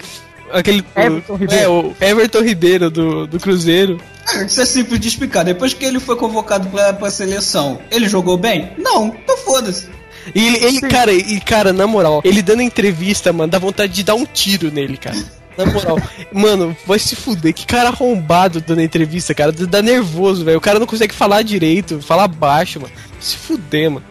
aquele 0.52 0.84
Everton 0.96 1.36
Ribeiro. 1.36 1.62
É, 1.62 1.68
o 1.68 1.94
Everton 2.00 2.42
Ribeiro 2.42 2.90
do, 2.90 3.26
do 3.26 3.40
Cruzeiro. 3.40 4.00
Ah, 4.26 4.42
isso 4.44 4.60
é 4.60 4.64
simples 4.64 5.00
de 5.00 5.08
explicar. 5.08 5.44
Depois 5.44 5.74
que 5.74 5.84
ele 5.84 5.98
foi 5.98 6.16
convocado 6.16 6.68
pra, 6.68 6.92
pra 6.92 7.10
seleção, 7.10 7.80
ele 7.90 8.08
jogou 8.08 8.36
bem? 8.36 8.72
Não, 8.78 9.08
então 9.08 9.36
foda-se. 9.38 9.88
E 10.34 10.46
ele, 10.46 10.64
ele 10.64 10.80
cara, 10.82 11.12
e 11.12 11.40
cara, 11.40 11.72
na 11.72 11.86
moral, 11.86 12.20
ele 12.24 12.42
dando 12.42 12.62
entrevista, 12.62 13.32
mano, 13.32 13.50
dá 13.50 13.58
vontade 13.58 13.92
de 13.92 14.04
dar 14.04 14.14
um 14.14 14.24
tiro 14.24 14.70
nele, 14.70 14.96
cara. 14.96 15.16
Na 15.56 15.66
moral, 15.66 15.98
mano, 16.32 16.76
vai 16.86 16.98
se 16.98 17.14
fuder. 17.14 17.52
Que 17.52 17.66
cara 17.66 17.90
arrombado 17.90 18.60
dando 18.60 18.80
entrevista, 18.80 19.34
cara. 19.34 19.52
Dá 19.52 19.82
nervoso, 19.82 20.44
velho. 20.44 20.58
O 20.58 20.60
cara 20.60 20.78
não 20.78 20.86
consegue 20.86 21.14
falar 21.14 21.42
direito, 21.42 22.00
falar 22.00 22.28
baixo, 22.28 22.80
mano. 22.80 22.92
Se 23.20 23.36
fuder, 23.36 23.90
mano. 23.90 24.04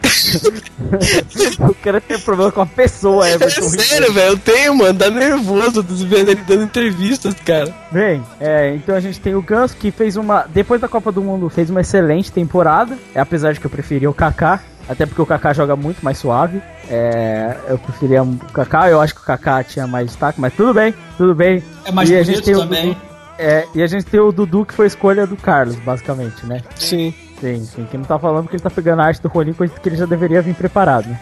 o 1.69 1.73
cara 1.75 1.99
tem 1.99 2.19
problema 2.19 2.51
com 2.51 2.61
a 2.61 2.65
pessoa, 2.65 3.27
Everton. 3.29 3.65
É 3.65 3.69
sério, 3.69 4.13
velho. 4.13 4.31
Eu 4.31 4.37
tenho, 4.37 4.75
mano. 4.75 4.93
Dá 4.93 5.09
nervoso 5.09 5.83
vendo 5.83 6.31
ele 6.31 6.41
dando 6.47 6.63
entrevistas, 6.63 7.35
cara. 7.45 7.73
Bem, 7.91 8.23
é, 8.39 8.73
então 8.75 8.95
a 8.95 8.99
gente 8.99 9.19
tem 9.19 9.35
o 9.35 9.41
Ganso 9.41 9.75
que 9.75 9.91
fez 9.91 10.15
uma. 10.15 10.45
Depois 10.47 10.79
da 10.79 10.87
Copa 10.87 11.11
do 11.11 11.21
Mundo, 11.21 11.49
fez 11.49 11.69
uma 11.69 11.81
excelente 11.81 12.31
temporada. 12.31 12.97
É, 13.13 13.19
apesar 13.19 13.53
de 13.53 13.59
que 13.59 13.65
eu 13.65 13.71
preferia 13.71 14.09
o 14.09 14.13
Kaká. 14.13 14.61
Até 14.91 15.05
porque 15.05 15.21
o 15.21 15.25
Kaká 15.25 15.53
joga 15.53 15.73
muito 15.77 16.03
mais 16.03 16.17
suave. 16.17 16.61
É, 16.89 17.55
eu 17.69 17.77
preferia 17.77 18.21
o 18.21 18.37
Kaká, 18.53 18.89
eu 18.89 18.99
acho 18.99 19.15
que 19.15 19.21
o 19.21 19.23
Kaká 19.23 19.63
tinha 19.63 19.87
mais 19.87 20.07
destaque, 20.07 20.41
mas 20.41 20.53
tudo 20.53 20.73
bem, 20.73 20.93
tudo 21.17 21.33
bem. 21.33 21.63
É 21.85 21.91
mais 21.93 22.09
e 22.09 22.17
a 22.17 22.23
gente 22.23 22.41
tem 22.41 22.53
também. 22.53 22.89
Dudu, 22.89 23.01
é, 23.39 23.65
e 23.73 23.81
a 23.81 23.87
gente 23.87 24.05
tem 24.05 24.19
o 24.19 24.33
Dudu 24.33 24.65
que 24.65 24.73
foi 24.73 24.87
escolha 24.87 25.25
do 25.25 25.37
Carlos, 25.37 25.77
basicamente, 25.77 26.45
né? 26.45 26.61
Sim. 26.75 27.13
Sim, 27.39 27.63
sim. 27.63 27.87
Que 27.89 27.97
não 27.97 28.03
tá 28.03 28.19
falando 28.19 28.49
que 28.49 28.55
ele 28.57 28.61
tá 28.61 28.69
pegando 28.69 29.01
a 29.01 29.05
arte 29.05 29.21
do 29.21 29.29
Rolinho, 29.29 29.55
coisa 29.55 29.73
que 29.73 29.87
ele 29.87 29.95
já 29.95 30.05
deveria 30.05 30.41
vir 30.41 30.53
preparado. 30.53 31.07
Né? 31.07 31.19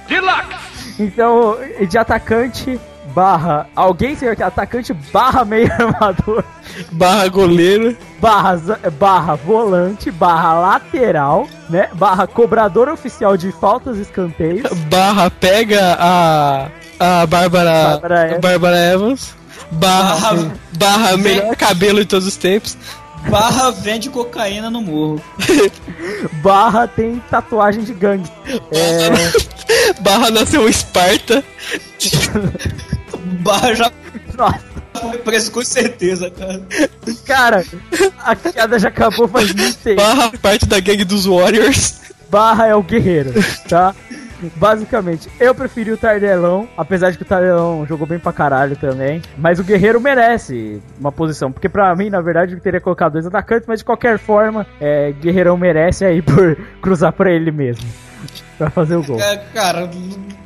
Então, 0.98 1.56
de 1.88 1.98
atacante 1.98 2.80
barra 3.20 3.68
alguém 3.76 4.16
ser 4.16 4.42
atacante 4.42 4.94
barra 4.94 5.44
meio 5.44 5.70
armador 5.78 6.42
barra 6.90 7.28
goleiro 7.28 7.98
barra, 8.22 8.58
barra 9.00 9.36
volante, 9.36 10.12
barra 10.12 10.54
lateral, 10.54 11.48
né? 11.70 11.90
Barra 11.94 12.28
cobrador 12.28 12.90
oficial 12.90 13.38
de 13.38 13.52
faltas 13.52 13.98
e 13.98 14.02
escanteios. 14.02 14.70
Barra 14.90 15.30
pega 15.30 15.98
a, 15.98 16.68
a 17.00 17.26
Bárbara, 17.26 18.00
Bárbara, 18.42 18.78
Evans. 18.78 18.94
Evans. 18.94 19.36
Barra, 19.72 20.34
barra, 20.34 20.52
barra 20.78 21.18
melhor 21.18 21.56
cabelo 21.56 22.00
de 22.00 22.06
todos 22.06 22.28
os 22.28 22.36
tempos. 22.36 22.78
Barra 23.28 23.72
vende 23.72 24.10
cocaína 24.10 24.70
no 24.70 24.82
morro. 24.82 25.22
Barra 26.42 26.88
tem 26.88 27.22
tatuagem 27.30 27.84
de 27.84 27.94
gangue. 27.94 28.30
É... 28.72 30.00
Barra 30.02 30.32
nasceu 30.32 30.68
Esparta. 30.70 31.44
Barra 33.30 33.74
já. 33.74 33.92
Nossa. 34.38 34.70
Foi 34.94 35.18
preso 35.20 35.52
com 35.52 35.64
certeza, 35.64 36.30
cara. 36.32 36.62
Cara, 37.26 37.64
a 38.20 38.36
queda 38.36 38.80
já 38.80 38.90
acabou 38.90 39.28
faz 39.28 39.54
muito 39.54 39.78
tempo. 39.78 40.02
Barra 40.02 40.32
parte 40.42 40.66
da 40.66 40.80
gangue 40.80 41.06
dos 41.06 41.26
Warriors. 41.26 42.00
Barra 42.30 42.68
é 42.68 42.76
o 42.76 42.84
guerreiro, 42.84 43.32
tá? 43.68 43.96
Basicamente, 44.56 45.30
eu 45.40 45.54
preferi 45.54 45.92
o 45.92 45.98
Tardelão, 45.98 46.68
apesar 46.78 47.12
de 47.12 47.18
que 47.18 47.24
o 47.24 47.26
Tardelão 47.26 47.86
jogou 47.86 48.08
bem 48.08 48.20
pra 48.20 48.32
caralho 48.32 48.76
também. 48.78 49.22
Mas 49.38 49.60
o 49.60 49.64
Guerreiro 49.64 50.00
merece 50.00 50.82
uma 51.00 51.12
posição, 51.12 51.52
porque 51.52 51.68
pra 51.68 51.94
mim, 51.96 52.10
na 52.10 52.22
verdade, 52.22 52.54
eu 52.54 52.60
teria 52.60 52.80
colocado 52.80 53.14
dois 53.14 53.26
atacantes, 53.26 53.68
mas 53.68 53.80
de 53.80 53.86
qualquer 53.86 54.18
forma, 54.18 54.66
é, 54.80 55.12
Guerreirão 55.12 55.58
merece 55.58 56.06
aí 56.06 56.22
por 56.22 56.56
cruzar 56.82 57.12
pra 57.12 57.32
ele 57.32 57.52
mesmo. 57.52 57.86
Pra 58.60 58.70
fazer 58.70 58.98
o 58.98 59.04
gol. 59.04 59.20
É, 59.22 59.38
cara, 59.54 59.90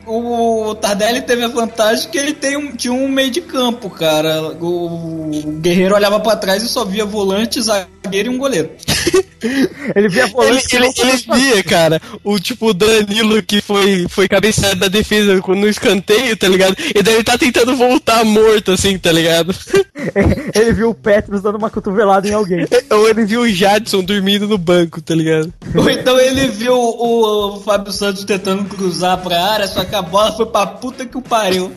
o 0.06 0.76
Tardelli 0.76 1.22
teve 1.22 1.44
a 1.44 1.48
vantagem 1.48 2.10
que 2.10 2.18
ele 2.18 2.34
tem 2.34 2.56
um, 2.56 2.76
tinha 2.76 2.94
um 2.94 3.08
meio 3.08 3.32
de 3.32 3.42
campo, 3.42 3.90
cara. 3.90 4.54
O 4.62 5.32
Guerreiro 5.60 5.96
olhava 5.96 6.20
para 6.20 6.38
trás 6.38 6.62
e 6.62 6.68
só 6.68 6.86
via 6.86 7.06
volante, 7.06 7.60
zagueiro 7.60 8.32
e 8.32 8.36
um 8.36 8.38
goleiro. 8.38 8.70
ele 9.96 10.10
via 10.10 10.28
volante. 10.28 10.76
Ele, 10.76 10.86
ele, 10.86 10.94
ele 10.98 11.18
via, 11.18 11.64
cara, 11.64 12.02
o 12.24 12.40
tipo 12.40 12.74
Danilo 12.74 13.42
que 13.42 13.62
foi, 13.62 14.06
foi 14.10 14.28
cabeceado 14.28 14.82
da 14.82 14.88
defesa 14.88 15.42
no 15.48 15.68
escanteio, 15.68 16.36
tá 16.38 16.48
ligado? 16.48 16.76
E 16.94 17.02
daí 17.02 17.16
ele 17.16 17.24
tá 17.24 17.38
tentando 17.38 17.76
voltar 17.76 18.24
morto, 18.24 18.72
assim, 18.72 18.98
tá 18.98 19.12
ligado? 19.12 19.56
ele 20.54 20.74
viu 20.74 20.90
o 20.90 20.96
Petros 20.96 21.42
dando 21.42 21.58
uma 21.58 21.70
cotovelada 21.70 22.28
em 22.28 22.34
alguém. 22.34 22.68
Ou 22.92 23.10
ele 23.10 23.26
viu 23.26 23.42
o 23.42 23.50
Jadson 23.50 24.04
dormindo 24.04 24.48
no 24.48 24.58
banco, 24.58 25.02
tá 25.02 25.16
ligado? 25.16 25.54
Ou 25.76 25.90
então 25.90 26.20
ele 26.20 26.48
viu 26.48 26.74
o, 26.74 27.56
o 27.56 27.62
Fábio 27.62 27.92
Santos 28.04 28.26
tentando 28.26 28.66
cruzar 28.66 29.18
pra 29.20 29.42
área, 29.42 29.66
só 29.66 29.86
que 29.86 29.96
a 29.96 30.02
bola 30.02 30.34
foi 30.34 30.46
pra 30.46 30.68
puta 30.68 31.06
que 31.06 31.18
o 31.18 31.22
pariu. 31.22 31.72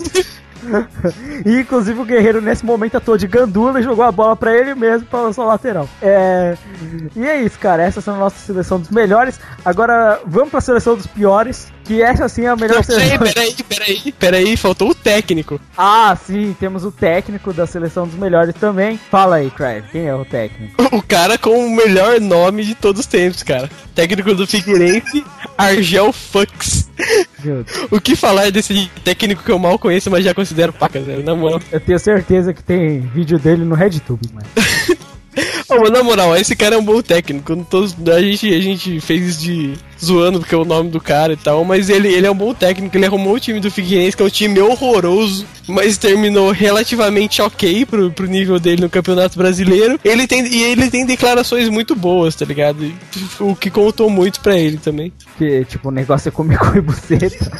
e 1.44 1.52
inclusive 1.60 2.00
o 2.00 2.04
Guerreiro 2.04 2.40
nesse 2.40 2.66
momento 2.66 2.96
atuou 2.96 3.16
de 3.16 3.28
gandula 3.28 3.78
e 3.78 3.84
jogou 3.84 4.04
a 4.04 4.10
bola 4.10 4.34
para 4.34 4.52
ele 4.52 4.74
mesmo 4.74 5.06
para 5.06 5.32
sua 5.32 5.44
lateral. 5.44 5.88
É... 6.02 6.56
E 7.14 7.24
é 7.24 7.42
isso, 7.42 7.60
cara. 7.60 7.84
Essa 7.84 8.00
é 8.10 8.12
a 8.12 8.16
nossa 8.16 8.36
seleção 8.44 8.80
dos 8.80 8.90
melhores. 8.90 9.38
Agora 9.64 10.20
vamos 10.26 10.50
para 10.50 10.58
a 10.58 10.62
seleção 10.62 10.96
dos 10.96 11.06
piores. 11.06 11.68
Que 11.84 12.02
essa 12.02 12.28
sim 12.28 12.42
é 12.42 12.48
a 12.48 12.56
melhor 12.56 12.78
Não, 12.78 12.82
seleção. 12.82 13.18
Peraí, 13.18 13.32
peraí, 13.32 13.54
peraí, 13.62 14.12
peraí, 14.12 14.56
faltou 14.56 14.90
o 14.90 14.94
técnico. 14.94 15.60
Ah, 15.78 16.16
sim, 16.26 16.56
temos 16.58 16.84
o 16.84 16.90
técnico 16.90 17.52
da 17.52 17.64
seleção 17.64 18.08
dos 18.08 18.18
melhores 18.18 18.56
também. 18.56 18.98
Fala 19.08 19.36
aí, 19.36 19.48
Craig, 19.52 19.84
quem 19.92 20.06
é 20.06 20.14
o 20.14 20.24
técnico? 20.24 20.74
O 20.90 21.00
cara 21.00 21.38
com 21.38 21.50
o 21.50 21.70
melhor 21.70 22.20
nome 22.20 22.64
de 22.64 22.74
todos 22.74 23.02
os 23.02 23.06
tempos, 23.06 23.44
cara. 23.44 23.70
Técnico 23.94 24.34
do 24.34 24.48
Figueirense, 24.48 25.24
Argel 25.56 26.12
Fux. 26.12 26.86
O 27.92 28.00
que 28.00 28.16
falar 28.16 28.50
desse 28.50 28.90
técnico 29.04 29.44
que 29.44 29.52
eu 29.52 29.58
mal 29.58 29.78
conheço, 29.78 30.10
mas 30.10 30.24
já 30.24 30.34
considero 30.34 30.72
paca, 30.72 30.98
velho, 30.98 31.22
na 31.22 31.34
moral. 31.34 31.60
Eu 31.70 31.78
tenho 31.78 31.98
certeza 31.98 32.52
que 32.52 32.62
tem 32.62 33.00
vídeo 33.00 33.38
dele 33.38 33.64
no 33.64 33.74
RedTube, 33.74 34.28
mano. 34.32 34.46
oh, 35.68 35.88
na 35.90 36.02
moral, 36.02 36.36
esse 36.36 36.56
cara 36.56 36.74
é 36.74 36.78
um 36.78 36.84
bom 36.84 37.00
técnico. 37.00 37.54
Todos, 37.70 37.94
a, 38.08 38.20
gente, 38.20 38.52
a 38.52 38.60
gente 38.60 39.00
fez 39.00 39.26
isso 39.28 39.40
de 39.42 39.74
zoando 40.02 40.40
porque 40.40 40.54
é 40.54 40.58
o 40.58 40.64
nome 40.64 40.90
do 40.90 41.00
cara 41.00 41.32
e 41.32 41.36
tal, 41.36 41.64
mas 41.64 41.88
ele, 41.88 42.08
ele 42.08 42.26
é 42.26 42.30
um 42.30 42.36
bom 42.36 42.54
técnico, 42.54 42.96
ele 42.96 43.06
arrumou 43.06 43.34
o 43.34 43.40
time 43.40 43.60
do 43.60 43.70
Figueirense, 43.70 44.16
que 44.16 44.22
é 44.22 44.26
um 44.26 44.30
time 44.30 44.60
horroroso, 44.60 45.46
mas 45.66 45.98
terminou 45.98 46.50
relativamente 46.50 47.42
ok 47.42 47.84
pro, 47.86 48.10
pro 48.10 48.26
nível 48.26 48.58
dele 48.58 48.82
no 48.82 48.90
Campeonato 48.90 49.38
Brasileiro. 49.38 49.98
Ele 50.04 50.26
tem, 50.26 50.46
e 50.46 50.62
ele 50.62 50.90
tem 50.90 51.04
declarações 51.04 51.68
muito 51.68 51.94
boas, 51.94 52.34
tá 52.34 52.44
ligado? 52.44 52.92
O 53.40 53.54
que 53.54 53.70
contou 53.70 54.08
muito 54.08 54.40
pra 54.40 54.56
ele 54.56 54.76
também. 54.76 55.12
Que, 55.38 55.64
tipo, 55.64 55.88
o 55.88 55.92
negócio 55.92 56.28
é 56.28 56.32
comer 56.32 56.58
com 56.58 56.76
e 56.76 56.80
buceta. 56.80 57.50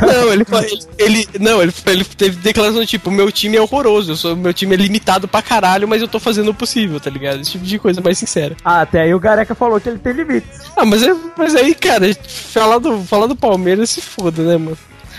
Não, 0.00 0.32
ele, 0.32 0.44
ele, 0.58 0.86
ele, 0.98 1.28
não, 1.40 1.62
ele, 1.62 1.72
ele 1.86 2.04
teve 2.04 2.36
declaração 2.36 2.84
tipo, 2.86 3.10
meu 3.10 3.32
time 3.32 3.56
é 3.56 3.60
horroroso, 3.60 4.12
eu 4.12 4.16
sou, 4.16 4.36
meu 4.36 4.52
time 4.52 4.74
é 4.74 4.78
limitado 4.78 5.26
pra 5.26 5.42
caralho, 5.42 5.88
mas 5.88 6.00
eu 6.00 6.08
tô 6.08 6.20
fazendo 6.20 6.50
o 6.50 6.54
possível, 6.54 7.00
tá 7.00 7.10
ligado? 7.10 7.40
Esse 7.40 7.52
tipo 7.52 7.64
de 7.64 7.78
coisa 7.78 8.00
mais 8.00 8.18
sincera. 8.18 8.56
Ah, 8.64 8.82
até 8.82 9.02
aí 9.02 9.14
o 9.14 9.20
Gareca 9.20 9.54
falou 9.54 9.80
que 9.80 9.88
ele 9.88 9.98
tem 9.98 10.12
limites. 10.12 10.60
Ah, 10.76 10.84
mas 10.84 11.02
é 11.02 11.14
mas 11.38 11.54
aí, 11.54 11.72
cara, 11.74 12.04
falar 12.52 12.78
do, 12.78 13.00
falar 13.04 13.26
do 13.26 13.36
Palmeiras 13.36 13.90
se 13.90 14.02
foda, 14.02 14.42
né, 14.42 14.56
mano? 14.56 14.76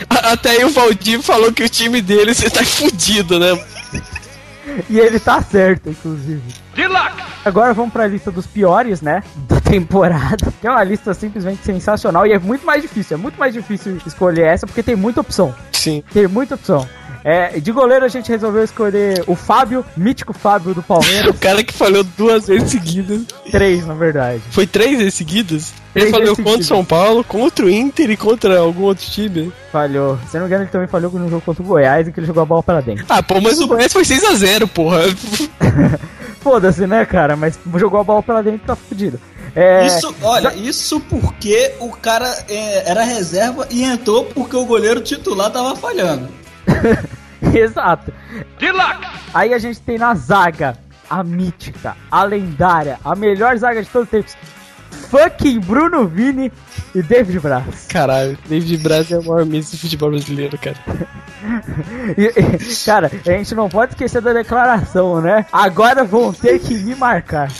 Até 0.09 0.51
aí 0.51 0.65
o 0.65 0.69
Valdir 0.69 1.21
falou 1.21 1.51
que 1.51 1.63
o 1.63 1.69
time 1.69 2.01
dele 2.01 2.33
você 2.33 2.49
tá 2.49 2.63
fudido, 2.63 3.39
né? 3.39 3.57
E 4.89 4.99
ele 4.99 5.19
tá 5.19 5.41
certo, 5.41 5.89
inclusive. 5.89 6.43
Agora 7.43 7.73
vamos 7.73 7.91
pra 7.91 8.05
lista 8.05 8.29
dos 8.29 8.45
piores, 8.45 9.01
né? 9.01 9.23
Da 9.47 9.59
temporada. 9.59 10.53
Que 10.59 10.67
é 10.67 10.71
uma 10.71 10.83
lista 10.83 11.13
simplesmente 11.13 11.63
sensacional. 11.63 12.27
E 12.27 12.33
é 12.33 12.39
muito 12.39 12.65
mais 12.65 12.81
difícil. 12.81 13.15
É 13.15 13.17
muito 13.17 13.39
mais 13.39 13.53
difícil 13.53 13.97
escolher 14.05 14.43
essa 14.43 14.67
porque 14.67 14.83
tem 14.83 14.95
muita 14.95 15.21
opção. 15.21 15.55
Sim. 15.71 16.03
Tem 16.11 16.27
muita 16.27 16.55
opção. 16.55 16.87
É, 17.23 17.59
de 17.59 17.71
goleiro 17.71 18.05
a 18.05 18.07
gente 18.07 18.29
resolveu 18.29 18.63
escolher 18.63 19.23
o 19.27 19.35
Fábio, 19.35 19.85
mítico 19.95 20.33
Fábio 20.33 20.73
do 20.73 20.81
Palmeiras. 20.81 21.29
o 21.35 21.39
cara 21.39 21.63
que 21.63 21.73
falhou 21.73 22.03
duas 22.03 22.47
vezes 22.47 22.71
seguidas. 22.71 23.21
Três, 23.51 23.85
na 23.85 23.93
verdade. 23.93 24.41
Foi 24.51 24.65
três 24.65 24.97
vezes 24.97 25.15
seguidas? 25.15 25.73
Três 25.93 26.07
ele 26.07 26.17
falhou 26.17 26.35
contra 26.35 26.61
o 26.61 26.63
São 26.63 26.85
Paulo, 26.85 27.23
contra 27.23 27.65
o 27.65 27.69
Inter 27.69 28.09
e 28.11 28.17
contra 28.17 28.59
algum 28.59 28.83
outro 28.83 29.05
time. 29.05 29.51
Falhou. 29.71 30.17
Se 30.29 30.35
não 30.35 30.41
me 30.41 30.47
engano, 30.47 30.63
ele 30.63 30.71
também 30.71 30.87
falhou 30.87 31.11
no 31.11 31.29
jogo 31.29 31.41
contra 31.41 31.63
o 31.63 31.65
Goiás 31.65 32.07
em 32.07 32.11
que 32.11 32.19
ele 32.19 32.27
jogou 32.27 32.43
a 32.43 32.45
bola 32.45 32.63
para 32.63 32.81
dentro. 32.81 33.05
Ah, 33.09 33.21
pô, 33.21 33.41
mas 33.41 33.59
o 33.59 33.67
Goiás 33.67 33.91
foi 33.91 34.03
6x0, 34.03 34.67
porra. 34.67 35.01
Foda-se, 36.39 36.87
né, 36.87 37.05
cara? 37.05 37.35
Mas 37.35 37.59
jogou 37.75 37.99
a 37.99 38.03
bola 38.03 38.23
para 38.23 38.41
dentro 38.41 38.61
e 38.63 38.67
tá 38.67 38.75
fudido. 38.75 39.19
É... 39.55 39.85
Isso, 39.85 40.15
olha, 40.21 40.53
isso 40.55 40.99
porque 41.01 41.73
o 41.79 41.89
cara 41.89 42.45
é, 42.47 42.89
era 42.89 43.03
reserva 43.03 43.67
e 43.69 43.83
entrou 43.83 44.25
porque 44.25 44.55
o 44.55 44.65
goleiro 44.65 45.01
titular 45.01 45.51
tava 45.51 45.75
falhando. 45.75 46.29
Exato. 47.53 48.13
Aí 49.33 49.53
a 49.53 49.57
gente 49.57 49.79
tem 49.81 49.97
na 49.97 50.13
zaga 50.15 50.77
a 51.09 51.23
mítica, 51.23 51.95
a 52.11 52.23
lendária, 52.23 52.99
a 53.03 53.15
melhor 53.15 53.57
zaga 53.57 53.81
de 53.81 53.89
todos 53.89 54.07
os 54.07 54.11
tempos. 54.11 54.37
Fucking 55.09 55.59
Bruno 55.59 56.07
Vini 56.07 56.51
e 56.93 57.01
David 57.01 57.39
Braz. 57.39 57.87
Caralho, 57.87 58.37
David 58.47 58.77
Braz 58.83 59.11
é 59.11 59.17
o 59.17 59.23
maior 59.23 59.45
mito 59.45 59.71
do 59.71 59.77
futebol 59.77 60.11
brasileiro, 60.11 60.57
cara. 60.57 60.77
e, 62.17 62.25
e, 62.25 62.85
cara, 62.85 63.11
a 63.25 63.31
gente 63.31 63.55
não 63.55 63.69
pode 63.69 63.93
esquecer 63.93 64.21
da 64.21 64.33
declaração, 64.33 65.21
né? 65.21 65.45
Agora 65.51 66.03
vão 66.03 66.31
ter 66.33 66.59
que 66.59 66.75
me 66.75 66.95
marcar. 66.95 67.49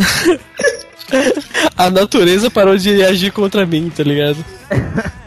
A 1.76 1.90
natureza 1.90 2.52
parou 2.52 2.78
de 2.78 3.04
agir 3.04 3.32
contra 3.32 3.66
mim, 3.66 3.92
tá 3.96 4.04
ligado? 4.04 4.46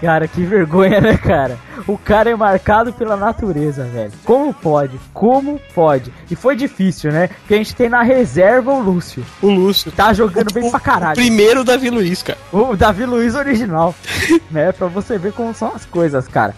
cara, 0.01 0.29
que 0.29 0.45
vergonha, 0.45 1.01
né, 1.01 1.17
cara? 1.17 1.59
O 1.87 1.99
cara 1.99 2.31
é 2.31 2.37
marcado 2.37 2.93
pela 2.93 3.17
natureza, 3.17 3.85
velho. 3.85 4.13
Como 4.25 4.53
pode? 4.53 4.99
Como 5.13 5.61
pode? 5.75 6.13
E 6.31 6.37
foi 6.37 6.57
difícil, 6.57 7.13
né? 7.13 7.29
Porque 7.29 7.55
a 7.55 7.59
gente 7.59 7.75
tem 7.75 7.89
na 7.89 8.03
reserva 8.03 8.73
o 8.73 8.81
Lúcio. 8.81 9.25
O 9.41 9.49
Lúcio. 9.49 9.93
Tá 9.93 10.13
jogando 10.13 10.51
o, 10.51 10.55
bem 10.55 10.71
pra 10.71 10.81
caralho. 10.81 11.13
O 11.13 11.17
primeiro 11.17 11.65
Davi 11.65 11.91
Luiz, 11.91 12.23
cara. 12.23 12.39
O 12.53 12.77
Davi 12.77 13.05
Luiz 13.05 13.35
original. 13.35 13.95
né? 14.51 14.73
Pra 14.73 14.87
você 14.87 15.19
ver 15.19 15.33
como 15.33 15.55
são 15.55 15.73
as 15.75 15.85
coisas, 15.85 16.29
cara. 16.29 16.55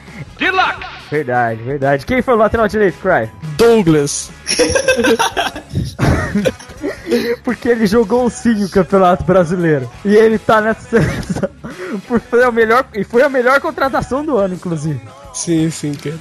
Verdade, 1.11 1.63
verdade. 1.63 2.07
Quem 2.07 2.23
foi 2.23 2.35
o 2.35 2.39
lateral 2.39 2.69
direito, 2.69 2.99
Cry? 2.99 3.31
Douglas. 3.57 4.31
Porque 7.43 7.69
ele 7.69 7.87
jogou 7.87 8.29
sim 8.31 8.65
o 8.65 8.69
Campeonato 8.69 9.25
Brasileiro. 9.25 9.91
E 10.05 10.15
ele 10.15 10.39
tá 10.39 10.61
nessa 10.61 10.89
seleção. 10.89 11.51
Foi 12.31 12.43
a 12.43 12.51
melhor, 12.51 12.87
e 12.95 13.05
foi 13.05 13.23
a 13.23 13.29
melhor 13.29 13.61
contratação 13.61 14.25
do 14.25 14.37
ano, 14.37 14.55
inclusive. 14.55 15.01
Sim, 15.33 15.71
sim, 15.71 15.95
cara. 15.95 16.19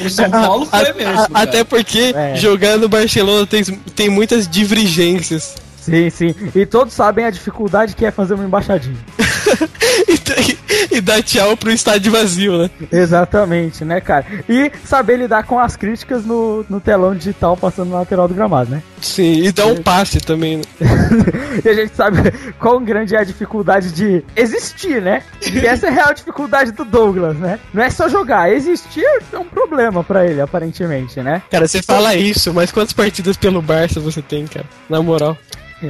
O 0.00 0.08
São 0.08 0.30
Paulo 0.30 0.66
foi 0.66 0.90
a, 0.90 0.94
mesmo. 0.94 1.20
A, 1.34 1.42
até 1.42 1.62
porque 1.64 2.12
é. 2.14 2.36
jogar 2.36 2.78
no 2.78 2.88
Barcelona 2.88 3.46
tem, 3.46 3.62
tem 3.64 4.08
muitas 4.08 4.48
divergências. 4.48 5.56
Sim, 5.80 6.10
sim. 6.10 6.34
E 6.54 6.66
todos 6.66 6.92
sabem 6.92 7.24
a 7.24 7.30
dificuldade 7.30 7.96
que 7.96 8.04
é 8.04 8.10
fazer 8.10 8.34
uma 8.34 8.44
embaixadinha. 8.44 8.96
e, 10.08 10.96
e 10.96 11.00
dar 11.00 11.22
tchau 11.22 11.56
pro 11.56 11.70
estádio 11.70 12.12
vazio, 12.12 12.58
né? 12.58 12.70
Exatamente, 12.92 13.84
né, 13.84 14.00
cara? 14.00 14.26
E 14.48 14.70
saber 14.84 15.16
lidar 15.16 15.44
com 15.44 15.58
as 15.58 15.76
críticas 15.76 16.24
no, 16.24 16.64
no 16.68 16.80
telão 16.80 17.14
digital 17.14 17.56
passando 17.56 17.90
na 17.90 18.00
lateral 18.00 18.28
do 18.28 18.34
gramado, 18.34 18.70
né? 18.70 18.82
Sim, 19.00 19.42
e 19.42 19.52
dar 19.52 19.66
um 19.66 19.82
passe 19.82 20.20
também, 20.20 20.58
né? 20.58 20.62
e 21.64 21.68
a 21.68 21.74
gente 21.74 21.94
sabe 21.94 22.18
quão 22.58 22.84
grande 22.84 23.16
é 23.16 23.20
a 23.20 23.24
dificuldade 23.24 23.92
de 23.92 24.22
existir, 24.36 25.00
né? 25.00 25.22
E 25.42 25.66
essa 25.66 25.86
é 25.86 25.90
a 25.90 25.92
real 25.92 26.14
dificuldade 26.14 26.72
do 26.72 26.84
Douglas, 26.84 27.36
né? 27.36 27.58
Não 27.72 27.82
é 27.82 27.90
só 27.90 28.08
jogar, 28.08 28.52
existir 28.52 29.04
é 29.32 29.38
um 29.38 29.44
problema 29.44 30.04
para 30.04 30.26
ele, 30.26 30.40
aparentemente, 30.40 31.20
né? 31.20 31.42
Cara, 31.50 31.66
você 31.66 31.82
fala 31.82 32.14
isso, 32.14 32.52
mas 32.52 32.70
quantas 32.70 32.92
partidas 32.92 33.36
pelo 33.36 33.62
Barça 33.62 34.00
você 34.00 34.20
tem, 34.20 34.46
cara? 34.46 34.66
Na 34.88 35.02
moral. 35.02 35.36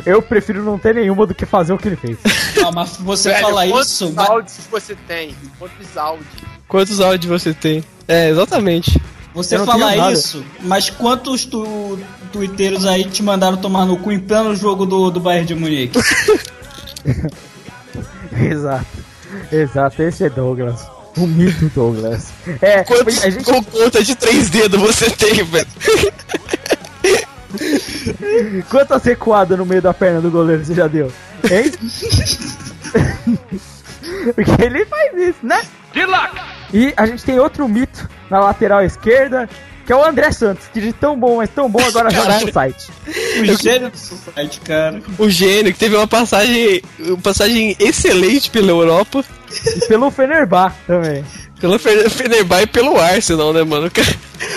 Eu 0.06 0.22
prefiro 0.22 0.62
não 0.62 0.78
ter 0.78 0.94
nenhuma 0.94 1.26
do 1.26 1.34
que 1.34 1.44
fazer 1.44 1.72
o 1.72 1.78
que 1.78 1.88
ele 1.88 1.96
fez. 1.96 2.18
Não, 2.56 2.70
mas 2.72 2.96
você 2.96 3.30
Velho, 3.30 3.46
fala 3.46 3.66
isso. 3.66 4.12
Quantos 4.12 4.30
áudios 4.30 4.58
você 4.70 4.96
tem? 5.06 5.34
Quantos 5.58 5.96
áudios? 5.96 6.26
Quantos 6.68 7.00
áudios 7.00 7.42
você 7.42 7.52
tem? 7.54 7.84
É, 8.06 8.28
exatamente. 8.28 9.00
Você 9.34 9.58
fala 9.64 10.12
isso, 10.12 10.44
mas 10.60 10.90
quantos 10.90 11.44
tu, 11.44 11.98
twitteiros 12.32 12.84
aí 12.84 13.04
te 13.04 13.22
mandaram 13.22 13.56
tomar 13.56 13.86
no 13.86 13.96
cu 13.96 14.10
em 14.10 14.18
pleno 14.18 14.56
jogo 14.56 14.84
do, 14.84 15.08
do 15.08 15.20
Bayern 15.20 15.46
de 15.46 15.54
Munique? 15.54 15.98
Exato. 18.34 18.86
Exato, 19.52 20.02
esse 20.02 20.24
é 20.24 20.30
Douglas. 20.30 20.84
O 21.16 21.26
mito 21.26 21.68
Douglas. 21.74 22.32
É, 22.60 22.82
Quantos 22.82 23.22
a 23.22 23.30
gente... 23.30 23.44
conta 23.44 24.02
de 24.02 24.14
três 24.14 24.50
dedos 24.50 24.80
você 24.80 25.10
tem, 25.10 25.44
velho? 25.44 25.66
Quantas 28.68 29.02
recuadas 29.04 29.58
no 29.58 29.66
meio 29.66 29.82
da 29.82 29.94
perna 29.94 30.20
do 30.20 30.30
goleiro 30.30 30.64
você 30.64 30.74
já 30.74 30.86
deu? 30.86 31.12
Hein? 31.50 31.72
Porque 34.34 34.62
ele 34.62 34.84
faz 34.84 35.16
isso, 35.16 35.38
né? 35.42 35.60
Good 35.94 36.06
luck! 36.06 36.40
E 36.72 36.94
a 36.96 37.06
gente 37.06 37.24
tem 37.24 37.38
outro 37.38 37.68
mito 37.68 38.08
na 38.28 38.40
lateral 38.40 38.82
esquerda, 38.84 39.48
que 39.84 39.92
é 39.92 39.96
o 39.96 40.04
André 40.04 40.30
Santos, 40.30 40.68
que 40.72 40.80
de 40.80 40.92
tão 40.92 41.18
bom, 41.18 41.38
mas 41.38 41.50
tão 41.50 41.68
bom 41.68 41.80
agora 41.80 42.10
joga 42.10 42.40
no 42.40 42.52
site. 42.52 42.90
O 43.40 43.56
gênio 43.60 43.90
do 43.90 43.96
site, 43.96 44.60
cara. 44.60 45.02
O 45.18 45.28
gênio, 45.28 45.72
que 45.72 45.78
teve 45.78 45.96
uma 45.96 46.06
passagem, 46.06 46.82
uma 46.98 47.18
passagem 47.18 47.76
excelente 47.78 48.50
pela 48.50 48.68
Europa. 48.68 49.24
E 49.66 49.86
pelo 49.88 50.10
Fenerbah 50.10 50.72
também. 50.86 51.24
Pelo 51.60 51.78
Fenerbahçe 51.78 52.64
e 52.64 52.66
pelo 52.68 53.00
Arsenal, 53.00 53.52
né, 53.52 53.64
mano? 53.64 53.90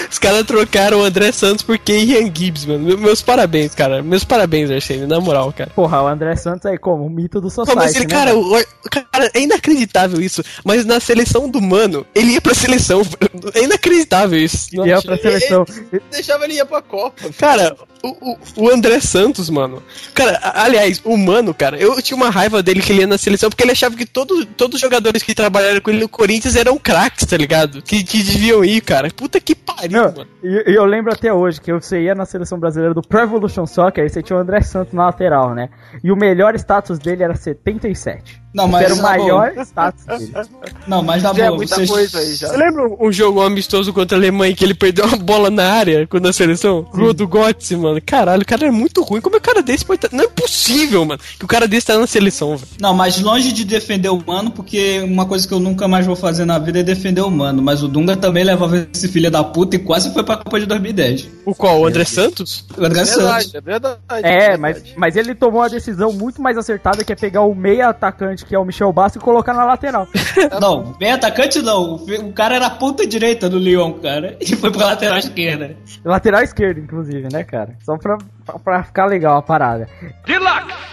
Os 0.09 0.17
caras 0.17 0.45
trocaram 0.45 0.99
o 0.99 1.03
André 1.03 1.31
Santos 1.31 1.63
por 1.63 1.79
Ian 1.87 2.31
Gibbs, 2.33 2.65
mano. 2.65 2.97
Meus 2.97 3.21
parabéns, 3.21 3.75
cara. 3.75 4.01
Meus 4.01 4.23
parabéns, 4.23 4.71
Arsene, 4.71 5.05
na 5.05 5.19
moral, 5.19 5.51
cara. 5.53 5.71
Porra, 5.75 6.01
o 6.01 6.07
André 6.07 6.35
Santos 6.35 6.65
é 6.65 6.77
como? 6.77 7.05
O 7.05 7.09
mito 7.09 7.41
do 7.41 7.49
society, 7.49 7.75
mas 7.75 7.95
ele, 7.95 8.05
né, 8.05 8.09
cara, 8.09 8.35
o, 8.35 8.63
cara, 8.89 9.31
é 9.33 9.41
inacreditável 9.41 10.21
isso. 10.21 10.43
Mas 10.63 10.85
na 10.85 10.99
seleção 10.99 11.49
do 11.49 11.61
Mano, 11.61 12.05
ele 12.13 12.33
ia 12.33 12.41
pra 12.41 12.53
seleção. 12.53 13.01
É 13.53 13.63
inacreditável 13.63 14.39
isso. 14.39 14.69
Ele 14.71 14.89
ia 14.89 15.01
pra 15.01 15.17
seleção. 15.17 15.65
Ele, 15.67 15.85
ele 15.91 16.03
deixava 16.09 16.45
ele 16.45 16.53
ir 16.53 16.65
pra 16.65 16.81
Copa. 16.81 17.29
Cara, 17.37 17.75
o, 18.03 18.37
o, 18.57 18.69
André 18.69 18.99
Santos, 18.99 19.49
mano. 19.49 19.81
Cara, 20.13 20.39
aliás, 20.55 21.01
o 21.05 21.17
Mano, 21.17 21.53
cara, 21.53 21.77
eu 21.77 22.01
tinha 22.01 22.17
uma 22.17 22.29
raiva 22.29 22.61
dele 22.61 22.81
que 22.81 22.91
ele 22.91 23.01
ia 23.01 23.07
na 23.07 23.17
seleção 23.17 23.49
porque 23.49 23.63
ele 23.63 23.71
achava 23.71 23.95
que 23.95 24.05
todo, 24.05 24.45
todos 24.45 24.75
os 24.75 24.81
jogadores 24.81 25.23
que 25.23 25.33
trabalharam 25.33 25.79
com 25.79 25.89
ele 25.89 26.01
no 26.01 26.09
Corinthians 26.09 26.57
eram 26.57 26.77
craques, 26.77 27.25
tá 27.25 27.37
ligado? 27.37 27.81
Que, 27.81 28.03
que 28.03 28.21
deviam 28.21 28.63
ir, 28.63 28.81
cara. 28.81 29.09
Puta 29.09 29.39
que 29.39 29.55
pariu, 29.55 29.72
Não, 29.89 30.11
mano. 30.11 30.27
E 30.43 30.47
eu, 30.47 30.61
eu, 30.75 30.85
lembro 30.85 31.11
até 31.11 31.33
hoje 31.33 31.59
que 31.59 31.73
você 31.73 32.01
ia 32.01 32.15
na 32.15 32.25
seleção 32.25 32.59
brasileira 32.59 32.93
do 32.93 33.01
Pro 33.01 33.21
Evolution 33.21 33.65
Soccer 33.65 34.05
e 34.05 34.09
você 34.09 34.21
tinha 34.21 34.37
o 34.37 34.41
André 34.41 34.61
Santos 34.61 34.93
na 34.93 35.05
lateral, 35.05 35.53
né? 35.53 35.69
E 36.03 36.11
o 36.11 36.15
melhor 36.15 36.55
status 36.55 36.99
dele 36.99 37.23
era 37.23 37.35
77. 37.35 38.42
Não, 38.53 38.67
mas 38.67 38.85
era 38.85 38.93
o 38.93 39.01
maior 39.01 39.53
status 39.65 40.05
dele. 40.05 40.33
Não, 40.87 41.01
mas 41.01 41.23
na 41.23 41.33
já 41.33 41.45
é 41.45 41.47
boa, 41.47 41.55
é 41.55 41.57
muita 41.57 41.75
vocês... 41.75 41.89
coisa 41.89 42.19
aí 42.19 42.35
já. 42.35 42.47
Você 42.49 42.57
lembra 42.57 42.87
um 42.99 43.11
jogo 43.11 43.41
amistoso 43.41 43.91
contra 43.91 44.17
a 44.17 44.19
Alemanha 44.19 44.55
que 44.55 44.63
ele 44.63 44.73
perdeu 44.73 45.05
uma 45.05 45.17
bola 45.17 45.49
na 45.49 45.71
área 45.71 46.05
quando 46.07 46.27
a 46.27 46.33
seleção? 46.33 46.85
Gol 46.93 47.13
do 47.13 47.27
Götze, 47.27 47.75
mano. 47.75 47.99
Caralho, 48.05 48.43
o 48.43 48.45
cara 48.45 48.67
é 48.67 48.71
muito 48.71 49.01
ruim. 49.01 49.21
Como 49.21 49.35
é 49.35 49.39
que 49.39 49.49
o 49.49 49.53
cara 49.53 49.63
desse 49.63 49.83
pode 49.83 50.05
estar... 50.05 50.15
Não 50.15 50.25
é 50.25 50.27
possível, 50.27 51.03
mano, 51.05 51.19
que 51.37 51.45
o 51.45 51.47
cara 51.47 51.67
desse 51.67 51.87
tá 51.87 51.97
na 51.97 52.05
seleção, 52.05 52.55
velho. 52.55 52.71
Não, 52.79 52.93
mas 52.93 53.19
longe 53.19 53.51
de 53.51 53.63
defender 53.63 54.09
o 54.09 54.23
mano, 54.25 54.51
porque 54.51 54.99
uma 54.99 55.25
coisa 55.25 55.47
que 55.47 55.53
eu 55.53 55.59
nunca 55.59 55.87
mais 55.87 56.05
vou 56.05 56.15
fazer 56.15 56.45
na 56.45 56.59
vida 56.59 56.79
é 56.79 56.83
defender 56.83 57.21
o 57.21 57.31
mano. 57.31 57.61
Mas 57.61 57.81
o 57.81 57.87
Dunga 57.87 58.15
também 58.15 58.43
levava 58.43 58.87
esse 58.93 59.07
filho 59.07 59.31
da 59.31 59.43
puta 59.43 59.75
e 59.75 59.79
quase 59.79 60.13
foi 60.13 60.23
pra 60.23 60.37
Copa 60.37 60.59
de 60.59 60.65
2010. 60.65 61.27
O 61.45 61.55
qual? 61.55 61.79
O 61.81 61.87
André 61.87 62.05
Santos? 62.05 62.65
O 62.77 62.85
André 62.85 63.01
é 63.01 63.05
verdade, 63.05 63.43
Santos. 63.43 63.55
É 63.55 63.61
verdade. 63.61 63.99
É, 64.23 64.57
mas, 64.57 64.83
mas 64.95 65.15
ele 65.15 65.33
tomou 65.33 65.61
a 65.61 65.67
decisão 65.67 66.11
muito 66.11 66.41
mais 66.41 66.57
acertada 66.57 67.03
que 67.03 67.11
é 67.11 67.15
pegar 67.15 67.41
o 67.41 67.55
meia 67.55 67.89
atacante, 67.89 68.42
que 68.43 68.55
é 68.55 68.59
o 68.59 68.65
Michel 68.65 68.91
Bastos, 68.91 69.21
colocar 69.21 69.53
na 69.53 69.65
lateral. 69.65 70.07
não, 70.59 70.93
bem 70.93 71.11
atacante 71.11 71.61
não. 71.61 71.95
O 71.95 72.33
cara 72.33 72.55
era 72.55 72.69
ponta 72.69 73.05
direita 73.05 73.49
do 73.49 73.57
Lyon, 73.57 73.93
cara. 73.93 74.37
E 74.39 74.55
foi 74.55 74.71
pra 74.71 74.87
lateral 74.87 75.17
esquerda. 75.17 75.75
Lateral 76.03 76.43
esquerda, 76.43 76.79
inclusive, 76.79 77.27
né, 77.31 77.43
cara? 77.43 77.77
Só 77.83 77.97
pra, 77.97 78.17
pra 78.63 78.83
ficar 78.83 79.05
legal 79.05 79.37
a 79.37 79.41
parada. 79.41 79.87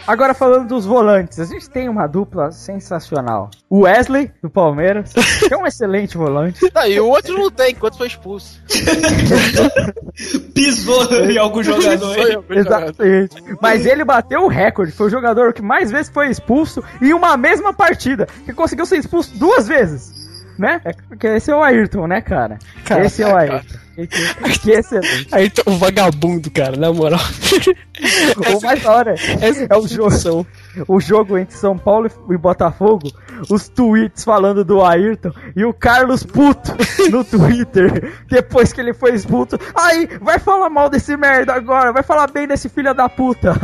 Agora 0.06 0.34
falando 0.34 0.66
dos 0.68 0.84
volantes, 0.84 1.38
a 1.38 1.44
gente 1.44 1.70
tem 1.70 1.88
uma 1.88 2.06
dupla 2.06 2.50
sensacional. 2.50 3.50
O 3.68 3.82
Wesley, 3.82 4.32
do 4.42 4.50
Palmeiras, 4.50 5.12
que 5.46 5.54
é 5.54 5.56
um 5.56 5.66
excelente 5.66 6.16
volante. 6.16 6.68
Tá, 6.70 6.88
e 6.88 6.98
o 6.98 7.06
outro 7.06 7.38
não 7.38 7.50
tem, 7.50 7.72
enquanto 7.72 7.96
foi 7.96 8.08
expulso. 8.08 8.60
Pisou 10.52 11.04
em 11.14 11.38
algum 11.38 11.62
jogador. 11.62 12.44
Exatamente. 12.50 13.36
Mas 13.60 13.86
ele 13.86 14.04
bateu 14.04 14.42
o 14.42 14.48
recorde, 14.48 14.90
foi 14.90 15.06
o 15.06 15.10
jogador 15.10 15.52
que 15.52 15.62
mais 15.62 15.90
vezes 15.92 16.10
foi 16.10 16.28
expulso 16.28 16.82
em 17.00 17.12
uma 17.12 17.36
mesma 17.36 17.72
partida 17.72 17.90
partida, 17.90 18.26
que 18.44 18.52
conseguiu 18.52 18.86
ser 18.86 18.98
expulso 18.98 19.36
duas 19.36 19.68
vezes. 19.68 20.19
Né? 20.58 20.80
É, 20.84 20.92
porque 20.92 21.26
esse 21.26 21.50
é 21.50 21.56
o 21.56 21.62
Ayrton, 21.62 22.06
né, 22.06 22.20
cara? 22.20 22.58
cara 22.84 23.06
esse 23.06 23.22
é 23.22 23.26
o 23.26 23.36
Ayrton. 23.36 23.78
Que, 24.62 24.70
excelente. 24.70 25.28
Ayrton, 25.34 25.62
o 25.66 25.76
vagabundo, 25.76 26.50
cara, 26.50 26.76
na 26.76 26.92
moral. 26.92 27.20
o 28.56 28.62
mais 28.62 28.82
da 28.82 28.92
hora 28.92 29.14
é, 29.14 29.66
é 29.68 29.76
o 29.76 29.86
jogo. 29.86 30.46
O 30.86 31.00
jogo 31.00 31.36
entre 31.36 31.56
São 31.56 31.76
Paulo 31.76 32.10
e 32.30 32.36
Botafogo, 32.36 33.10
os 33.48 33.68
tweets 33.68 34.24
falando 34.24 34.64
do 34.64 34.82
Ayrton 34.82 35.32
e 35.56 35.64
o 35.64 35.74
Carlos 35.74 36.22
Puto 36.22 36.72
no 37.10 37.24
Twitter, 37.24 38.12
depois 38.28 38.72
que 38.72 38.80
ele 38.80 38.94
foi 38.94 39.14
expulso. 39.14 39.58
Aí, 39.74 40.08
vai 40.20 40.38
falar 40.38 40.70
mal 40.70 40.88
desse 40.88 41.16
merda 41.16 41.52
agora, 41.52 41.92
vai 41.92 42.02
falar 42.02 42.30
bem 42.30 42.46
desse 42.46 42.68
filho 42.68 42.94
da 42.94 43.08
puta. 43.08 43.54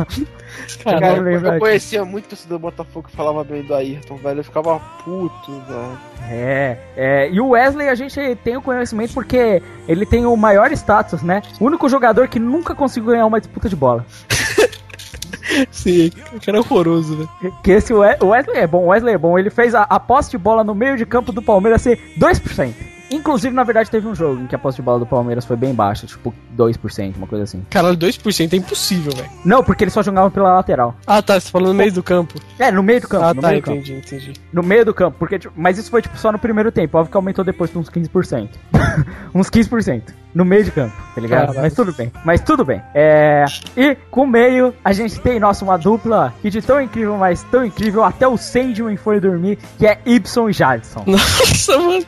Cara, 0.83 1.17
eu, 1.17 1.27
eu 1.27 1.59
conhecia 1.59 2.03
muito 2.05 2.29
torcedor 2.29 2.57
do 2.57 2.61
Botafogo 2.61 3.07
que 3.07 3.15
falava 3.15 3.43
bem 3.43 3.63
do 3.63 3.73
Ayrton, 3.73 4.15
velho. 4.17 4.39
Eu 4.39 4.43
ficava 4.43 4.79
puto, 5.03 5.51
velho. 5.51 5.97
É, 6.29 6.77
é, 6.95 7.29
e 7.31 7.39
o 7.39 7.49
Wesley 7.49 7.89
a 7.89 7.95
gente 7.95 8.19
tem 8.43 8.57
o 8.57 8.61
conhecimento 8.61 9.13
porque 9.13 9.61
ele 9.87 10.05
tem 10.05 10.25
o 10.25 10.35
maior 10.35 10.71
status, 10.71 11.21
né? 11.21 11.41
O 11.59 11.65
único 11.65 11.87
jogador 11.87 12.27
que 12.27 12.39
nunca 12.39 12.75
conseguiu 12.75 13.11
ganhar 13.11 13.25
uma 13.25 13.39
disputa 13.39 13.69
de 13.69 13.75
bola. 13.75 14.05
Sim, 15.71 16.11
que 16.41 16.49
era 16.49 16.59
horroroso, 16.59 17.17
né? 17.17 17.51
Que 17.63 17.71
esse 17.71 17.93
Wesley 17.93 18.57
é 18.57 18.67
bom, 18.67 18.85
o 18.85 18.87
Wesley 18.87 19.13
é 19.13 19.17
bom. 19.17 19.39
Ele 19.39 19.49
fez 19.49 19.73
a, 19.73 19.83
a 19.83 19.99
posse 19.99 20.31
de 20.31 20.37
bola 20.37 20.63
no 20.63 20.75
meio 20.75 20.97
de 20.97 21.05
campo 21.05 21.31
do 21.31 21.41
Palmeiras 21.41 21.81
ser 21.81 21.99
2%. 22.19 22.96
Inclusive, 23.09 23.53
na 23.53 23.63
verdade, 23.63 23.89
teve 23.89 24.07
um 24.07 24.15
jogo 24.15 24.41
em 24.41 24.47
que 24.47 24.55
a 24.55 24.59
posse 24.59 24.77
de 24.77 24.81
bola 24.81 24.99
do 24.99 25.05
Palmeiras 25.05 25.45
foi 25.45 25.55
bem 25.55 25.73
baixa, 25.73 26.05
tipo 26.05 26.33
2%, 26.57 27.15
uma 27.15 27.27
coisa 27.27 27.43
assim. 27.43 27.63
Caralho, 27.69 27.97
2% 27.97 28.53
é 28.53 28.55
impossível, 28.55 29.13
velho. 29.15 29.29
Não, 29.45 29.63
porque 29.63 29.83
eles 29.83 29.93
só 29.93 30.03
jogavam 30.03 30.29
pela 30.29 30.53
lateral. 30.53 30.95
Ah, 31.05 31.21
tá, 31.21 31.39
você 31.39 31.49
falou 31.49 31.69
no 31.69 31.73
meio 31.73 31.91
do 31.91 32.03
campo. 32.03 32.39
É, 32.59 32.71
no 32.71 32.83
meio 32.83 33.01
do 33.01 33.07
campo. 33.07 33.25
Ah, 33.25 33.33
no 33.33 33.41
tá, 33.41 33.49
meio 33.49 33.59
entendi, 33.59 33.93
campo. 33.93 34.07
entendi. 34.07 34.33
No 34.51 34.63
meio 34.63 34.85
do 34.85 34.93
campo, 34.93 35.17
porque, 35.17 35.39
tipo, 35.39 35.53
mas 35.55 35.77
isso 35.77 35.89
foi, 35.89 36.01
tipo, 36.01 36.17
só 36.17 36.31
no 36.31 36.39
primeiro 36.39 36.71
tempo. 36.71 36.97
Óbvio 36.97 37.11
que 37.11 37.17
aumentou 37.17 37.45
depois 37.45 37.71
pra 37.71 37.79
uns 37.79 37.89
15%. 37.89 38.49
uns 39.33 39.49
15% 39.49 40.03
no 40.37 40.45
meio 40.45 40.63
de 40.63 40.71
campo, 40.71 40.93
tá 41.15 41.19
ligado? 41.19 41.39
Caramba. 41.47 41.61
Mas 41.61 41.73
tudo 41.73 41.93
bem. 41.93 42.11
Mas 42.23 42.41
tudo 42.41 42.63
bem. 42.63 42.79
É... 42.93 43.43
E 43.75 43.95
com 44.11 44.21
o 44.21 44.27
meio, 44.27 44.71
a 44.85 44.93
gente 44.93 45.19
tem, 45.19 45.39
nossa, 45.39 45.65
uma 45.65 45.77
dupla 45.77 46.31
que 46.43 46.49
de 46.51 46.61
tão 46.61 46.79
incrível, 46.79 47.17
mas 47.17 47.41
tão 47.43 47.65
incrível, 47.65 48.03
até 48.03 48.27
o 48.27 48.37
Sandman 48.37 48.97
foi 48.97 49.19
dormir, 49.19 49.57
que 49.79 49.87
é 49.87 49.99
Y 50.05 50.49
e 50.49 50.53
Jadson. 50.53 51.03
Nossa, 51.07 51.77
mano. 51.79 52.05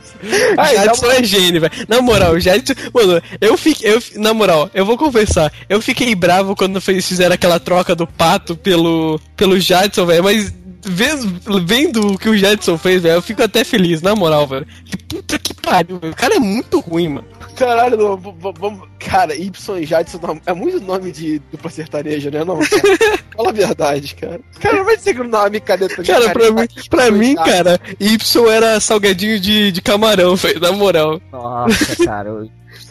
Ah, 0.56 0.72
Uma... 0.92 1.14
é 1.14 1.24
gênio, 1.24 1.60
velho. 1.60 1.72
Na 1.88 2.00
moral, 2.00 2.38
o. 2.38 2.74
Mano, 2.92 3.22
eu 3.40 3.56
fiquei... 3.56 3.92
Eu, 3.92 4.02
na 4.16 4.32
moral, 4.34 4.70
eu 4.74 4.84
vou 4.84 4.96
confessar, 4.96 5.52
eu 5.68 5.80
fiquei 5.80 6.14
bravo 6.14 6.54
quando 6.54 6.80
fizeram 6.80 7.34
aquela 7.34 7.58
troca 7.58 7.94
do 7.94 8.06
Pato 8.06 8.56
pelo, 8.56 9.20
pelo 9.36 9.58
Jadson, 9.58 10.06
velho, 10.06 10.24
mas 10.24 10.52
vendo, 10.84 11.66
vendo 11.66 12.12
o 12.12 12.18
que 12.18 12.28
o 12.28 12.36
Jadson 12.36 12.78
fez, 12.78 13.02
velho, 13.02 13.16
eu 13.16 13.22
fico 13.22 13.42
até 13.42 13.64
feliz, 13.64 14.00
na 14.02 14.14
moral, 14.14 14.46
velho. 14.46 14.66
Puta 15.08 15.38
pariu. 15.70 15.96
O 15.96 16.16
cara 16.16 16.36
é 16.36 16.38
muito 16.38 16.80
ruim, 16.80 17.08
mano. 17.08 17.28
Caralho, 17.56 17.96
não, 17.96 18.16
vamos. 18.16 18.88
Cara, 18.98 19.34
Y 19.34 19.78
e 19.78 19.86
Jadson 19.86 20.40
é 20.46 20.52
muito 20.52 20.80
nome 20.80 21.12
de 21.12 21.38
dupla 21.50 21.70
sertaneja, 21.70 22.30
né? 22.30 22.44
Não, 22.44 22.58
cara. 22.58 23.18
Fala 23.36 23.48
a 23.48 23.52
verdade, 23.52 24.14
cara. 24.14 24.40
Cara, 24.60 24.76
não 24.76 24.84
vai 24.84 24.96
dizer 24.96 25.14
que 25.14 25.20
o 25.20 25.28
nome 25.28 25.60
caneta 25.60 26.02
Cara, 26.02 26.30
pra 26.30 26.50
mim, 26.50 26.68
pra 26.88 27.10
mim, 27.10 27.34
cara, 27.36 27.80
Y 27.98 28.48
era 28.48 28.80
salgadinho 28.80 29.40
de, 29.40 29.72
de 29.72 29.82
camarão, 29.82 30.36
velho, 30.36 30.60
na 30.60 30.72
moral. 30.72 31.20
Nossa, 31.32 32.04
cara. 32.04 32.30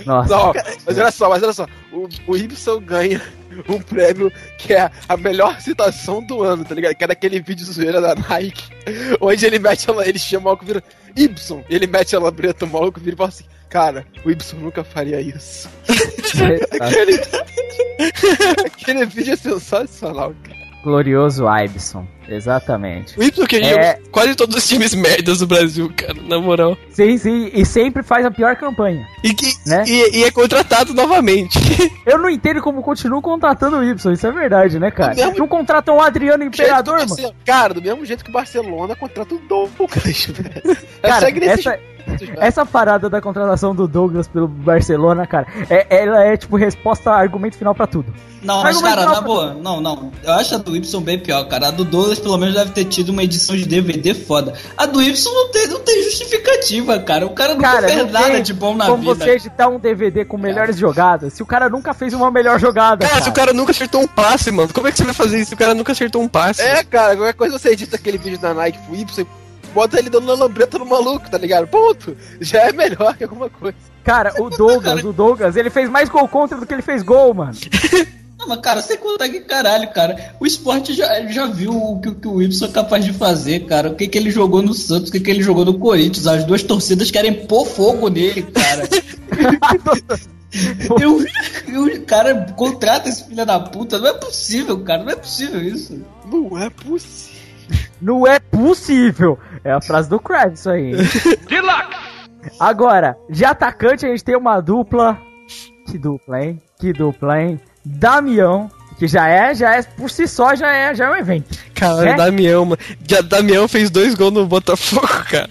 Nossa. 0.05 0.29
Não, 0.29 0.53
mas 0.85 0.97
olha 0.97 1.11
só, 1.11 1.29
mas 1.29 1.43
olha 1.43 1.53
só. 1.53 1.65
O, 1.91 2.07
o 2.27 2.37
Y 2.37 2.79
ganha 2.81 3.21
um 3.67 3.81
prêmio 3.81 4.31
que 4.57 4.73
é 4.73 4.89
a 5.07 5.17
melhor 5.17 5.59
citação 5.61 6.23
do 6.23 6.43
ano, 6.43 6.63
tá 6.63 6.75
ligado? 6.75 6.95
Que 6.95 7.03
era 7.03 7.13
aquele 7.13 7.39
vídeo 7.39 7.65
zoeira 7.65 7.99
da 7.99 8.15
Nike, 8.15 8.63
onde 9.19 9.45
ele 9.45 9.59
mete 9.59 9.89
ela, 9.89 10.07
ele 10.07 10.19
chama 10.19 10.41
o 10.41 10.45
maluco 10.45 10.65
vira 10.65 10.83
Y, 11.15 11.63
ele 11.69 11.87
mete 11.87 12.15
ela 12.15 12.31
preta, 12.31 12.65
o 12.65 12.69
maluco 12.69 12.99
vira 12.99 13.15
e 13.15 13.17
fala 13.17 13.29
assim, 13.29 13.45
cara, 13.69 14.05
o 14.23 14.31
Y 14.31 14.59
nunca 14.59 14.83
faria 14.83 15.19
isso. 15.19 15.69
aquele... 16.79 17.19
aquele 18.65 19.05
vídeo 19.05 19.33
é 19.33 19.37
sensacional, 19.37 20.33
cara. 20.43 20.58
Glorioso 20.83 21.45
Ibson. 21.47 22.05
Exatamente. 22.27 23.19
O 23.19 23.23
Y 23.23 23.47
que 23.47 23.57
é... 23.57 23.99
quase 24.11 24.35
todos 24.35 24.55
os 24.55 24.67
times 24.67 24.93
merdas 24.93 25.39
do 25.39 25.47
Brasil, 25.47 25.91
cara, 25.95 26.13
na 26.21 26.39
moral. 26.39 26.77
Sim, 26.91 27.17
sim, 27.17 27.49
e 27.53 27.65
sempre 27.65 28.03
faz 28.03 28.25
a 28.25 28.31
pior 28.31 28.55
campanha. 28.55 29.07
E, 29.23 29.33
que, 29.33 29.51
né? 29.67 29.83
e, 29.87 30.19
e 30.19 30.23
é 30.23 30.31
contratado 30.31 30.93
novamente. 30.93 31.59
Eu 32.05 32.17
não 32.17 32.29
entendo 32.29 32.61
como 32.61 32.81
continuam 32.81 33.21
contratando 33.21 33.77
o 33.77 33.83
Y, 33.83 34.13
isso 34.13 34.27
é 34.27 34.31
verdade, 34.31 34.79
né, 34.79 34.91
cara? 34.91 35.15
Mesmo... 35.15 35.37
Não 35.37 35.47
contratam 35.47 35.97
o 35.97 36.01
Adriano 36.01 36.43
Imperador, 36.43 36.99
mano. 37.07 37.33
Cara, 37.45 37.73
do 37.73 37.81
mesmo 37.81 38.05
jeito 38.05 38.23
que 38.23 38.29
o 38.29 38.33
Barcelona 38.33 38.95
contrata 38.95 39.33
o 39.33 39.39
Douglas, 39.39 40.25
velho. 40.25 40.77
Cara, 41.01 41.29
essa... 41.29 41.59
Essa 41.69 41.79
parada 42.71 43.09
da 43.09 43.21
contratação 43.21 43.75
do 43.75 43.87
Douglas 43.87 44.27
pelo 44.27 44.47
Barcelona, 44.47 45.25
cara, 45.25 45.47
é, 45.69 45.85
ela 45.89 46.23
é 46.23 46.37
tipo 46.37 46.55
resposta, 46.55 47.11
argumento 47.11 47.57
final 47.57 47.73
para 47.73 47.87
tudo. 47.87 48.13
Não, 48.41 48.63
mas 48.63 48.81
cara, 48.81 49.05
na 49.05 49.21
boa, 49.21 49.53
não, 49.53 49.81
não. 49.81 50.11
Eu 50.23 50.33
acho 50.33 50.55
a 50.55 50.57
do 50.57 50.75
Y 50.75 51.01
bem 51.01 51.19
pior, 51.19 51.43
cara. 51.45 51.67
A 51.67 51.71
do 51.71 51.83
Douglas 51.83 52.19
pelo 52.19 52.37
menos 52.37 52.55
deve 52.55 52.71
ter 52.71 52.85
tido 52.85 53.09
uma 53.09 53.23
edição 53.23 53.55
de 53.55 53.65
DVD 53.65 54.13
foda. 54.13 54.53
A 54.77 54.85
do 54.85 55.01
Y 55.01 55.33
não 55.33 55.51
tem, 55.51 55.67
não 55.67 55.79
tem 55.81 56.03
justificativa, 56.03 56.97
cara. 56.99 57.25
O 57.25 57.31
cara 57.31 57.53
nunca 57.53 57.69
cara, 57.69 57.87
fez 57.89 58.11
nada 58.11 58.41
de 58.41 58.53
bom 58.53 58.75
na 58.75 58.85
como 58.85 58.97
vida. 58.99 59.13
Como 59.13 59.25
você 59.25 59.31
editar 59.31 59.67
um 59.67 59.79
DVD 59.79 60.23
com 60.23 60.37
melhores 60.37 60.77
cara. 60.77 60.87
jogadas, 60.87 61.33
se 61.33 61.43
o 61.43 61.45
cara 61.45 61.69
nunca 61.69 61.93
fez 61.93 62.13
uma 62.13 62.31
melhor 62.31 62.59
jogada. 62.59 63.05
Cara, 63.05 63.09
cara, 63.09 63.23
se 63.23 63.29
o 63.29 63.33
cara 63.33 63.53
nunca 63.53 63.71
acertou 63.71 64.01
um 64.01 64.07
passe, 64.07 64.51
mano, 64.51 64.73
como 64.73 64.87
é 64.87 64.91
que 64.91 64.97
você 64.97 65.03
vai 65.03 65.13
fazer 65.13 65.39
isso 65.39 65.49
se 65.49 65.55
o 65.55 65.57
cara 65.57 65.73
nunca 65.73 65.91
acertou 65.91 66.21
um 66.21 66.27
passe? 66.27 66.61
É, 66.61 66.83
cara, 66.83 67.15
qualquer 67.15 67.33
coisa 67.33 67.59
você 67.59 67.69
edita 67.69 67.97
aquele 67.97 68.17
vídeo 68.17 68.39
da 68.39 68.53
Nike 68.53 68.79
pro 68.79 68.95
Y 68.95 69.27
bota 69.73 69.99
ele 69.99 70.09
dando 70.09 70.23
uma 70.25 70.35
lambreta 70.35 70.77
no 70.77 70.85
maluco, 70.85 71.29
tá 71.29 71.37
ligado? 71.37 71.67
Ponto. 71.67 72.15
Já 72.39 72.67
é 72.67 72.71
melhor 72.71 73.15
que 73.15 73.23
alguma 73.23 73.49
coisa. 73.49 73.77
Cara, 74.03 74.33
o 74.41 74.49
Douglas, 74.49 75.03
o 75.03 75.13
Douglas, 75.13 75.55
ele 75.55 75.69
fez 75.69 75.89
mais 75.89 76.09
gol 76.09 76.27
contra 76.27 76.57
do 76.57 76.65
que 76.65 76.73
ele 76.73 76.81
fez 76.81 77.03
gol, 77.03 77.33
mano. 77.33 77.53
Não, 78.39 78.47
mas 78.47 78.61
cara, 78.61 78.81
você 78.81 78.95
conta 78.95 79.27
que 79.27 79.41
caralho, 79.41 79.91
cara. 79.91 80.33
O 80.39 80.45
esporte 80.45 80.93
já, 80.93 81.27
já 81.27 81.45
viu 81.45 81.75
o 81.75 81.99
que, 81.99 82.15
que 82.15 82.27
o 82.27 82.41
Y 82.41 82.65
é 82.65 82.71
capaz 82.71 83.03
de 83.03 83.11
fazer, 83.11 83.65
cara. 83.65 83.89
O 83.89 83.95
que, 83.95 84.07
que 84.07 84.17
ele 84.17 84.31
jogou 84.31 84.61
no 84.61 84.73
Santos, 84.73 85.09
o 85.09 85.11
que, 85.11 85.19
que 85.19 85.29
ele 85.29 85.43
jogou 85.43 85.65
no 85.65 85.77
Corinthians. 85.77 86.25
As 86.25 86.45
duas 86.45 86.63
torcidas 86.63 87.11
querem 87.11 87.45
pôr 87.45 87.65
fogo 87.65 88.07
nele, 88.07 88.43
cara. 88.43 88.87
eu, 91.01 91.25
eu, 91.67 92.05
cara, 92.05 92.53
contrata 92.55 93.09
esse 93.09 93.25
filho 93.25 93.45
da 93.45 93.59
puta. 93.59 93.99
Não 93.99 94.07
é 94.07 94.13
possível, 94.13 94.79
cara. 94.85 95.03
Não 95.03 95.11
é 95.11 95.15
possível 95.17 95.61
isso. 95.61 96.01
Não 96.25 96.57
é 96.57 96.69
possível. 96.69 97.38
Não 98.01 98.25
é 98.25 98.39
possível. 98.39 99.37
É 99.63 99.71
a 99.71 99.81
frase 99.81 100.09
do 100.09 100.19
Krabs, 100.19 100.59
isso 100.59 100.69
aí. 100.69 100.91
Good 100.91 101.61
luck! 101.61 101.95
Agora, 102.59 103.17
de 103.29 103.43
atacante 103.43 104.05
a 104.05 104.09
gente 104.09 104.23
tem 104.23 104.35
uma 104.35 104.61
dupla. 104.61 105.19
Que 105.85 105.97
dupla, 105.97 106.41
hein? 106.43 106.61
Que 106.79 106.93
dupla, 106.93 107.41
hein? 107.41 107.59
Damião, 107.83 108.69
que 108.97 109.07
já 109.07 109.27
é, 109.27 109.53
já 109.53 109.75
é, 109.75 109.81
por 109.81 110.09
si 110.09 110.27
só, 110.27 110.55
já 110.55 110.71
é, 110.71 110.93
já 110.93 111.05
é 111.07 111.09
um 111.09 111.15
evento. 111.15 111.57
Cara, 111.73 112.09
é? 112.09 112.15
Damião, 112.15 112.65
mano. 112.65 112.81
Damião 113.27 113.67
fez 113.67 113.89
dois 113.89 114.15
gols 114.15 114.33
no 114.33 114.45
Botafogo, 114.45 115.07
cara. 115.29 115.49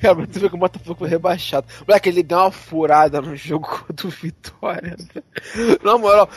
Cara, 0.00 0.14
você 0.14 0.38
vê 0.38 0.48
que 0.48 0.54
o 0.54 0.58
Botafogo 0.58 1.00
foi 1.00 1.08
rebaixado. 1.08 1.66
Moleque, 1.86 2.08
ele 2.08 2.22
deu 2.22 2.38
uma 2.38 2.50
furada 2.50 3.20
no 3.20 3.36
jogo 3.36 3.66
contra 3.86 4.06
o 4.06 4.10
Vitória. 4.10 4.96
Na 5.82 5.98
moral, 5.98 6.28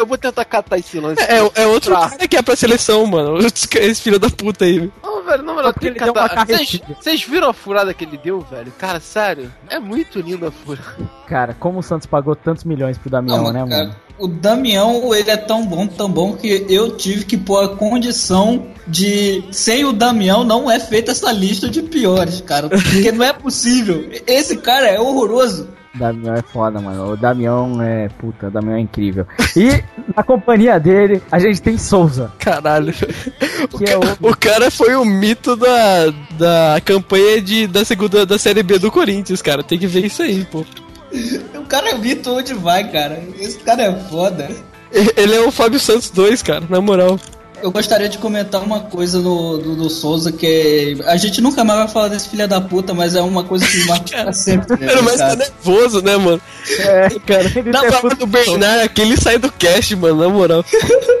eu 0.00 0.06
vou 0.06 0.18
tentar 0.18 0.44
catar 0.44 0.78
esse 0.78 0.98
lance. 0.98 1.22
É, 1.22 1.38
é 1.62 1.66
outro 1.66 1.92
pra... 1.92 2.08
cara 2.08 2.28
que 2.28 2.36
é 2.36 2.42
pra 2.42 2.56
seleção, 2.56 3.06
mano. 3.06 3.38
Esse 3.46 4.02
filho 4.02 4.18
da 4.18 4.30
puta 4.30 4.64
aí. 4.64 4.90
Não, 5.02 5.22
velho, 5.22 5.42
não, 5.42 5.54
velho, 5.56 5.72
tem 5.74 5.92
que 5.92 5.98
catar. 5.98 6.46
Vocês 7.00 7.22
viram 7.22 7.50
a 7.50 7.52
furada 7.52 7.92
que 7.92 8.04
ele 8.04 8.16
deu, 8.16 8.40
velho? 8.40 8.72
Cara, 8.78 9.00
sério, 9.00 9.52
é 9.68 9.78
muito 9.78 10.20
lindo 10.20 10.46
a 10.46 10.50
furada. 10.50 10.96
Cara, 11.26 11.54
como 11.54 11.78
o 11.78 11.82
Santos 11.82 12.06
pagou 12.06 12.34
tantos 12.34 12.64
milhões 12.64 12.98
pro 12.98 13.10
Damião, 13.10 13.44
não, 13.44 13.52
né, 13.52 13.64
cara, 13.68 13.84
mano? 13.84 13.96
O 14.18 14.28
Damião, 14.28 15.14
ele 15.14 15.30
é 15.30 15.36
tão 15.36 15.64
bom, 15.64 15.86
tão 15.86 16.10
bom 16.10 16.36
que 16.36 16.66
eu 16.68 16.96
tive 16.96 17.24
que 17.24 17.36
pôr 17.36 17.64
a 17.64 17.68
condição 17.68 18.66
de 18.86 19.42
sem 19.50 19.84
o 19.84 19.92
Damião 19.92 20.44
não 20.44 20.70
é 20.70 20.78
feita 20.78 21.12
essa 21.12 21.32
lista 21.32 21.68
de 21.68 21.82
piores, 21.82 22.40
cara. 22.40 22.68
Porque 22.68 23.12
não 23.12 23.24
é 23.24 23.32
possível. 23.32 24.10
Esse 24.26 24.56
cara 24.56 24.86
é 24.86 25.00
horroroso. 25.00 25.68
Damião 25.94 26.34
é 26.34 26.42
foda, 26.42 26.80
mano. 26.80 27.12
O 27.12 27.16
Damião 27.16 27.82
é. 27.82 28.08
Puta, 28.08 28.46
o 28.46 28.50
Damião 28.50 28.76
é 28.76 28.80
incrível. 28.80 29.26
E 29.56 29.82
na 30.16 30.22
companhia 30.22 30.78
dele, 30.78 31.20
a 31.30 31.38
gente 31.38 31.60
tem 31.60 31.76
Souza. 31.76 32.32
Caralho. 32.38 32.94
O, 33.72 33.78
ca... 33.78 33.90
é 33.90 33.96
o... 33.98 34.36
cara 34.36 34.70
foi 34.70 34.94
o 34.94 35.04
mito 35.04 35.56
da, 35.56 36.10
da 36.38 36.80
campanha 36.84 37.40
de, 37.42 37.66
da 37.66 37.84
segunda 37.84 38.24
da 38.24 38.38
série 38.38 38.62
B 38.62 38.78
do 38.78 38.90
Corinthians, 38.90 39.42
cara. 39.42 39.62
Tem 39.62 39.78
que 39.78 39.86
ver 39.86 40.06
isso 40.06 40.22
aí, 40.22 40.44
pô. 40.44 40.64
O 41.54 41.64
cara 41.66 41.90
é 41.90 41.94
mito 41.94 42.32
onde 42.32 42.54
vai, 42.54 42.88
cara. 42.90 43.22
Esse 43.38 43.58
cara 43.58 43.82
é 43.82 44.00
foda. 44.08 44.48
Ele 45.16 45.34
é 45.34 45.40
o 45.40 45.50
Fábio 45.50 45.78
Santos 45.78 46.10
2, 46.10 46.42
cara, 46.42 46.64
na 46.68 46.80
moral. 46.80 47.18
Eu 47.62 47.70
gostaria 47.70 48.08
de 48.08 48.18
comentar 48.18 48.62
uma 48.62 48.80
coisa 48.80 49.20
do, 49.20 49.58
do, 49.58 49.76
do, 49.76 49.90
Souza 49.90 50.32
que 50.32 50.96
é... 51.00 51.10
A 51.10 51.16
gente 51.16 51.40
nunca 51.40 51.62
mais 51.62 51.80
vai 51.80 51.88
falar 51.88 52.08
desse 52.08 52.28
filho 52.28 52.48
da 52.48 52.60
puta, 52.60 52.94
mas 52.94 53.14
é 53.14 53.22
uma 53.22 53.44
coisa 53.44 53.66
que 53.66 53.84
marca 53.86 54.22
pra 54.22 54.32
sempre. 54.32 54.78
Né, 54.78 54.92
mas 55.02 55.16
tá 55.16 55.36
nervoso, 55.36 56.02
né, 56.02 56.16
mano? 56.16 56.40
É, 56.78 57.08
cara. 57.26 57.52
Ele 57.54 57.70
na 57.70 57.82
prova 57.82 58.14
do 58.14 58.26
Bernard, 58.26 58.82
aquele 58.82 59.16
sai 59.16 59.38
do 59.38 59.50
cast, 59.52 59.94
mano, 59.96 60.22
na 60.22 60.28
moral. 60.28 60.64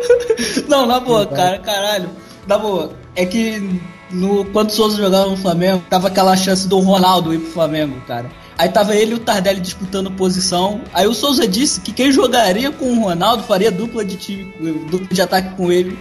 Não, 0.68 0.86
na 0.86 1.00
boa, 1.00 1.26
cara, 1.26 1.58
caralho. 1.58 2.10
Na 2.46 2.56
boa. 2.56 2.92
É 3.14 3.26
que 3.26 3.80
no, 4.10 4.44
quando 4.46 4.70
o 4.70 4.72
Souza 4.72 4.96
jogava 4.96 5.28
no 5.28 5.36
Flamengo, 5.36 5.82
tava 5.90 6.08
aquela 6.08 6.36
chance 6.36 6.66
do 6.66 6.78
Ronaldo 6.78 7.34
ir 7.34 7.38
pro 7.38 7.52
Flamengo, 7.52 8.00
cara. 8.06 8.30
Aí 8.56 8.68
tava 8.68 8.94
ele 8.94 9.12
e 9.12 9.14
o 9.14 9.18
Tardelli 9.18 9.60
disputando 9.60 10.10
posição. 10.10 10.82
Aí 10.92 11.06
o 11.06 11.14
Souza 11.14 11.46
disse 11.46 11.80
que 11.80 11.92
quem 11.92 12.12
jogaria 12.12 12.70
com 12.70 12.92
o 12.92 13.04
Ronaldo 13.04 13.42
faria 13.42 13.70
dupla 13.70 14.04
de 14.04 14.16
time, 14.16 14.52
dupla 14.90 15.08
de 15.10 15.22
ataque 15.22 15.56
com 15.56 15.72
ele 15.72 15.98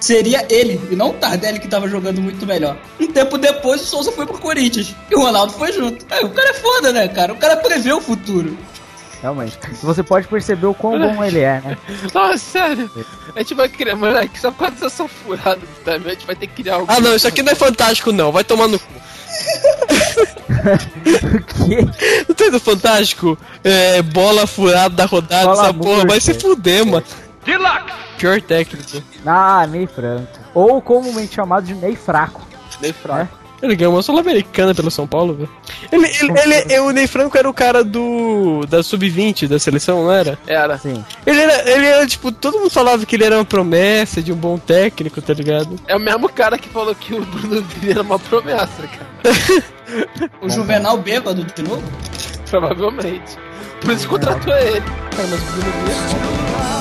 seria 0.00 0.46
ele, 0.50 0.80
e 0.90 0.96
não 0.96 1.10
o 1.10 1.14
Tardelli 1.14 1.58
que 1.58 1.68
tava 1.68 1.88
jogando 1.88 2.20
muito 2.20 2.46
melhor. 2.46 2.76
Um 3.00 3.06
tempo 3.06 3.38
depois, 3.38 3.80
o 3.82 3.84
Souza 3.84 4.12
foi 4.12 4.26
pro 4.26 4.38
Corinthians. 4.38 4.94
E 5.10 5.14
o 5.14 5.20
Ronaldo 5.20 5.52
foi 5.52 5.72
junto. 5.72 6.04
Aí, 6.10 6.24
o 6.24 6.30
cara 6.30 6.50
é 6.50 6.54
foda, 6.54 6.92
né, 6.92 7.08
cara? 7.08 7.32
O 7.32 7.36
cara 7.36 7.56
prevê 7.56 7.92
o 7.92 8.00
futuro. 8.00 8.56
Realmente. 9.22 9.58
Você 9.82 10.02
pode 10.02 10.28
perceber 10.28 10.66
o 10.66 10.74
quão 10.74 10.98
bom 10.98 11.24
ele 11.24 11.40
é, 11.40 11.60
né? 11.60 11.78
Nossa, 12.14 12.38
sério. 12.38 12.90
A 13.34 13.38
gente 13.40 13.54
vai 13.54 13.68
criar, 13.68 13.96
moleque, 13.96 14.38
só 14.38 14.52
quando 14.52 14.78
vocês 14.78 14.92
são 14.92 15.08
furados 15.08 15.68
também, 15.84 16.08
a 16.08 16.14
gente 16.14 16.26
vai 16.26 16.36
ter 16.36 16.46
que 16.46 16.62
criar 16.62 16.76
algo. 16.76 16.86
Ah, 16.88 17.00
não, 17.00 17.16
isso 17.16 17.26
aqui 17.26 17.42
não 17.42 17.52
é 17.52 17.54
fantástico, 17.54 18.12
não. 18.12 18.30
Vai 18.30 18.44
tomar 18.44 18.68
no 18.68 18.78
cu. 18.78 18.86
o 21.36 21.42
quê? 21.42 21.88
Não 22.28 22.34
tem 22.34 22.50
do 22.50 22.60
Fantástico? 22.60 23.38
É, 23.62 24.02
bola 24.02 24.46
furada 24.46 24.94
da 24.94 25.04
rodada, 25.04 25.46
bola 25.46 25.62
essa 25.62 25.74
porra. 25.74 26.06
Vai 26.06 26.20
se 26.20 26.34
fuder, 26.34 26.86
mano. 26.86 27.04
Luck! 27.54 27.92
Pior 28.18 28.40
técnico. 28.40 29.02
Ah, 29.24 29.66
Ney 29.66 29.86
Franco. 29.86 30.38
Ou 30.54 30.80
comumente 30.80 31.34
chamado 31.34 31.64
de 31.64 31.74
Ney 31.74 31.96
Fraco. 31.96 32.42
Ney 32.80 32.92
Fraco. 32.92 33.36
É? 33.42 33.46
Ele 33.62 33.74
ganhou 33.74 33.94
uma 33.94 34.02
Sul-Americana 34.02 34.74
pelo 34.74 34.90
São 34.90 35.06
Paulo, 35.06 35.34
velho. 35.34 35.50
Ele, 35.90 36.06
ele, 36.06 36.40
ele, 36.40 36.54
ele, 36.72 36.80
o 36.80 36.90
Ney 36.90 37.06
Franco 37.06 37.38
era 37.38 37.48
o 37.48 37.54
cara 37.54 37.82
do. 37.82 38.66
da 38.68 38.82
Sub-20 38.82 39.48
da 39.48 39.58
seleção, 39.58 40.04
não 40.04 40.12
era? 40.12 40.38
Era. 40.46 40.76
Sim. 40.78 41.02
Ele 41.26 41.40
era, 41.40 41.70
ele 41.70 41.86
era, 41.86 42.06
tipo, 42.06 42.30
todo 42.30 42.58
mundo 42.58 42.70
falava 42.70 43.04
que 43.06 43.16
ele 43.16 43.24
era 43.24 43.36
uma 43.36 43.44
promessa 43.44 44.22
de 44.22 44.32
um 44.32 44.36
bom 44.36 44.58
técnico, 44.58 45.22
tá 45.22 45.32
ligado? 45.32 45.76
É 45.86 45.96
o 45.96 46.00
mesmo 46.00 46.28
cara 46.28 46.58
que 46.58 46.68
falou 46.68 46.94
que 46.94 47.14
o 47.14 47.24
Bruno 47.24 47.62
Vini 47.62 47.92
era 47.92 48.02
uma 48.02 48.18
promessa, 48.18 48.82
cara. 48.88 49.66
o 50.42 50.48
Juvenal 50.50 50.98
bêbado 50.98 51.42
de 51.44 51.62
novo? 51.62 51.82
Provavelmente. 52.50 53.38
Por 53.80 53.92
isso 53.92 54.08
contratou 54.08 54.54
ele. 54.56 54.80
Cara, 54.80 55.28
mas 55.28 55.40
o 55.40 55.46
Bruno 55.46 55.72
Vini 55.72 56.75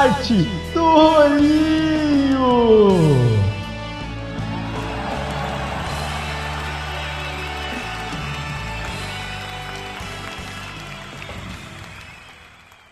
arte 0.00 0.48
do 0.72 0.82
Rolinho! 0.82 1.90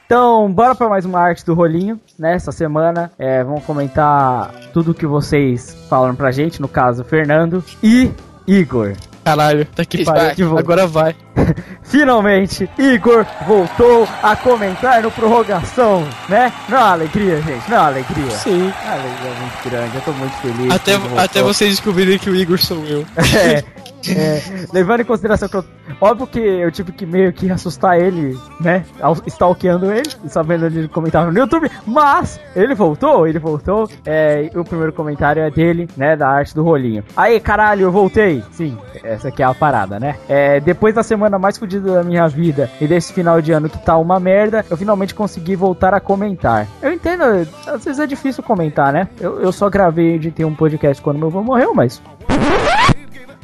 Então, 0.04 0.52
bora 0.52 0.74
para 0.74 0.88
mais 0.88 1.06
uma 1.06 1.20
arte 1.20 1.44
do 1.44 1.54
rolinho, 1.54 2.00
né? 2.18 2.32
nessa 2.32 2.50
semana 2.50 3.10
é, 3.18 3.44
vamos 3.44 3.64
comentar 3.64 4.50
tudo 4.72 4.92
o 4.92 4.94
que 4.94 5.06
vocês 5.06 5.74
falaram 5.88 6.14
pra 6.14 6.30
gente, 6.30 6.62
no 6.62 6.68
caso, 6.68 7.04
Fernando 7.04 7.62
e 7.82 8.10
Igor. 8.46 8.94
Caralho, 9.28 9.66
tá 9.66 9.84
que 9.84 10.04
pariu. 10.04 10.56
Agora 10.56 10.86
vai. 10.86 11.14
Finalmente, 11.82 12.68
Igor 12.78 13.26
voltou 13.46 14.08
a 14.22 14.34
comentar 14.34 15.02
no 15.02 15.10
prorrogação, 15.10 16.06
né? 16.28 16.50
Não 16.68 16.78
é 16.78 16.80
uma 16.80 16.92
alegria, 16.92 17.36
gente, 17.42 17.68
não 17.68 17.76
é 17.76 17.80
uma 17.80 17.86
alegria. 17.88 18.30
Sim. 18.30 18.72
É 18.82 18.86
uma 18.86 18.94
alegria 18.94 19.30
muito 19.40 19.70
grande, 19.70 19.96
eu 19.96 20.00
tô 20.00 20.12
muito 20.12 20.36
feliz. 20.36 20.72
Até, 20.72 20.92
até 21.16 21.42
vocês 21.42 21.70
descobrirem 21.72 22.18
que 22.18 22.30
o 22.30 22.36
Igor 22.36 22.58
sou 22.58 22.84
eu. 22.86 23.04
É, 23.38 23.62
é, 24.06 24.40
levando 24.72 25.00
em 25.00 25.04
consideração 25.04 25.48
que 25.48 25.56
eu. 25.56 25.64
Óbvio 26.00 26.26
que 26.26 26.38
eu 26.38 26.70
tive 26.70 26.92
que 26.92 27.04
meio 27.04 27.32
que 27.32 27.50
assustar 27.50 27.98
ele, 27.98 28.38
né? 28.60 28.84
Stalkeando 29.26 29.90
ele, 29.90 30.08
sabendo 30.28 30.66
ele 30.66 30.86
comentava 30.88 31.30
no 31.30 31.38
YouTube, 31.38 31.70
mas 31.86 32.38
ele 32.54 32.74
voltou, 32.74 33.26
ele 33.26 33.38
voltou. 33.38 33.88
É, 34.06 34.50
o 34.54 34.64
primeiro 34.64 34.92
comentário 34.92 35.42
é 35.42 35.50
dele, 35.50 35.88
né? 35.96 36.14
Da 36.16 36.28
arte 36.28 36.54
do 36.54 36.62
rolinho. 36.62 37.02
Aí, 37.16 37.40
caralho, 37.40 37.82
eu 37.82 37.92
voltei. 37.92 38.42
Sim, 38.52 38.76
essa 39.02 39.28
aqui 39.28 39.42
é 39.42 39.46
a 39.46 39.54
parada, 39.54 39.98
né? 39.98 40.16
É, 40.28 40.60
depois 40.60 40.94
da 40.94 41.02
semana 41.02 41.38
mais 41.38 41.58
fodida 41.58 41.94
da 41.94 42.04
minha 42.04 42.28
vida 42.28 42.70
e 42.80 42.86
desse 42.86 43.12
final 43.12 43.40
de 43.40 43.52
ano 43.52 43.68
que 43.68 43.78
tá 43.78 43.96
uma 43.96 44.20
merda, 44.20 44.64
eu 44.70 44.76
finalmente 44.76 45.14
consegui 45.14 45.56
voltar 45.56 45.94
a 45.94 46.00
comentar. 46.00 46.66
Eu 46.82 46.92
entendo, 46.92 47.24
às 47.66 47.84
vezes 47.84 47.98
é 47.98 48.06
difícil 48.06 48.42
comentar, 48.42 48.92
né? 48.92 49.08
Eu, 49.20 49.40
eu 49.40 49.52
só 49.52 49.68
gravei 49.68 50.18
de 50.18 50.30
ter 50.30 50.44
um 50.44 50.54
podcast 50.54 51.02
quando 51.02 51.18
meu 51.18 51.28
avô 51.28 51.42
morreu, 51.42 51.74
mas. 51.74 52.00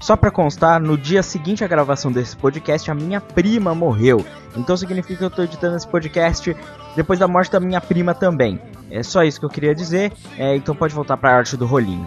Só 0.00 0.16
para 0.16 0.30
constar, 0.30 0.80
no 0.80 0.98
dia 0.98 1.22
seguinte 1.22 1.64
à 1.64 1.66
gravação 1.66 2.12
desse 2.12 2.36
podcast, 2.36 2.90
a 2.90 2.94
minha 2.94 3.20
prima 3.20 3.74
morreu. 3.74 4.24
Então 4.56 4.76
significa 4.76 5.16
que 5.16 5.24
eu 5.24 5.30
tô 5.30 5.42
editando 5.42 5.76
esse 5.76 5.88
podcast 5.88 6.54
depois 6.94 7.18
da 7.18 7.26
morte 7.26 7.50
da 7.50 7.60
minha 7.60 7.80
prima 7.80 8.14
também. 8.14 8.60
É 8.90 9.02
só 9.02 9.24
isso 9.24 9.40
que 9.40 9.46
eu 9.46 9.50
queria 9.50 9.74
dizer. 9.74 10.12
É, 10.36 10.54
então 10.54 10.74
pode 10.74 10.94
voltar 10.94 11.16
para 11.16 11.30
a 11.30 11.36
arte 11.36 11.56
do 11.56 11.66
rolinho. 11.66 12.06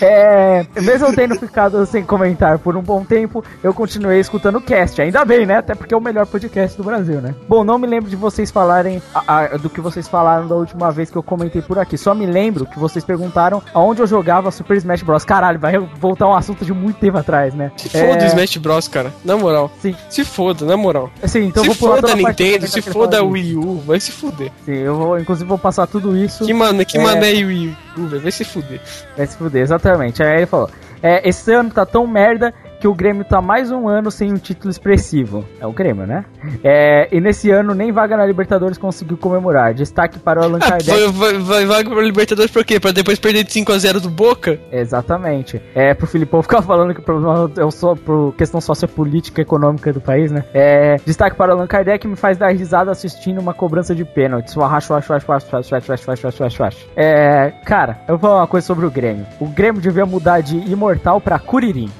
É, 0.00 0.66
mesmo 0.80 1.08
eu 1.08 1.14
tendo 1.14 1.34
ficado 1.36 1.84
sem 1.86 2.02
comentar 2.02 2.58
por 2.58 2.76
um 2.76 2.82
bom 2.82 3.04
tempo, 3.04 3.44
eu 3.62 3.72
continuei 3.72 4.20
escutando 4.20 4.56
o 4.56 4.60
cast. 4.60 5.00
Ainda 5.00 5.24
bem, 5.24 5.46
né? 5.46 5.56
Até 5.56 5.74
porque 5.74 5.94
é 5.94 5.96
o 5.96 6.00
melhor 6.00 6.26
podcast 6.26 6.76
do 6.76 6.84
Brasil, 6.84 7.20
né? 7.20 7.34
Bom, 7.48 7.64
não 7.64 7.78
me 7.78 7.86
lembro 7.86 8.10
de 8.10 8.16
vocês 8.16 8.50
falarem 8.50 9.02
a, 9.14 9.38
a, 9.38 9.46
do 9.56 9.70
que 9.70 9.80
vocês 9.80 10.08
falaram 10.08 10.46
da 10.46 10.54
última 10.54 10.90
vez 10.90 11.10
que 11.10 11.16
eu 11.16 11.22
comentei 11.22 11.62
por 11.62 11.78
aqui. 11.78 11.96
Só 11.96 12.14
me 12.14 12.26
lembro 12.26 12.66
que 12.66 12.78
vocês 12.78 13.04
perguntaram 13.04 13.62
aonde 13.74 14.00
eu 14.02 14.06
jogava 14.06 14.50
Super 14.50 14.76
Smash 14.76 15.02
Bros. 15.02 15.24
Caralho, 15.24 15.58
vai 15.58 15.78
voltar 15.78 16.26
um 16.26 16.34
assunto 16.34 16.64
de 16.64 16.72
muito 16.72 16.98
tempo 16.98 17.18
atrás, 17.18 17.54
né? 17.54 17.72
Se 17.76 17.96
é... 17.96 18.08
foda 18.08 18.24
o 18.24 18.26
Smash 18.26 18.56
Bros, 18.58 18.88
cara. 18.88 19.12
Na 19.24 19.36
moral. 19.36 19.70
Sim. 19.80 19.94
Se 20.08 20.24
foda, 20.24 20.64
na 20.64 20.76
moral. 20.76 21.10
Sim, 21.24 21.46
então 21.46 21.62
se 21.62 21.68
vou 21.68 21.76
pular 21.76 21.96
foda 21.96 22.12
a 22.12 22.16
Nintendo, 22.16 22.66
se 22.66 22.82
foda 22.82 23.18
a 23.18 23.22
Wii 23.22 23.56
U, 23.56 23.78
vai 23.86 24.00
se 24.00 24.12
fuder. 24.12 24.50
Sim, 24.64 24.76
eu 24.76 24.96
vou, 24.96 25.18
inclusive 25.18 25.48
vou 25.48 25.58
passar 25.58 25.86
tudo 25.86 26.16
isso. 26.16 26.44
Que, 26.44 26.52
mano, 26.52 26.84
que 26.84 26.98
é... 26.98 27.02
mané 27.02 27.32
Wii 27.32 27.76
U, 27.98 28.08
vai 28.20 28.30
se 28.30 28.44
fuder. 28.44 28.80
Vai 29.16 29.26
se 29.30 29.38
fuder, 29.38 29.62
exatamente. 29.62 30.22
Aí 30.22 30.36
ele 30.38 30.46
falou: 30.46 30.68
é, 31.02 31.26
esse 31.28 31.52
ano 31.52 31.70
tá 31.70 31.86
tão 31.86 32.06
merda 32.06 32.52
que 32.80 32.88
o 32.88 32.94
Grêmio 32.94 33.24
tá 33.24 33.42
mais 33.42 33.70
um 33.70 33.86
ano 33.86 34.10
sem 34.10 34.32
um 34.32 34.36
título 34.36 34.70
expressivo. 34.70 35.44
É 35.60 35.66
o 35.66 35.72
Grêmio, 35.72 36.06
né? 36.06 36.24
É, 36.64 37.08
e 37.14 37.20
nesse 37.20 37.50
ano 37.50 37.74
nem 37.74 37.92
vaga 37.92 38.16
na 38.16 38.24
Libertadores 38.24 38.78
conseguiu 38.78 39.18
comemorar. 39.18 39.74
Destaque 39.74 40.18
para 40.18 40.40
o 40.40 40.44
Allan 40.44 40.58
ah, 40.62 40.68
Kardec. 40.70 41.12
Vai, 41.12 41.38
vai, 41.38 41.66
vaga 41.66 41.90
pra 41.90 42.02
Libertadores 42.02 42.50
por 42.50 42.64
quê? 42.64 42.80
Pra 42.80 42.90
depois 42.90 43.18
perder 43.18 43.44
de 43.44 43.52
5x0 43.52 44.00
do 44.00 44.08
Boca? 44.08 44.58
Exatamente. 44.72 45.60
É, 45.74 45.92
pro 45.92 46.06
Filipão 46.06 46.42
ficar 46.42 46.62
falando 46.62 46.94
que 46.94 47.00
o 47.00 47.02
problema 47.02 47.50
é 47.56 47.70
só 47.70 47.94
por 47.94 48.34
questão 48.34 48.60
sociopolítica 48.60 49.40
e 49.40 49.42
econômica 49.42 49.92
do 49.92 50.00
país, 50.00 50.32
né? 50.32 50.44
É, 50.54 50.96
destaque 51.04 51.36
para 51.36 51.52
o 51.52 51.56
Allan 51.56 51.66
Kardec 51.66 52.08
me 52.08 52.16
faz 52.16 52.38
dar 52.38 52.48
risada 52.48 52.90
assistindo 52.90 53.40
uma 53.40 53.52
cobrança 53.52 53.94
de 53.94 54.04
pênalti. 54.04 54.54
É, 56.96 57.52
cara, 57.66 57.98
eu 58.08 58.16
vou 58.16 58.30
falar 58.30 58.40
uma 58.40 58.46
coisa 58.46 58.66
sobre 58.66 58.86
o 58.86 58.90
Grêmio. 58.90 59.26
O 59.38 59.46
Grêmio 59.46 59.82
devia 59.82 60.06
mudar 60.06 60.40
de 60.40 60.56
imortal 60.56 61.20
pra 61.20 61.38
Curirim. 61.38 61.90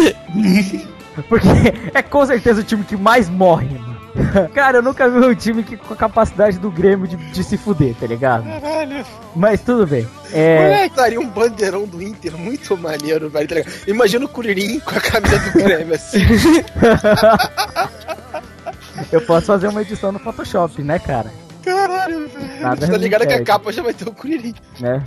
Porque 1.28 1.48
é 1.92 2.02
com 2.02 2.24
certeza 2.24 2.60
o 2.60 2.64
time 2.64 2.84
que 2.84 2.96
mais 2.96 3.28
morre, 3.28 3.68
mano. 3.68 3.90
Cara, 4.54 4.78
eu 4.78 4.82
nunca 4.82 5.08
vi 5.08 5.18
um 5.18 5.34
time 5.34 5.62
que, 5.62 5.76
com 5.76 5.94
a 5.94 5.96
capacidade 5.96 6.58
do 6.58 6.70
Grêmio 6.70 7.06
de, 7.06 7.16
de 7.16 7.44
se 7.44 7.56
fuder, 7.56 7.94
tá 7.94 8.06
ligado? 8.06 8.44
Caralho. 8.44 9.04
Mas 9.34 9.60
tudo 9.60 9.86
bem. 9.86 10.06
É... 10.32 10.86
estaria 10.86 11.20
um 11.20 11.28
bandeirão 11.28 11.86
do 11.86 12.02
Inter 12.02 12.36
muito 12.36 12.76
maneiro, 12.76 13.28
velho. 13.28 13.48
Tá 13.48 13.56
Imagina 13.86 14.24
o 14.24 14.28
Curirim 14.28 14.80
com 14.80 14.96
a 14.96 15.00
camisa 15.00 15.38
do 15.38 15.52
Grêmio, 15.52 15.94
assim. 15.94 16.18
eu 19.12 19.20
posso 19.22 19.46
fazer 19.46 19.68
uma 19.68 19.82
edição 19.82 20.12
no 20.12 20.18
Photoshop, 20.18 20.82
né, 20.82 20.98
cara? 20.98 21.32
Caralho, 21.64 22.28
velho. 22.28 22.90
Tá 22.90 22.96
ligado 22.96 23.26
que 23.26 23.34
a 23.34 23.44
capa 23.44 23.72
já 23.72 23.82
vai 23.82 23.94
ter 23.94 24.08
o 24.08 24.12
Curirim. 24.12 24.54
Né? 24.80 25.02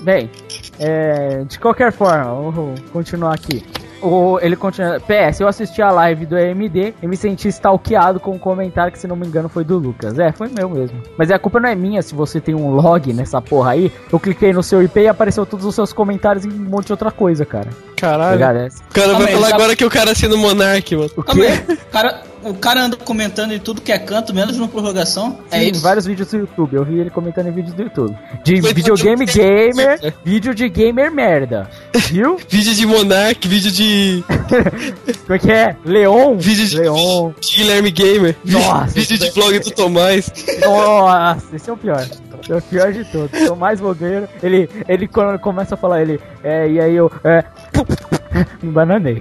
Bem, 0.00 0.30
é, 0.78 1.42
de 1.44 1.58
qualquer 1.58 1.92
forma, 1.92 2.50
vou 2.50 2.74
continuar 2.92 3.34
aqui. 3.34 3.64
O, 4.06 4.38
ele 4.40 4.54
continua. 4.54 5.00
PS, 5.00 5.40
eu 5.40 5.48
assisti 5.48 5.82
a 5.82 5.90
live 5.90 6.26
do 6.26 6.36
AMD 6.36 6.94
e 7.02 7.06
me 7.06 7.16
senti 7.16 7.48
stalkeado 7.48 8.20
com 8.20 8.32
um 8.32 8.38
comentário 8.38 8.92
que, 8.92 8.98
se 8.98 9.08
não 9.08 9.16
me 9.16 9.26
engano, 9.26 9.48
foi 9.48 9.64
do 9.64 9.78
Lucas. 9.78 10.18
É, 10.18 10.30
foi 10.30 10.48
meu 10.48 10.70
mesmo. 10.70 11.02
Mas 11.18 11.30
a 11.30 11.38
culpa 11.38 11.58
não 11.58 11.68
é 11.68 11.74
minha 11.74 12.00
se 12.02 12.14
você 12.14 12.40
tem 12.40 12.54
um 12.54 12.70
log 12.70 13.12
nessa 13.12 13.42
porra 13.42 13.72
aí. 13.72 13.92
Eu 14.12 14.20
cliquei 14.20 14.52
no 14.52 14.62
seu 14.62 14.82
IP 14.82 15.00
e 15.00 15.08
apareceu 15.08 15.44
todos 15.44 15.66
os 15.66 15.74
seus 15.74 15.92
comentários 15.92 16.44
e 16.44 16.48
um 16.48 16.52
monte 16.52 16.86
de 16.86 16.92
outra 16.92 17.10
coisa, 17.10 17.44
cara. 17.44 17.68
Caralho. 17.96 18.36
O 18.36 18.94
cara 18.94 19.14
vai 19.14 19.26
falar 19.26 19.54
agora 19.54 19.74
que 19.74 19.84
o 19.84 19.90
cara 19.90 20.12
assina 20.12 20.34
o 20.34 20.38
Monark, 20.38 20.94
mano. 20.94 21.10
O 21.16 21.22
quê? 21.22 21.48
Cara, 21.90 22.22
o 22.46 22.54
cara 22.54 22.84
anda 22.84 22.96
comentando 22.96 23.52
em 23.52 23.58
tudo 23.58 23.80
que 23.80 23.92
é 23.92 23.98
canto, 23.98 24.32
menos 24.34 24.56
no 24.56 24.68
prorrogação. 24.68 25.38
É 25.50 25.58
Sim, 25.58 25.64
é 25.64 25.70
isso. 25.70 25.80
vários 25.80 26.06
vídeos 26.06 26.30
do 26.30 26.38
YouTube. 26.38 26.74
Eu 26.74 26.84
vi 26.84 26.98
ele 26.98 27.10
comentando 27.10 27.48
em 27.48 27.52
vídeos 27.52 27.74
do 27.74 27.82
YouTube. 27.82 28.16
De 28.44 28.60
Foi 28.60 28.72
videogame 28.72 29.26
gamer, 29.26 30.14
vídeo 30.24 30.54
de 30.54 30.68
gamer 30.68 31.10
merda. 31.10 31.68
Viu? 32.08 32.38
vídeo 32.48 32.74
de 32.74 32.86
Monark, 32.86 33.46
vídeo 33.46 33.70
de. 33.70 34.24
Como 35.26 35.34
é 35.34 35.38
que 35.38 35.50
é? 35.50 35.76
Leon? 35.84 36.36
Vídeo 36.36 36.66
de, 36.66 36.78
Leon. 36.78 37.32
Guilherme 37.40 37.90
Gamer. 37.90 38.36
Nossa. 38.44 38.94
Vídeo 38.94 39.18
de 39.18 39.30
vlog 39.30 39.58
do 39.58 39.70
Tomás. 39.70 40.32
Nossa, 40.64 41.56
esse 41.56 41.68
é 41.68 41.72
o 41.72 41.76
pior. 41.76 42.06
É 42.48 42.54
o 42.54 42.62
pior 42.62 42.92
de 42.92 43.04
todos. 43.06 43.48
O 43.48 43.56
mais 43.56 43.80
blogueiro. 43.80 44.28
Ele, 44.42 44.68
ele 44.88 45.08
quando 45.08 45.38
começa 45.38 45.74
a 45.74 45.78
falar, 45.78 46.02
ele. 46.02 46.20
É, 46.44 46.68
e 46.68 46.80
aí 46.80 46.94
eu. 46.94 47.10
É, 47.24 47.44
me 48.62 48.70
bananei. 48.72 49.20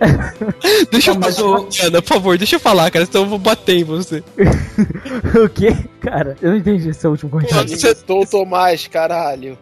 deixa 0.90 1.10
eu 1.10 1.14
falar, 1.14 1.58
o... 1.58 2.02
por 2.02 2.08
favor, 2.08 2.38
deixa 2.38 2.56
eu 2.56 2.60
falar, 2.60 2.90
cara, 2.90 3.04
senão 3.06 3.24
eu 3.24 3.30
vou 3.30 3.38
bater 3.38 3.76
em 3.76 3.84
você. 3.84 4.22
o 5.44 5.48
quê? 5.48 5.76
Cara, 6.00 6.36
eu 6.40 6.50
não 6.50 6.56
entendi 6.58 6.88
esse 6.88 7.06
último 7.06 7.30
comentário. 7.30 7.68
Você 7.68 7.94
tô 7.94 8.24
Tomás, 8.24 8.86
caralho. 8.86 9.58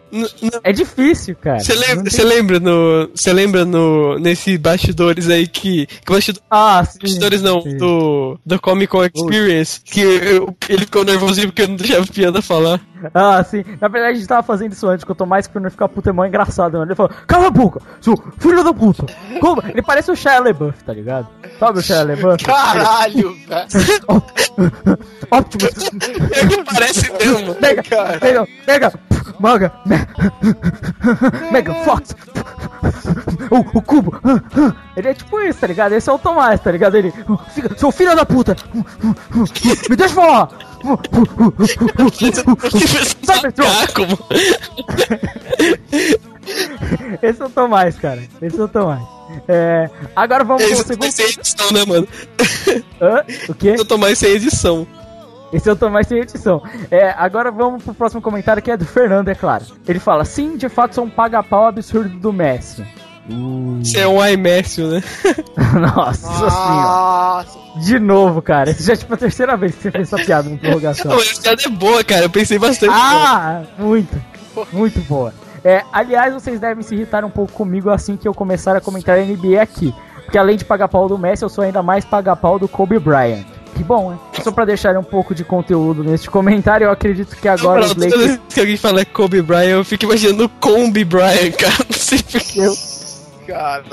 É 0.63 0.71
difícil, 0.71 1.35
cara. 1.35 1.59
Você 1.59 1.73
lembra, 1.73 2.11
tem... 2.11 2.25
lembra 2.25 2.59
no. 2.59 3.09
Você 3.13 3.33
lembra 3.33 3.65
no. 3.65 4.19
Nesse 4.19 4.57
bastidores 4.57 5.29
aí 5.29 5.47
que. 5.47 5.87
que 5.87 6.13
bastidor, 6.13 6.43
ah, 6.49 6.83
sim. 6.85 6.99
Bastidores 7.01 7.41
não, 7.41 7.61
sim. 7.61 7.77
do. 7.77 8.39
Do 8.45 8.59
Comic 8.59 8.91
Con 8.91 9.03
Experience. 9.03 9.81
Que 9.83 10.01
eu, 10.01 10.55
ele 10.69 10.85
ficou 10.85 11.03
nervosinho 11.03 11.47
porque 11.47 11.63
eu 11.63 11.69
não 11.69 11.75
deixava 11.75 12.03
a 12.03 12.07
piada 12.07 12.41
falar. 12.41 12.79
Ah, 13.13 13.43
sim. 13.43 13.63
Na 13.79 13.87
verdade, 13.87 14.13
a 14.13 14.15
gente 14.15 14.27
tava 14.27 14.43
fazendo 14.43 14.73
isso 14.73 14.87
antes, 14.87 15.03
que 15.03 15.11
eu 15.11 15.15
tô 15.15 15.25
mais 15.25 15.47
que 15.47 15.59
não 15.59 15.69
ficar 15.69 15.87
puta 15.87 16.09
é 16.09 16.13
mó 16.13 16.25
engraçado, 16.25 16.73
mano. 16.73 16.85
Ele 16.85 16.95
falou, 16.95 17.11
cala 17.25 17.47
a 17.47 17.51
boca, 17.51 17.81
seu 18.01 18.15
filho 18.39 18.56
da 18.63 18.73
puta. 18.73 19.05
Como? 19.39 19.61
Ele 19.67 19.81
parece 19.81 20.11
o 20.11 20.15
Shia 20.15 20.39
LeBuff, 20.39 20.83
tá 20.83 20.93
ligado? 20.93 21.27
Sabe 21.59 21.79
o 21.79 21.81
Shia 21.81 22.03
LeBuff? 22.03 22.43
Caralho, 22.43 23.35
velho. 23.47 24.23
Optimus. 25.31 25.91
Ele 26.35 26.63
parece 26.63 27.11
mesmo. 27.13 27.55
Mega, 27.61 27.83
cara. 27.83 28.19
Mega, 28.21 28.47
Mega, 28.67 28.93
Maga, 29.39 29.71
Mega 31.51 31.73
Fox. 31.83 32.15
O, 33.51 33.77
o 33.77 33.81
cubo. 33.81 34.19
Ele 34.95 35.09
é 35.09 35.13
tipo 35.13 35.39
isso, 35.41 35.59
tá 35.59 35.67
ligado? 35.67 35.93
Esse 35.93 36.09
é 36.09 36.13
o 36.13 36.19
Tomás, 36.19 36.59
tá 36.59 36.71
ligado? 36.71 36.95
Ele, 36.95 37.13
seu 37.77 37.91
filho 37.91 38.15
da 38.15 38.25
puta. 38.25 38.55
Me 39.89 39.95
deixa 39.95 40.15
falar. 40.15 40.49
Sabe, 43.23 43.53
como? 43.93 44.17
Esse 47.21 47.41
é 47.41 47.45
o 47.45 47.49
Tomás, 47.49 47.97
cara. 47.97 48.23
Esse 48.41 48.59
é 48.59 48.63
o 48.63 48.67
Tomás. 48.67 49.03
É, 49.47 49.89
agora 50.15 50.43
vamos 50.43 50.63
Esse 50.63 50.75
pro 50.75 50.87
segundo. 50.87 51.11
Sem 51.11 51.25
edição, 51.25 51.71
né, 51.71 51.85
mano? 51.85 52.07
Hã? 53.01 53.23
O 53.49 53.53
quê? 53.53 53.75
Eu 53.77 53.85
Tomás 53.85 54.17
sem 54.17 54.31
edição. 54.31 54.87
Esse 55.51 55.69
é 55.69 55.71
o 55.71 55.75
Tomás 55.75 56.07
sem 56.07 56.19
edição. 56.19 56.61
É, 56.91 57.09
agora 57.17 57.51
vamos 57.51 57.83
pro 57.83 57.93
próximo 57.93 58.21
comentário 58.21 58.61
que 58.61 58.71
é 58.71 58.77
do 58.77 58.85
Fernando, 58.85 59.29
é 59.29 59.35
claro. 59.35 59.65
Ele 59.87 59.99
fala: 59.99 60.25
Sim, 60.25 60.57
de 60.57 60.69
fato, 60.69 60.95
sou 60.95 61.05
um 61.05 61.09
paga-pau 61.09 61.65
absurdo 61.65 62.17
do 62.17 62.33
Messi. 62.33 62.85
Você 63.79 63.99
é 63.99 64.07
um 64.07 64.25
iMécio, 64.25 64.87
né? 64.87 65.03
Nossa, 65.77 66.27
Nossa 66.27 66.49
senhora. 66.49 67.85
De 67.85 67.99
novo, 67.99 68.41
cara. 68.41 68.69
Essa 68.69 68.83
já 68.83 68.93
é 68.93 68.95
tipo 68.95 69.13
a 69.13 69.17
terceira 69.17 69.57
vez 69.57 69.75
que 69.75 69.81
você 69.81 69.91
fez 69.91 70.13
essa 70.13 70.23
piada 70.23 70.49
no 70.49 70.57
prorrogação. 70.59 71.11
Não, 71.11 71.19
essa 71.19 71.41
piada 71.41 71.61
é 71.65 71.69
boa, 71.69 72.03
cara. 72.05 72.23
Eu 72.23 72.29
pensei 72.29 72.57
bastante. 72.57 72.93
Ah, 72.93 73.63
muito. 73.77 74.15
Muito 74.71 74.99
boa. 75.01 75.33
É, 75.63 75.83
aliás, 75.91 76.33
vocês 76.33 76.59
devem 76.59 76.83
se 76.83 76.95
irritar 76.95 77.25
um 77.25 77.29
pouco 77.29 77.51
comigo 77.53 77.89
assim 77.89 78.15
que 78.15 78.27
eu 78.27 78.33
começar 78.33 78.75
a 78.75 78.81
comentar 78.81 79.17
NBA 79.17 79.61
aqui. 79.61 79.93
Porque 80.23 80.37
além 80.37 80.57
de 80.57 80.65
pagar 80.65 80.87
pau 80.87 81.07
do 81.07 81.17
Messi, 81.17 81.43
eu 81.43 81.49
sou 81.49 81.63
ainda 81.63 81.81
mais 81.81 82.03
pagar 82.03 82.35
pau 82.35 82.59
do 82.59 82.67
Kobe 82.67 82.99
Bryant. 82.99 83.45
Que 83.75 83.83
bom, 83.83 84.11
né? 84.11 84.17
Só 84.43 84.51
pra 84.51 84.65
deixar 84.65 84.97
um 84.97 85.03
pouco 85.03 85.35
de 85.35 85.43
conteúdo 85.43 86.03
neste 86.03 86.29
comentário, 86.29 86.85
eu 86.85 86.91
acredito 86.91 87.35
que 87.35 87.47
agora 87.47 87.81
não, 87.81 87.87
os 87.87 87.95
Lakers... 87.95 88.13
Toda 88.13 88.27
vez 88.27 88.39
que 88.49 88.59
alguém 88.59 88.77
fala 88.77 89.05
Kobe 89.05 89.41
Bryant, 89.41 89.69
eu 89.69 89.85
fico 89.85 90.05
imaginando 90.05 90.49
Kobe 90.59 91.05
Bryant, 91.05 91.51
cara. 91.57 91.75
Não 91.87 91.97
sei 91.97 92.19
porquê. 92.19 92.96
Cara. 93.47 93.83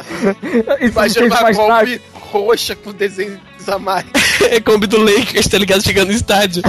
Imagina 0.82 1.26
uma 1.26 1.54
Kobe 1.54 2.00
roxa 2.32 2.74
com 2.74 2.92
desenho 2.92 3.40
a 3.68 3.78
mais. 3.78 4.04
é 4.50 4.60
Kombi 4.60 4.86
do 4.86 4.98
Lakers, 4.98 5.48
tá 5.48 5.58
ligado? 5.58 5.82
Chegando 5.82 6.08
no 6.08 6.14
estádio. 6.14 6.62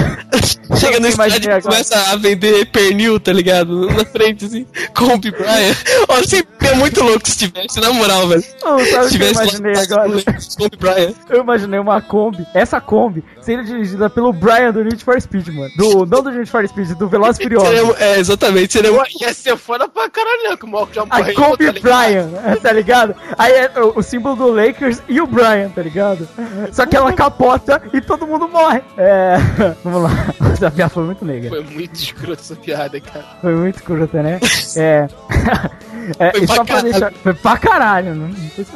Chega 0.80 1.00
no 1.00 1.08
estádio 1.08 1.52
e 1.52 1.62
começa 1.62 2.12
a 2.12 2.16
vender 2.16 2.66
pernil, 2.68 3.20
tá 3.20 3.34
ligado? 3.34 3.88
Na 3.88 4.06
frente, 4.06 4.46
assim. 4.46 4.66
Kombi 4.96 5.32
Brian. 5.32 5.76
Ó, 6.08 6.24
sempre 6.24 6.68
é 6.68 6.76
muito 6.76 7.04
louco 7.04 7.28
se 7.28 7.38
tivesse, 7.38 7.80
na 7.80 7.92
moral, 7.92 8.28
velho. 8.28 8.44
Oh, 8.64 8.80
sabe 8.86 9.06
se 9.06 9.12
tivesse 9.12 9.40
eu 9.40 9.44
imaginei 9.44 9.74
agora? 9.74 10.10
Kombi 10.58 10.78
Brian. 10.78 11.14
Eu 11.30 11.42
imaginei 11.42 11.80
uma 11.80 12.02
Kombi, 12.02 12.46
essa 12.54 12.80
Kombi, 12.80 13.24
sendo 13.42 13.64
dirigida 13.64 14.10
pelo 14.10 14.32
Brian 14.32 14.72
do 14.72 14.84
Need 14.84 15.04
for 15.04 15.20
Speed, 15.20 15.48
mano. 15.50 15.72
Do, 15.78 16.06
não 16.06 16.24
do 16.24 16.32
Need 16.32 16.50
for 16.50 16.68
Speed, 16.68 16.92
do 16.98 17.08
Veloz 17.08 17.38
Furioso. 17.38 17.96
É, 18.00 18.20
exatamente. 18.20 18.74
Seria... 18.74 18.92
Ia 19.22 19.34
ser 19.34 19.58
foda 19.58 19.88
pra 19.88 20.10
caralho, 20.10 20.50
né? 20.50 20.58
Que 20.58 20.66
o 20.66 20.88
já 20.92 21.04
A 21.10 21.34
Kombi 21.34 21.66
tá 21.66 21.80
Brian, 21.82 22.30
tá 22.62 22.72
ligado? 22.76 23.16
Aí 23.38 23.54
é 23.54 23.72
o, 23.82 24.00
o 24.00 24.04
símbolo 24.04 24.36
do 24.36 24.52
Lakers 24.52 25.02
e 25.08 25.20
o 25.20 25.28
Brian, 25.28 25.70
tá 25.70 25.82
ligado? 25.82 26.28
Só 26.72 26.86
que 26.86 26.96
ela 26.96 27.12
capota 27.14 27.82
e 27.94 28.02
todo 28.02 28.28
mundo 28.28 28.48
morre. 28.48 28.82
É. 28.98 29.38
Vamos 29.84 30.04
lá. 30.04 30.12
Essa 30.52 30.70
piada 30.70 30.90
foi 30.90 31.04
muito 31.04 31.26
negra. 31.26 31.50
Foi 31.50 31.64
muito 31.64 31.96
escrota 31.96 32.42
essa 32.42 32.56
piada, 32.56 33.00
cara. 33.00 33.26
Foi 33.42 33.56
muito 33.56 33.76
escrota, 33.76 34.22
né? 34.22 34.40
É. 34.78 35.08
É, 36.20 36.32
foi 36.32 36.44
e 36.44 36.48
só 36.48 36.64
pra 36.64 36.82
deixar. 36.82 37.12
Foi 37.14 37.34
pra 37.34 37.58
caralho, 37.58 38.14
não, 38.14 38.28
não 38.28 38.50
sei 38.56 38.64
se 38.64 38.72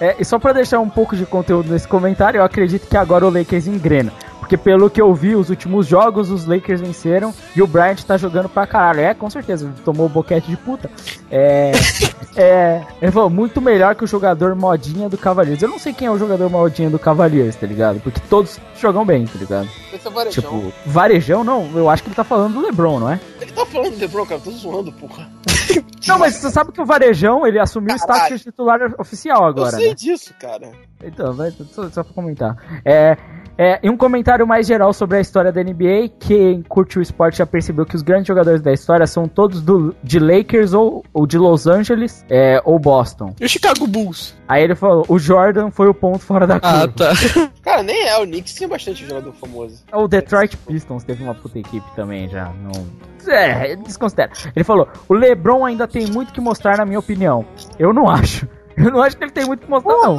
é, 0.00 0.16
E 0.18 0.24
só 0.24 0.38
pra 0.38 0.52
deixar 0.52 0.78
um 0.80 0.88
pouco 0.88 1.16
de 1.16 1.24
conteúdo 1.24 1.72
nesse 1.72 1.88
comentário, 1.88 2.38
eu 2.38 2.44
acredito 2.44 2.86
que 2.86 2.96
agora 2.96 3.26
o 3.26 3.30
Lakers 3.30 3.66
engrena. 3.66 4.12
Porque 4.46 4.56
pelo 4.56 4.88
que 4.88 5.02
eu 5.02 5.12
vi, 5.12 5.34
os 5.34 5.50
últimos 5.50 5.88
jogos, 5.88 6.30
os 6.30 6.46
Lakers 6.46 6.80
venceram 6.80 7.34
e 7.56 7.60
o 7.60 7.66
Bryant 7.66 8.00
tá 8.04 8.16
jogando 8.16 8.48
pra 8.48 8.64
caralho. 8.64 9.00
É, 9.00 9.12
com 9.12 9.28
certeza, 9.28 9.74
tomou 9.84 10.06
o 10.06 10.08
boquete 10.08 10.48
de 10.48 10.56
puta. 10.56 10.88
É. 11.28 11.72
é. 12.36 12.82
Ele 13.02 13.10
falou, 13.10 13.28
muito 13.28 13.60
melhor 13.60 13.96
que 13.96 14.04
o 14.04 14.06
jogador 14.06 14.54
modinha 14.54 15.08
do 15.08 15.18
Cavaliers. 15.18 15.60
Eu 15.60 15.68
não 15.68 15.80
sei 15.80 15.92
quem 15.92 16.06
é 16.06 16.10
o 16.12 16.16
jogador 16.16 16.48
modinha 16.48 16.88
do 16.88 16.96
Cavaliers, 16.96 17.56
tá 17.56 17.66
ligado? 17.66 17.98
Porque 17.98 18.20
todos 18.30 18.60
jogam 18.78 19.04
bem, 19.04 19.26
tá 19.26 19.36
ligado? 19.36 19.68
Esse 19.92 20.06
é 20.06 20.10
varejão. 20.12 20.44
Tipo, 20.44 20.72
varejão 20.86 21.42
não, 21.42 21.68
eu 21.74 21.90
acho 21.90 22.04
que 22.04 22.08
ele 22.08 22.14
tá 22.14 22.22
falando 22.22 22.54
do 22.54 22.60
Lebron, 22.60 23.00
não 23.00 23.10
é? 23.10 23.18
Ele 23.40 23.50
tá 23.50 23.66
falando 23.66 23.94
do 23.94 23.98
Lebron, 23.98 24.26
cara, 24.26 24.40
tô 24.40 24.52
zoando, 24.52 24.92
porra. 24.92 25.28
não, 26.06 26.20
mas 26.20 26.36
você 26.36 26.52
sabe 26.52 26.70
que 26.70 26.80
o 26.80 26.86
varejão, 26.86 27.44
ele 27.44 27.58
assumiu 27.58 27.96
Caralho. 27.96 28.12
o 28.12 28.16
status 28.16 28.38
de 28.38 28.44
titular 28.44 28.94
oficial 28.96 29.44
agora. 29.44 29.74
Eu 29.74 29.80
sei 29.80 29.88
né? 29.88 29.94
disso, 29.96 30.32
cara. 30.38 30.70
Então, 31.02 31.32
vai, 31.32 31.50
só, 31.50 31.90
só 31.90 32.04
pra 32.04 32.14
comentar. 32.14 32.56
É. 32.84 33.16
É, 33.58 33.78
e 33.82 33.88
um 33.88 33.96
comentário 33.96 34.46
mais 34.46 34.66
geral 34.66 34.92
sobre 34.92 35.16
a 35.16 35.20
história 35.20 35.50
da 35.50 35.62
NBA, 35.62 36.10
quem 36.20 36.62
curte 36.62 36.98
o 36.98 37.02
esporte 37.02 37.38
já 37.38 37.46
percebeu 37.46 37.86
que 37.86 37.96
os 37.96 38.02
grandes 38.02 38.26
jogadores 38.26 38.60
da 38.60 38.72
história 38.72 39.06
são 39.06 39.26
todos 39.26 39.62
do, 39.62 39.94
de 40.02 40.18
Lakers 40.18 40.74
ou, 40.74 41.04
ou 41.12 41.26
de 41.26 41.38
Los 41.38 41.66
Angeles 41.66 42.24
é, 42.28 42.60
ou 42.64 42.78
Boston. 42.78 43.34
E 43.40 43.44
o 43.44 43.48
Chicago 43.48 43.86
Bulls? 43.86 44.34
Aí 44.46 44.62
ele 44.62 44.74
falou, 44.74 45.04
o 45.08 45.18
Jordan 45.18 45.70
foi 45.70 45.88
o 45.88 45.94
ponto 45.94 46.18
fora 46.18 46.46
da 46.46 46.60
curva. 46.60 46.84
Ah, 46.84 46.88
tá. 46.88 47.12
Cara, 47.62 47.82
nem 47.82 48.06
é, 48.06 48.18
o 48.18 48.26
Knicks 48.26 48.54
tinha 48.54 48.68
bastante 48.68 49.06
jogador 49.06 49.32
famoso. 49.32 49.82
O 49.92 50.06
Detroit 50.06 50.56
Pistons 50.58 51.02
teve 51.04 51.24
uma 51.24 51.34
puta 51.34 51.58
equipe 51.58 51.86
também 51.96 52.28
já, 52.28 52.52
não... 52.62 52.86
É, 53.28 53.74
desconsidera. 53.74 54.30
Ele 54.54 54.64
falou, 54.64 54.86
o 55.08 55.14
LeBron 55.14 55.64
ainda 55.64 55.88
tem 55.88 56.06
muito 56.06 56.32
que 56.32 56.40
mostrar 56.40 56.78
na 56.78 56.84
minha 56.84 56.98
opinião. 56.98 57.44
Eu 57.76 57.92
não 57.92 58.08
acho. 58.10 58.46
Eu 58.76 58.90
não 58.92 59.02
acho 59.02 59.16
que 59.16 59.24
ele 59.24 59.30
tem 59.30 59.46
muito 59.46 59.60
que 59.64 59.70
mostrar, 59.70 59.96
não. 59.96 60.18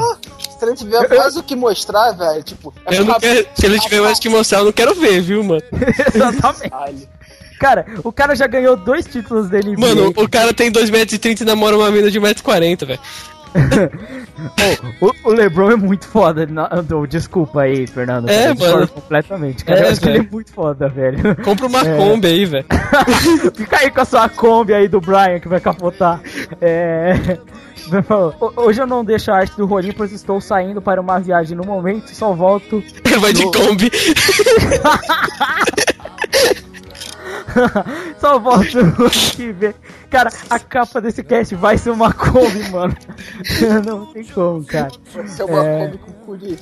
Se 0.57 0.65
ele 0.65 0.75
tiver 0.75 1.07
mais 1.09 1.35
o 1.37 1.43
que 1.43 1.55
mostrar, 1.55 2.11
velho, 2.13 2.43
tipo. 2.43 2.73
Eu 2.89 3.05
não 3.05 3.19
quero, 3.19 3.47
se 3.55 3.65
ele 3.65 3.79
tiver 3.79 4.01
mais 4.01 4.17
o 4.17 4.21
que 4.21 4.29
mostrar, 4.29 4.59
eu 4.59 4.65
não 4.65 4.71
quero 4.71 4.95
ver, 4.95 5.21
viu, 5.21 5.43
mano? 5.43 5.61
Exatamente. 6.13 7.07
Cara, 7.59 7.85
o 8.03 8.11
cara 8.11 8.35
já 8.35 8.45
ganhou 8.47 8.75
dois 8.75 9.05
títulos 9.05 9.49
dele. 9.49 9.75
Mano, 9.77 10.13
o 10.15 10.29
cara 10.29 10.53
tem 10.53 10.71
2,30m 10.71 11.41
e 11.41 11.45
namora 11.45 11.75
uma 11.75 11.89
mina 11.89 12.09
de 12.09 12.19
1,40m, 12.19 12.85
velho. 12.85 12.99
oh, 15.01 15.29
o, 15.29 15.33
LeBron 15.33 15.71
é 15.71 15.75
muito 15.75 16.07
foda. 16.07 16.45
Não, 16.45 16.67
desculpa 17.07 17.61
aí, 17.61 17.87
Fernando. 17.87 18.29
É, 18.29 18.53
mano. 18.53 18.87
Completamente. 18.87 19.65
Cara, 19.65 19.79
é, 19.79 19.83
eu 19.83 19.89
acho 19.89 20.01
que 20.01 20.09
ele 20.09 20.19
é 20.19 20.27
muito 20.31 20.51
foda, 20.51 20.87
velho. 20.89 21.35
Compra 21.43 21.67
uma 21.67 21.81
é. 21.81 21.97
Kombi 21.97 22.27
aí, 22.27 22.45
velho. 22.45 22.65
Fica 23.55 23.77
aí 23.79 23.91
com 23.91 24.01
a 24.01 24.05
sua 24.05 24.29
Kombi 24.29 24.73
aí 24.73 24.87
do 24.87 24.99
Brian 25.01 25.39
que 25.39 25.47
vai 25.47 25.59
capotar. 25.59 26.21
É. 26.61 27.37
Hoje 28.55 28.81
eu 28.81 28.87
não 28.87 29.03
deixo 29.03 29.31
a 29.31 29.37
arte 29.37 29.55
do 29.55 29.65
rolinho, 29.65 29.93
pois 29.95 30.11
estou 30.11 30.41
saindo 30.41 30.81
para 30.81 30.99
uma 30.99 31.19
viagem 31.19 31.55
no 31.55 31.63
momento 31.63 32.11
e 32.11 32.15
só 32.15 32.33
volto. 32.33 32.83
Vai 33.19 33.33
de 33.33 33.43
Kombi. 33.43 33.91
Só 38.19 38.39
volto 38.39 38.67
que 39.35 39.51
vem. 39.51 39.73
Cara, 40.09 40.29
a 40.49 40.59
capa 40.59 41.01
desse 41.01 41.23
cast 41.23 41.55
vai 41.55 41.77
ser 41.77 41.91
uma 41.91 42.13
Kombi, 42.13 42.69
mano. 42.71 42.95
Não 43.85 44.05
tem 44.07 44.23
como, 44.25 44.63
cara. 44.63 44.91
Vai 45.13 45.27
ser 45.27 45.43
uma 45.43 45.65
é... 45.65 45.85
Kombi 45.85 45.97
com 45.97 46.11
curi. 46.13 46.59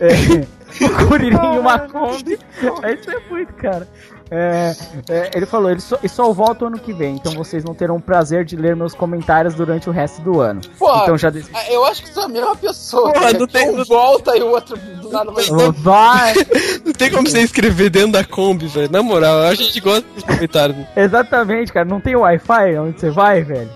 É, 0.00 0.84
o 0.84 1.08
Curirim 1.08 1.36
e 1.36 1.58
uma 1.58 1.78
Kombi. 1.80 2.38
Isso 2.58 3.10
é 3.10 3.20
muito, 3.28 3.52
cara. 3.54 3.86
É, 4.30 4.74
é, 5.08 5.30
ele 5.34 5.44
falou, 5.44 5.70
ele 5.70 5.80
só, 5.80 5.96
ele 5.96 6.08
só 6.08 6.32
volta 6.32 6.64
o 6.64 6.68
ano 6.68 6.78
que 6.78 6.92
vem, 6.92 7.16
então 7.16 7.32
vocês 7.32 7.64
não 7.64 7.74
terão 7.74 7.96
o 7.96 8.00
prazer 8.00 8.44
de 8.44 8.54
ler 8.54 8.76
meus 8.76 8.94
comentários 8.94 9.54
durante 9.54 9.88
o 9.88 9.92
resto 9.92 10.22
do 10.22 10.40
ano. 10.40 10.60
Porra, 10.78 11.02
então 11.02 11.18
já 11.18 11.32
Eu 11.68 11.84
acho 11.84 12.02
que 12.02 12.08
sou 12.10 12.24
a 12.24 12.28
mesma 12.28 12.54
pessoa. 12.54 13.12
Porra, 13.12 13.32
não 13.32 13.46
tem 13.46 13.68
um 13.68 13.84
volta 13.84 14.36
e 14.36 14.42
o 14.42 14.50
outro 14.50 14.76
do 14.76 15.10
nada 15.10 15.32
vai. 15.32 15.44
vai. 15.72 16.34
não 16.84 16.92
tem 16.92 17.10
como 17.10 17.28
você 17.28 17.40
escrever 17.40 17.90
dentro 17.90 18.12
da 18.12 18.24
Kombi, 18.24 18.68
velho. 18.68 18.90
Na 18.90 19.02
moral, 19.02 19.40
a 19.40 19.54
gente 19.54 19.80
gosta 19.80 20.06
dos 20.14 20.22
comentários. 20.22 20.86
Exatamente, 20.94 21.72
cara. 21.72 21.86
Não 21.86 22.00
tem 22.00 22.14
Wi-Fi 22.14 22.78
onde 22.78 23.00
você 23.00 23.10
vai, 23.10 23.42
velho. 23.42 23.70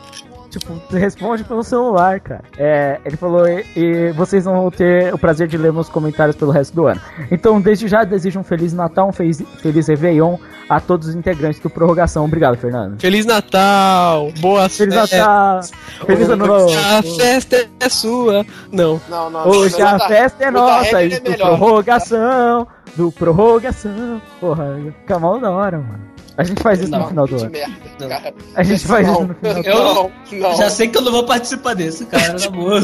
Tipo, 0.58 0.80
responde 0.92 1.42
pelo 1.42 1.64
celular, 1.64 2.20
cara. 2.20 2.44
É, 2.56 3.00
ele 3.04 3.16
falou, 3.16 3.44
e, 3.48 3.64
e, 3.74 4.12
vocês 4.12 4.44
não 4.44 4.52
vão 4.52 4.70
ter 4.70 5.12
o 5.12 5.18
prazer 5.18 5.48
de 5.48 5.58
ler 5.58 5.72
meus 5.72 5.88
comentários 5.88 6.36
pelo 6.36 6.52
resto 6.52 6.72
do 6.76 6.86
ano. 6.86 7.00
Então, 7.28 7.60
desde 7.60 7.88
já, 7.88 8.04
desejo 8.04 8.38
um 8.38 8.44
Feliz 8.44 8.72
Natal, 8.72 9.08
um 9.08 9.12
feliz, 9.12 9.42
feliz 9.60 9.88
Réveillon 9.88 10.36
a 10.68 10.78
todos 10.78 11.08
os 11.08 11.14
integrantes 11.16 11.60
do 11.60 11.68
Prorrogação. 11.68 12.24
Obrigado, 12.24 12.56
Fernando. 12.56 13.00
Feliz 13.00 13.26
Natal! 13.26 14.30
Boa 14.38 14.68
Feliz 14.68 14.94
Natal! 14.94 15.60
Feliz 16.06 16.28
Ano 16.28 16.46
Novo! 16.46 16.72
A 16.72 17.02
festa 17.02 17.68
é 17.80 17.88
sua! 17.88 18.46
Não. 18.70 19.00
Não, 19.08 19.30
não. 19.30 19.48
Hoje 19.48 19.76
não, 19.76 19.88
a 19.88 19.98
tá, 19.98 20.06
festa 20.06 20.44
é 20.44 20.50
nossa! 20.52 21.02
É 21.02 21.08
do 21.18 21.36
Prorrogação! 21.36 22.68
Do 22.94 23.10
Prorrogação! 23.10 24.22
Porra, 24.38 24.78
fica 25.00 25.18
mal 25.18 25.40
da 25.40 25.50
hora, 25.50 25.78
mano. 25.78 26.13
A 26.36 26.42
gente 26.42 26.62
faz 26.62 26.80
isso 26.80 26.90
não, 26.90 27.00
no 27.00 27.08
final 27.08 27.26
do 27.26 27.36
ano. 27.36 27.50
Merda, 27.50 28.34
a 28.54 28.62
gente 28.62 28.84
faz 28.86 29.06
não, 29.06 29.14
isso 29.14 29.22
no 29.24 29.34
final 29.34 29.62
do 29.62 29.70
ano. 29.70 30.12
Não, 30.32 30.56
Já 30.56 30.68
sei 30.68 30.88
que 30.88 30.98
eu 30.98 31.02
não 31.02 31.12
vou 31.12 31.24
participar 31.24 31.74
desse, 31.74 32.04
cara, 32.06 32.36
na 32.38 32.48
boa. 32.50 32.80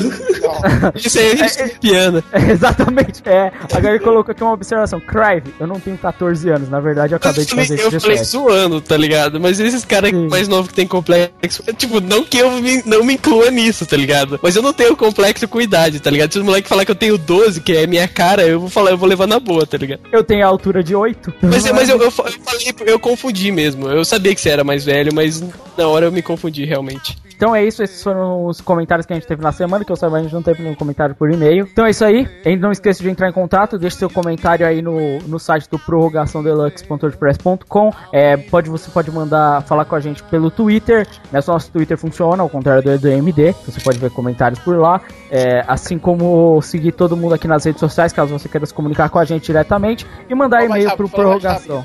Isso 0.94 1.18
aí 1.18 1.40
é, 1.40 1.62
é, 1.62 1.68
piano. 1.68 2.22
É, 2.32 2.50
exatamente, 2.52 3.22
é. 3.24 3.50
Agora 3.72 3.94
ele 3.94 4.04
colocou 4.04 4.32
aqui 4.32 4.42
uma 4.42 4.52
observação. 4.52 5.00
Crive, 5.00 5.52
eu 5.58 5.66
não 5.66 5.80
tenho 5.80 5.98
14 5.98 6.48
anos, 6.48 6.68
na 6.68 6.78
verdade 6.78 7.12
eu 7.12 7.16
acabei 7.16 7.44
de 7.44 7.54
fazer 7.54 7.74
isso. 7.74 7.94
Eu 7.96 8.00
falei 8.00 8.18
zoando, 8.18 8.80
tá 8.80 8.96
ligado? 8.96 9.40
Mas 9.40 9.58
esses 9.58 9.84
caras 9.84 10.12
mais 10.12 10.46
novos 10.46 10.68
que 10.68 10.74
tem 10.74 10.86
complexo, 10.86 11.62
tipo, 11.76 12.00
não 12.00 12.24
que 12.24 12.38
eu 12.38 12.52
me, 12.60 12.82
não 12.84 13.04
me 13.04 13.14
inclua 13.14 13.50
nisso, 13.50 13.84
tá 13.84 13.96
ligado? 13.96 14.38
Mas 14.40 14.54
eu 14.54 14.62
não 14.62 14.72
tenho 14.72 14.96
complexo 14.96 15.48
com 15.48 15.60
idade, 15.60 15.98
tá 15.98 16.10
ligado? 16.10 16.32
Se 16.32 16.38
os 16.38 16.44
moleques 16.44 16.68
falar 16.68 16.84
que 16.84 16.90
eu 16.90 16.96
tenho 16.96 17.18
12, 17.18 17.60
que 17.60 17.72
é 17.72 17.86
minha 17.86 18.06
cara, 18.06 18.46
eu 18.46 18.60
vou 18.60 18.70
falar, 18.70 18.92
eu 18.92 18.98
vou 18.98 19.08
levar 19.08 19.26
na 19.26 19.40
boa, 19.40 19.66
tá 19.66 19.76
ligado? 19.76 20.00
Eu 20.12 20.22
tenho 20.22 20.44
a 20.44 20.48
altura 20.48 20.84
de 20.84 20.94
8. 20.94 21.34
Mas, 21.42 21.70
mas 21.72 21.88
eu, 21.88 21.96
eu, 21.96 22.04
eu 22.04 22.10
falei, 22.10 22.74
eu 22.86 22.98
confundi 22.98 23.39
confundi 23.40 23.52
mesmo. 23.52 23.88
Eu 23.88 24.04
sabia 24.04 24.34
que 24.34 24.40
você 24.40 24.50
era 24.50 24.62
mais 24.62 24.84
velho, 24.84 25.12
mas 25.14 25.42
na 25.76 25.88
hora 25.88 26.06
eu 26.06 26.12
me 26.12 26.22
confundi 26.22 26.64
realmente. 26.64 27.18
Então 27.34 27.56
é 27.56 27.64
isso, 27.64 27.82
esses 27.82 28.00
foram 28.02 28.44
os 28.44 28.60
comentários 28.60 29.06
que 29.06 29.14
a 29.14 29.16
gente 29.16 29.26
teve 29.26 29.42
na 29.42 29.50
semana, 29.50 29.82
que 29.82 29.90
eu 29.90 29.96
saiba 29.96 30.18
a 30.18 30.22
gente 30.22 30.34
não 30.34 30.42
teve 30.42 30.62
nenhum 30.62 30.74
comentário 30.74 31.14
por 31.14 31.32
e-mail. 31.32 31.66
Então 31.72 31.86
é 31.86 31.90
isso 31.90 32.04
aí. 32.04 32.28
E 32.44 32.54
não 32.54 32.70
esqueça 32.70 33.02
de 33.02 33.08
entrar 33.08 33.30
em 33.30 33.32
contato, 33.32 33.78
deixe 33.78 33.96
seu 33.96 34.10
comentário 34.10 34.66
aí 34.66 34.82
no, 34.82 35.20
no 35.20 35.38
site 35.38 35.66
do 35.70 35.78
prorrogaçãodeluxe.wordpress.com. 35.78 37.94
É, 38.12 38.36
pode, 38.36 38.68
você 38.68 38.90
pode 38.90 39.10
mandar 39.10 39.62
falar 39.62 39.86
com 39.86 39.94
a 39.94 40.00
gente 40.00 40.22
pelo 40.24 40.50
Twitter. 40.50 41.08
Né, 41.32 41.40
nosso 41.46 41.72
Twitter 41.72 41.96
funciona, 41.96 42.42
ao 42.42 42.50
contrário 42.50 42.82
do, 42.82 42.98
do 42.98 43.08
MD. 43.08 43.54
Você 43.64 43.80
pode 43.80 43.98
ver 43.98 44.10
comentários 44.10 44.60
por 44.60 44.76
lá. 44.76 45.00
É, 45.30 45.64
assim 45.66 45.98
como 45.98 46.60
seguir 46.60 46.92
todo 46.92 47.16
mundo 47.16 47.34
aqui 47.34 47.48
nas 47.48 47.64
redes 47.64 47.80
sociais, 47.80 48.12
caso 48.12 48.38
você 48.38 48.50
queira 48.50 48.66
se 48.66 48.74
comunicar 48.74 49.08
com 49.08 49.18
a 49.18 49.24
gente 49.24 49.46
diretamente. 49.46 50.06
E 50.28 50.34
mandar 50.34 50.62
e-mail 50.62 50.94
pro 50.94 51.08
prorrogação 51.08 51.82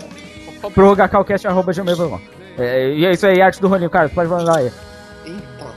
pro 0.72 0.96
gacalcast.gmail.com. 0.96 2.20
É, 2.58 2.90
e 2.94 3.06
é 3.06 3.12
isso 3.12 3.26
aí, 3.28 3.42
arte 3.42 3.60
do 3.60 3.68
Roninho, 3.68 3.90
cara, 3.90 4.10
pode 4.10 4.30
mandar 4.30 4.58
aí. 4.58 4.72
Então. 5.26 5.74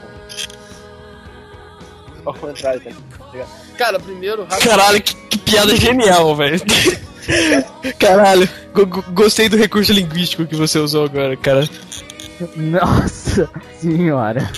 Tá 2.24 3.46
Cara, 3.76 4.00
primeiro. 4.00 4.44
Rápido... 4.44 4.68
Caralho, 4.68 5.02
que, 5.02 5.14
que 5.14 5.38
piada 5.38 5.74
genial, 5.76 6.34
velho. 6.36 6.60
Caralho, 7.98 8.48
gostei 9.12 9.48
do 9.48 9.56
recurso 9.56 9.92
linguístico 9.92 10.46
que 10.46 10.56
você 10.56 10.78
usou 10.78 11.04
agora, 11.04 11.36
cara. 11.36 11.68
Nossa 12.56 13.48
senhora. 13.80 14.50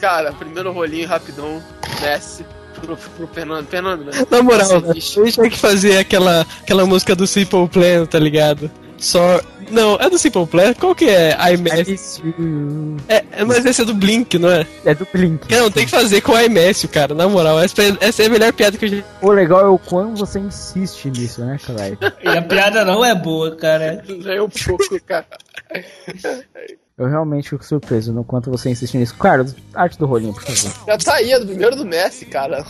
Cara, 0.00 0.32
primeiro 0.32 0.72
rolinho 0.72 1.08
rapidão, 1.08 1.62
desce. 2.00 2.44
pro, 2.80 2.96
pro 2.96 3.26
Fernando. 3.28 3.66
Fernando, 3.66 4.04
né? 4.04 4.12
Na 4.30 4.42
moral, 4.42 4.82
a 4.88 4.92
gente 4.92 5.36
tem 5.36 5.50
que 5.50 5.58
fazer 5.58 5.98
aquela, 5.98 6.46
aquela 6.60 6.84
música 6.84 7.14
do 7.14 7.26
Simple 7.26 7.68
Plan, 7.68 8.04
tá 8.06 8.18
ligado? 8.18 8.70
Só. 9.04 9.40
Não, 9.70 9.96
é 9.96 10.08
do 10.08 10.18
Simple 10.18 10.46
Plan? 10.46 10.72
Qual 10.74 10.94
que 10.94 11.08
é? 11.08 11.36
IMS? 11.52 12.22
É, 13.08 13.24
é, 13.32 13.44
mas 13.44 13.64
esse 13.64 13.82
é 13.82 13.84
do 13.84 13.94
Blink, 13.94 14.38
não 14.38 14.50
é? 14.50 14.66
É 14.84 14.94
do 14.94 15.06
Blink. 15.12 15.50
Não, 15.50 15.70
tem 15.70 15.84
que 15.84 15.90
fazer 15.90 16.20
com 16.22 16.32
o 16.32 16.40
IMS, 16.40 16.88
cara, 16.88 17.14
na 17.14 17.28
moral. 17.28 17.60
Essa, 17.60 17.82
essa 18.00 18.22
é 18.22 18.26
a 18.26 18.30
melhor 18.30 18.52
piada 18.52 18.78
que 18.78 18.86
eu 18.86 18.88
já. 18.88 19.02
O 19.20 19.30
legal 19.30 19.60
é 19.60 19.68
o 19.68 19.78
quão 19.78 20.14
você 20.14 20.38
insiste 20.38 21.10
nisso, 21.10 21.44
né, 21.44 21.58
caralho? 21.64 21.98
e 22.22 22.28
a 22.28 22.42
piada 22.42 22.84
não 22.84 23.04
é 23.04 23.14
boa, 23.14 23.54
cara. 23.56 24.02
É 24.26 24.42
um 24.42 24.48
pouco, 24.48 25.00
cara. 25.04 25.26
Eu 26.96 27.08
realmente 27.08 27.50
fico 27.50 27.64
surpreso 27.64 28.12
no 28.12 28.22
quanto 28.22 28.52
você 28.52 28.70
insiste 28.70 28.96
nisso. 28.96 29.16
Carlos, 29.16 29.52
arte 29.74 29.98
do 29.98 30.06
rolinho, 30.06 30.32
por 30.32 30.44
favor. 30.44 30.86
Já 30.86 30.98
tá 30.98 31.14
aí, 31.14 31.32
é 31.32 31.40
do 31.40 31.46
primeiro 31.46 31.74
do 31.74 31.84
Messi, 31.84 32.24
cara. 32.24 32.64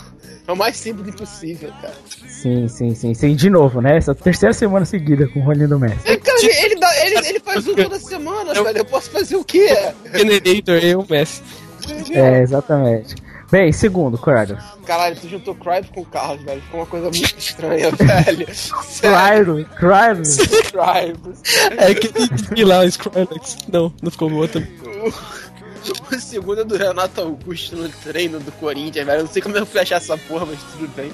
É 0.47 0.51
o 0.51 0.55
mais 0.55 0.75
simples 0.77 1.07
impossível, 1.07 1.71
cara. 1.79 1.93
Sim, 2.27 2.67
sim, 2.67 2.95
sim, 2.95 3.13
sim. 3.13 3.35
De 3.35 3.51
novo, 3.51 3.81
né? 3.81 3.97
Essa 3.97 4.15
terceira 4.15 4.51
semana 4.51 4.83
seguida 4.83 5.27
com 5.27 5.39
o 5.39 5.43
rolinho 5.43 5.69
do 5.69 5.79
Messi. 5.79 5.99
É, 6.05 6.17
cara, 6.17 6.39
ele, 6.41 6.75
dá, 6.79 7.05
ele, 7.05 7.27
ele 7.27 7.39
faz 7.39 7.67
um 7.67 7.75
toda 7.75 7.99
semana, 7.99 8.51
eu, 8.53 8.63
velho. 8.63 8.79
Eu 8.79 8.85
posso 8.85 9.11
fazer 9.11 9.35
o 9.35 9.45
quê? 9.45 9.67
Generator 10.15 10.83
e 10.83 10.95
o 10.95 11.05
Messi. 11.07 11.43
É, 12.11 12.41
exatamente. 12.41 13.15
Bem, 13.51 13.71
segundo, 13.71 14.17
Carlos. 14.17 14.59
Caralho, 14.85 15.15
tu 15.15 15.29
juntou 15.29 15.55
Crive 15.55 15.89
com 15.93 16.03
Carlos, 16.05 16.43
velho. 16.43 16.61
Ficou 16.61 16.79
uma 16.79 16.85
coisa 16.85 17.05
muito 17.05 17.37
estranha, 17.37 17.91
velho. 17.95 18.45
Crive, 18.45 19.65
Crive. 19.75 20.37
Crive. 20.71 21.77
É 21.77 21.93
que 21.93 22.63
lá, 22.63 22.79
o 22.79 22.85
Skrillex. 22.85 23.57
Não, 23.71 23.93
não 24.01 24.11
ficou 24.11 24.29
boa 24.29 24.47
também. 24.47 24.69
O 26.11 26.19
segundo 26.19 26.61
é 26.61 26.63
do 26.63 26.75
Renato 26.75 27.21
Augusto 27.21 27.75
no 27.75 27.87
treino 27.87 28.39
do 28.39 28.51
Corinthians, 28.53 29.05
velho. 29.05 29.19
Eu 29.19 29.25
não 29.25 29.31
sei 29.31 29.41
como 29.41 29.55
eu 29.55 29.65
fui 29.65 29.79
achar 29.79 29.97
essa 29.97 30.17
porra, 30.17 30.45
mas 30.47 30.59
tudo 30.71 30.87
bem. 30.95 31.11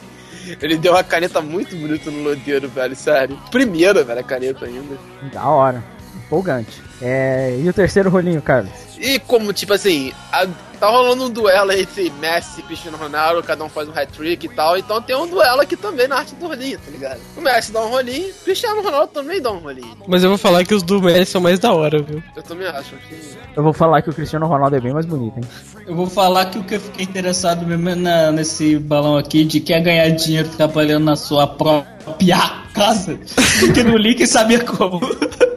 Ele 0.62 0.78
deu 0.78 0.94
uma 0.94 1.04
caneta 1.04 1.42
muito 1.42 1.76
bonita 1.76 2.10
no 2.10 2.24
Lodeiro, 2.24 2.68
velho, 2.70 2.96
sério. 2.96 3.38
Primeiro, 3.52 4.04
velho, 4.04 4.20
a 4.20 4.24
caneta 4.24 4.66
ainda. 4.66 4.98
Da 5.32 5.46
hora. 5.48 5.84
Empolgante. 6.32 6.82
É... 7.02 7.60
E 7.62 7.68
o 7.68 7.74
terceiro 7.74 8.10
rolinho, 8.10 8.42
Carlos? 8.42 8.72
E 8.98 9.20
como, 9.20 9.52
tipo 9.52 9.74
assim, 9.74 10.14
a, 10.32 10.48
tá 10.80 10.88
rolando 10.88 11.26
um 11.26 11.30
duelo 11.30 11.72
entre 11.74 12.10
Messi 12.22 12.62
e 12.62 12.64
Cristiano 12.64 12.98
Ronaldo, 12.98 13.44
cada 13.44 13.64
um 13.64 13.70
faz 13.70 13.90
um 13.90 13.92
hat-trick 13.92 14.46
e 14.46 14.50
tal, 14.50 14.78
então 14.78 15.02
tem 15.02 15.16
um 15.16 15.28
duelo 15.28 15.60
aqui 15.60 15.76
também 15.76 16.08
na 16.08 16.18
arte 16.18 16.34
do 16.36 16.48
rolinho, 16.48 16.80
tá 16.80 16.90
ligado? 16.90 17.20
O 17.36 17.42
Messi 17.42 17.72
dá 17.72 17.82
um 17.82 17.90
rolinho, 17.90 18.30
o 18.30 18.44
Cristiano 18.44 18.82
Ronaldo 18.82 19.08
também 19.08 19.42
dá 19.42 19.52
um 19.52 19.58
rolinho. 19.58 19.98
Mas 20.08 20.24
eu 20.24 20.30
vou 20.30 20.38
falar 20.38 20.64
que 20.64 20.74
os 20.74 20.84
do 20.84 21.02
Messi 21.02 21.32
são 21.32 21.42
mais 21.42 21.60
da 21.60 21.74
hora, 21.74 22.02
viu? 22.02 22.24
Eu 22.36 22.44
também 22.44 22.68
acho. 22.68 22.78
acho 22.78 22.96
que... 23.08 23.38
Eu 23.56 23.64
vou 23.64 23.74
falar 23.74 24.02
que 24.02 24.10
o 24.10 24.14
Cristiano 24.14 24.48
Ronaldo 24.48 24.76
é 24.76 24.80
bem 24.80 24.94
mais 24.94 25.06
bonito, 25.06 25.38
hein? 25.38 25.44
Eu 25.86 25.96
vou 25.96 26.08
falar 26.08 26.46
que 26.46 26.58
o 26.58 26.64
que 26.64 26.76
eu 26.76 26.80
fiquei 26.80 27.06
interessado 27.06 27.66
mesmo 27.66 27.90
é 27.90 27.96
na, 27.96 28.32
nesse 28.32 28.80
balão 28.80 29.18
aqui 29.18 29.44
de 29.44 29.60
quer 29.60 29.82
ganhar 29.82 30.10
dinheiro 30.10 30.48
trabalhando 30.50 31.06
na 31.06 31.16
sua 31.16 31.46
própria 31.48 32.62
casa, 32.74 33.20
que 33.74 33.84
no 33.84 33.98
link 33.98 34.26
sabia 34.26 34.64
como. 34.64 35.00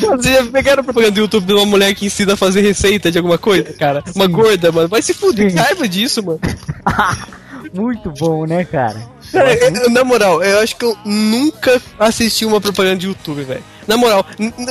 Vocês 0.00 0.34
já 0.34 0.44
pegaram 0.50 0.84
propaganda 0.84 1.12
do 1.12 1.20
YouTube 1.20 1.46
de 1.46 1.52
uma 1.52 1.66
mulher 1.66 1.94
que 1.94 2.06
ensina 2.06 2.34
a 2.34 2.36
fazer 2.36 2.60
receita 2.60 3.10
de 3.10 3.18
alguma 3.18 3.38
coisa, 3.38 3.72
cara? 3.72 4.02
Sim. 4.06 4.12
Uma 4.16 4.26
gorda, 4.26 4.70
mano. 4.70 4.88
Vai 4.88 5.02
se 5.02 5.14
fuder, 5.14 5.54
raiva 5.54 5.88
disso, 5.88 6.22
mano. 6.22 6.40
Muito 7.72 8.10
bom, 8.10 8.46
né, 8.46 8.64
cara? 8.64 9.00
Cara, 9.32 9.52
eu, 9.54 9.90
na 9.90 10.04
moral, 10.04 10.42
eu 10.42 10.60
acho 10.60 10.76
que 10.76 10.84
eu 10.84 10.96
nunca 11.04 11.80
assisti 11.98 12.44
uma 12.44 12.60
propaganda 12.60 12.96
de 12.98 13.08
YouTube, 13.08 13.42
velho. 13.42 13.64
Na 13.86 13.96
moral, 13.96 14.24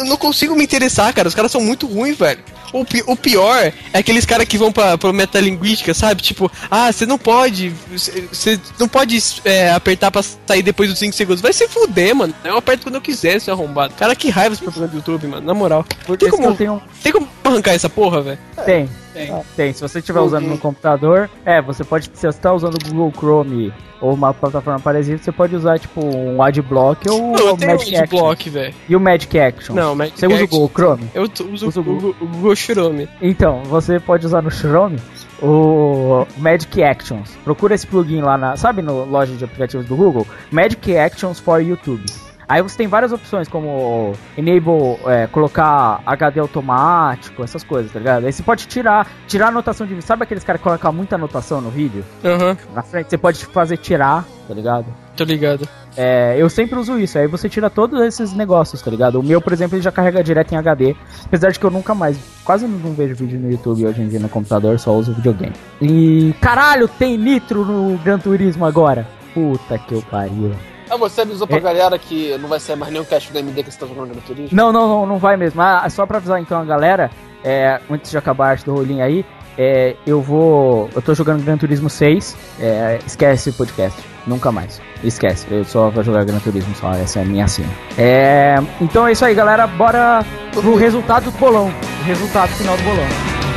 não 0.06 0.18
consigo 0.18 0.56
me 0.56 0.64
interessar, 0.64 1.14
cara. 1.14 1.28
Os 1.28 1.36
caras 1.36 1.52
são 1.52 1.62
muito 1.62 1.88
ruins, 1.88 2.18
velho. 2.18 2.40
O, 2.74 2.84
pi 2.84 3.04
o 3.06 3.16
pior 3.16 3.72
é 3.94 4.00
aqueles 4.00 4.26
caras 4.26 4.48
que 4.48 4.58
vão 4.58 4.72
pra, 4.72 4.98
pra 4.98 5.14
metalinguística, 5.14 5.94
sabe? 5.94 6.24
Tipo, 6.24 6.52
ah, 6.72 6.92
você 6.92 7.06
não 7.06 7.20
pode. 7.20 7.70
Você 7.92 8.60
não 8.80 8.88
pode 8.88 9.24
é, 9.46 9.72
apertar 9.72 10.10
pra 10.10 10.24
sair 10.24 10.64
depois 10.64 10.90
dos 10.90 10.98
5 10.98 11.16
segundos. 11.16 11.42
Vai 11.42 11.54
se 11.54 11.68
fuder, 11.68 12.16
mano. 12.16 12.34
Eu 12.44 12.58
aperto 12.58 12.84
quando 12.84 12.96
eu 12.96 13.02
quiser, 13.02 13.40
seu 13.40 13.54
arrombado. 13.54 13.94
Cara, 13.94 14.16
que 14.16 14.30
raiva 14.30 14.54
esse 14.54 14.64
propaganda 14.64 14.92
do 14.92 14.98
YouTube, 14.98 15.28
mano. 15.28 15.46
Na 15.46 15.54
moral. 15.54 15.86
Tem 16.18 16.30
como, 16.32 16.56
tenho... 16.56 16.82
tem 17.04 17.12
como 17.12 17.28
arrancar 17.44 17.74
essa 17.74 17.90
porra, 17.90 18.22
velho? 18.22 18.40
Tem. 18.66 18.90
Tem. 19.14 19.32
Ah, 19.32 19.42
tem. 19.56 19.72
Se 19.72 19.82
você 19.82 20.00
estiver 20.00 20.20
usando 20.20 20.48
no 20.48 20.58
computador, 20.58 21.30
é, 21.46 21.62
você 21.62 21.84
pode. 21.84 22.06
Se 22.06 22.22
você 22.22 22.28
está 22.30 22.52
usando 22.52 22.76
o 22.76 22.90
Google 22.90 23.14
Chrome 23.16 23.72
ou 24.02 24.14
uma 24.14 24.34
plataforma 24.34 24.80
parecida, 24.80 25.18
você 25.18 25.32
pode 25.32 25.56
usar 25.56 25.80
tipo 25.80 26.04
um 26.04 26.42
Adblock 26.42 27.08
ou 27.10 27.32
Não, 27.32 27.54
o 27.54 27.60
Magic 27.60 27.96
um 27.96 28.00
Adblock, 28.00 28.50
velho. 28.50 28.74
E 28.90 28.96
o 28.96 29.00
Magic 29.04 29.40
Action? 29.40 29.76
Não, 29.76 29.96
Magic 29.96 30.20
Você 30.20 30.28
usa 30.28 30.44
o 30.44 30.48
Google 30.48 30.72
Chrome? 30.74 31.12
Eu 31.14 31.24
uso, 31.24 31.68
uso 31.68 31.80
o 31.80 31.84
Google, 31.84 32.16
o 32.20 32.26
Google 32.26 32.56
Chrome. 32.56 33.10
Então, 33.22 33.64
você 33.64 34.00
pode 34.00 34.26
usar 34.26 34.42
no 34.42 34.50
Chrome 34.50 34.98
o 35.42 36.26
Magic 36.38 36.82
Actions. 36.82 37.32
Procura 37.44 37.76
esse 37.76 37.86
plugin 37.86 38.22
lá 38.22 38.38
na, 38.38 38.56
sabe, 38.56 38.82
no 38.82 39.06
loja 39.06 39.34
de 39.36 39.44
aplicativos 39.44 39.86
do 39.86 39.96
Google, 39.96 40.26
Magic 40.50 40.98
Actions 40.98 41.40
for 41.40 41.62
YouTube. 41.62 42.04
Aí 42.48 42.62
você 42.62 42.78
tem 42.78 42.88
várias 42.88 43.12
opções, 43.12 43.48
como 43.48 44.14
enable, 44.38 45.00
é, 45.06 45.28
colocar 45.28 46.02
HD 46.06 46.40
automático, 46.40 47.44
essas 47.44 47.64
coisas, 47.64 47.92
tá 47.92 48.00
ligado? 48.00 48.26
Aí 48.26 48.34
você 48.34 48.44
pode 48.44 48.68
tirar, 48.68 49.08
tirar 49.28 49.46
a 49.46 49.50
anotação 49.50 49.86
de 49.86 49.94
vídeo. 49.94 50.06
Sabe 50.06 50.24
aqueles 50.24 50.44
caras 50.44 50.60
que 50.60 50.64
colocam 50.64 50.94
muita 50.94 51.16
anotação 51.16 51.62
no 51.62 51.70
vídeo? 51.70 52.04
Uhum. 52.24 52.56
Na 52.74 52.82
frente, 52.82 53.10
você 53.10 53.18
pode 53.18 53.46
fazer 53.46 53.78
tirar, 53.78 54.26
tá 54.48 54.54
ligado? 54.54 54.86
Tô 55.16 55.24
ligado. 55.24 55.68
É, 55.96 56.36
eu 56.38 56.50
sempre 56.50 56.78
uso 56.78 56.98
isso, 57.00 57.18
aí 57.20 57.28
você 57.28 57.48
tira 57.48 57.70
todos 57.70 58.02
esses 58.02 58.34
negócios, 58.34 58.82
tá 58.82 58.90
ligado? 58.90 59.20
O 59.20 59.24
meu, 59.24 59.40
por 59.40 59.54
exemplo, 59.54 59.76
ele 59.76 59.84
já 59.84 59.92
carrega 59.92 60.24
direto 60.24 60.52
em 60.54 60.58
HD, 60.58 60.96
apesar 61.26 61.52
de 61.52 61.60
que 61.60 61.66
eu 61.66 61.70
nunca 61.70 61.94
mais, 61.94 62.18
quase 62.44 62.66
não 62.68 62.94
vejo 62.94 63.14
vídeo 63.14 63.40
no 63.40 63.52
YouTube 63.52 63.86
hoje 63.86 64.02
em 64.02 64.08
dia 64.08 64.20
no 64.20 64.28
computador, 64.28 64.80
só 64.80 64.92
uso 64.94 65.14
videogame. 65.14 65.54
E 65.80 66.34
caralho, 66.42 66.88
tem 66.88 67.18
nitro 67.18 67.64
no 67.64 67.98
Gran 68.00 68.18
Turismo 68.18 68.66
agora. 68.66 69.08
Puta 69.34 69.78
que 69.78 69.94
eu 69.94 70.02
pariu. 70.02 70.52
Ah, 70.94 70.98
você 70.98 71.22
avisou 71.22 71.48
pra 71.48 71.58
é... 71.58 71.60
galera 71.60 71.98
que 71.98 72.38
não 72.38 72.48
vai 72.48 72.60
ser 72.60 72.76
mais 72.76 72.92
nenhum 72.92 73.04
cast 73.04 73.32
do 73.32 73.40
MD 73.40 73.64
que 73.64 73.72
você 73.72 73.80
tá 73.80 73.88
jogando 73.88 74.10
Gran 74.10 74.22
Turismo? 74.22 74.56
Não, 74.56 74.72
não, 74.72 74.88
não, 74.88 75.06
não 75.08 75.18
vai 75.18 75.36
mesmo. 75.36 75.60
Ah, 75.60 75.90
só 75.90 76.06
pra 76.06 76.18
avisar 76.18 76.40
então 76.40 76.62
a 76.62 76.64
galera, 76.64 77.10
é, 77.44 77.80
antes 77.90 78.12
de 78.12 78.18
acabar 78.18 78.48
a 78.48 78.50
arte 78.52 78.66
do 78.66 78.74
rolinho 78.74 79.04
aí, 79.04 79.26
é, 79.58 79.96
eu 80.06 80.22
vou. 80.22 80.90
Eu 80.94 81.02
tô 81.02 81.16
jogando 81.16 81.44
Gran 81.44 81.58
Turismo 81.58 81.90
6. 81.90 82.38
É, 82.60 83.00
esquece 83.06 83.50
o 83.50 83.54
podcast. 83.54 84.00
Nunca 84.28 84.52
mais. 84.52 84.80
Esquece. 85.04 85.48
Eu 85.50 85.66
só 85.66 85.90
vou 85.90 86.04
jogar 86.04 86.26
Gran 86.26 86.40
Turismo 86.40 86.76
só. 86.76 86.92
Essa 86.94 87.20
é 87.20 87.22
a 87.24 87.26
minha 87.26 87.48
cena. 87.48 87.70
É, 87.98 88.56
então 88.80 89.08
é 89.08 89.14
isso 89.14 89.26
aí, 89.26 89.34
galera. 89.34 89.66
Bora 89.66 90.24
pro 90.52 90.76
resultado 90.76 91.26
do 91.26 91.38
bolão. 91.40 91.74
Resultado 92.06 92.50
final 92.50 92.78
do 92.78 92.84
bolão. 92.84 93.53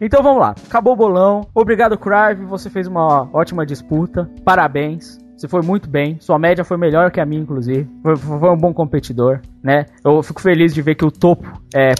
Então 0.00 0.22
vamos 0.22 0.40
lá. 0.40 0.54
Acabou 0.66 0.94
o 0.94 0.96
bolão. 0.96 1.46
Obrigado, 1.54 1.98
Crive. 1.98 2.44
Você 2.46 2.70
fez 2.70 2.86
uma 2.86 3.28
ótima 3.32 3.66
disputa. 3.66 4.30
Parabéns. 4.44 5.18
Você 5.36 5.48
foi 5.48 5.62
muito 5.62 5.88
bem. 5.88 6.18
Sua 6.20 6.38
média 6.38 6.62
foi 6.62 6.76
melhor 6.76 7.10
que 7.10 7.18
a 7.18 7.24
minha, 7.24 7.40
inclusive. 7.40 7.88
Foi, 8.02 8.14
foi 8.14 8.50
um 8.50 8.58
bom 8.58 8.74
competidor, 8.74 9.40
né? 9.62 9.86
Eu 10.04 10.22
fico 10.22 10.40
feliz 10.40 10.74
de 10.74 10.82
ver 10.82 10.94
que 10.96 11.04
o 11.04 11.10
topo 11.10 11.50
é 11.74 11.94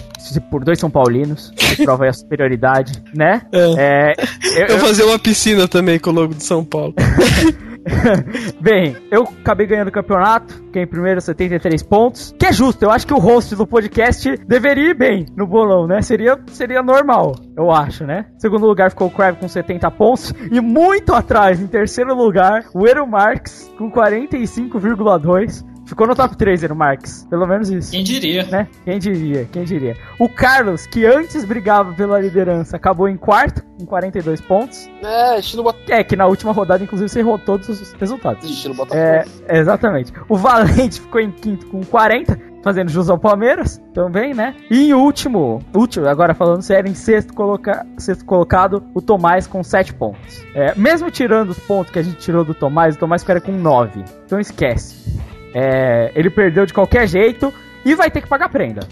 por 0.51 0.63
dois 0.63 0.79
São 0.79 0.91
Paulinos. 0.91 1.51
Que 1.55 1.83
prova 1.83 2.07
a 2.07 2.13
superioridade, 2.13 3.03
né? 3.15 3.41
É. 3.51 4.11
é 4.11 4.61
eu, 4.61 4.67
eu 4.67 4.77
vou 4.77 4.87
fazer 4.87 5.03
uma 5.05 5.17
piscina 5.17 5.67
também 5.67 5.97
com 5.97 6.11
o 6.11 6.13
logo 6.13 6.35
de 6.35 6.43
São 6.43 6.63
Paulo. 6.63 6.93
Bem, 8.61 8.95
eu 9.09 9.23
acabei 9.23 9.65
ganhando 9.65 9.87
o 9.87 9.91
campeonato, 9.91 10.53
fiquei 10.53 10.83
em 10.83 10.87
primeiro 10.87 11.19
73 11.19 11.81
pontos, 11.83 12.35
que 12.37 12.45
é 12.45 12.53
justo, 12.53 12.83
eu 12.83 12.91
acho 12.91 13.07
que 13.07 13.13
o 13.13 13.19
host 13.19 13.55
do 13.55 13.65
podcast 13.65 14.37
deveria 14.45 14.91
ir 14.91 14.93
bem 14.93 15.25
no 15.35 15.47
bolão, 15.47 15.87
né? 15.87 16.01
Seria, 16.01 16.39
seria 16.47 16.81
normal, 16.81 17.35
eu 17.57 17.71
acho, 17.71 18.05
né? 18.05 18.27
Segundo 18.37 18.65
lugar 18.65 18.89
ficou 18.89 19.07
o 19.07 19.11
Crave 19.11 19.39
com 19.39 19.47
70 19.47 19.89
pontos, 19.91 20.33
e 20.51 20.59
muito 20.59 21.13
atrás, 21.13 21.59
em 21.59 21.67
terceiro 21.67 22.13
lugar, 22.13 22.65
o 22.73 22.87
Ero 22.87 23.07
Marx 23.07 23.71
com 23.77 23.91
45,2. 23.91 25.70
Ficou 25.91 26.07
no 26.07 26.15
top 26.15 26.37
3, 26.37 26.63
Eno 26.63 26.73
Marques. 26.73 27.27
Pelo 27.29 27.45
menos 27.45 27.69
isso. 27.69 27.91
Quem 27.91 28.01
diria? 28.01 28.45
Né? 28.45 28.65
Quem 28.85 28.97
diria, 28.97 29.45
quem 29.51 29.65
diria. 29.65 29.97
O 30.17 30.29
Carlos, 30.29 30.87
que 30.87 31.05
antes 31.05 31.43
brigava 31.43 31.91
pela 31.91 32.17
liderança, 32.17 32.77
acabou 32.77 33.09
em 33.09 33.17
quarto, 33.17 33.61
com 33.77 33.85
42 33.85 34.39
pontos. 34.39 34.89
É, 35.03 35.37
estilo 35.37 35.63
Botafogo. 35.63 35.91
É, 35.91 36.01
que 36.01 36.15
na 36.15 36.27
última 36.27 36.53
rodada, 36.53 36.81
inclusive, 36.81 37.09
você 37.09 37.19
errou 37.19 37.37
todos 37.37 37.67
os 37.67 37.91
resultados. 37.91 38.49
Estilo 38.49 38.73
Botafogo. 38.73 39.01
É, 39.01 39.25
exatamente. 39.49 40.13
O 40.29 40.37
Valente 40.37 41.01
ficou 41.01 41.19
em 41.19 41.29
quinto 41.29 41.67
com 41.67 41.83
40, 41.83 42.39
fazendo 42.63 42.89
jus 42.89 43.09
ao 43.09 43.19
Palmeiras, 43.19 43.81
também, 43.93 44.33
né? 44.33 44.55
E 44.69 44.91
em 44.91 44.93
último, 44.93 45.61
último, 45.75 46.07
agora 46.07 46.33
falando 46.33 46.61
sério, 46.61 46.89
em 46.89 46.95
sexto, 46.95 47.33
coloca, 47.33 47.85
sexto 47.97 48.23
colocado, 48.23 48.81
o 48.95 49.01
Tomás 49.01 49.45
com 49.45 49.61
7 49.61 49.93
pontos. 49.95 50.45
É, 50.55 50.73
mesmo 50.75 51.11
tirando 51.11 51.49
os 51.49 51.59
pontos 51.59 51.91
que 51.91 51.99
a 51.99 52.01
gente 52.01 52.15
tirou 52.15 52.45
do 52.45 52.53
Tomás, 52.53 52.95
o 52.95 52.99
Tomás 52.99 53.23
ficaria 53.23 53.41
com 53.41 53.51
9. 53.51 54.05
Então 54.25 54.39
esquece. 54.39 55.19
É, 55.53 56.11
ele 56.15 56.29
perdeu 56.29 56.65
de 56.65 56.73
qualquer 56.73 57.07
jeito 57.07 57.53
e 57.85 57.95
vai 57.95 58.09
ter 58.09 58.21
que 58.21 58.27
pagar 58.27 58.49
prenda. 58.49 58.87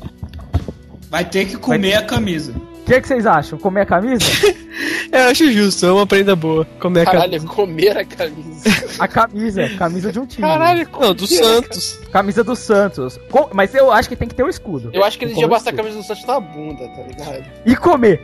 Vai 1.09 1.25
ter 1.25 1.45
que 1.45 1.57
comer 1.57 1.95
a 1.95 2.03
camisa. 2.03 2.53
O 2.89 2.91
que, 2.91 3.01
que 3.01 3.07
vocês 3.07 3.25
acham? 3.27 3.59
Comer 3.59 3.81
a 3.81 3.85
camisa? 3.85 4.25
Eu 5.13 5.19
acho 5.29 5.51
justo, 5.51 5.85
é 5.85 5.91
uma 5.91 6.07
prenda 6.07 6.35
boa. 6.35 6.65
Comer 6.79 7.01
a 7.01 7.05
Caralho, 7.05 7.31
camisa. 7.33 7.47
comer 7.53 7.97
a 7.99 8.03
camisa. 8.05 8.69
a 8.97 9.07
camisa, 9.07 9.69
camisa 9.77 10.11
de 10.11 10.19
um 10.19 10.25
time. 10.25 10.47
Caralho, 10.47 10.89
Não, 10.99 11.13
do 11.13 11.27
Santos. 11.27 11.99
Camisa 12.11 12.43
do 12.43 12.55
Santos. 12.55 13.19
Com- 13.29 13.49
mas 13.53 13.75
eu 13.75 13.91
acho 13.91 14.09
que 14.09 14.15
tem 14.15 14.27
que 14.27 14.33
ter 14.33 14.43
o 14.43 14.49
escudo. 14.49 14.89
Eu 14.91 15.03
acho 15.03 15.19
que 15.19 15.25
ele 15.25 15.33
Com 15.33 15.41
devia 15.41 15.47
o 15.47 15.55
passar 15.55 15.69
a 15.69 15.73
camisa 15.73 15.97
do 15.97 16.03
Santos 16.03 16.25
na 16.25 16.39
bunda, 16.39 16.87
tá 16.87 17.03
ligado? 17.03 17.45
E 17.63 17.75
comer. 17.75 18.21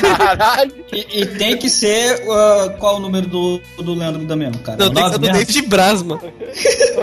Caralho. 0.00 0.72
E, 0.92 1.20
e 1.22 1.26
tem 1.26 1.56
que 1.56 1.70
ser. 1.70 2.22
uh, 2.26 2.76
qual 2.78 2.96
o 2.96 3.00
número 3.00 3.26
do, 3.26 3.60
do 3.78 3.94
Leandro 3.94 4.24
da 4.24 4.34
mesmo, 4.36 4.58
cara? 4.58 4.76
Não, 4.78 4.92
tem 4.92 5.04
que 5.04 5.10
ser 5.10 5.18
do? 5.18 5.26
David 5.26 5.62
Brasma. 5.62 6.18
Tem 6.22 6.32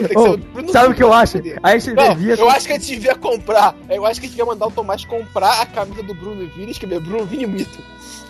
que 0.07 0.09
ser 0.13 0.17
Ô, 0.17 0.33
o 0.33 0.37
Bruno 0.37 0.71
sabe 0.71 0.93
o 0.93 0.95
que 0.95 1.03
eu 1.03 1.11
acho? 1.13 1.39
A 1.63 1.77
gente 1.77 1.93
Não, 1.93 2.15
devia. 2.15 2.35
eu 2.35 2.49
acho 2.49 2.67
que 2.67 2.73
a 2.73 2.77
gente 2.77 2.87
devia 2.87 3.15
comprar. 3.15 3.75
Eu 3.89 4.05
acho 4.05 4.19
que 4.19 4.25
a 4.27 4.29
gente 4.29 4.37
devia 4.37 4.45
mandar 4.45 4.67
o 4.67 4.71
Tomás 4.71 5.03
comprar 5.05 5.61
a 5.61 5.65
camisa 5.65 6.03
do 6.03 6.13
Bruno 6.13 6.38
E 6.43 6.69
escrever 6.71 6.99
Bruno 6.99 7.25
Vini 7.25 7.45
Mito. 7.45 7.79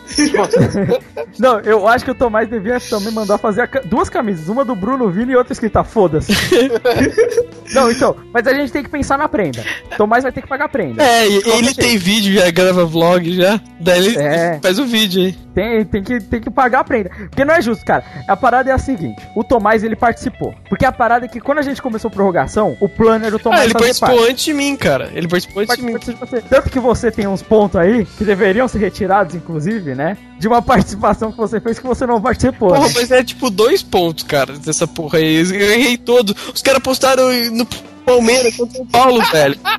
Não, 1.40 1.60
eu 1.60 1.88
acho 1.88 2.03
que 2.06 2.11
o 2.11 2.15
Tomás 2.15 2.49
devia 2.49 2.80
também 2.80 3.11
mandar 3.14 3.38
fazer 3.38 3.68
ca- 3.68 3.81
duas 3.86 4.10
camisas, 4.10 4.48
uma 4.49 4.65
do 4.65 4.76
Bruno 4.76 5.10
Vini 5.10 5.31
e 5.34 5.36
outra 5.36 5.53
escrita 5.53 5.84
foda-se. 5.84 6.34
Não, 7.73 7.91
então, 7.91 8.15
mas 8.34 8.48
a 8.48 8.53
gente 8.53 8.72
tem 8.72 8.84
que 8.84 8.90
pensar 8.90 9.18
na 9.18 9.27
prenda. 9.30 9.64
Tomás 9.95 10.23
vai 10.23 10.31
ter 10.31 10.41
que 10.41 10.48
pagar 10.48 10.65
a 10.65 10.69
prenda. 10.69 11.03
É, 11.03 11.27
e 11.27 11.34
qualquer 11.41 11.49
ele 11.57 11.64
jeito. 11.65 11.80
tem 11.80 11.98
vídeo, 11.98 12.34
já 12.34 12.49
grava 12.49 12.86
vlog 12.86 13.31
já. 13.36 13.61
Daí 13.80 14.06
ele 14.07 14.18
É. 14.18 14.60
faz 14.61 14.80
o 14.80 14.86
vídeo 14.86 15.23
aí. 15.23 15.38
Tem, 15.53 15.86
tem, 15.86 16.03
que, 16.03 16.19
tem 16.22 16.41
que 16.41 16.49
pagar 16.49 16.80
a 16.80 16.84
prenda. 16.84 17.10
Porque 17.10 17.44
não 17.45 17.53
é 17.53 17.61
justo, 17.61 17.84
cara. 17.86 18.03
A 18.27 18.36
parada 18.36 18.69
é 18.69 18.73
a 18.73 18.77
seguinte: 18.77 19.22
o 19.36 19.44
Tomás 19.44 19.84
ele 19.84 19.95
participou. 19.95 20.53
Porque 20.69 20.86
a 20.86 20.91
parada 20.91 21.26
é 21.26 21.30
que 21.30 21.40
quando 21.40 21.60
a 21.60 21.61
gente 21.61 21.81
começou 21.81 22.07
a 22.10 22.11
prorrogação, 22.11 22.76
o 22.80 22.88
plano 22.90 23.26
era 23.26 23.36
o 23.36 23.40
Tomás 23.40 23.61
Ah, 23.61 23.64
ele 23.65 23.73
fazer 23.73 23.86
participou 23.86 24.15
parte. 24.18 24.31
antes 24.31 24.45
de 24.45 24.53
mim, 24.53 24.76
cara. 24.76 25.10
Ele 25.14 25.27
participou 25.27 25.61
antes 25.64 25.76
de 25.76 25.81
mim. 25.84 25.91
Participou 25.94 26.26
de 26.27 26.31
você. 26.36 26.41
Tanto 26.41 26.69
que 26.69 26.80
você 26.80 27.11
tem 27.11 27.27
uns 27.27 27.41
pontos 27.44 27.76
aí 27.80 28.06
que 28.06 28.23
deveriam 28.23 28.68
ser 28.68 28.80
retirados, 28.80 29.36
inclusive, 29.36 29.94
né? 29.95 29.98
De 30.39 30.47
uma 30.47 30.61
participação 30.61 31.31
que 31.31 31.38
você 31.38 31.59
fez 31.59 31.80
que 31.80 31.85
você 31.85 32.05
não 32.05 32.21
participou. 32.21 32.69
Porra, 32.69 32.88
né? 32.88 32.93
mas 32.95 33.11
é 33.11 33.23
tipo 33.23 33.49
dois 33.49 33.84
pontos, 33.84 34.23
cara, 34.23 34.57
dessa 34.57 34.88
porra 34.88 35.19
aí. 35.19 35.35
Eu 35.35 35.71
errei 35.71 35.97
todo. 35.97 36.35
Os 36.53 36.61
caras 36.61 36.81
postaram 36.81 37.30
no 37.51 37.65
Palmeiras 38.05 38.55
contra 38.55 38.73
o 38.73 38.77
São 38.77 38.85
Paulo, 38.88 39.21
velho. 39.31 39.59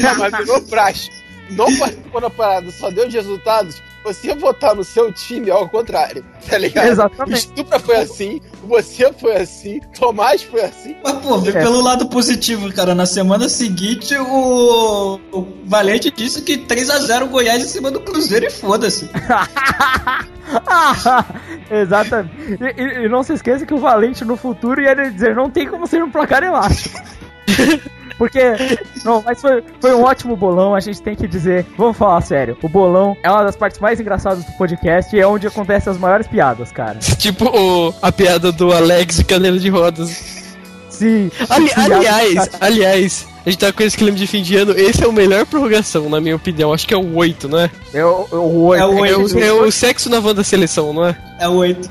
Não, 0.00 0.18
mas 0.18 0.36
virou 0.38 0.62
praxe. 0.62 1.10
Não 1.50 1.66
participou 1.76 2.20
da 2.20 2.30
parada, 2.30 2.70
só 2.70 2.90
deu 2.90 3.06
os 3.06 3.14
resultados. 3.14 3.82
Você 4.04 4.34
votar 4.34 4.74
no 4.76 4.84
seu 4.84 5.10
time 5.12 5.50
ao 5.50 5.66
contrário, 5.68 6.22
tá 6.48 6.58
ligado? 6.58 6.88
Exatamente. 6.88 7.38
Estupra 7.38 7.78
foi 7.80 7.96
assim, 7.96 8.40
você 8.64 9.10
foi 9.14 9.36
assim, 9.36 9.80
Tomás 9.98 10.42
foi 10.42 10.60
assim. 10.62 10.94
Mas, 11.02 11.14
pô, 11.14 11.38
vê 11.38 11.50
É. 11.50 11.62
pelo 11.62 11.80
lado 11.80 12.06
positivo, 12.08 12.70
cara. 12.72 12.94
Na 12.94 13.06
semana 13.06 13.48
seguinte, 13.48 14.14
o, 14.16 15.18
o 15.32 15.46
Valente 15.64 16.10
disse 16.10 16.42
que 16.42 16.58
3x0 16.58 17.28
Goiás 17.30 17.64
em 17.64 17.66
cima 17.68 17.90
do 17.90 18.00
Cruzeiro 18.00 18.44
e 18.46 18.50
foda-se. 18.50 19.08
Exatamente. 21.70 22.58
E, 22.76 22.82
e- 22.82 23.04
e 23.06 23.08
não 23.08 23.22
se 23.22 23.32
esqueça 23.32 23.64
que 23.66 23.74
o 23.74 23.78
Valente 23.78 24.24
no 24.24 24.36
futuro 24.36 24.80
ia 24.80 24.94
dizer: 24.94 25.34
não 25.34 25.50
tem 25.50 25.66
como 25.66 25.86
ser 25.86 26.02
um 26.02 26.10
placar 26.10 26.42
elástico. 26.42 27.00
Porque, 28.18 28.40
não, 29.04 29.22
mas 29.22 29.40
foi, 29.40 29.62
foi 29.80 29.94
um 29.94 30.02
ótimo 30.04 30.36
bolão, 30.36 30.74
a 30.74 30.80
gente 30.80 31.02
tem 31.02 31.16
que 31.16 31.26
dizer, 31.26 31.66
vamos 31.76 31.96
falar 31.96 32.20
sério, 32.20 32.56
o 32.62 32.68
bolão 32.68 33.16
é 33.22 33.30
uma 33.30 33.42
das 33.44 33.56
partes 33.56 33.80
mais 33.80 33.98
engraçadas 34.00 34.44
do 34.44 34.52
podcast 34.52 35.14
e 35.14 35.20
é 35.20 35.26
onde 35.26 35.46
acontecem 35.46 35.90
as 35.90 35.98
maiores 35.98 36.26
piadas, 36.26 36.70
cara. 36.70 36.98
tipo 37.18 37.44
o- 37.46 37.94
a 38.00 38.12
piada 38.12 38.52
do 38.52 38.72
Alex 38.72 39.16
de 39.16 39.24
cadeira 39.24 39.58
de 39.58 39.68
rodas. 39.68 40.43
Sim. 40.98 41.30
Ali- 41.48 41.70
aliás, 41.76 42.50
aliás, 42.60 43.26
a 43.44 43.50
gente 43.50 43.58
tá 43.58 43.72
com 43.72 43.82
esse 43.82 43.96
clima 43.96 44.16
de 44.16 44.26
fim 44.26 44.42
de 44.42 44.56
ano. 44.56 44.72
Esse 44.72 45.02
é 45.04 45.06
o 45.06 45.12
melhor 45.12 45.44
prorrogação, 45.46 46.08
na 46.08 46.20
minha 46.20 46.36
opinião. 46.36 46.72
Acho 46.72 46.86
que 46.86 46.94
é 46.94 46.96
o 46.96 47.16
8, 47.16 47.48
não 47.48 47.58
é? 47.60 47.70
É 47.92 48.04
o, 48.04 48.26
é 48.32 48.34
o 48.36 48.62
oito. 48.62 48.82
É 48.82 48.86
o 48.86 49.04
É 49.04 49.16
oito. 49.16 49.34
o, 49.36 49.40
é 49.40 49.52
o 49.52 49.70
sexo 49.70 50.08
na 50.08 50.20
van 50.20 50.34
da 50.34 50.44
seleção, 50.44 50.92
não 50.92 51.06
é? 51.06 51.16
É 51.38 51.48
o 51.48 51.54
8. 51.54 51.90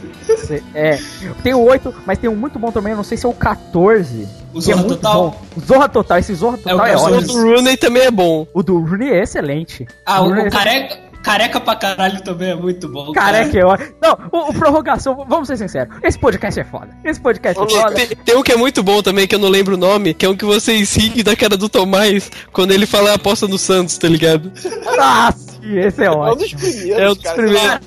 É. 0.74 1.00
Tem 1.44 1.54
o 1.54 1.62
8, 1.62 1.94
mas 2.06 2.18
tem 2.18 2.30
um 2.30 2.36
muito 2.36 2.58
bom 2.58 2.72
também, 2.72 2.92
eu 2.92 2.98
não 2.98 3.04
sei 3.04 3.18
se 3.18 3.26
é 3.26 3.30
o 3.30 3.34
14. 3.34 4.28
O 4.54 4.62
que 4.62 4.72
é 4.72 4.76
Zorra 4.76 4.78
muito 4.88 4.96
Total? 5.02 5.22
bom. 5.32 5.42
O 5.58 5.60
Zorra 5.66 5.90
Total, 5.90 6.18
esse 6.20 6.34
Zorra 6.36 6.58
É 6.66 6.74
o 6.74 6.78
Total 6.78 6.88
é, 6.88 6.96
O 6.96 7.02
ótimo. 7.02 7.22
do 7.22 7.34
Rooney 7.44 7.78
também 7.78 8.04
é 8.04 8.12
bom. 8.12 8.48
O 8.54 8.64
do 8.64 8.80
Rooney 8.80 9.10
é 9.12 9.24
excelente. 9.24 9.86
Ah, 10.06 10.22
o, 10.24 10.34
é 10.36 10.48
o 10.48 10.52
careca, 10.52 10.98
careca 11.24 11.60
pra 11.60 11.76
caralho 11.76 12.22
também 12.24 12.52
é 12.52 12.56
muito 12.56 12.88
bom. 12.90 13.12
Careca 13.14 13.48
cara. 13.52 13.60
é 13.60 13.66
ótimo. 13.66 13.94
Não, 14.02 14.18
o, 14.32 14.50
o 14.50 14.54
prorrogação, 14.54 15.26
vamos 15.28 15.48
ser 15.48 15.58
sinceros. 15.58 15.96
Esse 16.04 16.20
podcast 16.20 16.60
é 16.60 16.64
foda. 16.64 16.90
Esse 17.04 17.20
podcast 17.20 17.62
é 17.62 17.68
foda. 17.70 17.96
Tem, 17.96 18.08
tem 18.08 18.38
um 18.38 18.44
que 18.44 18.52
é 18.52 18.58
muito 18.58 18.84
bom 18.84 19.02
também, 19.02 19.26
que 19.28 19.34
eu 19.36 19.40
não 19.40 19.50
lembro 19.50 19.76
o 19.76 19.78
nome, 19.78 20.14
que 20.14 20.26
é 20.26 20.30
um 20.30 20.36
que 20.36 20.46
vocês 20.46 20.94
riem 20.96 21.24
da 21.24 21.36
cara 21.36 21.56
do 21.58 21.70
Tomás 21.70 22.30
quando 22.52 22.72
ele 22.72 22.86
fala 22.86 23.12
a 23.12 23.16
aposta 23.16 23.48
no 23.48 23.58
Santos, 23.58 23.98
tá 23.98 24.08
ligado? 24.08 24.52
Nossa, 24.96 25.60
esse 25.64 26.02
é 26.04 26.06
É 26.06 26.12
um 26.12 26.18
ótimo. 26.20 26.36
dos 26.36 26.54
primeiros, 26.54 27.02
É 27.02 27.10
um 27.10 27.14
dos 27.14 27.24
cara. 27.24 27.36
primeiros. 27.38 27.80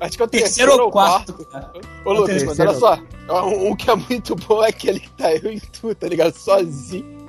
Acho 0.00 0.16
que 0.16 0.22
é 0.22 0.24
o 0.24 0.28
Terceiro 0.28 0.72
ou 0.82 0.90
quarto, 0.90 1.32
cara. 1.46 1.70
Ô, 2.04 2.12
Lucas, 2.12 2.42
mas 2.42 2.56
terceiro. 2.56 2.70
olha 2.70 2.78
só. 2.80 2.98
Um, 3.46 3.70
um 3.70 3.76
que 3.76 3.88
é 3.88 3.94
muito 3.94 4.34
bom 4.34 4.64
é 4.64 4.68
aquele 4.70 4.98
que 4.98 5.10
tá 5.10 5.32
eu 5.32 5.52
e 5.52 5.60
tu, 5.60 5.94
tá 5.94 6.08
ligado? 6.08 6.34
Sozinho. 6.34 7.20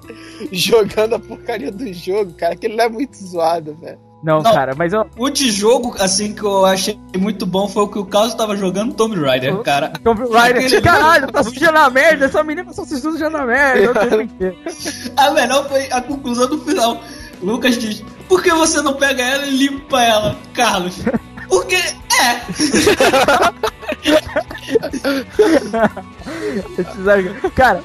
Jogando 0.52 1.14
a 1.16 1.20
porcaria 1.20 1.72
do 1.72 1.94
jogo, 1.94 2.34
cara. 2.34 2.54
Aquele 2.54 2.76
não 2.76 2.86
é 2.86 2.90
muito 2.90 3.16
zoado, 3.16 3.76
velho. 3.80 4.00
Não, 4.24 4.42
Não. 4.42 4.54
cara, 4.54 4.74
mas 4.78 4.94
eu. 4.94 5.06
O 5.18 5.30
de 5.30 5.50
jogo, 5.50 5.96
assim, 6.00 6.34
que 6.34 6.44
eu 6.44 6.64
achei 6.66 7.00
muito 7.18 7.46
bom 7.46 7.68
foi 7.68 7.84
o 7.84 7.88
que 7.88 7.98
o 7.98 8.06
Carlos 8.06 8.36
tava 8.36 8.56
jogando 8.56 8.94
Tomb 8.94 9.16
Raider, 9.20 9.58
cara. 9.60 9.94
Tomb 10.04 10.22
Raider, 10.32 10.66
Aquele- 10.66 10.82
caralho, 10.82 11.32
tá 11.32 11.44
sujando 11.44 11.78
a 11.80 11.90
merda. 11.90 12.26
Essa 12.26 12.44
menina 12.44 12.72
tá 12.72 12.86
se 12.86 13.00
sujando 13.02 13.38
a 13.38 13.46
merda. 13.46 13.92
A 15.18 15.32
melhor 15.32 15.68
foi 15.68 15.88
a 15.92 16.02
conclusão 16.02 16.48
do 16.48 16.60
final. 16.60 17.02
Lucas 17.42 17.78
diz: 17.80 18.04
Por 18.30 18.44
que 18.44 18.52
você 18.54 18.82
não 18.82 18.94
pega 18.94 19.24
ela 19.24 19.48
e 19.48 19.58
limpa 19.58 20.02
ela, 20.04 20.36
Carlos? 20.54 21.00
Porque 21.50 21.76
é. 21.76 22.42
Cara, 27.56 27.82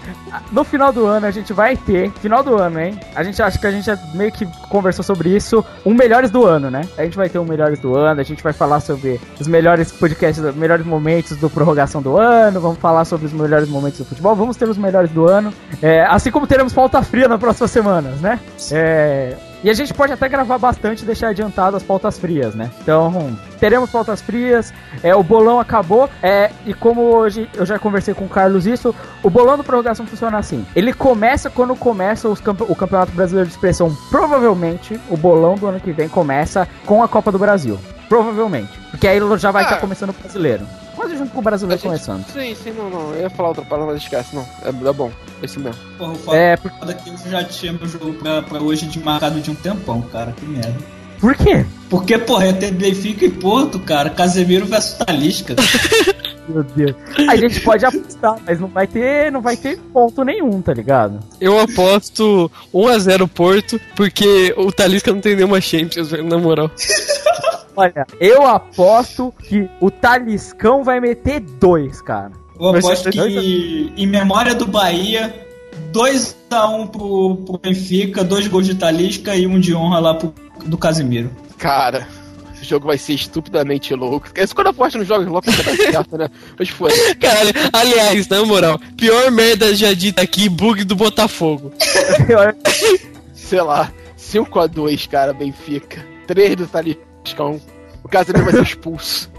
no 0.50 0.64
final 0.64 0.92
do 0.92 1.06
ano 1.06 1.26
a 1.26 1.30
gente 1.30 1.52
vai 1.52 1.76
ter. 1.76 2.10
Final 2.12 2.42
do 2.42 2.56
ano, 2.56 2.80
hein? 2.80 2.98
A 3.14 3.22
gente 3.22 3.40
acha 3.42 3.58
que 3.58 3.66
a 3.66 3.70
gente 3.70 3.90
meio 4.14 4.32
que 4.32 4.46
conversou 4.68 5.04
sobre 5.04 5.34
isso. 5.34 5.64
Um 5.84 5.94
melhores 5.94 6.30
do 6.30 6.44
ano, 6.44 6.70
né? 6.70 6.82
A 6.96 7.04
gente 7.04 7.16
vai 7.16 7.28
ter 7.28 7.38
um 7.38 7.44
melhores 7.44 7.78
do 7.78 7.96
ano. 7.96 8.20
A 8.20 8.24
gente 8.24 8.42
vai 8.42 8.52
falar 8.52 8.80
sobre 8.80 9.20
os 9.38 9.46
melhores 9.46 9.92
podcasts, 9.92 10.42
os 10.42 10.54
melhores 10.54 10.86
momentos 10.86 11.36
do 11.36 11.50
prorrogação 11.50 12.02
do 12.02 12.16
ano. 12.16 12.60
Vamos 12.60 12.78
falar 12.78 13.04
sobre 13.04 13.26
os 13.26 13.32
melhores 13.32 13.68
momentos 13.68 13.98
do 13.98 14.04
futebol. 14.04 14.34
Vamos 14.34 14.56
ter 14.56 14.68
os 14.68 14.78
melhores 14.78 15.10
do 15.10 15.28
ano. 15.28 15.52
É, 15.82 16.04
assim 16.06 16.30
como 16.30 16.46
teremos 16.46 16.72
pauta 16.72 17.02
fria 17.02 17.28
nas 17.28 17.40
próximas 17.40 17.70
semanas, 17.70 18.20
né? 18.20 18.40
É, 18.72 19.36
e 19.64 19.70
a 19.70 19.74
gente 19.74 19.92
pode 19.94 20.12
até 20.12 20.28
gravar 20.28 20.58
bastante 20.58 21.02
e 21.02 21.06
deixar 21.06 21.28
adiantado 21.28 21.76
as 21.76 21.82
pautas 21.82 22.18
frias, 22.18 22.54
né? 22.54 22.70
Então, 22.82 23.36
teremos 23.58 23.90
pautas 23.90 24.20
frias. 24.20 24.72
É, 25.02 25.14
o 25.14 25.22
bolão 25.22 25.58
acabou. 25.58 26.08
É, 26.22 26.50
e 26.64 26.72
como 26.74 27.02
hoje 27.02 27.48
eu 27.54 27.64
já 27.66 27.78
conversei 27.78 28.14
com 28.14 28.24
o 28.26 28.28
Carlos 28.28 28.66
isso, 28.66 28.94
o 29.22 29.30
bolão 29.30 29.56
do 29.56 29.64
prorrogação 29.64 30.06
funciona 30.06 30.38
assim. 30.38 30.64
Ele 30.76 30.92
começa 30.92 31.50
quando 31.50 31.74
começa 31.74 32.28
os 32.28 32.40
campe- 32.40 32.64
o 32.68 32.74
Campeonato 32.76 33.12
Brasileiro 33.12 33.48
de 33.48 33.54
Expressão. 33.54 33.96
Provavelmente, 34.10 35.00
o 35.08 35.16
bolão 35.16 35.54
do 35.56 35.66
ano 35.66 35.80
que 35.80 35.92
vem 35.92 36.08
começa 36.08 36.68
com 36.84 37.02
a 37.02 37.08
Copa 37.08 37.32
do 37.32 37.38
Brasil. 37.38 37.78
Provavelmente. 38.08 38.78
Porque 38.90 39.08
aí 39.08 39.18
já 39.38 39.50
vai 39.50 39.62
Ah. 39.64 39.66
estar 39.66 39.80
começando 39.80 40.10
o 40.10 40.12
brasileiro. 40.12 40.64
Quase 40.96 41.16
junto 41.16 41.30
com 41.32 41.38
o 41.38 41.42
brasileiro 41.42 41.74
A 41.74 41.76
gente- 41.94 42.04
começando. 42.06 42.26
Sim, 42.32 42.54
sim, 42.54 42.70
não, 42.72 42.88
não. 42.90 43.12
Eu 43.14 43.20
ia 43.22 43.30
falar 43.30 43.50
outra 43.50 43.64
palavra, 43.64 43.92
mas 43.94 44.02
esquece, 44.02 44.34
não. 44.34 44.42
É, 44.64 44.68
é 44.88 44.92
bom. 44.92 45.10
Esse 45.42 45.58
mesmo. 45.58 45.78
Porra, 45.98 46.12
o 46.12 46.16
foda 46.16 46.36
É, 46.38 46.56
por, 46.56 46.70
é 46.88 46.94
que 46.94 47.10
eu 47.10 47.30
já 47.30 47.44
tinha 47.44 47.72
meu 47.72 47.86
jogo 47.86 48.14
pra, 48.14 48.42
pra 48.42 48.60
hoje 48.60 48.86
de 48.86 48.98
marcado 48.98 49.38
de 49.40 49.50
um 49.50 49.54
tempão, 49.54 50.00
cara. 50.02 50.32
Que 50.32 50.44
merda. 50.46 50.74
por 51.20 51.34
quê? 51.36 51.64
Porque, 51.90 52.16
porra, 52.18 52.46
ia 52.46 52.52
ter 52.54 52.72
Benfica 52.72 53.24
e 53.26 53.30
Porto, 53.30 53.78
cara. 53.78 54.08
Casemiro 54.10 54.64
versus 54.66 54.94
Talisca. 54.94 55.54
Meu 56.48 56.62
Deus. 56.62 56.94
A 57.28 57.34
gente 57.34 57.60
pode 57.60 57.84
apostar, 57.84 58.36
mas 58.46 58.60
não 58.60 58.68
vai 58.68 58.86
ter, 58.86 59.32
não 59.32 59.40
vai 59.42 59.56
ter 59.56 59.78
ponto 59.92 60.22
nenhum, 60.22 60.62
tá 60.62 60.72
ligado? 60.72 61.18
Eu 61.40 61.58
aposto 61.58 62.48
1x0 62.72 63.28
Porto, 63.28 63.80
porque 63.96 64.54
o 64.56 64.70
Talisca 64.70 65.12
não 65.12 65.20
tem 65.20 65.34
nenhuma 65.34 65.60
Champions, 65.60 66.12
na 66.12 66.38
moral. 66.38 66.70
Olha, 67.76 68.06
eu 68.18 68.46
aposto 68.46 69.32
que 69.38 69.68
o 69.80 69.90
Taliscão 69.90 70.82
vai 70.82 70.98
meter 70.98 71.40
dois, 71.40 72.00
cara. 72.00 72.32
Eu 72.58 72.70
aposto 72.70 73.10
que, 73.10 73.92
em 73.96 74.06
memória 74.06 74.54
do 74.54 74.66
Bahia, 74.66 75.46
2x1 75.92 76.80
um 76.80 76.86
pro, 76.86 77.36
pro 77.44 77.58
Benfica, 77.58 78.24
dois 78.24 78.46
gols 78.48 78.66
de 78.66 78.74
Talisca 78.74 79.36
e 79.36 79.46
um 79.46 79.60
de 79.60 79.74
honra 79.74 79.98
lá 79.98 80.14
pro, 80.14 80.32
do 80.64 80.78
Casimiro. 80.78 81.30
Cara, 81.58 82.08
o 82.60 82.64
jogo 82.64 82.86
vai 82.86 82.96
ser 82.96 83.12
estupidamente 83.12 83.94
louco. 83.94 84.28
Isso 84.34 84.54
quando 84.54 84.68
eu 84.68 84.70
aposto 84.70 84.96
nos 84.98 85.06
jogos 85.06 85.26
loucos, 85.26 85.54
certo, 85.54 86.16
né? 86.16 86.30
Mas 86.58 86.70
foi. 86.70 86.90
Caralho, 87.20 87.52
aliás, 87.72 88.26
na 88.28 88.42
moral, 88.44 88.80
pior 88.96 89.30
merda 89.30 89.74
já 89.74 89.92
dita 89.92 90.22
aqui, 90.22 90.48
bug 90.48 90.82
do 90.84 90.96
Botafogo. 90.96 91.72
Sei 93.34 93.60
lá, 93.60 93.92
5x2, 94.18 95.08
cara, 95.08 95.34
Benfica. 95.34 96.04
3 96.26 96.56
do 96.56 96.66
Taliscão. 97.26 97.60
O 98.04 98.08
Casemiro 98.08 98.44
vai 98.44 98.54
ser 98.54 98.62
expulso. 98.62 99.30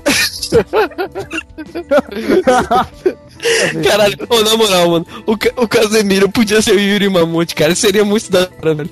Caralho, 3.84 4.18
oh, 4.30 4.42
na 4.44 4.58
moral, 4.58 4.90
mano, 4.90 5.06
o, 5.26 5.34
o 5.34 5.68
Casemiro 5.68 6.30
podia 6.30 6.62
ser 6.62 6.76
o 6.76 6.80
Yuri 6.80 7.10
Mamute, 7.10 7.56
cara, 7.56 7.76
seria 7.76 8.04
muito 8.04 8.32
da 8.32 8.50
hora, 8.60 8.74
velho. 8.76 8.90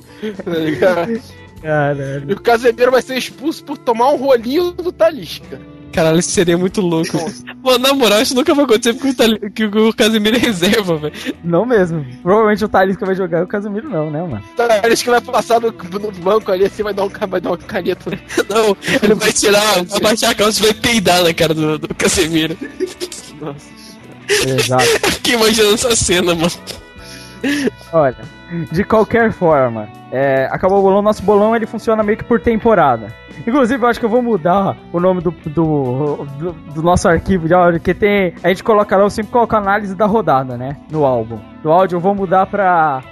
Caralho. 1.62 2.30
E 2.30 2.34
o 2.34 2.40
Casemiro 2.40 2.92
vai 2.92 3.02
ser 3.02 3.18
expulso 3.18 3.64
por 3.64 3.78
tomar 3.78 4.12
um 4.12 4.18
rolinho 4.18 4.72
do 4.72 4.92
Talisca. 4.92 5.60
Caralho, 5.96 6.20
isso 6.20 6.32
seria 6.32 6.58
muito 6.58 6.82
louco. 6.82 7.18
Mano, 7.64 7.80
na 7.80 7.94
moral, 7.94 8.22
isso 8.22 8.36
nunca 8.36 8.54
vai 8.54 8.66
acontecer 8.66 8.94
porque 8.94 9.10
o, 9.10 9.16
Tal... 9.16 9.50
que 9.50 9.66
o 9.66 9.94
Casemiro 9.94 10.36
é 10.36 10.40
reserva, 10.40 10.98
velho. 10.98 11.14
Não 11.42 11.66
mesmo. 11.66 12.06
Provavelmente 12.22 12.66
o 12.66 12.68
Talisca 12.68 13.06
vai 13.06 13.16
jogar 13.16 13.40
e 13.40 13.44
o 13.44 13.48
Casemiro 13.48 13.90
não, 13.90 14.12
né, 14.12 14.22
mano? 14.22 14.44
O 14.52 14.56
Talisca 14.58 15.12
vai 15.12 15.22
passar 15.22 15.62
no, 15.62 15.72
no 15.72 16.12
banco 16.12 16.52
ali 16.52 16.66
assim, 16.66 16.84
vai 16.84 16.94
dar 16.94 17.06
um, 17.06 17.10
vai 17.10 17.40
dar 17.40 17.52
uma 17.52 17.58
caneta. 17.58 18.12
Não, 18.50 18.76
ele 19.02 19.16
vai 19.16 19.32
tirar, 19.32 19.86
vai 19.86 20.00
baixar 20.02 20.32
a 20.32 20.36
calça 20.36 20.60
e 20.60 20.64
vai 20.64 20.74
peidar 20.74 21.24
na 21.24 21.34
cara 21.34 21.54
do, 21.54 21.80
do 21.80 21.96
Casemiro. 21.96 22.58
Nossa. 23.40 23.74
Exato. 24.28 24.84
Fiquei 25.14 25.36
imaginando 25.36 25.76
essa 25.76 25.96
cena, 25.96 26.36
mano. 26.36 26.52
Olha, 27.94 28.18
de 28.72 28.84
qualquer 28.84 29.32
forma, 29.32 29.88
é, 30.12 30.48
acabou 30.52 30.80
o 30.80 30.82
bolão. 30.82 31.02
Nosso 31.02 31.24
bolão 31.24 31.56
ele 31.56 31.66
funciona 31.66 32.04
meio 32.04 32.18
que 32.18 32.24
por 32.24 32.40
temporada. 32.40 33.08
Inclusive, 33.46 33.84
eu 33.84 33.88
acho 33.88 34.00
que 34.00 34.06
eu 34.06 34.10
vou 34.10 34.22
mudar 34.22 34.78
o 34.94 35.00
nome 35.00 35.22
do, 35.22 35.32
do, 35.32 36.26
do, 36.38 36.52
do 36.74 36.82
nosso 36.82 37.08
arquivo 37.08 37.48
de 37.48 37.54
áudio, 37.54 37.80
que 37.80 37.94
tem. 37.94 38.34
A 38.44 38.50
gente 38.50 38.64
coloca 38.64 38.96
lá, 38.96 39.04
eu 39.04 39.10
sempre 39.10 39.32
coloco 39.32 39.56
análise 39.56 39.96
da 39.96 40.06
rodada, 40.06 40.58
né? 40.58 40.78
No 40.90 41.06
álbum. 41.06 41.40
Do 41.62 41.72
áudio 41.72 41.98
eu 41.98 42.00
vou 42.00 42.16
mudar 42.16 42.46
pra 42.46 43.04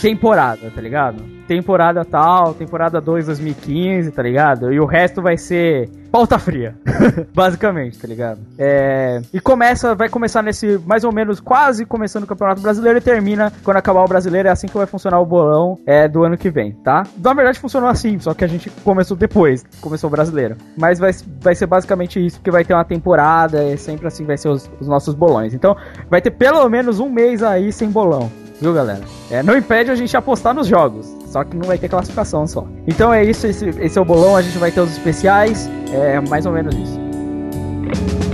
temporada, 0.00 0.70
tá 0.70 0.80
ligado? 0.80 1.22
Temporada 1.46 2.04
tal, 2.04 2.54
temporada 2.54 3.00
2 3.00 3.26
2015, 3.26 4.10
tá 4.10 4.22
ligado? 4.22 4.72
E 4.72 4.80
o 4.80 4.86
resto 4.86 5.20
vai 5.20 5.36
ser 5.36 5.88
pauta 6.10 6.38
fria, 6.38 6.76
basicamente, 7.34 7.98
tá 7.98 8.06
ligado? 8.06 8.40
É... 8.58 9.22
E 9.32 9.40
começa, 9.40 9.94
vai 9.94 10.08
começar 10.08 10.42
nesse, 10.42 10.78
mais 10.86 11.04
ou 11.04 11.12
menos, 11.12 11.40
quase 11.40 11.86
começando 11.86 12.24
o 12.24 12.26
Campeonato 12.26 12.60
Brasileiro 12.60 12.98
e 12.98 13.00
termina 13.00 13.50
quando 13.64 13.78
acabar 13.78 14.04
o 14.04 14.08
Brasileiro, 14.08 14.46
é 14.46 14.50
assim 14.50 14.66
que 14.66 14.76
vai 14.76 14.86
funcionar 14.86 15.20
o 15.20 15.26
bolão 15.26 15.78
é, 15.86 16.06
do 16.06 16.22
ano 16.22 16.36
que 16.36 16.50
vem, 16.50 16.72
tá? 16.72 17.04
Na 17.16 17.32
verdade 17.32 17.58
funcionou 17.58 17.88
assim, 17.88 18.18
só 18.18 18.34
que 18.34 18.44
a 18.44 18.46
gente 18.46 18.68
começou 18.84 19.16
depois, 19.16 19.64
começou 19.80 20.08
o 20.08 20.10
Brasileiro. 20.10 20.56
Mas 20.76 20.98
vai, 20.98 21.12
vai 21.40 21.54
ser 21.54 21.66
basicamente 21.66 22.24
isso, 22.24 22.36
porque 22.36 22.50
vai 22.50 22.64
ter 22.64 22.74
uma 22.74 22.84
temporada, 22.84 23.64
e 23.64 23.78
sempre 23.78 24.06
assim 24.06 24.26
vai 24.26 24.36
ser 24.36 24.48
os, 24.48 24.70
os 24.80 24.86
nossos 24.86 25.14
bolões. 25.14 25.54
Então, 25.54 25.74
vai 26.10 26.20
ter 26.20 26.30
pelo 26.30 26.68
menos 26.68 27.00
um 27.00 27.08
mês 27.08 27.42
aí 27.42 27.72
sem 27.72 27.90
bolão 27.90 28.30
viu, 28.62 28.72
galera? 28.72 29.02
É, 29.30 29.42
não 29.42 29.56
impede 29.56 29.90
a 29.90 29.94
gente 29.94 30.16
apostar 30.16 30.54
nos 30.54 30.66
jogos, 30.66 31.06
só 31.26 31.42
que 31.44 31.56
não 31.56 31.66
vai 31.66 31.76
ter 31.76 31.88
classificação 31.88 32.46
só. 32.46 32.66
Então 32.86 33.12
é 33.12 33.24
isso, 33.24 33.46
esse, 33.46 33.68
esse 33.68 33.98
é 33.98 34.00
o 34.00 34.04
bolão, 34.04 34.36
a 34.36 34.42
gente 34.42 34.56
vai 34.56 34.70
ter 34.70 34.80
os 34.80 34.92
especiais, 34.92 35.68
é 35.92 36.20
mais 36.20 36.46
ou 36.46 36.52
menos 36.52 36.74
isso. 36.74 38.31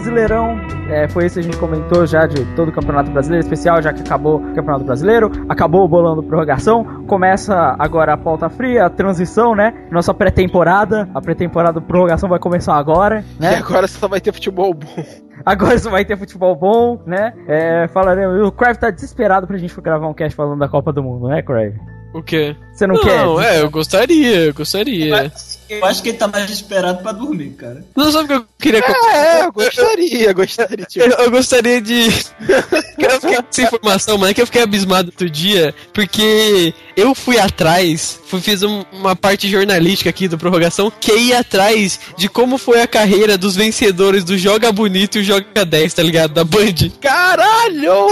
Brasileirão, 0.00 0.58
é, 0.88 1.06
foi 1.08 1.26
isso 1.26 1.34
que 1.34 1.40
a 1.40 1.42
gente 1.42 1.58
comentou 1.58 2.06
já 2.06 2.26
de 2.26 2.42
todo 2.56 2.70
o 2.70 2.72
Campeonato 2.72 3.10
Brasileiro 3.10 3.44
especial, 3.44 3.82
já 3.82 3.92
que 3.92 4.00
acabou 4.00 4.36
o 4.36 4.54
Campeonato 4.54 4.82
Brasileiro, 4.82 5.30
acabou 5.46 5.84
o 5.84 5.88
bolão 5.88 6.16
do 6.16 6.22
prorrogação, 6.22 7.04
começa 7.06 7.76
agora 7.78 8.14
a 8.14 8.16
pauta 8.16 8.48
fria, 8.48 8.86
a 8.86 8.90
transição, 8.90 9.54
né? 9.54 9.74
Nossa 9.90 10.14
pré-temporada, 10.14 11.06
a 11.14 11.20
pré-temporada 11.20 11.80
do 11.80 11.82
prorrogação 11.82 12.30
vai 12.30 12.38
começar 12.38 12.76
agora, 12.76 13.22
né? 13.38 13.52
E 13.52 13.56
agora 13.56 13.86
só 13.86 14.08
vai 14.08 14.22
ter 14.22 14.32
futebol 14.32 14.72
bom. 14.72 15.04
Agora 15.44 15.78
só 15.78 15.90
vai 15.90 16.04
ter 16.04 16.16
futebol 16.16 16.56
bom, 16.56 16.98
né? 17.06 17.34
É, 17.46 17.86
falaremos. 17.88 18.46
O 18.46 18.52
Crave 18.52 18.78
tá 18.78 18.90
desesperado 18.90 19.46
pra 19.46 19.58
gente 19.58 19.78
gravar 19.82 20.08
um 20.08 20.14
cast 20.14 20.34
falando 20.34 20.58
da 20.58 20.68
Copa 20.68 20.94
do 20.94 21.02
Mundo, 21.02 21.28
né, 21.28 21.42
Crave? 21.42 21.78
O 22.14 22.22
quê? 22.22 22.56
Você 22.72 22.86
não, 22.86 22.94
não 22.94 23.02
quer? 23.02 23.24
Não, 23.24 23.40
é, 23.40 23.62
eu 23.62 23.70
gostaria, 23.70 24.46
eu 24.46 24.54
gostaria. 24.54 25.30
Eu 25.70 25.84
acho 25.84 26.02
que 26.02 26.10
ele 26.10 26.18
tá 26.18 26.26
mais 26.26 26.46
desesperado 26.46 27.02
pra 27.02 27.12
dormir, 27.12 27.50
cara. 27.50 27.84
Não 27.96 28.10
sabe 28.10 28.24
o 28.24 28.28
que 28.28 28.34
eu 28.34 28.46
queria 28.58 28.80
É, 28.80 29.44
eu 29.44 29.52
gostaria, 29.52 30.32
gostaria. 30.32 30.84
Tipo... 30.84 31.06
Eu, 31.06 31.12
eu, 31.12 31.30
gostaria 31.30 31.80
de. 31.80 32.06
eu 32.98 33.20
fiquei 33.20 33.36
com 33.36 33.48
essa 33.48 33.62
informação, 33.62 34.18
mano, 34.18 34.30
é 34.30 34.34
que 34.34 34.42
eu 34.42 34.46
fiquei 34.46 34.62
abismado 34.62 35.08
outro 35.08 35.30
dia, 35.30 35.74
porque 35.92 36.74
eu 36.96 37.14
fui 37.14 37.38
atrás, 37.38 38.20
fui, 38.26 38.40
fiz 38.40 38.62
um, 38.62 38.84
uma 38.92 39.14
parte 39.14 39.48
jornalística 39.48 40.10
aqui 40.10 40.26
do 40.26 40.36
Prorrogação, 40.36 40.92
que 41.00 41.12
ia 41.12 41.40
atrás 41.40 42.00
de 42.16 42.28
como 42.28 42.58
foi 42.58 42.82
a 42.82 42.86
carreira 42.86 43.38
dos 43.38 43.54
vencedores 43.54 44.24
do 44.24 44.36
Joga 44.36 44.72
Bonito 44.72 45.18
e 45.18 45.20
o 45.20 45.24
Joga 45.24 45.64
10, 45.64 45.94
tá 45.94 46.02
ligado? 46.02 46.32
Da 46.32 46.44
Band. 46.44 46.90
Caralho! 47.30 48.08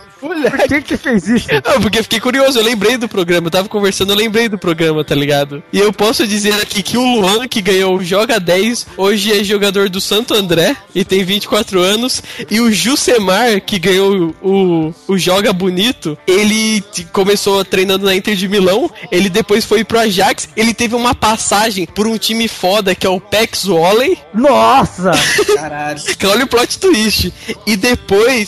Moleque. 0.22 0.56
Por 0.56 0.68
que 0.68 0.82
que 0.82 0.96
fez 0.96 1.28
isso? 1.28 1.48
Não, 1.64 1.80
porque 1.80 2.02
fiquei 2.02 2.20
curioso, 2.20 2.58
eu 2.58 2.64
lembrei 2.64 2.96
do 2.96 3.08
programa, 3.08 3.46
eu 3.46 3.50
tava 3.50 3.68
conversando, 3.68 4.12
eu 4.12 4.16
lembrei 4.16 4.48
do 4.48 4.58
programa, 4.58 5.02
tá 5.04 5.14
ligado? 5.14 5.62
E 5.72 5.78
eu 5.78 5.92
posso 5.92 6.26
dizer 6.26 6.54
aqui 6.54 6.82
que 6.82 6.98
o 6.98 7.20
Luan, 7.20 7.48
que 7.48 7.62
ganhou 7.62 7.96
o 7.96 8.04
Joga 8.04 8.38
10, 8.38 8.86
hoje 8.96 9.32
é 9.32 9.42
jogador 9.42 9.88
do 9.88 10.00
Santo 10.00 10.34
André 10.34 10.76
e 10.94 11.04
tem 11.04 11.24
24 11.24 11.80
anos, 11.80 12.22
e 12.50 12.60
o 12.60 12.70
Jusemar, 12.70 13.60
que 13.62 13.78
ganhou 13.78 14.34
o, 14.42 14.94
o 15.08 15.18
Joga 15.18 15.52
Bonito, 15.52 16.18
ele 16.26 16.84
começou 17.12 17.64
treinando 17.64 18.04
na 18.04 18.14
Inter 18.14 18.36
de 18.36 18.48
Milão, 18.48 18.90
ele 19.10 19.30
depois 19.30 19.64
foi 19.64 19.84
pro 19.84 20.00
Ajax, 20.00 20.48
ele 20.56 20.74
teve 20.74 20.94
uma 20.94 21.14
passagem 21.14 21.86
por 21.86 22.06
um 22.06 22.18
time 22.18 22.46
foda 22.46 22.94
que 22.94 23.06
é 23.06 23.10
o 23.10 23.20
Pex 23.20 23.64
Volley. 23.64 24.18
Nossa! 24.34 25.12
Caralho. 25.54 26.00
Olha 26.24 26.44
o 26.44 26.48
plot 26.48 26.78
twist. 26.78 27.32
E 27.66 27.76
depois, 27.76 28.39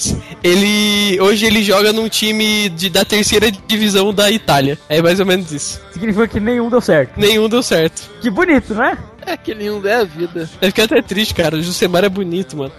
ele 0.43 1.21
hoje 1.21 1.47
ele 1.47 1.63
joga 1.63 1.93
num 1.93 2.09
time 2.09 2.69
de, 2.71 2.91
da 2.91 3.05
terceira 3.05 3.51
divisão 3.51 4.13
da 4.13 4.31
Itália. 4.31 4.79
É 4.89 5.01
mais 5.01 5.21
ou 5.21 5.27
menos 5.27 5.51
isso. 5.53 5.81
Significa 5.93 6.29
que 6.29 6.41
nenhum 6.41 6.69
deu 6.69 6.81
certo. 6.81 7.19
Nenhum 7.19 7.49
deu 7.49 7.63
certo. 7.63 8.11
Que 8.21 8.31
bonito, 8.31 8.75
né? 8.75 8.99
É 9.27 9.37
que 9.37 9.55
nenhum 9.55 9.85
é 9.87 9.97
a 9.97 10.05
vida. 10.05 10.49
Eu 10.61 10.69
fiquei 10.69 10.85
até 10.85 11.01
triste, 11.01 11.35
cara. 11.35 11.57
O 11.57 11.63
Jusemar 11.63 12.05
é 12.05 12.09
bonito, 12.09 12.57
mano. 12.57 12.73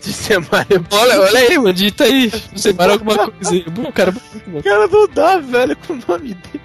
Jusemar 0.00 0.66
é 0.70 0.80
Olha, 0.94 1.20
olha 1.20 1.38
aí, 1.38 1.58
mano. 1.58 1.72
Digita 1.72 2.04
aí. 2.04 2.30
Jusemar 2.52 2.88
é 2.88 2.92
alguma 2.92 3.16
coisa 3.16 3.52
aí. 3.52 3.64
Bom, 3.70 3.90
cara, 3.92 4.12
bonito, 4.12 4.50
mano. 4.50 4.62
Cara, 4.62 4.88
não 4.88 5.08
dá, 5.08 5.38
velho, 5.38 5.76
com 5.76 5.94
o 5.94 5.98
nome 6.08 6.34
dele. 6.34 6.60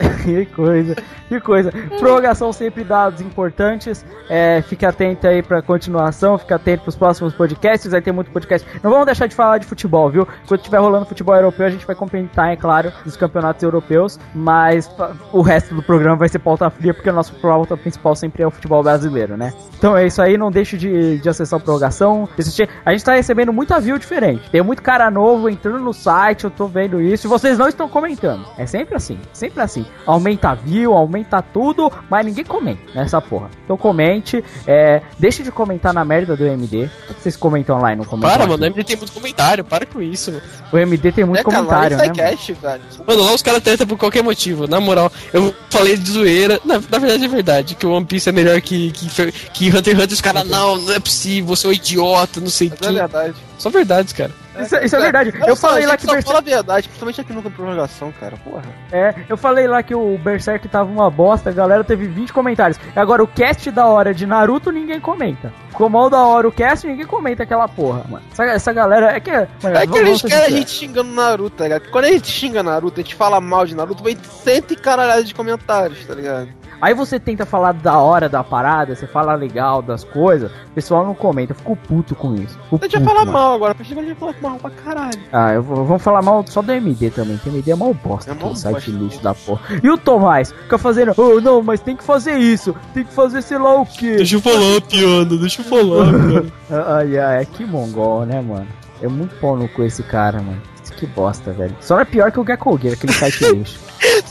que 0.24 0.46
coisa, 0.46 0.96
que 1.28 1.40
coisa. 1.40 1.72
Prorrogação 1.98 2.52
sempre 2.52 2.84
dados 2.84 3.20
importantes. 3.20 4.04
É, 4.28 4.62
fique 4.62 4.86
atento 4.86 5.26
aí 5.26 5.42
pra 5.42 5.60
continuação, 5.60 6.38
fique 6.38 6.52
atento 6.52 6.84
pros 6.84 6.96
próximos 6.96 7.34
podcasts. 7.34 7.90
Vai 7.90 8.00
ter 8.00 8.12
muito 8.12 8.30
podcast. 8.30 8.66
Não 8.82 8.90
vamos 8.90 9.06
deixar 9.06 9.26
de 9.26 9.34
falar 9.34 9.58
de 9.58 9.66
futebol, 9.66 10.08
viu? 10.10 10.26
Quando 10.46 10.62
tiver 10.62 10.78
rolando 10.78 11.06
futebol 11.06 11.34
europeu, 11.34 11.66
a 11.66 11.70
gente 11.70 11.86
vai 11.86 11.94
comentar, 11.94 12.52
é 12.52 12.56
claro, 12.56 12.92
dos 13.04 13.16
campeonatos 13.16 13.62
europeus. 13.62 14.18
Mas 14.34 14.90
o 15.32 15.42
resto 15.42 15.74
do 15.74 15.82
programa 15.82 16.16
vai 16.16 16.28
ser 16.28 16.38
pauta 16.38 16.68
fria, 16.70 16.94
porque 16.94 17.08
a 17.10 17.12
nossa 17.12 17.32
pauta 17.34 17.76
principal 17.76 18.14
sempre 18.16 18.42
é 18.42 18.46
o 18.46 18.50
futebol 18.50 18.82
brasileiro, 18.82 19.36
né? 19.36 19.52
Então 19.76 19.96
é 19.96 20.06
isso 20.06 20.20
aí, 20.22 20.36
não 20.36 20.50
deixe 20.50 20.76
de, 20.76 21.18
de 21.18 21.28
acessar 21.28 21.58
a 21.58 21.62
prorrogação. 21.62 22.28
Assistir. 22.38 22.68
A 22.84 22.92
gente 22.92 23.04
tá 23.04 23.14
recebendo 23.14 23.52
muita 23.52 23.78
view 23.80 23.98
diferente. 23.98 24.48
Tem 24.50 24.62
muito 24.62 24.82
cara 24.82 25.10
novo 25.10 25.48
entrando 25.48 25.80
no 25.80 25.92
site, 25.92 26.44
eu 26.44 26.50
tô 26.50 26.66
vendo 26.66 27.00
isso. 27.00 27.26
E 27.26 27.28
vocês 27.28 27.58
não 27.58 27.68
estão 27.68 27.88
comentando. 27.88 28.46
É 28.56 28.66
sempre 28.66 28.94
assim, 28.94 29.18
sempre 29.32 29.59
assim 29.62 29.84
aumenta 30.06 30.54
view, 30.54 30.92
aumenta 30.92 31.42
tudo, 31.42 31.90
mas 32.08 32.24
ninguém 32.24 32.44
comenta 32.44 32.80
nessa 32.94 33.20
porra. 33.20 33.50
Então 33.64 33.76
comente, 33.76 34.44
é, 34.66 35.02
deixe 35.18 35.42
de 35.42 35.52
comentar 35.52 35.92
na 35.92 36.04
merda 36.04 36.36
do 36.36 36.44
MD. 36.44 36.88
Vocês 37.18 37.36
comentam 37.36 37.78
lá 37.78 37.92
e 37.92 37.96
não 37.96 38.04
comentam. 38.04 38.30
Para, 38.30 38.46
mano, 38.46 38.62
o 38.62 38.66
MD 38.66 38.84
tem 38.84 38.96
muito 38.96 39.12
comentário, 39.12 39.64
para 39.64 39.86
com 39.86 40.02
isso. 40.02 40.32
Mano. 40.32 40.42
O 40.72 40.78
MD 40.78 41.12
tem 41.12 41.24
muito 41.24 41.40
é, 41.40 41.44
comentário, 41.44 41.96
né? 41.96 42.08
Cast, 42.10 42.52
velho. 42.52 42.82
Mano, 43.06 43.22
lá 43.22 43.34
os 43.34 43.42
caras 43.42 43.62
tretam 43.62 43.86
por 43.86 43.98
qualquer 43.98 44.22
motivo, 44.22 44.66
na 44.66 44.80
moral. 44.80 45.12
Eu 45.32 45.54
falei 45.68 45.96
de 45.96 46.10
zoeira, 46.10 46.60
na, 46.64 46.74
na 46.74 46.98
verdade 46.98 47.24
é 47.24 47.28
verdade, 47.28 47.74
que 47.74 47.86
o 47.86 47.92
One 47.92 48.06
Piece 48.06 48.28
é 48.28 48.32
melhor 48.32 48.60
que, 48.60 48.90
que, 48.90 49.32
que 49.52 49.68
Hunter 49.68 49.94
x 49.94 50.04
Hunter. 50.04 50.12
Os 50.12 50.20
caras, 50.20 50.48
não, 50.48 50.76
não 50.76 50.92
é 50.92 51.00
possível, 51.00 51.54
você 51.54 51.66
é 51.66 51.70
um 51.70 51.72
idiota, 51.72 52.40
não 52.40 52.50
sei 52.50 52.68
o 52.68 52.70
que. 52.72 52.86
É 52.86 52.92
verdade. 52.92 53.34
Só 53.58 53.70
verdades, 53.70 54.12
cara. 54.12 54.32
Isso, 54.58 54.76
isso 54.76 54.96
é 54.96 55.00
verdade. 55.00 55.32
Eu, 55.40 55.48
eu 55.48 55.56
falei 55.56 55.86
lá 55.86 55.96
que 55.96 56.06
Berserk... 56.06 56.26
fala 56.26 56.38
a 56.38 56.42
verdade, 56.42 56.88
principalmente 56.88 57.20
aqui 57.20 57.32
no 57.32 57.42
prorrogação, 57.42 58.12
cara. 58.12 58.36
Porra. 58.38 58.62
É, 58.90 59.14
eu 59.28 59.36
falei 59.36 59.66
lá 59.66 59.82
que 59.82 59.94
o 59.94 60.18
Berserk 60.18 60.66
tava 60.68 60.90
uma 60.90 61.10
bosta, 61.10 61.50
a 61.50 61.52
galera 61.52 61.84
teve 61.84 62.06
20 62.06 62.32
comentários. 62.32 62.78
Agora 62.96 63.22
o 63.22 63.28
cast 63.28 63.70
da 63.70 63.86
hora 63.86 64.12
de 64.12 64.26
Naruto 64.26 64.70
ninguém 64.70 65.00
comenta. 65.00 65.52
Ficou 65.68 65.88
mal 65.88 66.10
da 66.10 66.24
hora 66.24 66.48
o 66.48 66.52
cast 66.52 66.86
ninguém 66.86 67.06
comenta 67.06 67.42
aquela 67.42 67.68
porra, 67.68 68.04
mano. 68.08 68.24
Essa, 68.32 68.44
essa 68.44 68.72
galera 68.72 69.12
é 69.12 69.20
que. 69.20 69.30
Mano, 69.30 69.76
é 69.76 69.86
que 69.86 69.98
eles 69.98 70.22
querem 70.22 70.46
a 70.46 70.50
gente 70.50 70.70
xingando 70.70 71.12
Naruto, 71.12 71.56
tá 71.56 71.64
ligado? 71.64 71.90
Quando 71.90 72.04
a 72.06 72.12
gente 72.12 72.28
xinga 72.28 72.62
Naruto, 72.62 73.00
a 73.00 73.02
gente 73.02 73.14
fala 73.14 73.40
mal 73.40 73.66
de 73.66 73.74
Naruto, 73.74 74.02
vem 74.02 74.16
cento 74.16 74.72
e 74.72 74.76
caralhada 74.76 75.22
de 75.22 75.34
comentários, 75.34 76.04
tá 76.04 76.14
ligado? 76.14 76.59
Aí 76.80 76.94
você 76.94 77.20
tenta 77.20 77.44
falar 77.44 77.72
da 77.72 77.98
hora 77.98 78.28
da 78.28 78.42
parada, 78.42 78.94
você 78.94 79.06
fala 79.06 79.34
legal 79.34 79.82
das 79.82 80.02
coisas, 80.02 80.50
o 80.50 80.74
pessoal 80.74 81.04
não 81.04 81.14
comenta, 81.14 81.52
eu 81.52 81.56
fico 81.56 81.76
puto 81.76 82.14
com 82.14 82.34
isso. 82.34 82.58
a 82.72 82.76
gente 82.76 82.98
vai 82.98 83.04
falar 83.04 83.24
mal 83.26 83.54
agora, 83.54 83.76
a 83.78 83.82
gente 83.82 83.94
vai 83.94 84.14
falar 84.14 84.34
mal 84.40 84.58
pra 84.58 84.70
caralho. 84.70 85.20
Ah, 85.32 85.52
eu 85.52 85.62
vou, 85.62 85.84
vamos 85.84 86.02
falar 86.02 86.22
mal 86.22 86.44
só 86.46 86.62
do 86.62 86.72
MD 86.72 87.10
também, 87.10 87.36
que 87.38 87.48
MD 87.48 87.72
é 87.72 87.76
mal 87.76 87.92
bosta, 87.92 88.30
é 88.30 88.34
mal 88.34 88.56
site 88.56 88.90
lixo 88.90 89.22
da 89.22 89.34
porra. 89.34 89.60
E 89.82 89.90
o 89.90 89.98
Tomás, 89.98 90.52
fica 90.52 90.78
fazendo, 90.78 91.12
oh 91.16 91.40
não, 91.40 91.62
mas 91.62 91.80
tem 91.80 91.96
que 91.96 92.04
fazer 92.04 92.38
isso, 92.38 92.74
tem 92.94 93.04
que 93.04 93.12
fazer 93.12 93.42
sei 93.42 93.58
lá 93.58 93.80
o 93.80 93.84
que. 93.84 94.16
Deixa 94.16 94.36
eu 94.36 94.40
falar, 94.40 94.80
piano, 94.80 95.38
deixa 95.38 95.60
eu 95.60 95.66
falar, 95.66 96.06
mano. 96.12 96.52
ai, 96.70 97.18
ai, 97.18 97.46
que 97.46 97.64
mongol, 97.64 98.24
né, 98.24 98.40
mano? 98.40 98.66
É 99.02 99.08
muito 99.08 99.34
pau 99.36 99.56
no 99.56 99.68
cu 99.68 99.82
esse 99.82 100.02
cara, 100.02 100.40
mano. 100.40 100.60
Que 101.00 101.06
bosta, 101.06 101.50
velho. 101.52 101.74
Só 101.80 101.98
é 101.98 102.04
pior 102.04 102.30
que 102.30 102.38
o 102.38 102.44
Gekko 102.44 102.78
Gear, 102.78 102.92
aquele 102.92 103.14
site 103.14 103.42
lixo. 103.56 103.80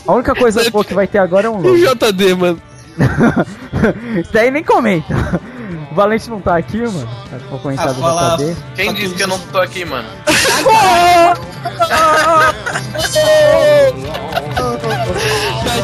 A 0.06 0.12
única 0.12 0.32
coisa 0.36 0.70
boa 0.70 0.84
que 0.84 0.94
vai 0.94 1.08
ter 1.08 1.18
agora 1.18 1.48
é 1.48 1.50
um 1.50 1.60
logo. 1.60 1.76
JD, 1.76 2.34
mano. 2.36 2.62
Isso 4.22 4.32
daí 4.32 4.52
nem 4.52 4.62
comenta. 4.62 5.40
O 5.90 5.94
Valente 5.96 6.30
não 6.30 6.40
tá 6.40 6.56
aqui, 6.56 6.78
mano. 6.78 7.08
Vou 7.50 7.58
comentar 7.58 7.88
ah, 7.88 7.92
do 7.92 8.00
fala... 8.00 8.36
JD. 8.36 8.56
Quem 8.76 8.94
disse 8.94 9.16
que 9.16 9.22
eu 9.24 9.26
não 9.26 9.38
tô 9.38 9.58
aqui, 9.58 9.84
mano? 9.84 10.08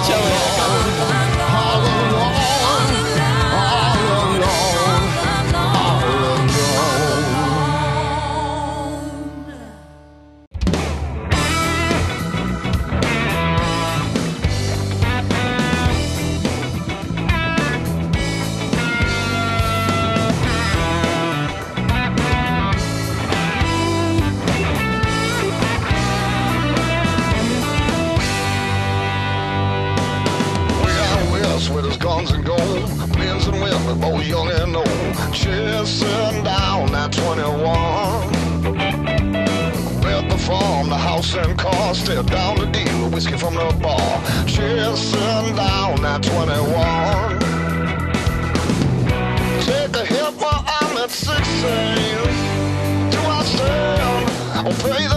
tchau. 0.06 0.56
Both 33.97 34.24
young 34.27 34.51
and 34.51 34.77
old, 34.77 34.86
chasing 35.32 36.44
down 36.44 36.93
that 36.93 37.12
21. 37.12 38.31
With 40.02 40.28
the 40.31 40.39
farm, 40.39 40.89
the 40.89 40.97
house 40.97 41.35
and 41.35 41.59
car, 41.59 41.94
still 41.94 42.23
down 42.23 42.59
the 42.59 42.66
deal, 42.66 43.10
whiskey 43.10 43.36
from 43.36 43.55
the 43.55 43.73
bar, 43.82 44.23
chasing 44.47 45.56
down 45.56 46.01
that 46.02 46.23
21. 46.23 47.39
Take 49.62 49.97
a 49.97 50.05
hit 50.05 50.35
while 50.40 50.64
I'm 50.66 50.97
at 50.98 51.10
16. 51.10 51.35
Do 53.10 53.18
I 53.18 53.43
stand? 53.44 54.31
I'll 54.66 54.73
pray 54.74 55.06
the 55.06 55.15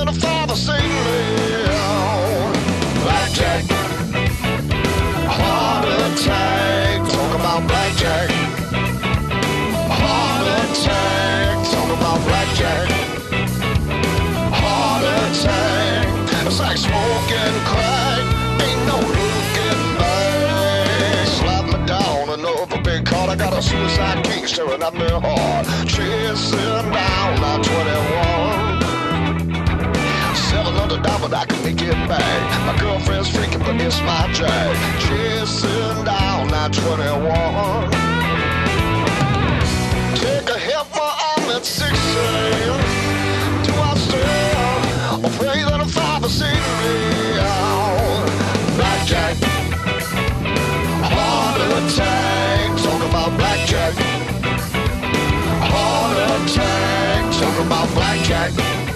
king 24.24 24.45
staring 24.45 24.84
at 24.84 24.94
me 24.94 25.07
hard. 25.10 25.66
Chasing 25.88 26.91
down 26.91 27.41
that 27.41 27.64
21. 27.64 28.80
Seven 30.36 30.74
hundred 30.74 31.02
dollars, 31.03 31.34
I 31.34 31.45
can 31.45 31.64
make 31.64 31.82
it 31.82 32.07
back. 32.07 32.66
My 32.66 32.76
girlfriend's 32.80 33.30
freaking, 33.30 33.60
but 33.60 33.76
it's 33.82 34.02
my 34.02 34.28
jack. 34.34 34.76
Chasing 35.02 36.03
down 36.06 36.48
that 36.49 36.74
21. 36.74 37.91
Take 40.16 40.49
a 40.49 40.57
hit 40.57 40.86
for 40.94 41.10
at 41.56 41.66
six 41.66 41.91
a.m. 42.16 42.80
Do 43.64 43.74
I 43.74 43.94
or 45.24 45.30
pray 45.32 45.64
that 45.64 45.82
a 45.82 45.86
father 45.86 46.30
save 46.30 46.53
me 46.53 47.40
out? 47.40 48.18
Blackjack. 58.40 58.95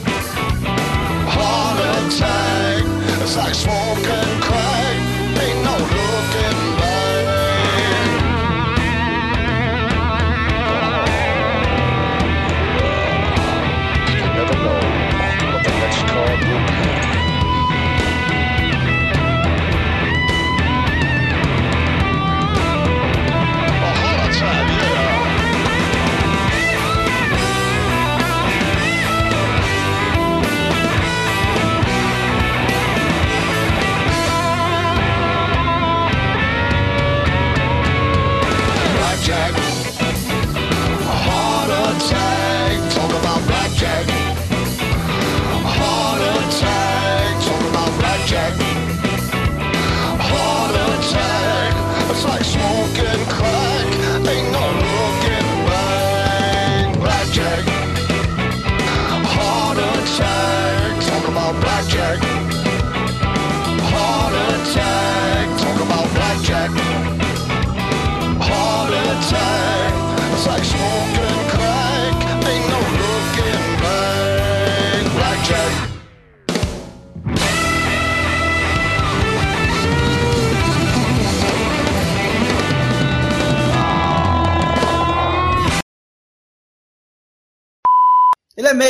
Heart 1.28 1.80
attack. 2.08 2.84
It's 3.22 3.36
like 3.38 3.54
smoking 3.54 4.42
crack. 4.42 4.73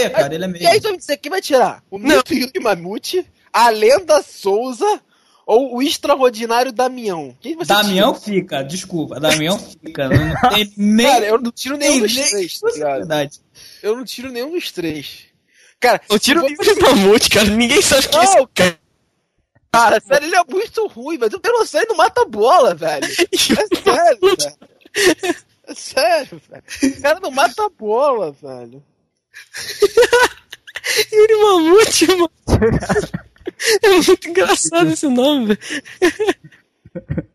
Meia, 0.07 0.09
cara, 0.09 0.35
ele 0.35 0.45
é 0.45 0.47
E 0.47 0.51
aí, 0.51 0.61
meia. 0.61 0.79
tu 0.79 0.83
vai 0.83 0.91
me 0.93 0.97
dizer 0.97 1.17
quem 1.17 1.29
vai 1.29 1.41
tirar? 1.41 1.83
O 1.89 1.97
mito 1.97 2.33
Yuri 2.33 2.59
Mamute, 2.59 3.25
a 3.51 3.69
lenda 3.69 4.21
Souza 4.23 5.01
ou 5.45 5.75
o 5.77 5.81
extraordinário 5.81 6.71
Damião? 6.71 7.35
Quem 7.41 7.55
você 7.55 7.67
Damião 7.73 8.15
fica, 8.15 8.63
desculpa, 8.63 9.19
Damião 9.19 9.57
fica. 9.59 10.07
Não 10.09 10.17
tem 10.53 10.65
tira? 10.65 10.73
nem. 10.77 11.05
Cara, 11.07 11.25
eu 11.25 11.41
não 11.41 11.51
tiro 11.51 11.77
nenhum 11.77 11.99
dos 11.99 12.13
três, 12.13 12.59
tá 12.59 12.67
ligado? 12.67 12.79
possibilidade. 12.89 13.39
Eu 13.81 13.95
não 13.97 14.05
tiro 14.05 14.31
nenhum 14.31 14.51
dos 14.51 14.71
três. 14.71 15.25
Cara, 15.79 16.01
Eu 16.09 16.17
tiro 16.19 16.41
o 16.43 16.47
Yuri 16.49 16.79
Mamute, 16.81 17.29
cara. 17.29 17.49
Ninguém 17.49 17.81
sabe 17.81 18.07
que 18.07 18.17
é 18.17 18.23
esse 18.23 18.35
Não, 18.37 18.49
cara. 18.53 18.79
Cara, 19.71 19.99
sério, 19.99 20.27
ele 20.27 20.35
é 20.35 20.43
muito 20.47 20.85
ruim, 20.87 21.17
mas 21.17 21.33
eu 21.33 21.39
tenho 21.39 21.57
noção, 21.57 21.81
ele 21.81 21.89
não 21.89 21.97
mata 21.97 22.21
a 22.21 22.25
bola, 22.25 22.75
velho. 22.75 23.05
É 23.33 23.35
sério, 23.81 24.19
velho. 24.21 25.35
É 25.65 25.73
sério, 25.73 26.41
velho. 26.49 26.95
O 26.97 27.01
cara 27.01 27.19
não 27.19 27.31
mata 27.31 27.65
a 27.65 27.69
bola, 27.69 28.31
velho. 28.31 28.83
Yuri 31.11 31.35
Mamute, 31.41 32.07
mano. 32.07 32.29
É 33.81 33.89
muito 33.89 34.29
engraçado 34.29 34.91
esse 34.91 35.07
nome, 35.07 35.55
velho. 35.55 35.59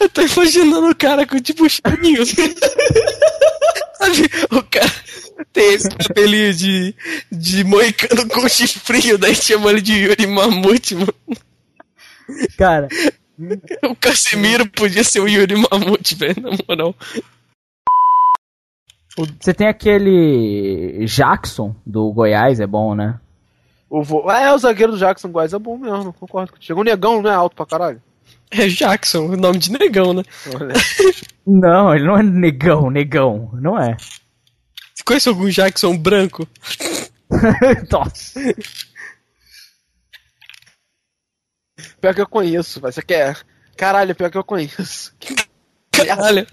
Eu 0.00 0.08
tô 0.08 0.22
imaginando 0.22 0.88
o 0.90 0.94
cara 0.94 1.26
com 1.26 1.40
tipo 1.40 1.68
chapinho. 1.68 2.24
Sabe, 3.96 4.28
o 4.50 4.62
cara 4.64 4.92
tem 5.52 5.74
esse 5.74 5.88
cabelinho 5.88 6.52
de, 6.52 6.94
de 7.30 7.64
moicano 7.64 8.28
com 8.28 8.48
chifrinho, 8.48 9.16
daí 9.16 9.34
chama 9.34 9.70
ele 9.70 9.80
de 9.80 9.92
Yuri 9.92 10.26
Mamute, 10.26 10.96
mano. 10.96 11.14
Cara, 12.58 12.88
O 13.82 13.94
Casemiro 13.94 14.66
podia 14.66 15.04
ser 15.04 15.20
o 15.20 15.28
Yuri 15.28 15.54
Mamute, 15.56 16.14
velho, 16.14 16.40
na 16.40 16.50
moral. 16.66 16.96
Você 19.40 19.54
tem 19.54 19.66
aquele 19.66 21.06
Jackson 21.06 21.74
do 21.84 22.12
Goiás, 22.12 22.60
é 22.60 22.66
bom, 22.66 22.94
né? 22.94 23.18
O 23.88 24.02
vo... 24.02 24.28
Ah, 24.28 24.40
é, 24.40 24.52
o 24.52 24.58
zagueiro 24.58 24.92
do 24.92 24.98
Jackson 24.98 25.30
Góes 25.30 25.54
é 25.54 25.58
bom 25.58 25.78
mesmo, 25.78 26.12
concordo 26.12 26.52
contigo. 26.52 26.80
O 26.80 26.84
negão 26.84 27.22
não 27.22 27.30
é 27.30 27.34
alto 27.34 27.56
pra 27.56 27.66
caralho. 27.66 28.02
É 28.50 28.68
Jackson, 28.68 29.26
o 29.26 29.36
nome 29.36 29.58
de 29.58 29.72
negão, 29.72 30.12
né? 30.12 30.22
Não, 31.46 31.94
ele 31.94 32.04
não 32.04 32.18
é 32.18 32.24
negão, 32.24 32.90
negão, 32.90 33.50
não 33.54 33.78
é. 33.80 33.96
Você 34.92 35.04
conhece 35.04 35.28
algum 35.28 35.48
Jackson 35.48 35.96
branco? 35.96 36.46
Nossa. 37.88 38.40
Pior 42.00 42.14
que 42.14 42.20
eu 42.20 42.26
conheço, 42.26 42.80
velho. 42.80 42.92
Você 42.92 43.02
quer. 43.02 43.38
Caralho, 43.76 44.14
pior 44.16 44.28
que 44.28 44.38
eu 44.38 44.42
conheço. 44.42 45.14
Caralho. 45.92 46.46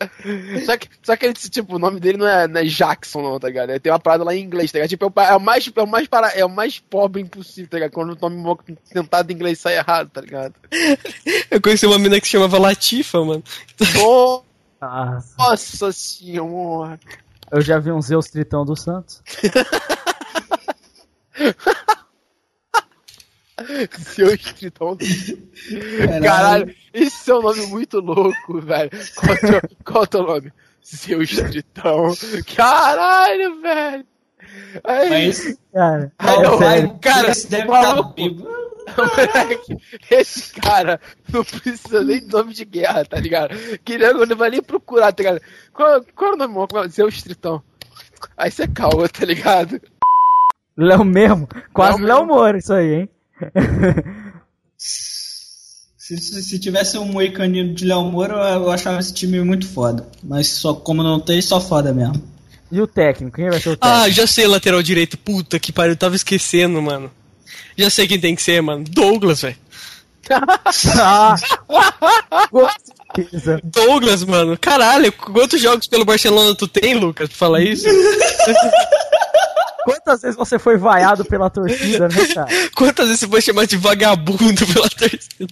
Só 0.64 0.76
que, 0.76 0.88
só 1.02 1.16
que 1.16 1.26
ele, 1.26 1.34
tipo, 1.34 1.76
o 1.76 1.78
nome 1.78 2.00
dele 2.00 2.16
não 2.18 2.26
é, 2.26 2.48
não 2.48 2.60
é 2.60 2.64
Jackson, 2.64 3.20
não, 3.22 3.38
tá 3.38 3.48
ligado? 3.48 3.70
Ele 3.70 3.80
tem 3.80 3.92
uma 3.92 3.98
parada 3.98 4.24
lá 4.24 4.34
em 4.34 4.42
inglês, 4.42 4.72
tá 4.72 4.78
ligado? 4.78 4.88
Tipo, 4.88 5.04
é 5.04 5.08
o, 5.08 5.12
é 5.32 5.36
o 5.36 5.40
mais, 5.40 5.70
é 5.74 5.82
o 5.82 5.86
mais, 5.86 6.08
para, 6.08 6.28
é 6.28 6.44
o 6.44 6.48
mais 6.48 6.78
pobre 6.78 7.20
impossível, 7.20 7.68
tá 7.68 7.76
ligado? 7.76 7.92
Quando 7.92 8.16
o 8.20 8.30
nome 8.30 8.56
tentado 8.92 9.30
em 9.30 9.34
inglês 9.34 9.58
sai 9.58 9.76
errado, 9.76 10.08
tá 10.10 10.20
ligado? 10.20 10.54
Eu 11.50 11.60
conheci 11.60 11.86
uma 11.86 11.98
mina 11.98 12.18
que 12.20 12.26
se 12.26 12.32
chamava 12.32 12.58
Latifa, 12.58 13.22
mano. 13.24 13.42
Nossa. 14.80 15.34
Nossa 15.38 15.92
senhora. 15.92 16.98
Eu 17.50 17.60
já 17.60 17.78
vi 17.78 17.92
um 17.92 18.00
Zeus 18.00 18.28
Tritão 18.28 18.64
do 18.64 18.76
Santos. 18.76 19.22
Seu 23.98 24.34
escritão. 24.34 24.96
Caralho, 26.22 26.74
esse 26.92 27.30
é 27.30 27.34
um 27.34 27.42
nome 27.42 27.66
muito 27.66 28.00
louco, 28.00 28.60
velho. 28.60 28.90
Qual 29.16 29.32
é 29.32 29.34
o 29.34 29.40
teu, 29.40 29.60
qual 29.84 30.02
é 30.02 30.04
o 30.04 30.06
teu 30.06 30.22
nome? 30.22 30.52
Seu 30.82 31.22
estritão. 31.22 32.14
Caralho, 32.56 33.60
velho. 33.60 34.06
Aí, 34.82 35.10
Mas. 35.10 35.58
Cara, 35.72 36.12
é 36.18 36.42
não, 36.42 36.58
sério. 36.58 36.98
cara, 37.00 37.30
esse 37.30 37.50
deve 37.50 37.64
estar 37.64 38.02
vivo. 38.14 38.60
Moleque, 38.96 39.76
esse 40.10 40.52
cara 40.54 41.00
não 41.32 41.44
precisa 41.44 42.02
nem 42.02 42.18
de 42.18 42.32
nome 42.32 42.52
de 42.52 42.64
guerra, 42.64 43.04
tá 43.04 43.20
ligado? 43.20 43.54
Que 43.84 43.98
nego 43.98 44.26
não 44.26 44.36
vai 44.36 44.50
nem 44.50 44.62
procurar, 44.62 45.12
tá 45.12 45.22
ligado? 45.22 45.40
Qual, 45.72 46.02
qual 46.14 46.32
é 46.32 46.34
o 46.34 46.36
nome? 46.38 46.66
Qual 46.68 46.84
é 46.84 46.88
seu 46.88 47.08
estritão? 47.08 47.62
Aí 48.36 48.50
você 48.50 48.66
calma, 48.66 49.08
tá 49.08 49.24
ligado? 49.24 49.80
Léo 50.76 51.04
mesmo, 51.04 51.46
quase 51.72 52.02
Léo 52.02 52.16
Léo 52.16 52.26
Moura 52.26 52.58
isso 52.58 52.72
aí, 52.72 52.94
hein? 52.94 53.10
Se, 56.10 56.16
se, 56.18 56.42
se 56.42 56.58
tivesse 56.58 56.98
um 56.98 57.04
moicaninho 57.04 57.72
de 57.72 57.84
Léo 57.84 58.02
Moura, 58.02 58.34
eu 58.34 58.64
eu 58.64 58.70
achava 58.70 58.98
esse 58.98 59.14
time 59.14 59.40
muito 59.42 59.68
foda. 59.68 60.08
Mas 60.24 60.48
só 60.48 60.74
como 60.74 61.04
não 61.04 61.20
tem, 61.20 61.40
só 61.40 61.60
foda 61.60 61.92
mesmo. 61.92 62.20
E 62.72 62.80
o 62.80 62.86
técnico, 62.86 63.36
quem 63.36 63.48
vai 63.48 63.60
ser 63.60 63.70
o 63.70 63.76
técnico? 63.76 64.02
Ah, 64.02 64.10
já 64.10 64.26
sei 64.26 64.46
lateral 64.46 64.82
direito. 64.82 65.16
Puta 65.16 65.58
que 65.60 65.70
pariu, 65.70 65.92
eu 65.92 65.96
tava 65.96 66.16
esquecendo, 66.16 66.82
mano. 66.82 67.10
Já 67.76 67.90
sei 67.90 68.08
quem 68.08 68.18
tem 68.18 68.34
que 68.34 68.42
ser, 68.42 68.60
mano. 68.60 68.84
Douglas, 68.84 69.42
velho. 69.42 69.56
Ah. 71.00 71.34
Douglas, 73.64 74.24
mano. 74.24 74.56
Caralho, 74.58 75.12
quantos 75.12 75.60
jogos 75.60 75.86
pelo 75.86 76.04
Barcelona 76.04 76.54
tu 76.54 76.68
tem, 76.68 76.94
Lucas, 76.94 77.28
pra 77.28 77.36
falar 77.36 77.62
isso? 77.62 77.86
Quantas 79.84 80.22
vezes 80.22 80.36
você 80.36 80.58
foi 80.58 80.76
vaiado 80.76 81.24
pela 81.24 81.48
torcida, 81.50 82.08
né, 82.08 82.26
cara? 82.34 82.48
Quantas 82.76 83.06
vezes 83.06 83.20
você 83.20 83.28
foi 83.28 83.40
chamado 83.40 83.66
de 83.68 83.76
vagabundo 83.76 84.66
pela 84.66 84.88
torcida? 84.88 85.48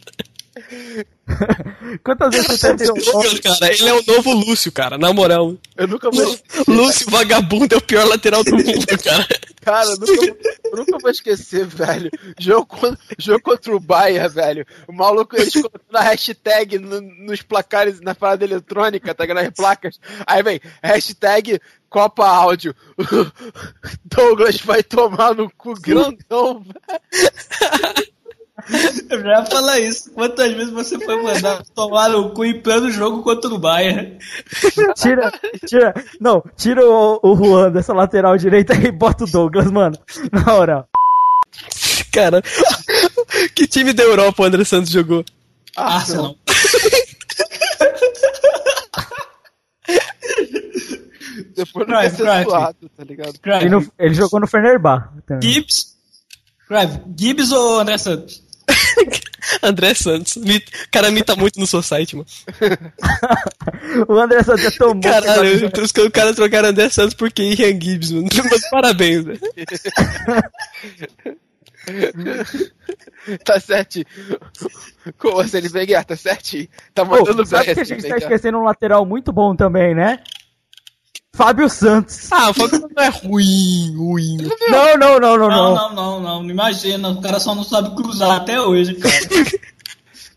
Quantas 2.03 2.31
vezes 2.35 2.47
você 2.49 2.75
teve 2.77 2.87
seu 2.87 3.13
Douglas, 3.13 3.41
cara, 3.41 3.73
ele 3.73 3.89
é 3.89 3.95
o 3.95 4.03
novo 4.07 4.33
Lúcio, 4.33 4.73
cara, 4.73 4.99
na 4.99 5.13
moral. 5.13 5.57
Eu 5.77 5.87
nunca 5.87 6.11
vou. 6.11 6.39
Lúcio 6.67 7.09
vagabundo 7.11 7.75
é 7.75 7.79
o 7.79 7.83
pior 7.83 8.07
lateral 8.07 8.43
do 8.43 8.57
mundo, 8.57 8.87
cara. 9.05 9.27
Cara, 9.61 9.87
eu 9.91 9.97
nunca, 9.99 10.15
vou- 10.17 10.37
eu 10.73 10.77
nunca 10.79 10.99
vou 10.99 11.11
esquecer, 11.11 11.67
velho. 11.67 12.11
Jogo, 12.39 12.67
contra- 12.67 12.99
jogo 13.19 13.41
contra 13.43 13.77
o 13.77 13.81
Bahia, 13.81 14.29
velho. 14.29 14.67
O 14.87 14.93
maluco, 14.93 15.37
eles 15.37 15.53
colocando 15.53 15.97
a 15.97 16.01
hashtag 16.03 16.79
no- 16.79 17.01
nos 17.01 17.43
placares, 17.43 18.01
na 18.01 18.15
parada 18.15 18.45
eletrônica, 18.45 19.15
tá 19.15 19.25
ligado? 19.25 19.45
Nas 19.45 19.55
placas. 19.55 20.01
Aí 20.27 20.43
vem, 20.43 20.61
hashtag 20.83 21.61
Copa 21.89 22.27
Áudio. 22.27 22.75
Douglas 24.05 24.61
vai 24.61 24.83
tomar 24.83 25.35
no 25.35 25.51
cu 25.51 25.75
grandão, 25.75 26.61
velho. 26.61 28.09
Eu 29.09 29.23
já 29.23 29.29
ia 29.29 29.47
falar 29.47 29.79
isso. 29.79 30.11
Quantas 30.13 30.53
vezes 30.53 30.71
você 30.71 30.99
foi 30.99 31.23
mandar 31.23 31.63
tomar 31.75 32.11
no 32.11 32.31
cu 32.31 32.45
em 32.45 32.61
pleno 32.61 32.91
jogo 32.91 33.23
contra 33.23 33.49
o 33.49 33.59
Bayern? 33.59 34.19
Tira, 34.97 35.33
tira, 35.67 35.95
não, 36.21 36.43
tira 36.57 36.85
o, 36.85 37.21
o 37.23 37.37
Juan 37.37 37.71
dessa 37.71 37.95
lateral 37.95 38.37
direita 38.37 38.75
e 38.75 38.91
bota 38.91 39.25
o 39.25 39.31
Douglas, 39.31 39.71
mano. 39.71 39.97
Na 40.33 40.55
hora. 40.55 40.89
Cara, 42.13 42.43
que 43.55 43.67
time 43.67 43.93
da 43.93 44.03
Europa 44.03 44.43
o 44.43 44.47
André 44.47 44.65
Santos 44.65 44.91
jogou? 44.91 45.25
Arsenal. 45.77 46.37
Depois 51.65 51.87
não 51.89 52.01
quer 52.01 52.11
ser 52.11 52.45
zoado, 52.45 52.89
tá 52.97 53.05
ligado? 53.05 53.29
Ele, 53.31 53.39
Crave, 53.39 53.69
no- 53.69 53.93
ele 53.99 54.15
jogou 54.15 54.41
no 54.41 54.47
Fenerbah. 54.47 55.13
também. 55.27 55.53
Gibbs. 55.53 55.97
Crave, 56.67 57.01
Gibbs 57.19 57.51
ou 57.53 57.81
André 57.81 57.99
Santos? 57.99 58.43
André 59.63 59.95
Santos. 59.95 60.37
Me- 60.37 60.61
cara, 60.91 61.11
me 61.11 61.23
tá 61.23 61.35
muito 61.35 61.59
no 61.59 61.67
seu 61.67 61.83
site, 61.83 62.15
mano. 62.17 62.27
O 64.07 64.13
André 64.19 64.43
Santos 64.43 64.65
é 64.67 64.71
tão 64.71 64.93
bom. 64.93 65.01
Caralho, 65.01 65.67
os 65.83 65.93
os 65.93 66.09
caras 66.13 66.37
trocaram 66.37 66.69
André 66.69 66.89
Santos 66.91 67.15
por 67.15 67.33
quem? 67.33 67.53
Ian 67.59 67.81
Gibbs, 67.81 68.11
mano. 68.13 68.29
Mas 68.51 68.69
parabéns, 68.71 69.25
velho. 69.25 69.41
Tá 73.45 73.59
certo. 73.61 74.01
Como 75.19 75.41
assim, 75.41 75.59
ele 75.59 75.87
Guerra, 75.87 76.05
tá 76.05 76.17
certo? 76.17 76.69
Tá 76.95 77.05
mandando 77.05 77.45
sabe 77.47 77.67
bem, 77.67 77.75
que 77.75 77.81
a 77.81 77.85
gente 77.85 78.03
tá 78.03 78.09
Guerra. 78.09 78.19
esquecendo 78.19 78.59
um 78.59 78.63
lateral 78.65 79.05
muito 79.07 79.33
bom 79.33 79.55
também, 79.57 79.95
né? 79.95 80.21
Fábio 81.39 81.71
Santos. 81.71 82.33
Ah, 82.33 82.51
o 82.51 82.55
Fábio 82.55 82.91
não 82.95 83.05
é 83.05 83.09
ruim, 83.11 83.95
ruim. 83.97 84.39
Não, 84.69 84.97
não, 84.99 85.21
não, 85.21 85.39
não, 85.39 85.39
Não, 85.39 85.49
não. 85.49 85.75
não, 85.75 85.95
não, 85.95 86.21
não, 86.21 86.43
não 86.43 86.51
imagina. 86.51 87.11
O 87.11 87.21
cara 87.21 87.39
só 87.39 87.55
não 87.55 87.63
sabe 87.63 87.95
cruzar 87.95 88.33
até 88.33 88.61
hoje, 88.61 88.95
cara. 88.95 89.15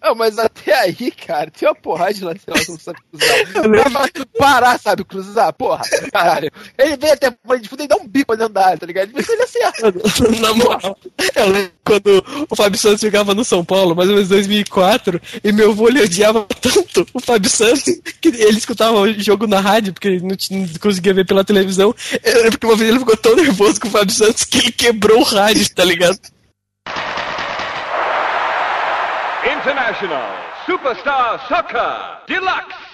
É, 0.04 0.14
mas 0.16 0.40
até 0.40 0.74
aí, 0.74 1.12
cara, 1.12 1.52
tem 1.52 1.70
uma 1.70 1.76
porrada 1.76 2.14
de 2.14 2.24
lateral 2.24 2.60
que 2.66 2.72
não 2.72 2.80
sabe 2.80 3.00
cruzar. 3.12 3.38
Ele 4.16 4.26
parar, 4.38 4.80
sabe, 4.80 5.04
cruzar, 5.04 5.54
porra, 5.54 5.84
caralho. 6.12 6.52
Ele 6.78 6.98
vem 6.98 7.12
até 7.12 7.28
a 7.28 7.56
de 7.56 7.70
fundo 7.70 7.84
e 7.84 7.88
dá 7.88 7.96
um 7.98 8.08
bico 8.08 8.36
dentro 8.36 8.54
da 8.54 8.66
área, 8.66 8.78
tá 8.80 8.86
ligado? 8.86 9.12
Ele 9.14 9.26
ele 9.32 9.44
acerta. 9.44 9.94
Na 10.42 10.54
moral, 10.54 10.98
eu 11.36 11.50
lembro 11.50 11.72
quando 11.84 12.26
o 12.50 12.56
Fábio 12.56 12.80
Santos 12.80 13.02
jogava 13.02 13.36
no 13.36 13.44
São 13.44 13.64
Paulo, 13.64 13.96
mais 13.96 14.10
ou 14.10 14.16
menos 14.16 14.30
2004, 14.30 15.22
e 15.44 15.52
meu 15.52 15.72
avô 15.72 15.88
ele 15.88 16.02
odiava 16.02 16.48
tanto 16.60 17.06
o 17.14 17.20
Fábio 17.20 17.50
Santos 17.50 17.84
que 18.20 18.30
ele 18.30 18.58
escutava 18.58 19.00
o 19.00 19.14
jogo 19.14 19.46
na 19.46 19.60
rádio, 19.60 19.94
porque 19.94 20.20
não, 20.20 20.36
tinha, 20.36 20.60
não 20.60 20.80
conseguia 20.80 21.14
ver 21.14 21.26
pela 21.26 21.44
televisão. 21.44 21.94
Eu 22.24 22.44
lembro 22.44 22.60
que 22.60 22.66
uma 22.66 22.76
vez 22.76 22.90
ele 22.90 23.00
ficou 23.00 23.18
tão 23.18 23.36
nervoso 23.36 23.80
com 23.80 23.88
o 23.88 23.92
Fábio 23.92 24.14
Santos 24.14 24.46
que 24.46 24.58
ele 24.58 24.72
quebrou 24.72 25.20
o 25.20 25.24
rádio, 25.24 25.70
tá 25.74 25.84
ligado? 25.84 26.20
International 29.44 30.30
Superstar 30.68 31.40
Soccer 31.48 32.22
Deluxe. 32.28 32.91